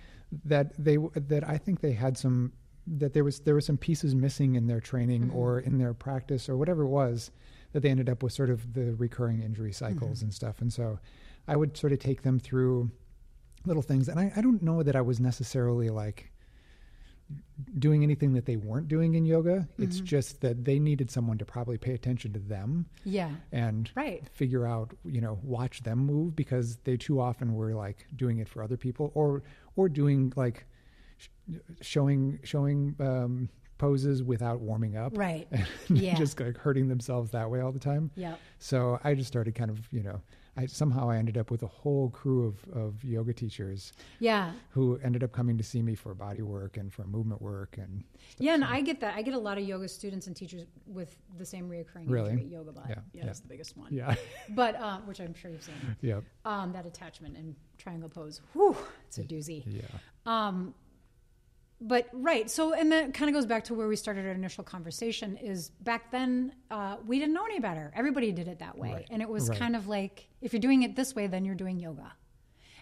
that 0.46 0.74
they 0.84 0.98
that 1.14 1.48
I 1.48 1.58
think 1.58 1.82
they 1.82 1.94
had 1.94 2.18
some 2.18 2.54
that 2.88 3.14
there 3.14 3.24
was 3.24 3.40
there 3.42 3.54
were 3.54 3.62
some 3.62 3.78
pieces 3.78 4.14
missing 4.16 4.56
in 4.56 4.68
their 4.68 4.80
training 4.82 5.28
Mm-hmm. 5.28 5.36
or 5.38 5.60
in 5.60 5.78
their 5.78 5.94
practice 5.94 6.50
or 6.50 6.58
whatever 6.58 6.84
it 6.84 6.90
was 6.90 7.32
that 7.72 7.80
they 7.82 7.90
ended 7.90 8.10
up 8.10 8.22
with 8.24 8.34
sort 8.34 8.50
of 8.50 8.74
the 8.74 8.94
recurring 8.96 9.42
injury 9.42 9.72
cycles 9.72 10.18
Mm-hmm. 10.18 10.26
and 10.26 10.34
stuff 10.34 10.62
and 10.62 10.72
so 10.74 11.00
I 11.48 11.56
would 11.56 11.78
sort 11.78 11.94
of 11.94 12.00
take 12.00 12.24
them 12.24 12.40
through 12.40 12.92
little 13.66 13.82
things 13.84 14.10
and 14.10 14.20
I, 14.20 14.32
I 14.36 14.42
don't 14.42 14.62
know 14.62 14.84
that 14.84 14.96
I 14.96 15.02
was 15.02 15.20
necessarily 15.20 15.90
like 15.90 16.32
doing 17.80 18.04
anything 18.04 18.34
that 18.34 18.46
they 18.46 18.56
weren't 18.58 18.88
doing 18.88 19.14
in 19.16 19.26
yoga 19.26 19.68
it's 19.78 19.98
Mm-hmm. 19.98 20.06
just 20.06 20.42
that 20.42 20.66
they 20.66 20.80
needed 20.80 21.10
someone 21.10 21.38
to 21.38 21.46
probably 21.46 21.78
pay 21.78 21.94
attention 21.94 22.34
to 22.34 22.40
them 22.40 22.86
Yeah. 23.04 23.32
and 23.52 23.90
Right. 23.96 24.28
figure 24.34 24.66
out 24.68 24.92
you 25.06 25.22
know 25.22 25.40
watch 25.44 25.84
them 25.84 26.00
move 26.00 26.36
because 26.36 26.78
they 26.84 26.98
too 26.98 27.20
often 27.22 27.54
were 27.54 27.74
like 27.74 28.06
doing 28.16 28.40
it 28.40 28.48
for 28.50 28.62
other 28.64 28.78
people 28.78 29.12
or 29.16 29.44
or 29.76 29.88
doing 29.90 30.34
like 30.36 30.66
sh- 31.18 31.28
showing 31.82 32.40
showing 32.44 32.96
um, 33.00 33.50
poses 33.78 34.22
without 34.24 34.60
warming 34.62 34.96
up 34.98 35.18
Right. 35.18 35.48
and 35.52 35.68
Yeah. 35.90 36.16
just 36.16 36.40
like 36.40 36.58
hurting 36.58 36.88
themselves 36.88 37.32
that 37.32 37.50
way 37.50 37.60
all 37.62 37.72
the 37.72 37.80
time 37.80 38.12
Yeah. 38.16 38.36
so 38.60 39.00
i 39.04 39.14
just 39.14 39.28
started 39.28 39.56
kind 39.56 39.70
of 39.72 39.80
you 39.92 40.04
know 40.04 40.22
i 40.56 40.66
somehow 40.66 41.10
i 41.10 41.18
ended 41.18 41.38
up 41.38 41.50
with 41.52 41.64
a 41.64 41.68
whole 41.68 42.10
crew 42.10 42.48
of, 42.48 42.56
of 42.78 43.04
yoga 43.04 43.34
teachers 43.34 43.92
Yeah. 44.20 44.52
who 44.70 45.00
ended 45.04 45.24
up 45.24 45.32
coming 45.32 45.58
to 45.58 45.64
see 45.64 45.82
me 45.82 45.96
for 45.96 46.14
body 46.14 46.42
work 46.44 46.78
and 46.78 46.94
for 46.94 47.04
movement 47.06 47.42
work 47.42 47.78
and 47.78 48.04
Yeah, 48.38 48.54
and 48.54 48.64
I 48.64 48.82
get 48.82 49.00
that. 49.02 49.16
I 49.16 49.22
get 49.22 49.34
a 49.34 49.40
lot 49.40 49.58
of 49.58 49.64
yoga 49.64 49.88
students 49.88 50.28
and 50.28 50.36
teachers 50.36 50.66
with 50.88 51.16
the 51.38 51.46
same 51.46 51.70
reoccurring 51.70 52.08
Really? 52.10 52.32
injury, 52.32 52.48
yoga 52.48 52.72
body. 52.72 52.90
Yeah, 52.90 52.96
Yeah, 52.96 53.20
yeah. 53.20 53.26
that's 53.26 53.40
the 53.40 53.48
biggest 53.48 53.76
one. 53.78 53.90
yeah 53.92 54.16
But 54.50 54.76
uh, 54.76 54.98
which 55.08 55.20
I'm 55.20 55.34
sure 55.34 55.50
you've 55.52 55.64
seen. 55.64 55.76
yeah 56.02 56.20
Um, 56.46 56.72
that 56.74 56.86
attachment 56.86 57.36
and 57.38 57.56
triangle 57.78 58.10
pose. 58.10 58.42
Whew, 58.54 58.76
it's 59.08 59.18
a 59.18 59.24
doozy. 59.24 59.64
yeah 59.66 59.82
Um, 60.26 60.74
but 61.86 62.08
right, 62.14 62.50
so 62.50 62.74
and 62.74 62.92
that 62.92 63.14
kind 63.14 63.30
of 63.30 63.34
goes 63.36 63.46
back 63.46 63.66
to 63.66 63.74
where 63.74 63.88
we 63.88 63.96
started 63.96 64.26
our 64.26 64.32
initial 64.32 64.64
conversation. 64.64 65.38
Is 65.38 65.70
back 65.70 66.12
then 66.12 66.54
uh, 66.72 66.98
we 67.06 67.20
didn't 67.20 67.34
know 67.34 67.46
any 67.46 67.60
better. 67.60 67.92
Everybody 67.96 68.32
did 68.32 68.48
it 68.48 68.60
that 68.60 68.78
way, 68.78 68.94
Right. 68.94 69.08
and 69.12 69.22
it 69.22 69.30
was 69.30 69.50
Right. 69.50 69.60
kind 69.60 69.76
of 69.76 69.88
like 69.88 70.30
if 70.42 70.54
you're 70.54 70.60
doing 70.60 70.84
it 70.84 70.96
this 70.96 71.14
way, 71.14 71.28
then 71.28 71.44
you're 71.46 71.56
doing 71.56 71.80
yoga, 71.80 72.14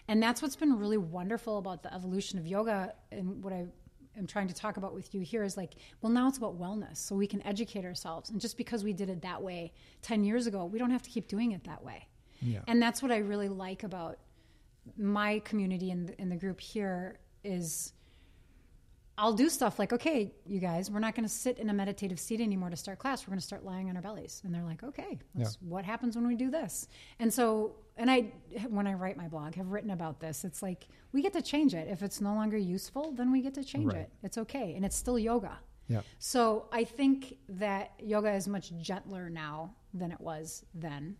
and 0.08 0.22
that's 0.22 0.40
what's 0.40 0.56
been 0.56 0.78
really 0.78 0.98
wonderful 0.98 1.58
about 1.58 1.82
the 1.82 1.92
evolution 1.92 2.38
of 2.38 2.46
yoga. 2.46 2.94
And 3.10 3.42
what 3.42 3.52
I 3.52 3.66
am 4.16 4.26
trying 4.26 4.48
to 4.48 4.54
talk 4.54 4.76
about 4.76 4.94
with 4.94 5.14
you 5.14 5.22
here 5.22 5.42
is 5.42 5.56
like, 5.56 5.74
well, 6.00 6.12
now 6.12 6.28
it's 6.28 6.38
about 6.38 6.60
wellness, 6.60 6.98
so 6.98 7.16
we 7.16 7.26
can 7.26 7.42
educate 7.46 7.84
ourselves. 7.84 8.30
And 8.30 8.40
just 8.40 8.56
because 8.56 8.84
we 8.84 8.92
did 8.92 9.10
it 9.10 9.22
that 9.22 9.42
way 9.42 9.72
ten 10.00 10.22
years 10.22 10.46
ago, 10.46 10.64
we 10.66 10.78
don't 10.78 10.90
have 10.90 11.02
to 11.02 11.10
keep 11.10 11.28
doing 11.28 11.52
it 11.52 11.64
that 11.64 11.82
way. 11.82 12.06
Yeah. 12.40 12.60
And 12.68 12.80
that's 12.80 13.02
what 13.02 13.10
I 13.10 13.18
really 13.18 13.48
like 13.48 13.82
about 13.84 14.18
my 14.96 15.38
community 15.40 15.90
in 15.90 16.06
the, 16.06 16.20
in 16.20 16.28
the 16.28 16.36
group 16.36 16.60
here 16.60 17.18
is 17.44 17.92
I'll 19.18 19.34
do 19.34 19.48
stuff 19.50 19.78
like, 19.78 19.92
okay, 19.92 20.32
you 20.46 20.58
guys, 20.58 20.90
we're 20.90 20.98
not 20.98 21.14
going 21.14 21.28
to 21.28 21.32
sit 21.32 21.58
in 21.58 21.68
a 21.68 21.74
meditative 21.74 22.18
seat 22.18 22.40
anymore 22.40 22.70
to 22.70 22.76
start 22.76 22.98
class. 22.98 23.26
We're 23.26 23.32
going 23.32 23.40
to 23.40 23.44
start 23.46 23.62
lying 23.64 23.90
on 23.90 23.96
our 23.96 24.02
bellies. 24.02 24.40
And 24.44 24.54
they're 24.54 24.62
like, 24.64 24.82
okay, 24.82 25.18
Yeah. 25.34 25.48
what 25.60 25.84
happens 25.84 26.16
when 26.16 26.26
we 26.26 26.34
do 26.34 26.50
this? 26.50 26.88
And 27.18 27.32
so, 27.32 27.74
and 27.98 28.10
I, 28.10 28.32
when 28.70 28.86
I 28.86 28.94
write 28.94 29.18
my 29.18 29.28
blog, 29.28 29.54
have 29.56 29.68
written 29.70 29.90
about 29.90 30.18
this. 30.18 30.44
It's 30.44 30.62
like, 30.62 30.88
we 31.12 31.20
get 31.20 31.34
to 31.34 31.42
change 31.42 31.74
it. 31.74 31.88
If 31.88 32.02
it's 32.02 32.22
no 32.22 32.32
longer 32.34 32.56
useful, 32.56 33.12
then 33.12 33.30
we 33.30 33.42
get 33.42 33.52
to 33.54 33.64
change 33.64 33.92
Right. 33.92 33.98
it. 34.02 34.10
It's 34.22 34.38
okay. 34.38 34.74
And 34.76 34.84
it's 34.84 34.96
still 34.96 35.18
yoga. 35.18 35.58
Yeah. 35.88 36.00
So 36.18 36.68
I 36.72 36.84
think 36.84 37.36
that 37.50 37.90
yoga 38.02 38.32
is 38.32 38.48
much 38.48 38.72
gentler 38.80 39.28
now 39.28 39.74
than 39.92 40.10
it 40.10 40.20
was 40.22 40.64
then. 40.74 41.16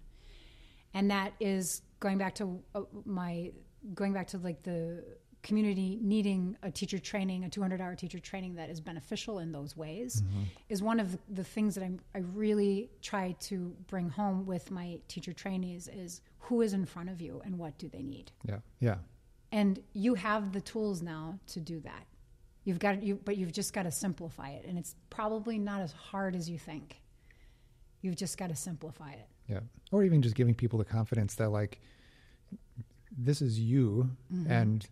And 0.94 1.10
that 1.10 1.34
is 1.40 1.82
going 2.00 2.16
back 2.16 2.36
to 2.36 2.62
uh, 2.74 2.82
my 3.04 3.52
going 3.94 4.12
back 4.12 4.28
to 4.28 4.38
like 4.38 4.62
the 4.62 5.04
community 5.42 5.98
needing 6.00 6.56
a 6.62 6.70
teacher 6.70 6.98
training, 6.98 7.44
a 7.44 7.48
200 7.48 7.80
hour 7.80 7.94
teacher 7.96 8.18
training 8.18 8.54
that 8.54 8.70
is 8.70 8.80
beneficial 8.80 9.40
in 9.40 9.50
those 9.52 9.76
ways 9.76 10.22
is 10.68 10.82
one 10.82 11.00
of 11.00 11.12
the, 11.12 11.18
the 11.30 11.44
things 11.44 11.74
that 11.74 11.82
I'm, 11.84 11.98
I 12.14 12.18
really 12.18 12.90
try 13.00 13.34
to 13.40 13.74
bring 13.88 14.08
home 14.08 14.46
with 14.46 14.70
my 14.70 14.98
teacher 15.08 15.32
trainees 15.32 15.88
is 15.88 16.20
who 16.38 16.60
is 16.62 16.72
in 16.74 16.84
front 16.86 17.08
of 17.10 17.20
you 17.20 17.42
and 17.44 17.58
what 17.58 17.76
do 17.78 17.88
they 17.88 18.02
need. 18.02 18.30
Yeah. 18.46 18.58
Yeah. 18.80 18.96
And 19.50 19.80
you 19.92 20.14
have 20.14 20.52
the 20.52 20.60
tools 20.60 21.02
now 21.02 21.38
to 21.48 21.60
do 21.60 21.80
that. 21.80 22.06
You've 22.64 22.78
got 22.78 23.02
you, 23.02 23.18
but 23.24 23.36
you've 23.36 23.52
just 23.52 23.72
got 23.72 23.82
to 23.82 23.90
simplify 23.90 24.50
it, 24.50 24.64
and 24.66 24.78
it's 24.78 24.94
probably 25.10 25.58
not 25.58 25.80
as 25.80 25.90
hard 25.92 26.36
as 26.36 26.48
you 26.48 26.58
think. 26.58 27.02
You've 28.00 28.14
just 28.16 28.38
got 28.38 28.50
to 28.50 28.56
simplify 28.56 29.10
it. 29.12 29.26
Yeah. 29.48 29.60
Or 29.90 30.04
even 30.04 30.22
just 30.22 30.36
giving 30.36 30.54
people 30.54 30.78
the 30.78 30.84
confidence 30.84 31.34
that 31.34 31.50
like 31.50 31.80
this 33.16 33.42
is 33.42 33.58
you 33.58 34.10
Mm-hmm. 34.32 34.50
and 34.50 34.86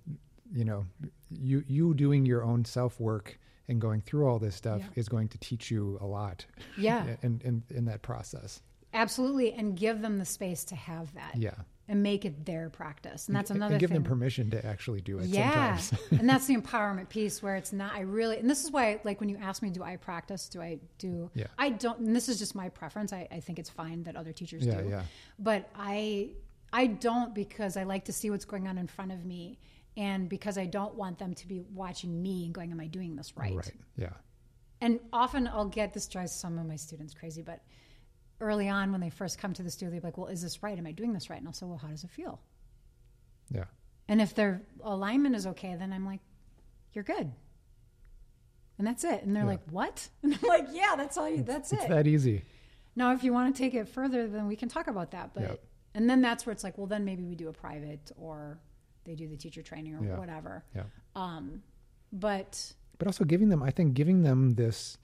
you 0.52 0.64
know 0.64 0.84
you 1.30 1.64
you 1.66 1.94
doing 1.94 2.26
your 2.26 2.42
own 2.42 2.64
self 2.64 2.98
work 3.00 3.38
and 3.68 3.80
going 3.80 4.00
through 4.00 4.26
all 4.26 4.38
this 4.38 4.56
stuff 4.56 4.80
Yeah. 4.80 4.86
is 4.96 5.08
going 5.08 5.28
to 5.28 5.38
teach 5.38 5.70
you 5.70 5.96
a 6.00 6.06
lot. 6.06 6.44
Yeah. 6.76 7.16
In 7.22 7.40
in, 7.44 7.62
in 7.70 7.84
that 7.86 8.02
process. 8.02 8.60
Absolutely, 8.92 9.52
and 9.52 9.76
give 9.76 10.02
them 10.02 10.18
the 10.18 10.24
space 10.24 10.64
to 10.64 10.74
have 10.74 11.14
that, 11.14 11.36
Yeah. 11.36 11.54
and 11.86 12.02
make 12.02 12.24
it 12.24 12.44
their 12.44 12.68
practice. 12.70 13.28
And 13.28 13.36
that's 13.36 13.52
another 13.52 13.74
and 13.74 13.80
give 13.80 13.90
thing. 13.90 14.02
them 14.02 14.10
permission 14.10 14.50
to 14.50 14.66
actually 14.66 15.00
do 15.00 15.20
it 15.20 15.26
yeah, 15.26 15.76
sometimes. 15.76 16.10
and 16.20 16.28
that's 16.28 16.46
the 16.46 16.56
empowerment 16.56 17.08
piece 17.08 17.40
where 17.40 17.54
it's 17.54 17.72
not. 17.72 17.92
I 17.94 18.00
really, 18.00 18.38
and 18.38 18.50
this 18.50 18.64
is 18.64 18.72
why, 18.72 19.00
like, 19.04 19.20
when 19.20 19.28
you 19.28 19.36
ask 19.40 19.62
me, 19.62 19.70
do 19.70 19.84
I 19.84 19.94
practice? 19.94 20.48
Do 20.48 20.60
I 20.60 20.80
do? 20.98 21.30
Yeah. 21.34 21.46
I 21.56 21.70
don't. 21.70 22.00
And 22.00 22.16
this 22.16 22.28
is 22.28 22.40
just 22.40 22.56
my 22.56 22.68
preference. 22.70 23.12
I, 23.12 23.28
I 23.30 23.38
think 23.38 23.60
it's 23.60 23.70
fine 23.70 24.02
that 24.02 24.16
other 24.16 24.32
teachers 24.32 24.66
Yeah, 24.66 24.80
do. 24.80 24.88
yeah. 24.88 25.02
But 25.38 25.68
I, 25.76 26.30
I 26.72 26.88
don't 26.88 27.32
because 27.32 27.76
I 27.76 27.84
like 27.84 28.06
to 28.06 28.12
see 28.12 28.28
what's 28.30 28.44
going 28.44 28.66
on 28.66 28.76
in 28.76 28.88
front 28.88 29.12
of 29.12 29.24
me, 29.24 29.60
and 29.96 30.28
because 30.28 30.56
I 30.58 30.66
don't 30.66 30.94
want 30.94 31.18
them 31.18 31.34
to 31.34 31.46
be 31.48 31.60
watching 31.60 32.22
me 32.22 32.44
and 32.46 32.54
going, 32.54 32.70
"Am 32.72 32.80
I 32.80 32.86
doing 32.86 33.16
this 33.16 33.36
right?" 33.36 33.54
Right. 33.54 33.74
Yeah. 33.96 34.12
And 34.80 35.00
often 35.12 35.46
I'll 35.48 35.68
get 35.68 35.92
this 35.92 36.06
drives 36.08 36.32
some 36.32 36.58
of 36.58 36.66
my 36.66 36.76
students 36.76 37.12
crazy, 37.14 37.42
but 37.42 37.62
early 38.40 38.68
on 38.68 38.92
when 38.92 39.00
they 39.02 39.10
first 39.10 39.38
come 39.38 39.52
to 39.54 39.62
the 39.62 39.70
studio, 39.70 39.90
they're 39.92 40.00
like, 40.08 40.16
"Well, 40.18 40.28
is 40.28 40.40
this 40.42 40.62
right? 40.62 40.76
Am 40.78 40.86
I 40.86 40.92
doing 40.92 41.12
this 41.12 41.28
right?" 41.28 41.38
And 41.38 41.46
I'll 41.46 41.52
say, 41.52 41.66
"Well, 41.66 41.76
how 41.78 41.88
does 41.88 42.04
it 42.04 42.10
feel?" 42.10 42.40
Yeah. 43.50 43.64
And 44.08 44.20
if 44.20 44.34
their 44.34 44.62
alignment 44.82 45.34
is 45.36 45.46
okay, 45.48 45.74
then 45.76 45.92
I'm 45.92 46.06
like, 46.06 46.20
"You're 46.94 47.04
good," 47.04 47.30
and 48.78 48.86
that's 48.86 49.04
it. 49.04 49.22
And 49.24 49.34
they're 49.36 49.44
Yeah. 49.44 49.50
like, 49.50 49.70
"What?" 49.70 50.08
And 50.22 50.34
I'm 50.34 50.48
like, 50.48 50.68
"Yeah, 50.72 50.94
that's 50.96 51.16
all 51.16 51.28
you. 51.28 51.42
That's 51.42 51.72
It's 51.72 51.84
it." 51.84 51.88
that 51.88 52.06
easy. 52.06 52.44
now, 52.96 53.12
if 53.12 53.22
you 53.24 53.32
want 53.32 53.54
to 53.54 53.58
take 53.62 53.74
it 53.74 53.88
further, 53.88 54.26
then 54.28 54.46
we 54.46 54.56
can 54.56 54.68
talk 54.68 54.86
about 54.86 55.10
that. 55.12 55.34
But 55.34 55.42
Yep. 55.42 55.64
and 55.94 56.08
then 56.10 56.20
that's 56.22 56.46
where 56.46 56.52
it's 56.52 56.64
like, 56.64 56.78
well, 56.78 56.86
then 56.86 57.04
maybe 57.04 57.22
we 57.24 57.34
do 57.34 57.48
a 57.48 57.52
private 57.52 58.10
or 58.16 58.58
they 59.10 59.16
do 59.16 59.28
the 59.28 59.36
teacher 59.36 59.62
training 59.62 59.94
or 59.96 60.04
Yeah. 60.04 60.18
whatever. 60.18 60.64
Yeah. 60.74 60.84
Um, 61.16 61.62
but 62.12 62.72
but 62.98 63.06
also 63.06 63.24
giving 63.24 63.48
them 63.48 63.62
i 63.62 63.70
think 63.70 63.94
giving 63.94 64.22
them 64.22 64.54
this 64.54 64.98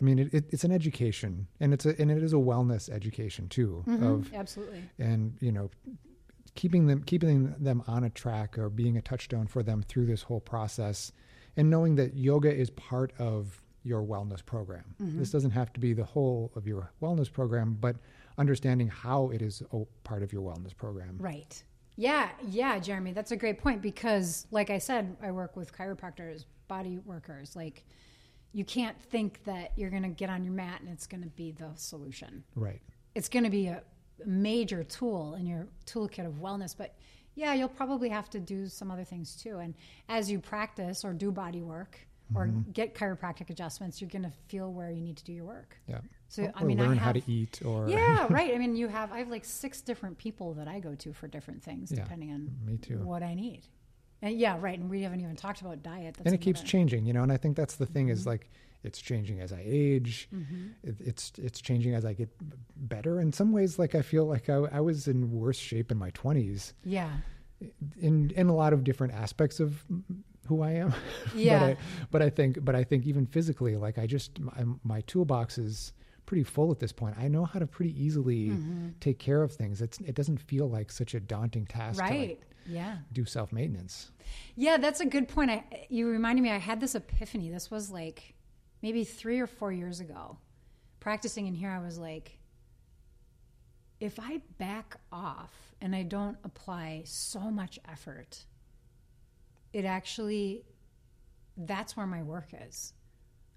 i 0.00 0.02
mean 0.04 0.18
it, 0.18 0.34
it, 0.34 0.44
it's 0.50 0.64
an 0.64 0.72
education 0.72 1.46
and 1.60 1.72
it's 1.72 1.86
a 1.86 1.98
and 2.00 2.10
it 2.10 2.20
is 2.22 2.32
a 2.32 2.36
wellness 2.36 2.90
education 2.90 3.48
too 3.48 3.84
of 4.02 4.32
absolutely, 4.34 4.82
and 4.98 5.36
you 5.40 5.52
know 5.52 5.70
keeping 6.56 6.86
them 6.88 7.02
keeping 7.04 7.54
them 7.60 7.82
on 7.86 8.02
a 8.04 8.10
track 8.10 8.58
or 8.58 8.68
being 8.68 8.96
a 8.96 9.02
touchstone 9.02 9.46
for 9.46 9.62
them 9.62 9.82
through 9.82 10.04
this 10.06 10.22
whole 10.22 10.40
process 10.40 11.12
and 11.56 11.70
knowing 11.70 11.94
that 11.94 12.16
yoga 12.16 12.52
is 12.52 12.70
part 12.70 13.12
of 13.18 13.62
your 13.84 14.02
wellness 14.02 14.44
program 14.44 14.84
this 14.98 15.30
doesn't 15.30 15.52
have 15.52 15.72
to 15.72 15.78
be 15.80 15.92
the 15.92 16.04
whole 16.04 16.50
of 16.56 16.66
your 16.66 16.90
wellness 17.00 17.32
program 17.32 17.76
but 17.80 17.94
understanding 18.36 18.88
how 18.88 19.30
it 19.30 19.40
is 19.42 19.62
a 19.72 19.78
part 20.02 20.22
of 20.24 20.32
your 20.32 20.42
wellness 20.42 20.76
program 20.76 21.16
Right. 21.20 21.62
Yeah, 22.00 22.30
yeah, 22.48 22.78
Jeremy, 22.78 23.12
that's 23.12 23.30
a 23.30 23.36
great 23.36 23.58
point 23.58 23.82
because, 23.82 24.46
like 24.50 24.70
I 24.70 24.78
said, 24.78 25.18
I 25.22 25.32
work 25.32 25.54
with 25.54 25.76
chiropractors, 25.76 26.46
body 26.66 26.98
workers. 27.04 27.54
Like, 27.54 27.84
you 28.52 28.64
can't 28.64 28.96
think 29.10 29.44
that 29.44 29.72
you're 29.76 29.90
going 29.90 30.04
to 30.04 30.08
get 30.08 30.30
on 30.30 30.42
your 30.42 30.54
mat 30.54 30.80
and 30.80 30.88
it's 30.88 31.06
going 31.06 31.22
to 31.22 31.28
be 31.28 31.52
the 31.52 31.68
solution. 31.74 32.42
right 32.56 32.80
It's 33.14 33.28
going 33.28 33.44
to 33.44 33.50
be 33.50 33.66
a 33.66 33.82
major 34.24 34.82
tool 34.82 35.34
in 35.34 35.46
your 35.46 35.68
toolkit 35.84 36.26
of 36.26 36.40
wellness, 36.40 36.74
but 36.74 36.96
yeah, 37.34 37.52
you'll 37.52 37.68
probably 37.68 38.08
have 38.08 38.30
to 38.30 38.40
do 38.40 38.66
some 38.66 38.90
other 38.90 39.04
things 39.04 39.36
too. 39.36 39.58
And 39.58 39.74
as 40.08 40.30
you 40.30 40.40
practice 40.40 41.04
or 41.04 41.12
do 41.12 41.30
body 41.30 41.60
work 41.60 41.98
or 42.34 42.46
get 42.72 42.94
chiropractic 42.94 43.50
adjustments, 43.50 44.00
you're 44.00 44.10
going 44.10 44.22
to 44.22 44.32
feel 44.48 44.72
where 44.72 44.90
you 44.90 45.00
need 45.02 45.16
to 45.16 45.24
do 45.24 45.32
your 45.32 45.44
work. 45.44 45.76
yeah 45.86 45.98
So, 46.28 46.44
or 46.44 46.52
I 46.54 46.64
mean, 46.64 46.80
I 46.80 46.86
learn 46.86 46.96
how 46.98 47.06
have- 47.12 47.24
to 47.24 47.30
eat 47.30 47.60
or 47.64 47.88
Yeah, 47.88 48.26
right. 48.30 48.54
I 48.54 48.58
mean, 48.58 48.76
you 48.76 48.88
have 48.88 49.12
I 49.12 49.18
have 49.18 49.28
like 49.28 49.44
six 49.44 49.80
different 49.80 50.16
people 50.18 50.54
that 50.54 50.68
I 50.68 50.80
go 50.80 50.94
to 50.94 51.12
for 51.12 51.26
different 51.28 51.62
things 51.62 51.90
Yeah, 51.90 52.02
depending 52.02 52.32
on 52.32 52.50
me 52.64 52.76
too. 52.78 52.98
what 52.98 53.22
I 53.22 53.34
need. 53.34 53.62
And 54.22 54.38
yeah, 54.38 54.58
right. 54.60 54.78
And 54.78 54.90
we 54.90 55.02
haven't 55.02 55.20
even 55.22 55.34
talked 55.36 55.60
about 55.62 55.82
diet. 55.82 56.14
That's 56.14 56.26
and 56.26 56.34
it 56.34 56.40
keeps 56.42 56.62
changing 56.62 57.06
you 57.06 57.12
know 57.14 57.22
and 57.22 57.32
i 57.32 57.36
think 57.38 57.56
that's 57.56 57.76
the 57.76 57.86
thing 57.86 58.06
Mm-hmm. 58.06 58.12
is 58.12 58.26
like 58.26 58.50
it's 58.82 59.00
changing 59.00 59.40
as 59.40 59.52
i 59.52 59.62
age 59.64 60.28
it, 60.82 60.96
it's 61.00 61.32
it's 61.36 61.60
changing 61.60 61.94
as 61.94 62.04
i 62.04 62.12
get 62.14 62.30
better 62.76 63.20
in 63.20 63.32
some 63.32 63.52
ways 63.52 63.78
like 63.78 63.94
i 63.94 64.02
feel 64.02 64.24
like 64.26 64.48
i, 64.50 64.54
I 64.78 64.80
was 64.80 65.06
in 65.08 65.30
worse 65.32 65.58
shape 65.58 65.90
in 65.90 65.98
my 65.98 66.10
20s 66.12 66.72
Yeah, 66.84 67.10
in 68.00 68.30
in 68.30 68.48
a 68.48 68.54
lot 68.54 68.72
of 68.72 68.84
different 68.84 69.12
aspects 69.14 69.60
of 69.60 69.84
who 70.50 70.62
i 70.62 70.72
am 70.72 70.92
Yeah. 71.34 71.58
but, 71.60 71.68
I, 71.70 71.76
but 72.10 72.22
i 72.22 72.30
think 72.30 72.64
but 72.64 72.74
i 72.74 72.84
think 72.84 73.06
even 73.06 73.24
physically 73.26 73.76
like 73.76 73.96
i 73.98 74.06
just 74.06 74.38
my, 74.38 74.64
my 74.84 75.00
toolbox 75.02 75.56
is 75.58 75.92
pretty 76.26 76.44
full 76.44 76.70
at 76.70 76.78
this 76.78 76.92
point 76.92 77.16
i 77.18 77.26
know 77.28 77.44
how 77.44 77.58
to 77.58 77.66
pretty 77.66 77.94
easily 78.04 78.48
Mm-hmm. 78.50 78.88
take 79.00 79.18
care 79.18 79.42
of 79.42 79.52
things 79.52 79.80
it's 79.80 79.98
it 80.00 80.14
doesn't 80.14 80.38
feel 80.38 80.68
like 80.68 80.92
such 80.92 81.14
a 81.14 81.20
daunting 81.20 81.66
task 81.66 81.98
to 81.98 82.02
right. 82.04 82.28
like 82.30 82.42
yeah, 82.66 82.98
do 83.12 83.24
self-maintenance 83.24 84.10
yeah. 84.54 84.76
That's 84.76 85.00
a 85.00 85.06
good 85.06 85.26
point. 85.26 85.50
I 85.50 85.64
you 85.88 86.06
reminded 86.08 86.42
me. 86.42 86.50
I 86.50 86.58
had 86.58 86.78
this 86.80 86.94
epiphany. 86.94 87.50
This 87.50 87.68
was 87.70 87.90
like 87.90 88.34
maybe 88.82 89.02
three 89.02 89.40
or 89.40 89.48
four 89.48 89.72
years 89.72 89.98
ago. 89.98 90.38
Practicing 91.00 91.46
in 91.48 91.54
here, 91.54 91.70
I 91.70 91.80
was 91.84 91.98
like, 91.98 92.38
if 93.98 94.20
I 94.20 94.40
back 94.58 94.96
off 95.10 95.52
and 95.80 95.96
I 95.96 96.02
don't 96.04 96.36
apply 96.44 97.02
so 97.06 97.40
much 97.50 97.78
effort, 97.90 98.44
it 99.72 99.84
actually 99.84 100.64
that's 101.56 101.96
where 101.96 102.06
my 102.06 102.22
work 102.22 102.48
is. 102.68 102.92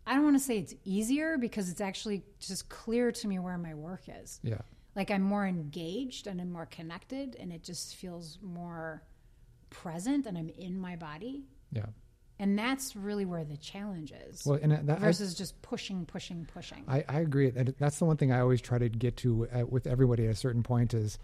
I 0.05 0.15
don't 0.15 0.23
want 0.23 0.35
to 0.37 0.43
say 0.43 0.57
it's 0.57 0.73
easier 0.83 1.37
because 1.37 1.69
it's 1.69 1.79
actually 1.79 2.23
just 2.39 2.67
clear 2.67 3.11
to 3.13 3.27
me 3.27 3.39
where 3.39 3.57
my 3.57 3.73
work 3.73 4.01
is. 4.07 4.39
yeah 4.43 4.57
Like 4.95 5.09
I'm 5.11 5.21
more 5.21 5.47
engaged 5.47 6.27
and 6.27 6.41
I'm 6.41 6.51
more 6.51 6.65
connected 6.65 7.37
and 7.39 7.53
it 7.53 7.63
just 7.63 7.95
feels 7.95 8.37
more 8.41 9.03
present 9.69 10.25
and 10.25 10.37
I'm 10.37 10.49
in 10.49 10.79
my 10.79 10.95
body. 10.97 11.45
yeah 11.71 11.85
And 12.39 12.59
that's 12.59 12.95
really 12.95 13.23
where 13.25 13.45
the 13.45 13.55
challenge 13.57 14.11
is 14.27 14.45
well 14.45 14.59
and 14.61 14.71
that, 14.73 14.97
I- 14.97 14.99
versus 14.99 15.33
just 15.35 15.61
pushing, 15.61 16.05
pushing, 16.05 16.45
pushing. 16.53 16.83
I, 16.87 17.05
I 17.07 17.19
agree. 17.21 17.51
And 17.55 17.73
that's 17.79 17.99
the 17.99 18.05
one 18.05 18.17
thing 18.17 18.31
I 18.33 18.39
always 18.41 18.59
try 18.61 18.77
to 18.77 18.89
get 18.89 19.15
to 19.17 19.47
uh, 19.47 19.65
with 19.65 19.87
everybody 19.87 20.25
at 20.25 20.31
a 20.31 20.35
certain 20.35 20.63
point 20.63 20.93
is 20.93 21.17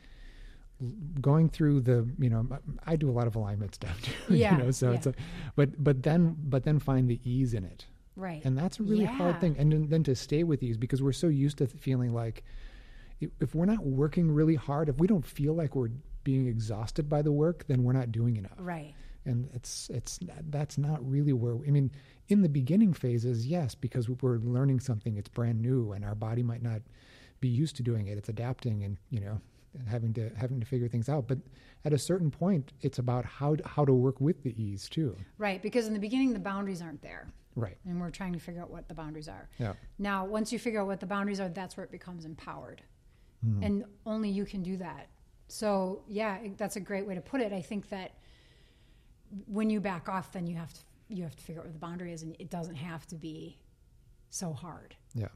going 1.22 1.50
through 1.50 1.82
the, 1.82 2.08
you 2.20 2.30
know, 2.30 2.48
I 2.86 2.96
do 2.96 3.10
a 3.10 3.12
lot 3.12 3.28
of 3.28 3.36
alignment 3.36 3.76
stuff 3.76 4.02
too, 4.28 4.36
Yeah, 4.36 4.58
you 4.58 4.64
know, 4.64 4.72
so 4.72 4.92
it's 4.92 5.06
yeah. 5.06 5.14
a, 5.18 5.52
but, 5.56 5.84
but 5.84 6.04
then, 6.04 6.36
but 6.44 6.64
then 6.64 6.80
find 6.80 7.10
the 7.10 7.20
ease 7.24 7.54
in 7.54 7.64
it. 7.66 7.86
right. 8.16 8.44
And 8.46 8.58
that's 8.58 8.80
a 8.80 8.84
really 8.84 9.06
hard 9.06 9.40
thing. 9.42 9.56
And 9.58 9.72
then, 9.72 9.88
then 9.90 10.04
to 10.04 10.16
stay 10.16 10.44
with 10.44 10.64
ease 10.64 10.78
because 10.78 11.02
we're 11.02 11.12
so 11.12 11.28
used 11.28 11.58
to 11.60 11.68
feeling 11.68 12.14
like 12.14 12.44
if- 13.20 13.32
if 13.42 13.54
we're 13.56 13.66
not 13.66 13.86
working 13.86 14.32
really 14.32 14.56
hard, 14.56 14.88
if 14.90 14.98
we 15.00 15.08
don't 15.08 15.26
feel 15.26 15.54
like 15.54 15.76
we're 15.76 15.90
being 16.24 16.48
exhausted 16.48 17.10
by 17.10 17.22
the 17.22 17.32
work, 17.32 17.66
then 17.68 17.84
we're 17.84 17.94
not 17.94 18.12
doing 18.12 18.38
enough 18.38 18.58
right. 18.60 18.94
and 19.26 19.50
it's 19.54 19.90
it's 19.90 20.20
that's 20.50 20.78
not 20.78 21.00
really 21.10 21.34
where 21.34 21.56
i 21.68 21.72
mean 21.72 21.90
in 22.28 22.42
the 22.42 22.50
beginning 22.50 22.94
phases 22.94 23.46
yes 23.48 23.74
because 23.76 24.08
we're 24.10 24.38
learning 24.38 24.80
something 24.80 25.18
it's 25.18 25.28
brand 25.30 25.62
new 25.62 25.92
and 25.94 26.06
our 26.06 26.16
body 26.16 26.44
might 26.44 26.62
not 26.62 26.82
be 27.42 27.48
used 27.48 27.76
to 27.78 27.84
doing 27.84 28.08
it 28.08 28.18
it's 28.18 28.30
adapting 28.30 28.84
and 28.84 28.98
you 29.10 29.20
know 29.20 29.40
having 29.88 30.14
to 30.14 30.30
having 30.36 30.60
to 30.60 30.66
figure 30.66 30.88
things 30.88 31.10
out 31.10 31.28
but 31.28 31.38
at 31.86 31.94
a 31.94 31.98
certain 31.98 32.30
point 32.32 32.74
it's 32.82 33.00
about 33.00 33.24
how 33.26 33.56
to, 33.56 33.68
how 33.68 33.86
to 33.86 33.94
work 33.94 34.20
with 34.20 34.42
the 34.44 34.54
ease 34.62 34.90
too 34.90 35.16
Right. 35.38 35.62
Because 35.62 35.88
in 35.88 35.94
the 35.94 36.00
beginning, 36.00 36.34
the 36.34 36.40
boundaries 36.40 36.82
aren't 36.82 37.02
there. 37.02 37.28
right 37.56 37.78
And 37.86 38.00
we're 38.02 38.10
trying 38.10 38.34
to 38.34 38.40
figure 38.40 38.62
out 38.62 38.70
what 38.70 38.88
the 38.88 38.94
boundaries 38.94 39.28
are. 39.30 39.48
yeah 39.58 39.74
Now, 39.98 40.26
once 40.26 40.52
you 40.52 40.60
figure 40.60 40.82
out 40.82 40.88
what 40.88 41.00
the 41.00 41.06
boundaries 41.06 41.40
are, 41.40 41.50
that's 41.50 41.78
where 41.78 41.86
it 41.86 41.92
becomes 41.92 42.26
empowered. 42.26 42.82
Hmm. 43.44 43.64
And 43.64 43.86
only 44.06 44.30
you 44.30 44.46
can 44.46 44.62
do 44.64 44.76
that 44.78 45.08
So 45.48 46.04
yeah, 46.08 46.40
that's 46.58 46.76
a 46.76 46.82
great 46.82 47.06
way 47.08 47.16
to 47.16 47.22
put 47.22 47.40
it. 47.42 47.54
I 47.54 47.62
think 47.62 47.90
that 47.90 48.12
when 49.48 49.70
you 49.70 49.80
back 49.80 50.10
off, 50.10 50.32
then 50.32 50.48
you 50.48 50.56
have 50.56 50.74
to 50.74 50.80
you 51.12 51.24
have 51.24 51.36
to 51.36 51.44
figure 51.44 51.62
out 51.62 51.66
where 51.66 51.74
the 51.74 51.80
boundary 51.80 52.14
is, 52.14 52.22
and 52.22 52.36
it 52.40 52.50
doesn't 52.52 52.76
have 52.76 53.08
to 53.08 53.16
be 53.16 53.58
so 54.30 54.54
hard. 54.54 54.96
Yeah. 55.16 55.30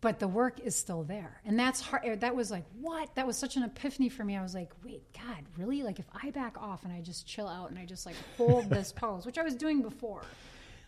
But 0.00 0.20
the 0.20 0.28
work 0.28 0.60
is 0.60 0.76
still 0.76 1.02
there, 1.02 1.40
and 1.44 1.58
that's 1.58 1.80
hard. 1.80 2.20
That 2.20 2.36
was 2.36 2.52
like 2.52 2.64
what? 2.80 3.12
That 3.16 3.26
was 3.26 3.36
such 3.36 3.56
an 3.56 3.64
epiphany 3.64 4.08
for 4.08 4.24
me. 4.24 4.36
I 4.36 4.42
was 4.42 4.54
like, 4.54 4.70
wait, 4.84 5.02
God, 5.12 5.44
really? 5.56 5.82
Like 5.82 5.98
if 5.98 6.06
I 6.22 6.30
back 6.30 6.56
off 6.56 6.84
and 6.84 6.92
I 6.92 7.00
just 7.00 7.26
chill 7.26 7.48
out 7.48 7.70
and 7.70 7.78
I 7.78 7.84
just 7.84 8.06
like 8.06 8.14
hold 8.36 8.70
this 8.70 8.92
pose, 8.92 9.26
which 9.26 9.38
I 9.38 9.42
was 9.42 9.56
doing 9.56 9.82
before, 9.82 10.22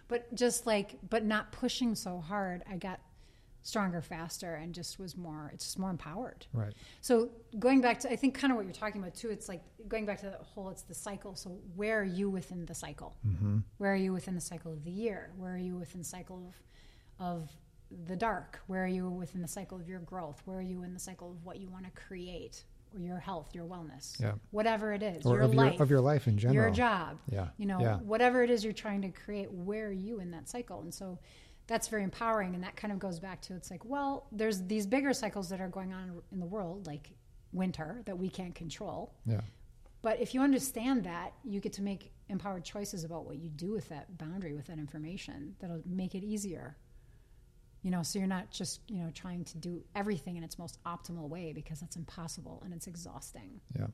but 0.06 0.32
just 0.34 0.64
like, 0.64 0.96
but 1.08 1.24
not 1.24 1.50
pushing 1.50 1.96
so 1.96 2.20
hard, 2.20 2.62
I 2.70 2.76
got 2.76 3.00
stronger 3.62 4.00
faster 4.00 4.54
and 4.54 4.74
just 4.74 4.98
was 4.98 5.18
more 5.18 5.50
it's 5.52 5.64
just 5.64 5.78
more 5.78 5.90
empowered 5.90 6.46
Right. 6.54 6.72
so 7.02 7.28
going 7.58 7.82
back 7.82 8.00
to, 8.00 8.10
I 8.10 8.16
think 8.16 8.32
kind 8.34 8.50
of 8.50 8.56
what 8.56 8.64
you're 8.64 8.72
talking 8.72 9.02
about 9.02 9.14
too. 9.14 9.28
It's 9.28 9.50
like 9.50 9.60
going 9.86 10.06
back 10.06 10.18
to 10.20 10.26
the 10.26 10.38
whole. 10.54 10.70
It's 10.70 10.82
the 10.82 10.94
cycle. 10.94 11.34
So 11.34 11.50
where 11.76 12.00
are 12.00 12.04
you 12.04 12.30
within 12.30 12.64
the 12.64 12.74
cycle? 12.74 13.16
Mm-hmm. 13.26 13.58
Where 13.78 13.92
are 13.92 13.96
you 13.96 14.12
within 14.14 14.34
the 14.36 14.40
cycle 14.40 14.72
of 14.72 14.84
the 14.84 14.90
year? 14.90 15.32
Where 15.36 15.52
are 15.52 15.58
you 15.58 15.76
within 15.76 16.00
the 16.00 16.06
cycle 16.06 16.42
of, 17.18 17.26
of 17.26 17.50
the 18.06 18.16
dark? 18.16 18.60
Where 18.66 18.84
are 18.84 18.88
you 18.88 19.08
within 19.08 19.42
the 19.42 19.48
cycle 19.48 19.78
of 19.78 19.88
your 19.88 20.00
growth? 20.00 20.40
Where 20.44 20.58
are 20.58 20.62
you 20.62 20.82
in 20.82 20.94
the 20.94 21.00
cycle 21.00 21.30
of 21.30 21.44
what 21.44 21.58
you 21.60 21.68
want 21.68 21.84
to 21.84 21.90
create 22.00 22.64
or 22.94 23.00
your 23.00 23.18
health, 23.18 23.54
your 23.54 23.64
wellness? 23.66 24.20
Yeah. 24.20 24.32
Whatever 24.50 24.92
it 24.92 25.02
is, 25.02 25.24
Or 25.26 25.36
your 25.36 25.42
of 25.44 25.54
life, 25.54 25.74
your 25.74 25.82
of 25.82 25.90
your 25.90 26.00
life 26.00 26.26
in 26.28 26.38
general. 26.38 26.54
your 26.54 26.70
job. 26.70 27.18
Yeah. 27.28 27.48
You 27.56 27.66
know, 27.66 27.80
Yeah. 27.80 27.96
whatever 27.98 28.42
it 28.42 28.50
is 28.50 28.62
you're 28.64 28.72
trying 28.72 29.02
to 29.02 29.10
create, 29.10 29.50
where 29.52 29.88
are 29.88 29.92
you 29.92 30.20
in 30.20 30.30
that 30.32 30.48
cycle? 30.48 30.80
And 30.82 30.92
so 30.92 31.18
that's 31.66 31.88
very 31.88 32.02
empowering. 32.04 32.54
And 32.54 32.64
that 32.64 32.76
kind 32.76 32.92
of 32.92 32.98
goes 32.98 33.20
back 33.20 33.40
to 33.42 33.54
it's 33.54 33.70
like, 33.70 33.84
well, 33.84 34.26
there's 34.32 34.62
these 34.66 34.86
bigger 34.86 35.12
cycles 35.12 35.48
that 35.50 35.60
are 35.60 35.68
going 35.68 35.92
on 35.92 36.20
in 36.32 36.40
the 36.40 36.46
world, 36.46 36.86
like 36.86 37.10
winter, 37.52 38.02
that 38.06 38.18
we 38.18 38.28
can't 38.28 38.54
control. 38.54 39.14
Yeah. 39.26 39.40
But 40.02 40.18
if 40.20 40.32
you 40.34 40.40
understand 40.40 41.04
that, 41.04 41.34
you 41.44 41.60
get 41.60 41.74
to 41.74 41.82
make 41.82 42.12
empowered 42.28 42.64
choices 42.64 43.04
about 43.04 43.26
what 43.26 43.36
you 43.38 43.50
do 43.50 43.70
with 43.72 43.88
that 43.90 44.16
boundary, 44.16 44.54
with 44.54 44.66
that 44.68 44.78
information. 44.78 45.54
That'll 45.60 45.82
make 45.84 46.14
it 46.14 46.24
easier. 46.24 46.76
You 47.82 47.90
know, 47.90 48.02
so 48.02 48.18
you're 48.18 48.28
not 48.28 48.50
just, 48.50 48.80
you 48.88 48.98
know, 48.98 49.10
trying 49.14 49.44
to 49.44 49.56
do 49.58 49.82
everything 49.94 50.36
in 50.36 50.44
its 50.44 50.58
most 50.58 50.78
optimal 50.84 51.28
way 51.28 51.52
because 51.54 51.80
that's 51.80 51.96
impossible 51.96 52.60
and 52.64 52.74
it's 52.74 52.86
exhausting. 52.86 53.60
Yeah. 53.78 53.86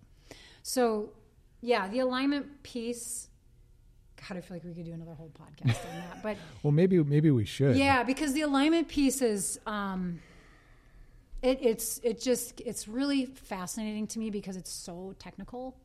So, 0.62 1.10
yeah, 1.60 1.86
the 1.88 2.00
alignment 2.00 2.62
piece. 2.64 3.28
God, 4.28 4.38
I 4.38 4.40
feel 4.40 4.56
like 4.56 4.64
we 4.64 4.72
could 4.74 4.86
do 4.86 4.92
another 4.92 5.14
whole 5.14 5.30
podcast 5.30 5.78
on 5.88 5.96
that. 5.96 6.22
But 6.22 6.36
Well, 6.62 6.72
maybe 6.72 7.02
maybe 7.04 7.30
we 7.30 7.44
should. 7.44 7.76
yeah, 7.76 8.02
because 8.02 8.32
the 8.32 8.40
alignment 8.40 8.88
piece 8.88 9.22
is, 9.22 9.60
um, 9.66 10.20
it, 11.42 11.58
it's 11.60 12.00
it 12.02 12.20
just 12.20 12.60
it's 12.62 12.88
really 12.88 13.26
fascinating 13.26 14.06
to 14.08 14.18
me 14.18 14.30
because 14.30 14.56
it's 14.56 14.72
so 14.72 15.14
technical. 15.18 15.76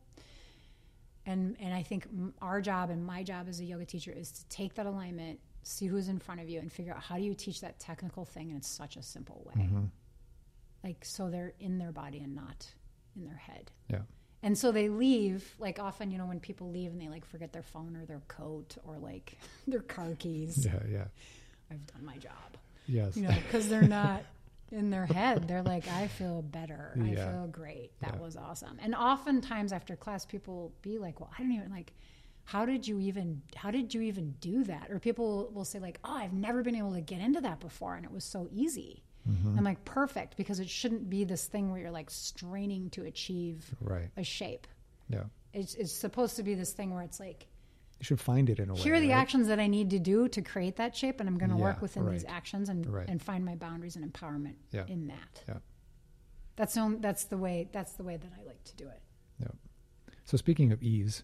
And 1.25 1.55
and 1.59 1.71
I 1.73 1.83
think 1.83 2.07
our 2.41 2.61
job 2.61 2.89
and 2.89 3.05
my 3.05 3.21
job 3.21 3.47
as 3.47 3.59
a 3.59 3.63
yoga 3.65 3.85
teacher 3.85 4.11
is 4.11 4.31
to 4.31 4.45
take 4.47 4.73
that 4.75 4.85
alignment, 4.87 5.39
see 5.63 5.87
who's 5.87 6.07
in 6.07 6.19
front 6.19 6.41
of 6.41 6.49
you, 6.49 6.59
and 6.59 6.71
figure 6.71 6.93
out 6.93 7.01
how 7.01 7.17
do 7.17 7.23
you 7.23 7.33
teach 7.33 7.61
that 7.61 7.79
technical 7.79 8.25
thing 8.25 8.49
in 8.51 8.61
such 8.61 8.95
a 8.97 9.03
simple 9.03 9.43
way, 9.45 9.63
mm-hmm. 9.63 9.85
like 10.83 11.03
so 11.05 11.29
they're 11.29 11.53
in 11.59 11.77
their 11.77 11.91
body 11.91 12.19
and 12.19 12.35
not 12.35 12.67
in 13.15 13.25
their 13.25 13.35
head. 13.35 13.71
Yeah. 13.89 14.01
And 14.43 14.57
so 14.57 14.71
they 14.71 14.89
leave, 14.89 15.55
like 15.59 15.77
often, 15.79 16.09
you 16.09 16.17
know, 16.17 16.25
when 16.25 16.39
people 16.39 16.71
leave 16.71 16.91
and 16.91 16.99
they 16.99 17.09
like 17.09 17.25
forget 17.25 17.53
their 17.53 17.61
phone 17.61 17.95
or 17.95 18.05
their 18.05 18.21
coat 18.27 18.75
or 18.83 18.97
like 18.97 19.37
their 19.67 19.81
car 19.81 20.15
keys. 20.17 20.65
Yeah. 20.65 20.79
Yeah. 20.89 21.05
I've 21.69 21.85
done 21.87 22.03
my 22.03 22.17
job, 22.17 22.57
Yes. 22.87 23.15
you 23.15 23.23
know, 23.23 23.33
because 23.45 23.69
they're 23.69 23.81
not 23.83 24.23
in 24.71 24.89
their 24.89 25.05
head. 25.05 25.47
They're 25.47 25.61
like, 25.61 25.87
I 25.87 26.07
feel 26.07 26.41
better. 26.41 26.97
I 27.01 27.13
feel 27.15 27.47
great. 27.51 27.91
That 28.01 28.15
Yeah. 28.15 28.19
was 28.21 28.35
awesome. 28.35 28.77
And 28.81 28.95
oftentimes 28.95 29.71
after 29.71 29.95
class, 29.95 30.25
people 30.25 30.73
be 30.81 30.97
like, 30.97 31.19
well, 31.19 31.29
I 31.37 31.41
don't 31.43 31.51
even 31.51 31.69
like, 31.71 31.93
how 32.51 32.65
did 32.65 32.85
you 32.87 32.99
even, 32.99 33.41
how 33.55 33.71
did 33.71 33.93
you 33.93 34.01
even 34.01 34.31
do 34.41 34.63
that? 34.65 34.89
Or 34.91 34.99
people 34.99 35.49
will 35.53 35.63
say 35.63 35.79
like, 35.79 35.99
oh, 36.03 36.13
I've 36.15 36.33
never 36.33 36.61
been 36.63 36.75
able 36.75 36.93
to 36.93 37.01
get 37.01 37.21
into 37.21 37.39
that 37.41 37.59
before. 37.61 37.95
And 37.95 38.03
it 38.05 38.11
was 38.11 38.25
so 38.25 38.47
easy. 38.51 39.03
Mm-hmm. 39.29 39.57
I'm 39.57 39.63
like, 39.63 39.85
perfect, 39.85 40.35
because 40.35 40.59
it 40.59 40.69
shouldn't 40.69 41.09
be 41.09 41.23
this 41.23 41.45
thing 41.45 41.71
where 41.71 41.79
you're 41.79 41.91
like 41.91 42.09
straining 42.09 42.89
to 42.91 43.05
achieve 43.05 43.73
Right. 43.79 44.09
a 44.17 44.23
shape. 44.23 44.67
Yeah. 45.07 45.23
It's, 45.53 45.75
it's 45.75 45.93
supposed 45.93 46.35
to 46.37 46.43
be 46.43 46.53
this 46.55 46.73
thing 46.73 46.93
where 46.93 47.03
it's 47.03 47.19
like, 47.21 47.47
You 47.99 48.03
should 48.05 48.19
find 48.19 48.49
it 48.49 48.59
in 48.59 48.69
a 48.69 48.73
way. 48.73 48.79
here 48.81 48.95
are 48.95 48.99
the 48.99 49.09
right? 49.09 49.15
actions 49.23 49.47
that 49.47 49.59
I 49.59 49.67
need 49.67 49.89
to 49.91 49.99
do 49.99 50.27
to 50.27 50.41
create 50.41 50.75
that 50.75 50.93
shape, 50.95 51.19
and 51.21 51.29
I'm 51.29 51.37
going 51.37 51.51
to 51.51 51.55
Yeah, 51.57 51.61
work 51.63 51.81
within 51.81 52.09
these 52.09 52.25
actions 52.27 52.67
and 52.67 52.85
Right. 52.85 53.07
and 53.07 53.21
find 53.21 53.45
my 53.45 53.55
boundaries 53.55 53.95
and 53.95 54.03
empowerment 54.11 54.55
Yeah. 54.71 54.85
in 54.87 55.07
that. 55.07 55.43
Yeah. 55.47 55.57
That's 56.57 56.73
the 56.73 56.81
only, 56.81 56.97
that's 56.99 57.23
the 57.25 57.37
way 57.37 57.69
that's 57.71 57.93
the 57.93 58.03
way 58.03 58.17
that 58.17 58.31
I 58.39 58.43
like 58.45 58.63
to 58.65 58.75
do 58.75 58.87
it. 58.89 59.01
Yeah. 59.39 59.47
So 60.25 60.35
speaking 60.37 60.71
of 60.71 60.81
ease, 60.83 61.23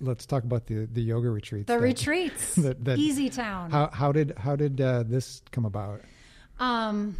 let's 0.00 0.26
talk 0.26 0.44
about 0.44 0.66
the 0.66 0.86
the 0.86 1.02
yoga 1.02 1.30
retreats. 1.30 1.66
The 1.66 1.74
that- 1.74 1.80
retreats, 1.80 2.54
that- 2.64 2.84
that- 2.84 2.98
Easy 2.98 3.28
Town. 3.30 3.70
How 3.70 3.88
how 3.92 4.12
did 4.12 4.34
how 4.38 4.56
did 4.56 4.80
uh, 4.80 5.02
this 5.06 5.42
come 5.50 5.64
about? 5.64 6.00
Um, 6.58 7.16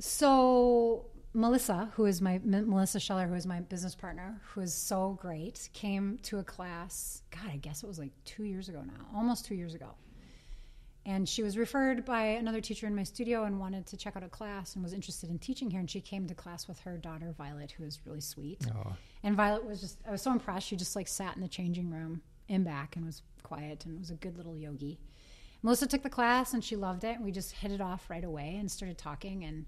so 0.00 1.06
Melissa, 1.34 1.90
who 1.94 2.06
is 2.06 2.20
my 2.20 2.40
Melissa 2.44 3.00
Scheller, 3.00 3.26
who 3.26 3.34
is 3.34 3.46
my 3.46 3.60
business 3.60 3.94
partner, 3.94 4.40
who 4.52 4.60
is 4.60 4.74
so 4.74 5.18
great, 5.20 5.68
came 5.72 6.18
to 6.24 6.38
a 6.38 6.44
class. 6.44 7.22
God, 7.30 7.50
I 7.50 7.56
guess 7.56 7.82
it 7.82 7.86
was 7.86 7.98
like 7.98 8.12
two 8.24 8.44
years 8.44 8.68
ago 8.68 8.82
now, 8.84 9.06
almost 9.14 9.44
two 9.46 9.54
years 9.54 9.74
ago. 9.74 9.94
And 11.04 11.28
she 11.28 11.42
was 11.42 11.58
referred 11.58 12.04
by 12.04 12.22
another 12.22 12.60
teacher 12.60 12.86
in 12.86 12.94
my 12.94 13.02
studio 13.02 13.42
and 13.44 13.58
wanted 13.58 13.86
to 13.86 13.96
check 13.96 14.16
out 14.16 14.22
a 14.22 14.28
class 14.28 14.74
and 14.74 14.84
was 14.84 14.92
interested 14.92 15.30
in 15.30 15.38
teaching 15.38 15.68
here. 15.68 15.80
And 15.80 15.90
she 15.90 16.00
came 16.00 16.28
to 16.28 16.34
class 16.34 16.68
with 16.68 16.78
her 16.80 16.96
daughter 16.96 17.34
Violet, 17.36 17.72
who 17.72 17.84
is 17.84 17.98
really 18.06 18.20
sweet. 18.20 18.64
Oh, 18.72 18.92
And 19.24 19.36
Violet 19.36 19.64
was 19.64 19.80
just, 19.80 19.98
I 20.06 20.12
was 20.12 20.22
so 20.22 20.30
impressed. 20.30 20.68
She 20.68 20.76
just 20.76 20.94
like 20.94 21.08
sat 21.08 21.34
in 21.34 21.42
the 21.42 21.48
changing 21.48 21.90
room 21.90 22.22
in 22.48 22.62
back 22.62 22.94
and 22.94 23.04
was 23.04 23.22
quiet 23.42 23.84
and 23.84 23.98
was 23.98 24.10
a 24.10 24.14
good 24.14 24.36
little 24.36 24.56
yogi. 24.56 25.00
Melissa 25.62 25.86
took 25.88 26.02
the 26.02 26.10
class 26.10 26.54
and 26.54 26.62
she 26.62 26.76
loved 26.76 27.02
it. 27.02 27.16
And 27.16 27.24
we 27.24 27.32
just 27.32 27.52
hit 27.52 27.72
it 27.72 27.80
off 27.80 28.08
right 28.08 28.24
away 28.24 28.56
and 28.60 28.70
started 28.70 28.96
talking. 28.96 29.44
And 29.44 29.66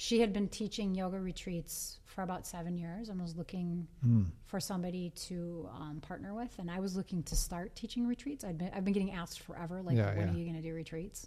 she 0.00 0.20
had 0.20 0.32
been 0.32 0.46
teaching 0.48 0.94
yoga 0.94 1.18
retreats 1.18 1.98
for 2.04 2.22
about 2.22 2.46
seven 2.46 2.76
years 2.78 3.08
and 3.08 3.20
was 3.20 3.34
looking 3.36 3.88
Hmm. 4.00 4.22
for 4.46 4.60
somebody 4.60 5.10
to 5.26 5.68
um, 5.74 6.00
partner 6.00 6.34
with. 6.34 6.56
And 6.60 6.70
I 6.70 6.78
was 6.78 6.94
looking 6.96 7.24
to 7.24 7.34
start 7.34 7.74
teaching 7.74 8.06
retreats. 8.06 8.44
I'd 8.44 8.58
been, 8.58 8.70
I've 8.72 8.84
been 8.84 8.92
getting 8.94 9.10
asked 9.10 9.40
forever, 9.40 9.82
like, 9.82 9.96
Yeah, 9.96 10.14
when 10.14 10.28
yeah. 10.28 10.34
are 10.34 10.36
you 10.36 10.44
going 10.44 10.54
to 10.54 10.62
do 10.62 10.72
retreats? 10.72 11.26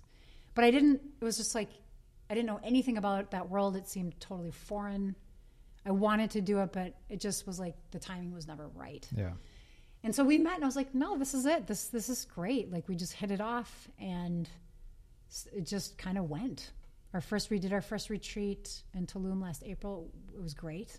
But 0.56 0.64
I 0.64 0.72
didn't, 0.72 1.02
it 1.19 1.26
was 1.26 1.35
just 1.35 1.53
like, 1.53 1.69
I 2.30 2.34
didn't 2.34 2.45
know 2.48 2.61
anything 2.64 2.98
about 2.98 3.31
that 3.31 3.49
world. 3.49 3.76
It 3.76 3.89
seemed 3.89 4.18
totally 4.22 4.52
foreign. 4.52 5.18
I 5.85 5.91
wanted 5.91 6.31
to 6.31 6.41
do 6.41 6.60
it, 6.61 6.72
but 6.72 6.93
it 7.10 7.19
just 7.19 7.45
was 7.45 7.60
like 7.60 7.76
the 7.91 7.99
timing 7.99 8.31
was 8.34 8.48
never 8.48 8.69
right. 8.69 9.06
yeah. 9.14 9.31
And 10.03 10.15
so 10.15 10.23
we 10.23 10.38
met, 10.38 10.56
and 10.56 10.64
I 10.64 10.68
was 10.68 10.76
like, 10.77 10.95
"No, 10.95 11.18
this 11.18 11.34
is 11.35 11.45
it. 11.45 11.68
This 11.68 11.88
this 11.89 12.10
is 12.10 12.26
great." 12.26 12.72
Like 12.72 12.88
we 12.88 12.95
just 12.95 13.14
hit 13.14 13.30
it 13.31 13.39
off, 13.41 13.88
and 13.99 14.49
it 15.56 15.65
just 15.68 15.95
kind 15.98 16.18
of 16.18 16.27
went. 16.30 16.72
Our 17.13 17.21
first, 17.21 17.49
we 17.49 17.59
did 17.59 17.73
our 17.73 17.81
first 17.81 18.09
retreat 18.09 18.83
in 18.93 19.05
Tulum 19.05 19.41
last 19.41 19.63
April. 19.65 20.09
It 20.33 20.41
was 20.41 20.53
great. 20.53 20.97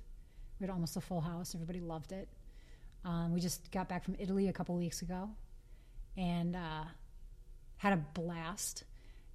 We 0.61 0.67
had 0.67 0.73
almost 0.73 0.97
a 0.97 1.01
full 1.01 1.23
house. 1.23 1.55
Everybody 1.55 1.81
loved 1.81 2.13
it. 2.13 2.29
Um, 3.05 3.33
we 3.33 3.41
just 3.41 3.71
got 3.73 3.89
back 3.89 4.05
from 4.05 4.17
Italy 4.19 4.49
a 4.49 4.53
couple 4.53 4.77
weeks 4.77 5.03
ago, 5.03 5.31
and 6.17 6.55
uh, 6.55 6.85
had 7.79 7.95
a 7.95 7.97
blast. 7.97 8.85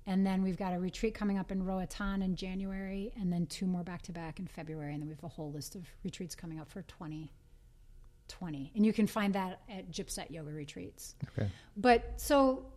And 0.06 0.26
then 0.26 0.42
we've 0.42 0.56
got 0.58 0.74
a 0.74 0.80
retreat 0.80 1.16
coming 1.16 1.38
up 1.38 1.52
in 1.52 1.64
Roatan 1.66 2.22
in 2.22 2.36
January, 2.36 3.12
and 3.20 3.34
then 3.34 3.46
two 3.48 3.66
more 3.66 3.84
back 3.84 4.04
to 4.04 4.14
back 4.14 4.40
in 4.40 4.48
February. 4.48 4.94
And 4.94 5.02
then 5.02 5.10
we 5.10 5.16
have 5.16 5.24
a 5.24 5.28
whole 5.28 5.52
list 5.52 5.76
of 5.76 5.86
retreats 6.04 6.34
coming 6.34 6.60
up 6.60 6.70
for 6.70 6.84
2020. 6.84 8.72
And 8.76 8.86
you 8.86 8.94
can 8.94 9.08
find 9.08 9.34
that 9.34 9.62
at 9.70 9.92
Gypset 9.92 10.30
Yoga 10.32 10.52
Retreats. 10.52 11.16
Okay. 11.38 11.50
But 11.76 12.22
so 12.22 12.68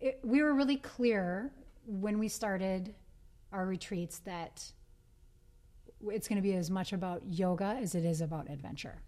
it, 0.00 0.20
we 0.22 0.42
were 0.42 0.52
really 0.52 0.76
clear 0.76 1.50
when 1.86 2.18
we 2.18 2.28
started 2.28 2.94
our 3.52 3.66
retreats 3.66 4.18
that 4.20 4.64
it's 6.08 6.28
going 6.28 6.36
to 6.36 6.42
be 6.42 6.54
as 6.54 6.70
much 6.70 6.92
about 6.92 7.22
yoga 7.26 7.76
as 7.80 7.94
it 7.94 8.04
is 8.04 8.20
about 8.20 8.50
adventure. 8.50 9.00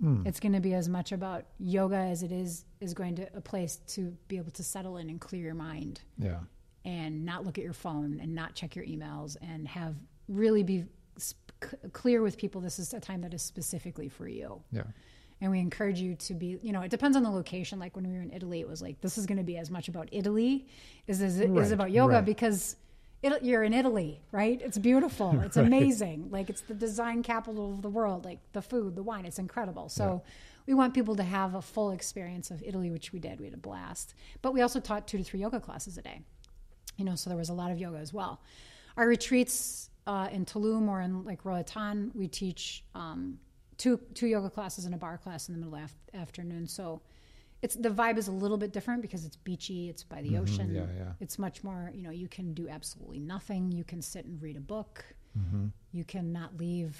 Hmm. 0.00 0.26
It's 0.26 0.40
going 0.40 0.52
to 0.52 0.60
be 0.60 0.74
as 0.74 0.88
much 0.88 1.12
about 1.12 1.44
yoga 1.58 1.96
as 1.96 2.22
it 2.22 2.32
is 2.32 2.64
is 2.80 2.92
going 2.94 3.14
to 3.16 3.28
a 3.36 3.40
place 3.40 3.76
to 3.88 4.16
be 4.28 4.36
able 4.36 4.50
to 4.52 4.62
settle 4.64 4.96
in 4.96 5.08
and 5.08 5.20
clear 5.20 5.42
your 5.42 5.54
mind 5.54 6.00
Yeah. 6.18 6.40
and 6.84 7.24
not 7.24 7.44
look 7.44 7.58
at 7.58 7.64
your 7.64 7.72
phone 7.72 8.18
and 8.20 8.34
not 8.34 8.54
check 8.54 8.74
your 8.74 8.84
emails 8.84 9.36
and 9.40 9.68
have 9.68 9.94
really 10.28 10.62
be 10.62 10.84
sp- 11.20 11.92
clear 11.92 12.22
with 12.22 12.36
people 12.36 12.60
this 12.60 12.78
is 12.80 12.92
a 12.92 12.98
time 13.00 13.20
that 13.20 13.32
is 13.34 13.42
specifically 13.42 14.08
for 14.08 14.26
you 14.26 14.60
Yeah. 14.72 14.82
And 15.42 15.50
we 15.50 15.58
encourage 15.58 16.00
you 16.00 16.14
to 16.14 16.32
be 16.34 16.58
you 16.62 16.72
know 16.72 16.80
it 16.80 16.90
depends 16.90 17.16
on 17.16 17.22
the 17.22 17.30
location. 17.30 17.78
Like 17.78 17.94
when 17.96 18.08
we 18.08 18.14
were 18.14 18.22
in 18.22 18.32
italy 18.32 18.60
it 18.60 18.68
was 18.68 18.80
like 18.80 19.00
this 19.02 19.18
is 19.18 19.26
going 19.26 19.38
to 19.38 19.44
be 19.44 19.58
as 19.58 19.70
much 19.70 19.88
about 19.88 20.08
italy 20.12 20.66
as 21.08 21.20
is 21.20 21.40
Right, 21.40 21.72
about 21.72 21.90
yoga 21.90 22.14
right. 22.14 22.24
because 22.24 22.76
it, 23.22 23.42
you're 23.42 23.64
in 23.64 23.74
italy 23.74 24.20
right? 24.30 24.58
It's 24.64 24.78
beautiful. 24.78 25.38
It's 25.44 25.56
amazing. 25.58 26.28
Like 26.30 26.48
it's 26.48 26.62
the 26.62 26.74
design 26.74 27.22
capital 27.22 27.74
of 27.74 27.82
the 27.82 27.90
world 27.90 28.24
like 28.24 28.38
the 28.52 28.62
food 28.62 28.94
the 28.96 29.02
wine 29.02 29.26
it's 29.26 29.38
incredible. 29.38 29.88
So 29.88 30.22
we 30.66 30.74
want 30.74 30.94
people 30.94 31.16
to 31.16 31.24
have 31.24 31.56
a 31.56 31.62
full 31.62 31.90
experience 31.90 32.50
of 32.52 32.62
italy 32.62 32.90
which 32.90 33.12
we 33.12 33.18
did. 33.18 33.40
We 33.40 33.46
had 33.46 33.54
a 33.54 33.64
blast. 33.70 34.14
But 34.40 34.54
we 34.54 34.62
also 34.62 34.80
taught 34.80 35.06
two 35.08 35.18
to 35.18 35.24
three 35.24 35.40
yoga 35.40 35.60
classes 35.60 35.98
a 35.98 36.02
day 36.02 36.20
you 36.98 37.04
know 37.04 37.16
so 37.16 37.28
there 37.30 37.38
was 37.38 37.48
a 37.48 37.54
lot 37.54 37.70
of 37.72 37.78
yoga 37.78 37.98
as 37.98 38.12
well. 38.14 38.40
Our 38.96 39.08
retreats 39.08 39.90
uh, 40.06 40.28
in 40.30 40.44
Tulum 40.44 40.88
or 40.88 41.00
in 41.00 41.24
like 41.24 41.44
Roatan, 41.44 42.10
we 42.14 42.28
teach 42.28 42.84
um, 42.94 43.38
two 43.82 43.98
two 44.14 44.26
yoga 44.28 44.48
classes 44.48 44.84
and 44.86 44.94
a 44.94 44.98
barre 44.98 45.18
class 45.18 45.48
in 45.48 45.54
the 45.54 45.60
middle 45.60 45.74
of 45.76 45.92
the 46.12 46.18
afternoon. 46.18 46.66
So 46.68 47.02
it's 47.62 47.74
the 47.74 47.90
vibe 47.90 48.16
is 48.18 48.28
a 48.28 48.32
little 48.32 48.56
bit 48.56 48.72
different 48.72 49.02
because 49.02 49.24
it's 49.24 49.36
beachy, 49.36 49.88
it's 49.88 50.04
by 50.04 50.22
the 50.22 50.36
ocean. 50.38 50.68
Mm-hmm. 50.68 50.76
yeah, 50.76 51.04
yeah. 51.04 51.12
It's 51.20 51.38
much 51.38 51.62
more, 51.64 51.90
you 51.94 52.02
know, 52.02 52.10
you 52.10 52.28
can 52.28 52.54
do 52.54 52.68
absolutely 52.68 53.20
nothing. 53.20 53.70
You 53.72 53.84
can 53.84 54.00
sit 54.02 54.24
and 54.24 54.40
read 54.40 54.56
a 54.56 54.60
book. 54.60 55.04
Mm-hmm. 55.38 55.66
You 55.92 56.04
can 56.04 56.32
not 56.32 56.56
leave 56.58 56.96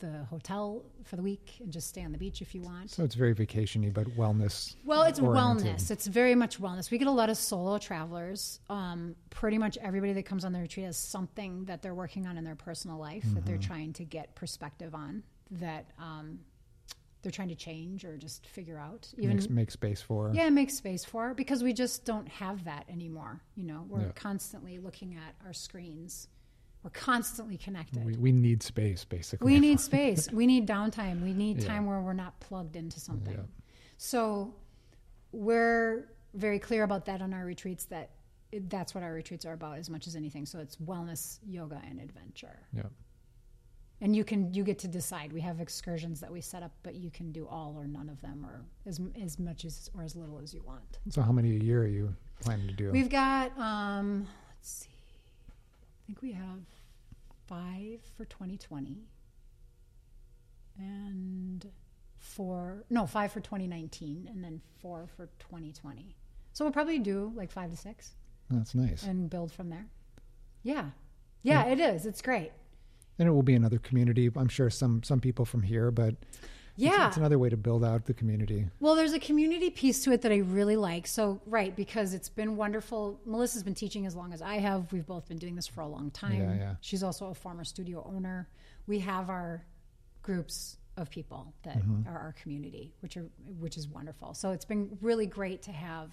the 0.00 0.24
hotel 0.30 0.82
for 1.04 1.16
the 1.16 1.22
week 1.22 1.46
and 1.60 1.70
just 1.70 1.86
stay 1.88 2.02
on 2.02 2.10
the 2.12 2.16
beach 2.18 2.40
if 2.40 2.54
you 2.54 2.62
want. 2.62 2.90
So 2.90 3.04
it's 3.04 3.14
very 3.14 3.34
vacationy, 3.34 3.92
but 3.92 4.06
wellness. 4.16 4.74
Well, 4.84 5.02
it's 5.02 5.20
oriented. 5.20 5.66
wellness. 5.76 5.90
It's 5.90 6.06
very 6.06 6.34
much 6.34 6.58
wellness. 6.60 6.90
We 6.90 6.96
get 6.98 7.06
a 7.06 7.10
lot 7.22 7.28
of 7.28 7.36
solo 7.36 7.76
travelers. 7.78 8.60
Um, 8.70 9.14
pretty 9.28 9.58
much 9.58 9.76
everybody 9.82 10.14
that 10.14 10.24
comes 10.24 10.44
on 10.46 10.52
the 10.52 10.60
retreat 10.60 10.86
has 10.86 10.96
something 10.96 11.66
that 11.66 11.82
they're 11.82 11.94
working 11.94 12.26
on 12.26 12.38
in 12.38 12.44
their 12.44 12.54
personal 12.56 12.98
life 12.98 13.22
that 13.24 13.28
Mm-hmm. 13.30 13.46
they're 13.46 13.58
trying 13.58 13.92
to 13.94 14.04
get 14.04 14.34
perspective 14.34 14.94
on, 14.94 15.22
that 15.52 15.90
um, 15.98 16.40
they're 17.22 17.32
trying 17.32 17.48
to 17.48 17.54
change 17.54 18.04
or 18.04 18.16
just 18.16 18.46
figure 18.46 18.78
out. 18.78 19.08
Even 19.18 19.36
Makes, 19.36 19.48
make 19.50 19.70
space 19.70 20.00
for. 20.00 20.30
yeah, 20.34 20.48
make 20.50 20.70
space 20.70 21.04
for 21.04 21.34
because 21.34 21.62
we 21.62 21.72
just 21.72 22.04
don't 22.04 22.28
have 22.28 22.64
that 22.64 22.84
anymore. 22.88 23.40
You 23.56 23.64
know, 23.64 23.84
we're 23.88 24.06
Yeah. 24.06 24.12
constantly 24.14 24.78
looking 24.78 25.14
at 25.16 25.34
our 25.46 25.52
screens. 25.52 26.28
We're 26.82 26.90
constantly 26.90 27.58
connected. 27.58 28.04
We, 28.06 28.14
we 28.16 28.32
need 28.32 28.62
space, 28.62 29.04
basically. 29.04 29.52
We 29.52 29.60
need 29.60 29.80
space. 29.90 30.30
We 30.32 30.46
need 30.46 30.66
downtime. 30.66 31.22
We 31.22 31.34
need 31.34 31.60
Yeah. 31.60 31.68
time 31.68 31.84
where 31.86 32.00
we're 32.00 32.14
not 32.14 32.40
plugged 32.40 32.74
into 32.76 32.98
something. 33.00 33.34
Yeah. 33.34 33.42
So 33.98 34.54
we're 35.32 36.08
very 36.34 36.58
clear 36.58 36.84
about 36.84 37.04
that 37.06 37.20
on 37.22 37.34
our 37.34 37.44
retreats 37.44 37.84
that 37.86 38.10
that's 38.52 38.94
what 38.94 39.04
our 39.04 39.12
retreats 39.12 39.44
are 39.44 39.52
about 39.52 39.78
as 39.78 39.90
much 39.90 40.06
as 40.06 40.16
anything. 40.16 40.46
So 40.46 40.58
it's 40.58 40.76
wellness, 40.76 41.38
yoga, 41.46 41.80
and 41.88 42.00
adventure. 42.00 42.58
Yeah. 42.72 42.84
And 44.02 44.16
you 44.16 44.24
can 44.24 44.54
you 44.54 44.64
get 44.64 44.78
to 44.80 44.88
decide. 44.88 45.32
We 45.32 45.42
have 45.42 45.60
excursions 45.60 46.20
that 46.20 46.32
we 46.32 46.40
set 46.40 46.62
up, 46.62 46.72
but 46.82 46.94
you 46.94 47.10
can 47.10 47.32
do 47.32 47.46
all 47.46 47.74
or 47.78 47.86
none 47.86 48.08
of 48.08 48.20
them, 48.22 48.46
or 48.46 48.62
as 48.86 48.98
as 49.22 49.38
much 49.38 49.64
as 49.66 49.90
or 49.94 50.02
as 50.02 50.16
little 50.16 50.38
as 50.42 50.54
you 50.54 50.62
want. 50.66 50.98
So 51.10 51.20
how 51.20 51.32
many 51.32 51.50
a 51.56 51.60
year 51.60 51.82
are 51.82 51.86
you 51.86 52.14
planning 52.40 52.66
to 52.68 52.72
do? 52.72 52.90
We've 52.90 53.10
got 53.10 53.56
um, 53.58 54.26
let's 54.48 54.70
see, 54.70 54.88
I 54.88 56.06
think 56.06 56.22
we 56.22 56.32
have 56.32 56.60
five 57.46 58.00
for 58.16 58.24
2020, 58.24 59.04
and 60.78 61.70
four 62.18 62.84
no 62.88 63.06
five 63.06 63.32
for 63.32 63.40
2019, 63.40 64.28
and 64.30 64.42
then 64.42 64.60
four 64.80 65.08
for 65.16 65.26
2020. 65.40 66.16
So 66.52 66.64
we'll 66.64 66.72
probably 66.72 66.98
do 66.98 67.32
like 67.34 67.50
five 67.50 67.70
to 67.70 67.76
six 67.76 68.12
That's 68.48 68.74
nice. 68.74 69.02
and 69.02 69.28
build 69.28 69.52
from 69.52 69.68
there. 69.68 69.86
Yeah, 70.62 70.90
yeah, 71.42 71.66
it 71.66 71.80
is. 71.80 72.06
It's 72.06 72.22
great. 72.22 72.52
And 73.20 73.28
it 73.28 73.32
will 73.32 73.42
be 73.42 73.54
another 73.54 73.78
community. 73.78 74.30
I'm 74.34 74.48
sure 74.48 74.70
some 74.70 75.02
some 75.02 75.20
people 75.20 75.44
from 75.44 75.62
here, 75.62 75.90
but 75.90 76.08
it's- 76.14 76.38
Yeah. 76.76 77.08
it's, 77.08 77.18
another 77.18 77.38
way 77.38 77.50
to 77.50 77.56
build 77.58 77.84
out 77.84 78.06
the 78.06 78.14
community. 78.14 78.66
Well, 78.80 78.94
there's 78.94 79.12
a 79.12 79.20
community 79.20 79.68
piece 79.68 80.02
to 80.04 80.12
it 80.12 80.22
that 80.22 80.32
I 80.32 80.38
really 80.38 80.76
like. 80.76 81.06
So, 81.06 81.42
right, 81.44 81.76
because 81.76 82.14
it's 82.14 82.30
been 82.30 82.56
wonderful. 82.56 83.20
Melissa's 83.26 83.62
been 83.62 83.74
teaching 83.74 84.06
as 84.06 84.16
long 84.16 84.32
as 84.32 84.40
I 84.40 84.54
have. 84.56 84.90
We've 84.90 85.06
both 85.06 85.28
been 85.28 85.36
doing 85.36 85.54
this 85.54 85.66
for 85.66 85.82
a 85.82 85.86
long 85.86 86.10
time. 86.10 86.40
Yeah, 86.40 86.54
yeah. 86.54 86.74
She's 86.80 87.02
also 87.02 87.26
a 87.26 87.34
former 87.34 87.64
studio 87.64 88.02
owner. 88.10 88.48
We 88.86 89.00
have 89.00 89.28
our 89.28 89.66
groups 90.22 90.78
of 90.96 91.10
people 91.10 91.52
that 91.64 91.76
Mm-hmm. 91.78 92.08
are 92.08 92.18
our 92.18 92.32
community, 92.32 92.94
which 93.00 93.18
are 93.18 93.26
which 93.58 93.76
is 93.76 93.86
wonderful. 93.86 94.32
So 94.32 94.50
it's 94.52 94.64
been 94.64 94.96
really 95.02 95.26
great 95.26 95.60
to 95.64 95.72
have, 95.72 96.08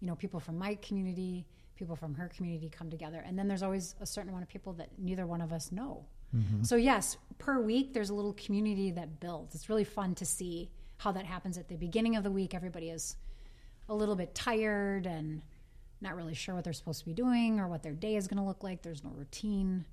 you 0.00 0.06
know, 0.06 0.14
people 0.14 0.38
from 0.38 0.56
my 0.56 0.76
community, 0.76 1.46
people 1.74 1.96
from 1.96 2.14
her 2.14 2.28
community 2.28 2.68
come 2.68 2.90
together, 2.90 3.20
and 3.26 3.36
then 3.36 3.48
there's 3.48 3.64
always 3.64 3.96
a 4.00 4.06
certain 4.06 4.28
amount 4.30 4.44
of 4.44 4.48
people 4.48 4.72
that 4.74 4.90
neither 4.98 5.26
one 5.26 5.40
of 5.40 5.52
us 5.52 5.72
know. 5.72 6.06
Mm-hmm. 6.34 6.62
So 6.64 6.76
yes, 6.76 7.16
per 7.38 7.60
week 7.60 7.92
there's 7.92 8.10
a 8.10 8.14
little 8.14 8.32
community 8.34 8.90
that 8.92 9.20
builds. 9.20 9.54
It's 9.54 9.68
really 9.68 9.84
fun 9.84 10.14
to 10.16 10.24
see 10.24 10.70
how 10.98 11.12
that 11.12 11.26
happens 11.26 11.58
at 11.58 11.68
the 11.68 11.76
beginning 11.76 12.16
of 12.16 12.24
the 12.24 12.30
week. 12.30 12.54
Everybody 12.54 12.90
is 12.90 13.16
a 13.88 13.94
little 13.94 14.16
bit 14.16 14.34
tired 14.34 15.06
and 15.06 15.42
not 16.00 16.16
really 16.16 16.34
sure 16.34 16.54
what 16.54 16.64
they're 16.64 16.72
supposed 16.72 17.00
to 17.00 17.06
be 17.06 17.12
doing 17.12 17.60
or 17.60 17.68
what 17.68 17.82
their 17.82 17.92
day 17.92 18.16
is 18.16 18.28
going 18.28 18.38
to 18.38 18.44
look 18.44 18.62
like. 18.62 18.82
There's 18.82 19.04
no 19.04 19.10
routine. 19.10 19.84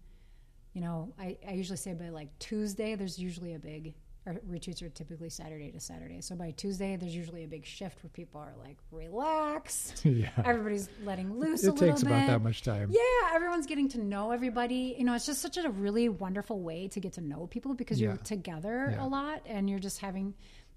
You 0.73 0.81
know, 0.81 1.13
I, 1.19 1.37
I 1.47 1.53
usually 1.53 1.77
say 1.77 1.93
by 1.93 2.09
like 2.09 2.37
Tuesday, 2.39 2.95
there's 2.95 3.19
usually 3.19 3.53
a 3.53 3.59
big, 3.59 3.93
our 4.27 4.35
retreats 4.47 4.81
are 4.83 4.89
typically 4.89 5.29
Saturday 5.29 5.71
to 5.71 5.79
Saturday. 5.79 6.21
So 6.21 6.35
by 6.35 6.51
Tuesday, 6.51 6.95
there's 6.95 7.15
usually 7.15 7.43
a 7.43 7.47
big 7.47 7.65
shift 7.65 8.03
where 8.03 8.09
people 8.11 8.39
are 8.39 8.53
like 8.63 8.77
relaxed. 8.91 10.01
yeah. 10.05 10.29
Everybody's 10.45 10.89
letting 11.03 11.39
loose 11.39 11.63
a 11.63 11.69
It 11.69 11.71
little 11.73 11.87
takes 11.89 12.03
bit. 12.03 12.11
about 12.11 12.27
that 12.27 12.41
much 12.41 12.61
time. 12.61 12.89
Yeah, 12.91 13.33
everyone's 13.35 13.65
getting 13.65 13.89
to 13.89 13.99
know 13.99 14.31
everybody. 14.31 14.95
You 14.97 15.05
know, 15.05 15.15
it's 15.15 15.25
just 15.25 15.41
such 15.41 15.57
a 15.57 15.69
really 15.69 16.07
wonderful 16.09 16.59
way 16.59 16.87
to 16.89 16.99
get 16.99 17.13
to 17.13 17.21
know 17.21 17.47
people 17.47 17.73
because 17.73 17.99
you're 17.99 18.17
together 18.17 18.89
Yeah. 18.91 19.05
a 19.05 19.07
lot 19.07 19.41
and 19.45 19.69
you're 19.69 19.79
just 19.79 19.99
having 19.99 20.33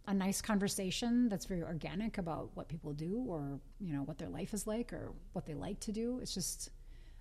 a 0.07 0.15
nice 0.15 0.41
conversation 0.43 1.29
that's 1.29 1.47
very 1.47 1.63
organic 1.63 2.19
about 2.19 2.51
what 2.55 2.69
people 2.69 2.93
do 2.93 3.25
or, 3.29 3.59
you 3.81 3.93
know, 3.95 4.03
what 4.03 4.19
their 4.19 4.29
life 4.29 4.53
is 4.55 4.67
like 4.67 4.93
or 4.93 5.13
what 5.33 5.47
they 5.47 5.55
like 5.55 5.81
to 5.81 5.93
do. 5.93 6.19
It's 6.21 6.35
just 6.35 6.71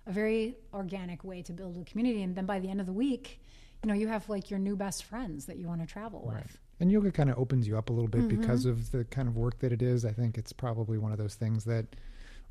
a 0.06 0.12
very 0.12 0.56
organic 0.72 1.24
way 1.24 1.42
to 1.42 1.52
build 1.52 1.76
a 1.78 1.84
community. 1.84 2.22
And 2.22 2.34
then 2.36 2.44
by 2.46 2.60
the 2.60 2.68
end 2.68 2.80
of 2.80 2.86
the 2.86 2.92
week, 2.92 3.40
you 3.84 3.88
know, 3.88 3.94
you 3.94 4.08
have 4.08 4.26
like 4.30 4.50
your 4.50 4.58
new 4.58 4.76
best 4.76 5.04
friends 5.04 5.44
that 5.46 5.58
you 5.58 5.68
want 5.68 5.80
to 5.82 5.86
travel 5.86 6.24
with. 6.26 6.58
And 6.80 6.90
yoga 6.90 7.12
kind 7.12 7.28
of 7.30 7.38
opens 7.38 7.68
you 7.68 7.76
up 7.76 7.90
a 7.90 7.92
little 7.92 8.08
bit 8.08 8.22
Mm-hmm. 8.22 8.40
because 8.40 8.64
of 8.64 8.90
the 8.92 9.04
kind 9.04 9.28
of 9.28 9.36
work 9.36 9.58
that 9.58 9.72
it 9.72 9.82
is. 9.82 10.04
I 10.06 10.12
think 10.12 10.38
it's 10.38 10.52
probably 10.52 10.96
one 10.98 11.12
of 11.12 11.18
those 11.18 11.34
things 11.34 11.64
that 11.64 11.86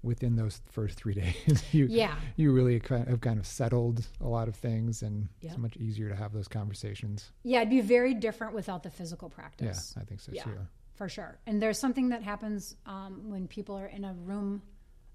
within 0.03 0.35
those 0.35 0.61
first 0.69 0.95
three 0.97 1.13
days, 1.23 1.63
you 1.71 1.87
Yeah. 1.89 2.15
you 2.35 2.51
really 2.51 2.79
have 2.89 3.21
kind 3.21 3.39
of 3.39 3.47
settled 3.47 4.05
a 4.21 4.27
lot 4.27 4.47
of 4.47 4.55
things, 4.55 5.01
and 5.01 5.27
Yeah. 5.41 5.49
it's 5.49 5.57
much 5.57 5.75
easier 5.77 6.07
to 6.09 6.15
have 6.15 6.33
those 6.33 6.47
conversations. 6.47 7.31
Yeah, 7.43 7.59
it'd 7.61 7.69
be 7.71 7.81
very 7.81 8.13
different 8.13 8.53
without 8.53 8.83
the 8.83 8.89
physical 8.91 9.29
practice. 9.29 9.93
Yeah. 9.95 10.01
I 10.03 10.05
think 10.05 10.19
so 10.21 10.31
Yeah. 10.33 10.43
too. 10.43 10.59
for 10.93 11.09
sure. 11.09 11.39
And 11.47 11.59
there's 11.59 11.79
something 11.79 12.09
that 12.09 12.21
happens 12.21 12.75
um, 12.85 13.29
when 13.31 13.47
people 13.47 13.75
are 13.75 13.87
in 13.87 14.05
a 14.05 14.13
room, 14.13 14.61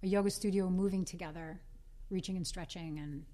a 0.03 0.09
yoga 0.09 0.29
studio, 0.31 0.69
moving 0.69 1.05
together, 1.05 1.61
reaching 2.11 2.37
and 2.37 2.45
stretching, 2.45 2.99
and 2.99 3.25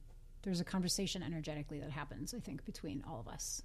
there's 0.45 0.61
a 0.61 0.65
conversation 0.65 1.23
energetically 1.23 1.81
that 1.81 1.91
happens. 1.91 2.35
I 2.35 2.39
think 2.39 2.65
between 2.65 3.03
all 3.09 3.21
of 3.21 3.29
us 3.29 3.62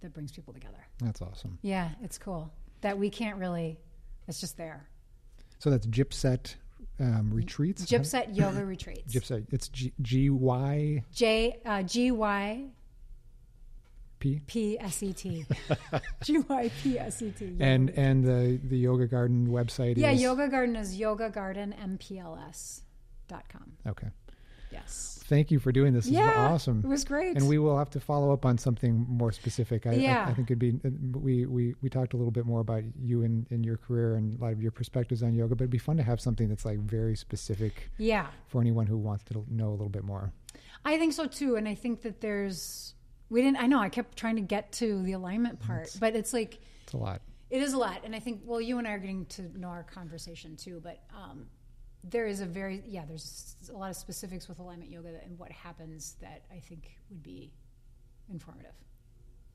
that 0.00 0.12
brings 0.12 0.32
people 0.32 0.52
together. 0.52 0.86
That's 1.00 1.22
awesome. 1.22 1.58
Yeah, 1.62 1.90
it's 2.02 2.18
cool 2.18 2.52
that 2.80 2.98
we 2.98 3.10
can't 3.10 3.38
really. 3.38 3.78
It's 4.26 4.40
just 4.40 4.56
there. 4.56 4.88
So 5.58 5.70
that's 5.70 5.86
Gypset 5.86 6.54
um, 7.00 7.30
retreats. 7.32 7.84
Gypset 7.86 8.36
yoga 8.36 8.64
retreats. 8.64 9.14
Gypset. 9.14 9.46
It's 9.50 9.68
G 9.68 10.30
Y 10.30 11.04
J 11.12 11.60
uh, 11.64 11.82
G 11.82 12.10
Y 12.10 12.64
P. 14.18 14.40
P 14.46 14.78
S 14.78 15.02
E 15.02 15.12
T. 15.12 15.46
G 16.24 16.38
Y 16.38 16.70
P 16.82 16.98
S 16.98 17.22
E 17.22 17.30
T. 17.30 17.56
And 17.60 17.90
and 17.90 18.24
the 18.24 18.60
the 18.62 18.78
yoga 18.78 19.06
garden 19.06 19.48
website 19.48 19.96
yeah, 19.96 20.10
is 20.10 20.20
Yoga 20.20 20.48
Garden 20.48 20.76
is 20.76 20.98
yogagardenmpls.com. 20.98 23.72
okay. 23.86 24.08
Yes. 24.70 25.17
Thank 25.28 25.50
you 25.50 25.58
for 25.58 25.72
doing 25.72 25.92
this. 25.92 26.06
This 26.06 26.14
yeah, 26.14 26.30
is 26.30 26.52
awesome. 26.52 26.80
It 26.82 26.88
was 26.88 27.04
great. 27.04 27.36
and 27.36 27.46
we 27.46 27.58
will 27.58 27.76
have 27.76 27.90
to 27.90 28.00
follow 28.00 28.32
up 28.32 28.46
on 28.46 28.56
something 28.56 29.04
more 29.08 29.30
specific. 29.30 29.86
I, 29.86 29.90
I- 29.90 29.94
Yeah. 29.94 30.26
I, 30.26 30.32
think 30.32 30.50
it'd 30.50 30.58
be 30.58 30.72
we, 31.18 31.44
we 31.46 31.74
we 31.82 31.88
talked 31.90 32.14
a 32.14 32.16
little 32.16 32.30
bit 32.30 32.46
more 32.46 32.60
about 32.60 32.82
you 32.98 33.22
and, 33.24 33.46
and 33.50 33.64
your 33.64 33.76
career 33.76 34.16
and 34.16 34.38
a 34.40 34.42
lot 34.42 34.52
of 34.52 34.62
your 34.62 34.70
perspectives 34.70 35.22
on 35.22 35.34
yoga, 35.34 35.54
but 35.54 35.64
it'd 35.64 35.70
be 35.70 35.78
fun 35.78 35.96
to 35.98 36.02
have 36.02 36.20
something 36.20 36.48
that's 36.48 36.64
like 36.64 36.78
very 36.78 37.14
specific 37.16 37.90
yeah, 37.98 38.26
for 38.46 38.60
anyone 38.60 38.86
who 38.86 38.96
wants 38.96 39.24
to 39.24 39.44
know 39.50 39.68
a 39.68 39.76
little 39.78 39.90
bit 39.90 40.04
more. 40.04 40.32
I 40.84 40.98
think 40.98 41.12
so 41.12 41.26
too. 41.26 41.56
And 41.56 41.68
I 41.68 41.74
think 41.74 42.02
that 42.02 42.20
there's 42.20 42.94
we 43.28 43.42
didn't. 43.42 43.58
I 43.62 43.66
know 43.66 43.80
I 43.80 43.90
kept 43.90 44.16
trying 44.16 44.36
to 44.36 44.42
get 44.42 44.72
to 44.72 45.02
the 45.02 45.12
alignment 45.12 45.60
part, 45.60 45.94
but 46.00 46.16
it's 46.16 46.32
like 46.32 46.58
It's 46.84 46.94
a 46.94 46.96
lot. 46.96 47.20
it 47.50 47.60
is 47.62 47.74
a 47.74 47.78
lot. 47.78 48.00
And 48.04 48.16
I 48.16 48.20
think 48.20 48.40
well, 48.44 48.60
you 48.60 48.78
and 48.78 48.88
I 48.88 48.92
are 48.92 48.98
getting 48.98 49.26
to 49.26 49.42
know 49.58 49.68
our 49.68 49.82
conversation 49.82 50.56
too, 50.56 50.80
but 50.82 51.02
um, 51.14 51.46
there 52.04 52.26
is 52.26 52.40
a 52.40 52.46
very 52.46 52.82
yeah. 52.86 53.04
There's 53.06 53.56
a 53.72 53.76
lot 53.76 53.90
of 53.90 53.96
specifics 53.96 54.48
with 54.48 54.58
alignment 54.58 54.90
yoga 54.90 55.08
and 55.24 55.38
what 55.38 55.50
happens 55.50 56.16
that 56.20 56.42
I 56.50 56.60
think 56.60 56.90
would 57.10 57.22
be 57.22 57.52
informative. 58.30 58.72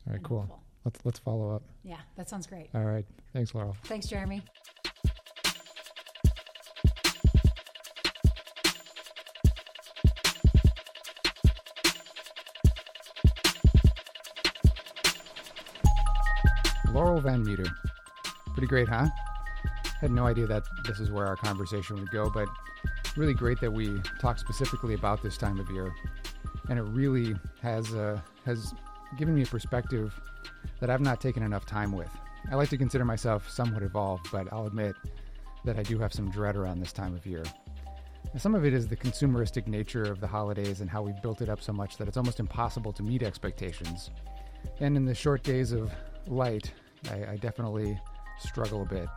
All 0.07 0.13
right, 0.13 0.23
cool. 0.23 0.39
helpful. 0.39 0.63
Let's 0.85 0.99
let's 1.05 1.19
follow 1.19 1.55
up. 1.55 1.63
Yeah, 1.83 1.97
that 2.17 2.29
sounds 2.29 2.47
great. 2.47 2.69
All 2.73 2.83
right. 2.83 3.05
Thanks, 3.31 3.55
Laurel. 3.55 3.75
Thanks, 3.85 4.07
Jeremy. 4.07 4.41
Laurel 16.93 17.21
Van 17.21 17.43
Meter. 17.43 17.65
Pretty 18.53 18.67
great, 18.67 18.87
huh? 18.87 19.07
Had 20.03 20.11
no 20.11 20.27
idea 20.27 20.45
that 20.47 20.65
this 20.85 20.99
is 20.99 21.11
where 21.11 21.25
our 21.25 21.37
conversation 21.37 21.95
would 21.95 22.11
go, 22.11 22.29
but 22.29 22.49
really 23.15 23.33
great 23.33 23.61
that 23.61 23.71
we 23.71 24.01
talk 24.19 24.37
specifically 24.37 24.95
about 24.95 25.23
this 25.23 25.37
time 25.37 25.61
of 25.61 25.71
year. 25.71 25.95
And 26.67 26.77
it 26.77 26.81
really 26.81 27.35
has 27.61 27.93
uh, 27.93 28.19
has 28.45 28.73
given 29.17 29.33
me 29.33 29.43
a 29.43 29.45
perspective 29.45 30.13
that 30.81 30.89
I've 30.89 30.99
not 30.99 31.21
taken 31.21 31.41
enough 31.41 31.65
time 31.65 31.93
with. 31.93 32.09
I 32.51 32.55
like 32.55 32.67
to 32.71 32.77
consider 32.77 33.05
myself 33.05 33.49
somewhat 33.49 33.81
evolved, 33.81 34.27
but 34.29 34.51
I'll 34.51 34.67
admit 34.67 34.93
that 35.63 35.79
I 35.79 35.83
do 35.83 35.97
have 35.99 36.11
some 36.11 36.29
dread 36.29 36.57
around 36.57 36.81
this 36.81 36.91
time 36.91 37.15
of 37.15 37.25
year. 37.25 37.45
Some 38.37 38.55
of 38.55 38.65
it 38.65 38.73
is 38.73 38.89
the 38.89 38.97
consumeristic 38.97 39.67
nature 39.67 40.03
of 40.03 40.19
the 40.19 40.27
holidays 40.27 40.81
and 40.81 40.89
how 40.89 41.01
we've 41.01 41.21
built 41.21 41.41
it 41.41 41.47
up 41.47 41.61
so 41.61 41.71
much 41.71 41.95
that 41.95 42.09
it's 42.09 42.17
almost 42.17 42.41
impossible 42.41 42.91
to 42.91 43.03
meet 43.03 43.23
expectations. 43.23 44.09
And 44.81 44.97
in 44.97 45.05
the 45.05 45.15
short 45.15 45.43
days 45.43 45.71
of 45.71 45.93
light, 46.27 46.73
I, 47.09 47.25
I 47.25 47.37
definitely 47.37 47.97
struggle 48.37 48.81
a 48.81 48.85
bit. 48.85 49.07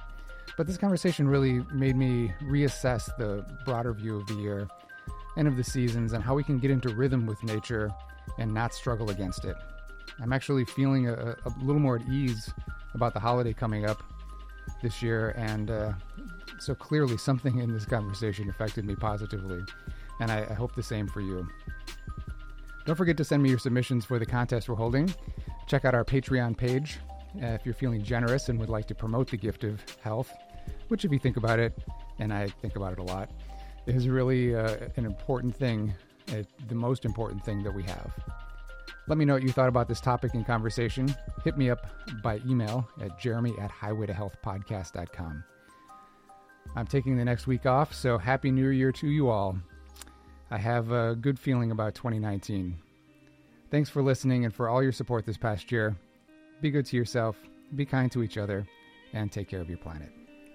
But 0.57 0.67
this 0.67 0.79
conversation 0.79 1.29
really 1.29 1.61
made 1.73 1.97
me 1.97 2.33
reassess 2.43 3.15
the 3.19 3.45
broader 3.65 3.93
view 3.93 4.17
of 4.17 4.27
the 4.27 4.35
year 4.35 4.69
and 5.37 5.47
of 5.47 5.57
the 5.57 5.65
seasons 5.65 6.15
and 6.15 6.25
how 6.25 6.35
we 6.35 6.43
can 6.43 6.59
get 6.59 6.71
into 6.71 6.95
rhythm 6.95 7.27
with 7.27 7.43
nature 7.45 7.91
and 8.39 8.53
not 8.53 8.73
struggle 8.73 9.11
against 9.11 9.45
it. 9.45 9.57
I'm 10.21 10.33
actually 10.33 10.65
feeling 10.65 11.09
a, 11.09 11.37
a 11.45 11.53
little 11.63 11.81
more 11.81 11.97
at 11.97 12.09
ease 12.09 12.51
about 12.95 13.13
the 13.13 13.21
holiday 13.21 13.53
coming 13.53 13.85
up 13.85 14.03
this 14.83 15.03
year, 15.03 15.31
and 15.37 15.71
uh, 15.71 15.93
so 16.59 16.75
clearly 16.75 17.17
something 17.17 17.59
in 17.59 17.73
this 17.73 17.85
conversation 17.85 18.49
affected 18.49 18.85
me 18.85 18.97
positively, 18.97 19.63
and 20.21 20.31
I, 20.31 20.47
I 20.49 20.55
hope 20.55 20.75
the 20.75 20.83
same 20.83 21.07
for 21.07 21.21
you. 21.21 21.47
Don't 22.85 22.97
forget 22.97 23.17
to 23.19 23.25
send 23.25 23.43
me 23.43 23.51
your 23.51 23.59
submissions 23.59 24.05
for 24.05 24.19
the 24.19 24.27
contest 24.27 24.69
we're 24.69 24.77
holding. 24.77 25.13
Check 25.67 25.85
out 25.85 25.95
our 25.95 26.05
Patreon 26.05 26.57
page 26.57 26.99
uh, 27.43 27.47
if 27.47 27.65
you're 27.65 27.75
feeling 27.75 28.03
generous 28.03 28.49
and 28.49 28.59
would 28.59 28.69
like 28.69 28.87
to 28.87 28.95
promote 28.95 29.31
the 29.31 29.37
gift 29.37 29.65
of 29.65 29.81
health, 30.01 30.33
which, 30.89 31.05
if 31.05 31.13
you 31.13 31.19
think 31.19 31.37
about 31.37 31.59
it, 31.59 31.77
and 32.19 32.33
I 32.33 32.49
think 32.49 32.77
about 32.77 32.93
it 32.93 32.99
a 32.99 33.03
lot, 33.03 33.31
is 33.87 34.09
really 34.09 34.55
uh, 34.55 34.77
an 34.97 35.05
important 35.05 35.55
thing, 35.55 35.95
uh, 36.31 36.43
the 36.69 36.75
most 36.75 37.05
important 37.05 37.45
thing 37.45 37.63
that 37.63 37.73
we 37.73 37.83
have. 37.85 38.13
Let 39.09 39.19
me 39.19 39.25
know 39.25 39.35
what 39.35 39.43
you 39.43 39.53
thought 39.53 39.69
about 39.69 39.87
this 39.89 40.01
topic 40.01 40.35
and 40.35 40.45
conversation. 40.45 41.15
Hit 41.45 41.57
me 41.57 41.71
up 41.71 41.87
by 42.23 42.41
email 42.47 42.89
at 43.01 43.19
jeremy 43.21 43.55
at 43.61 43.71
highwaytohealthpodcast.com. 43.71 45.45
I'm 46.75 46.87
taking 46.87 47.17
the 47.17 47.25
next 47.25 47.47
week 47.47 47.67
off, 47.67 47.95
so 47.95 48.19
Happy 48.19 48.51
New 48.51 48.69
Year 48.69 48.91
to 48.93 49.07
you 49.07 49.29
all. 49.29 49.57
I 50.51 50.59
have 50.59 50.91
a 50.91 51.15
good 51.15 51.39
feeling 51.39 51.71
about 51.71 51.95
2019. 51.95 52.77
Thanks 53.71 53.91
for 53.91 54.03
listening 54.03 54.45
and 54.45 54.55
for 54.55 54.69
all 54.69 54.83
your 54.83 54.93
support 54.93 55.25
this 55.25 55.37
past 55.37 55.71
year. 55.71 55.97
Be 56.61 56.71
good 56.71 56.87
to 56.87 56.97
yourself, 56.97 57.37
be 57.75 57.85
kind 57.85 58.11
to 58.13 58.23
each 58.23 58.39
other, 58.39 58.67
and 59.13 59.31
take 59.31 59.49
care 59.49 59.61
of 59.61 59.69
your 59.69 59.79
planet. 59.79 60.26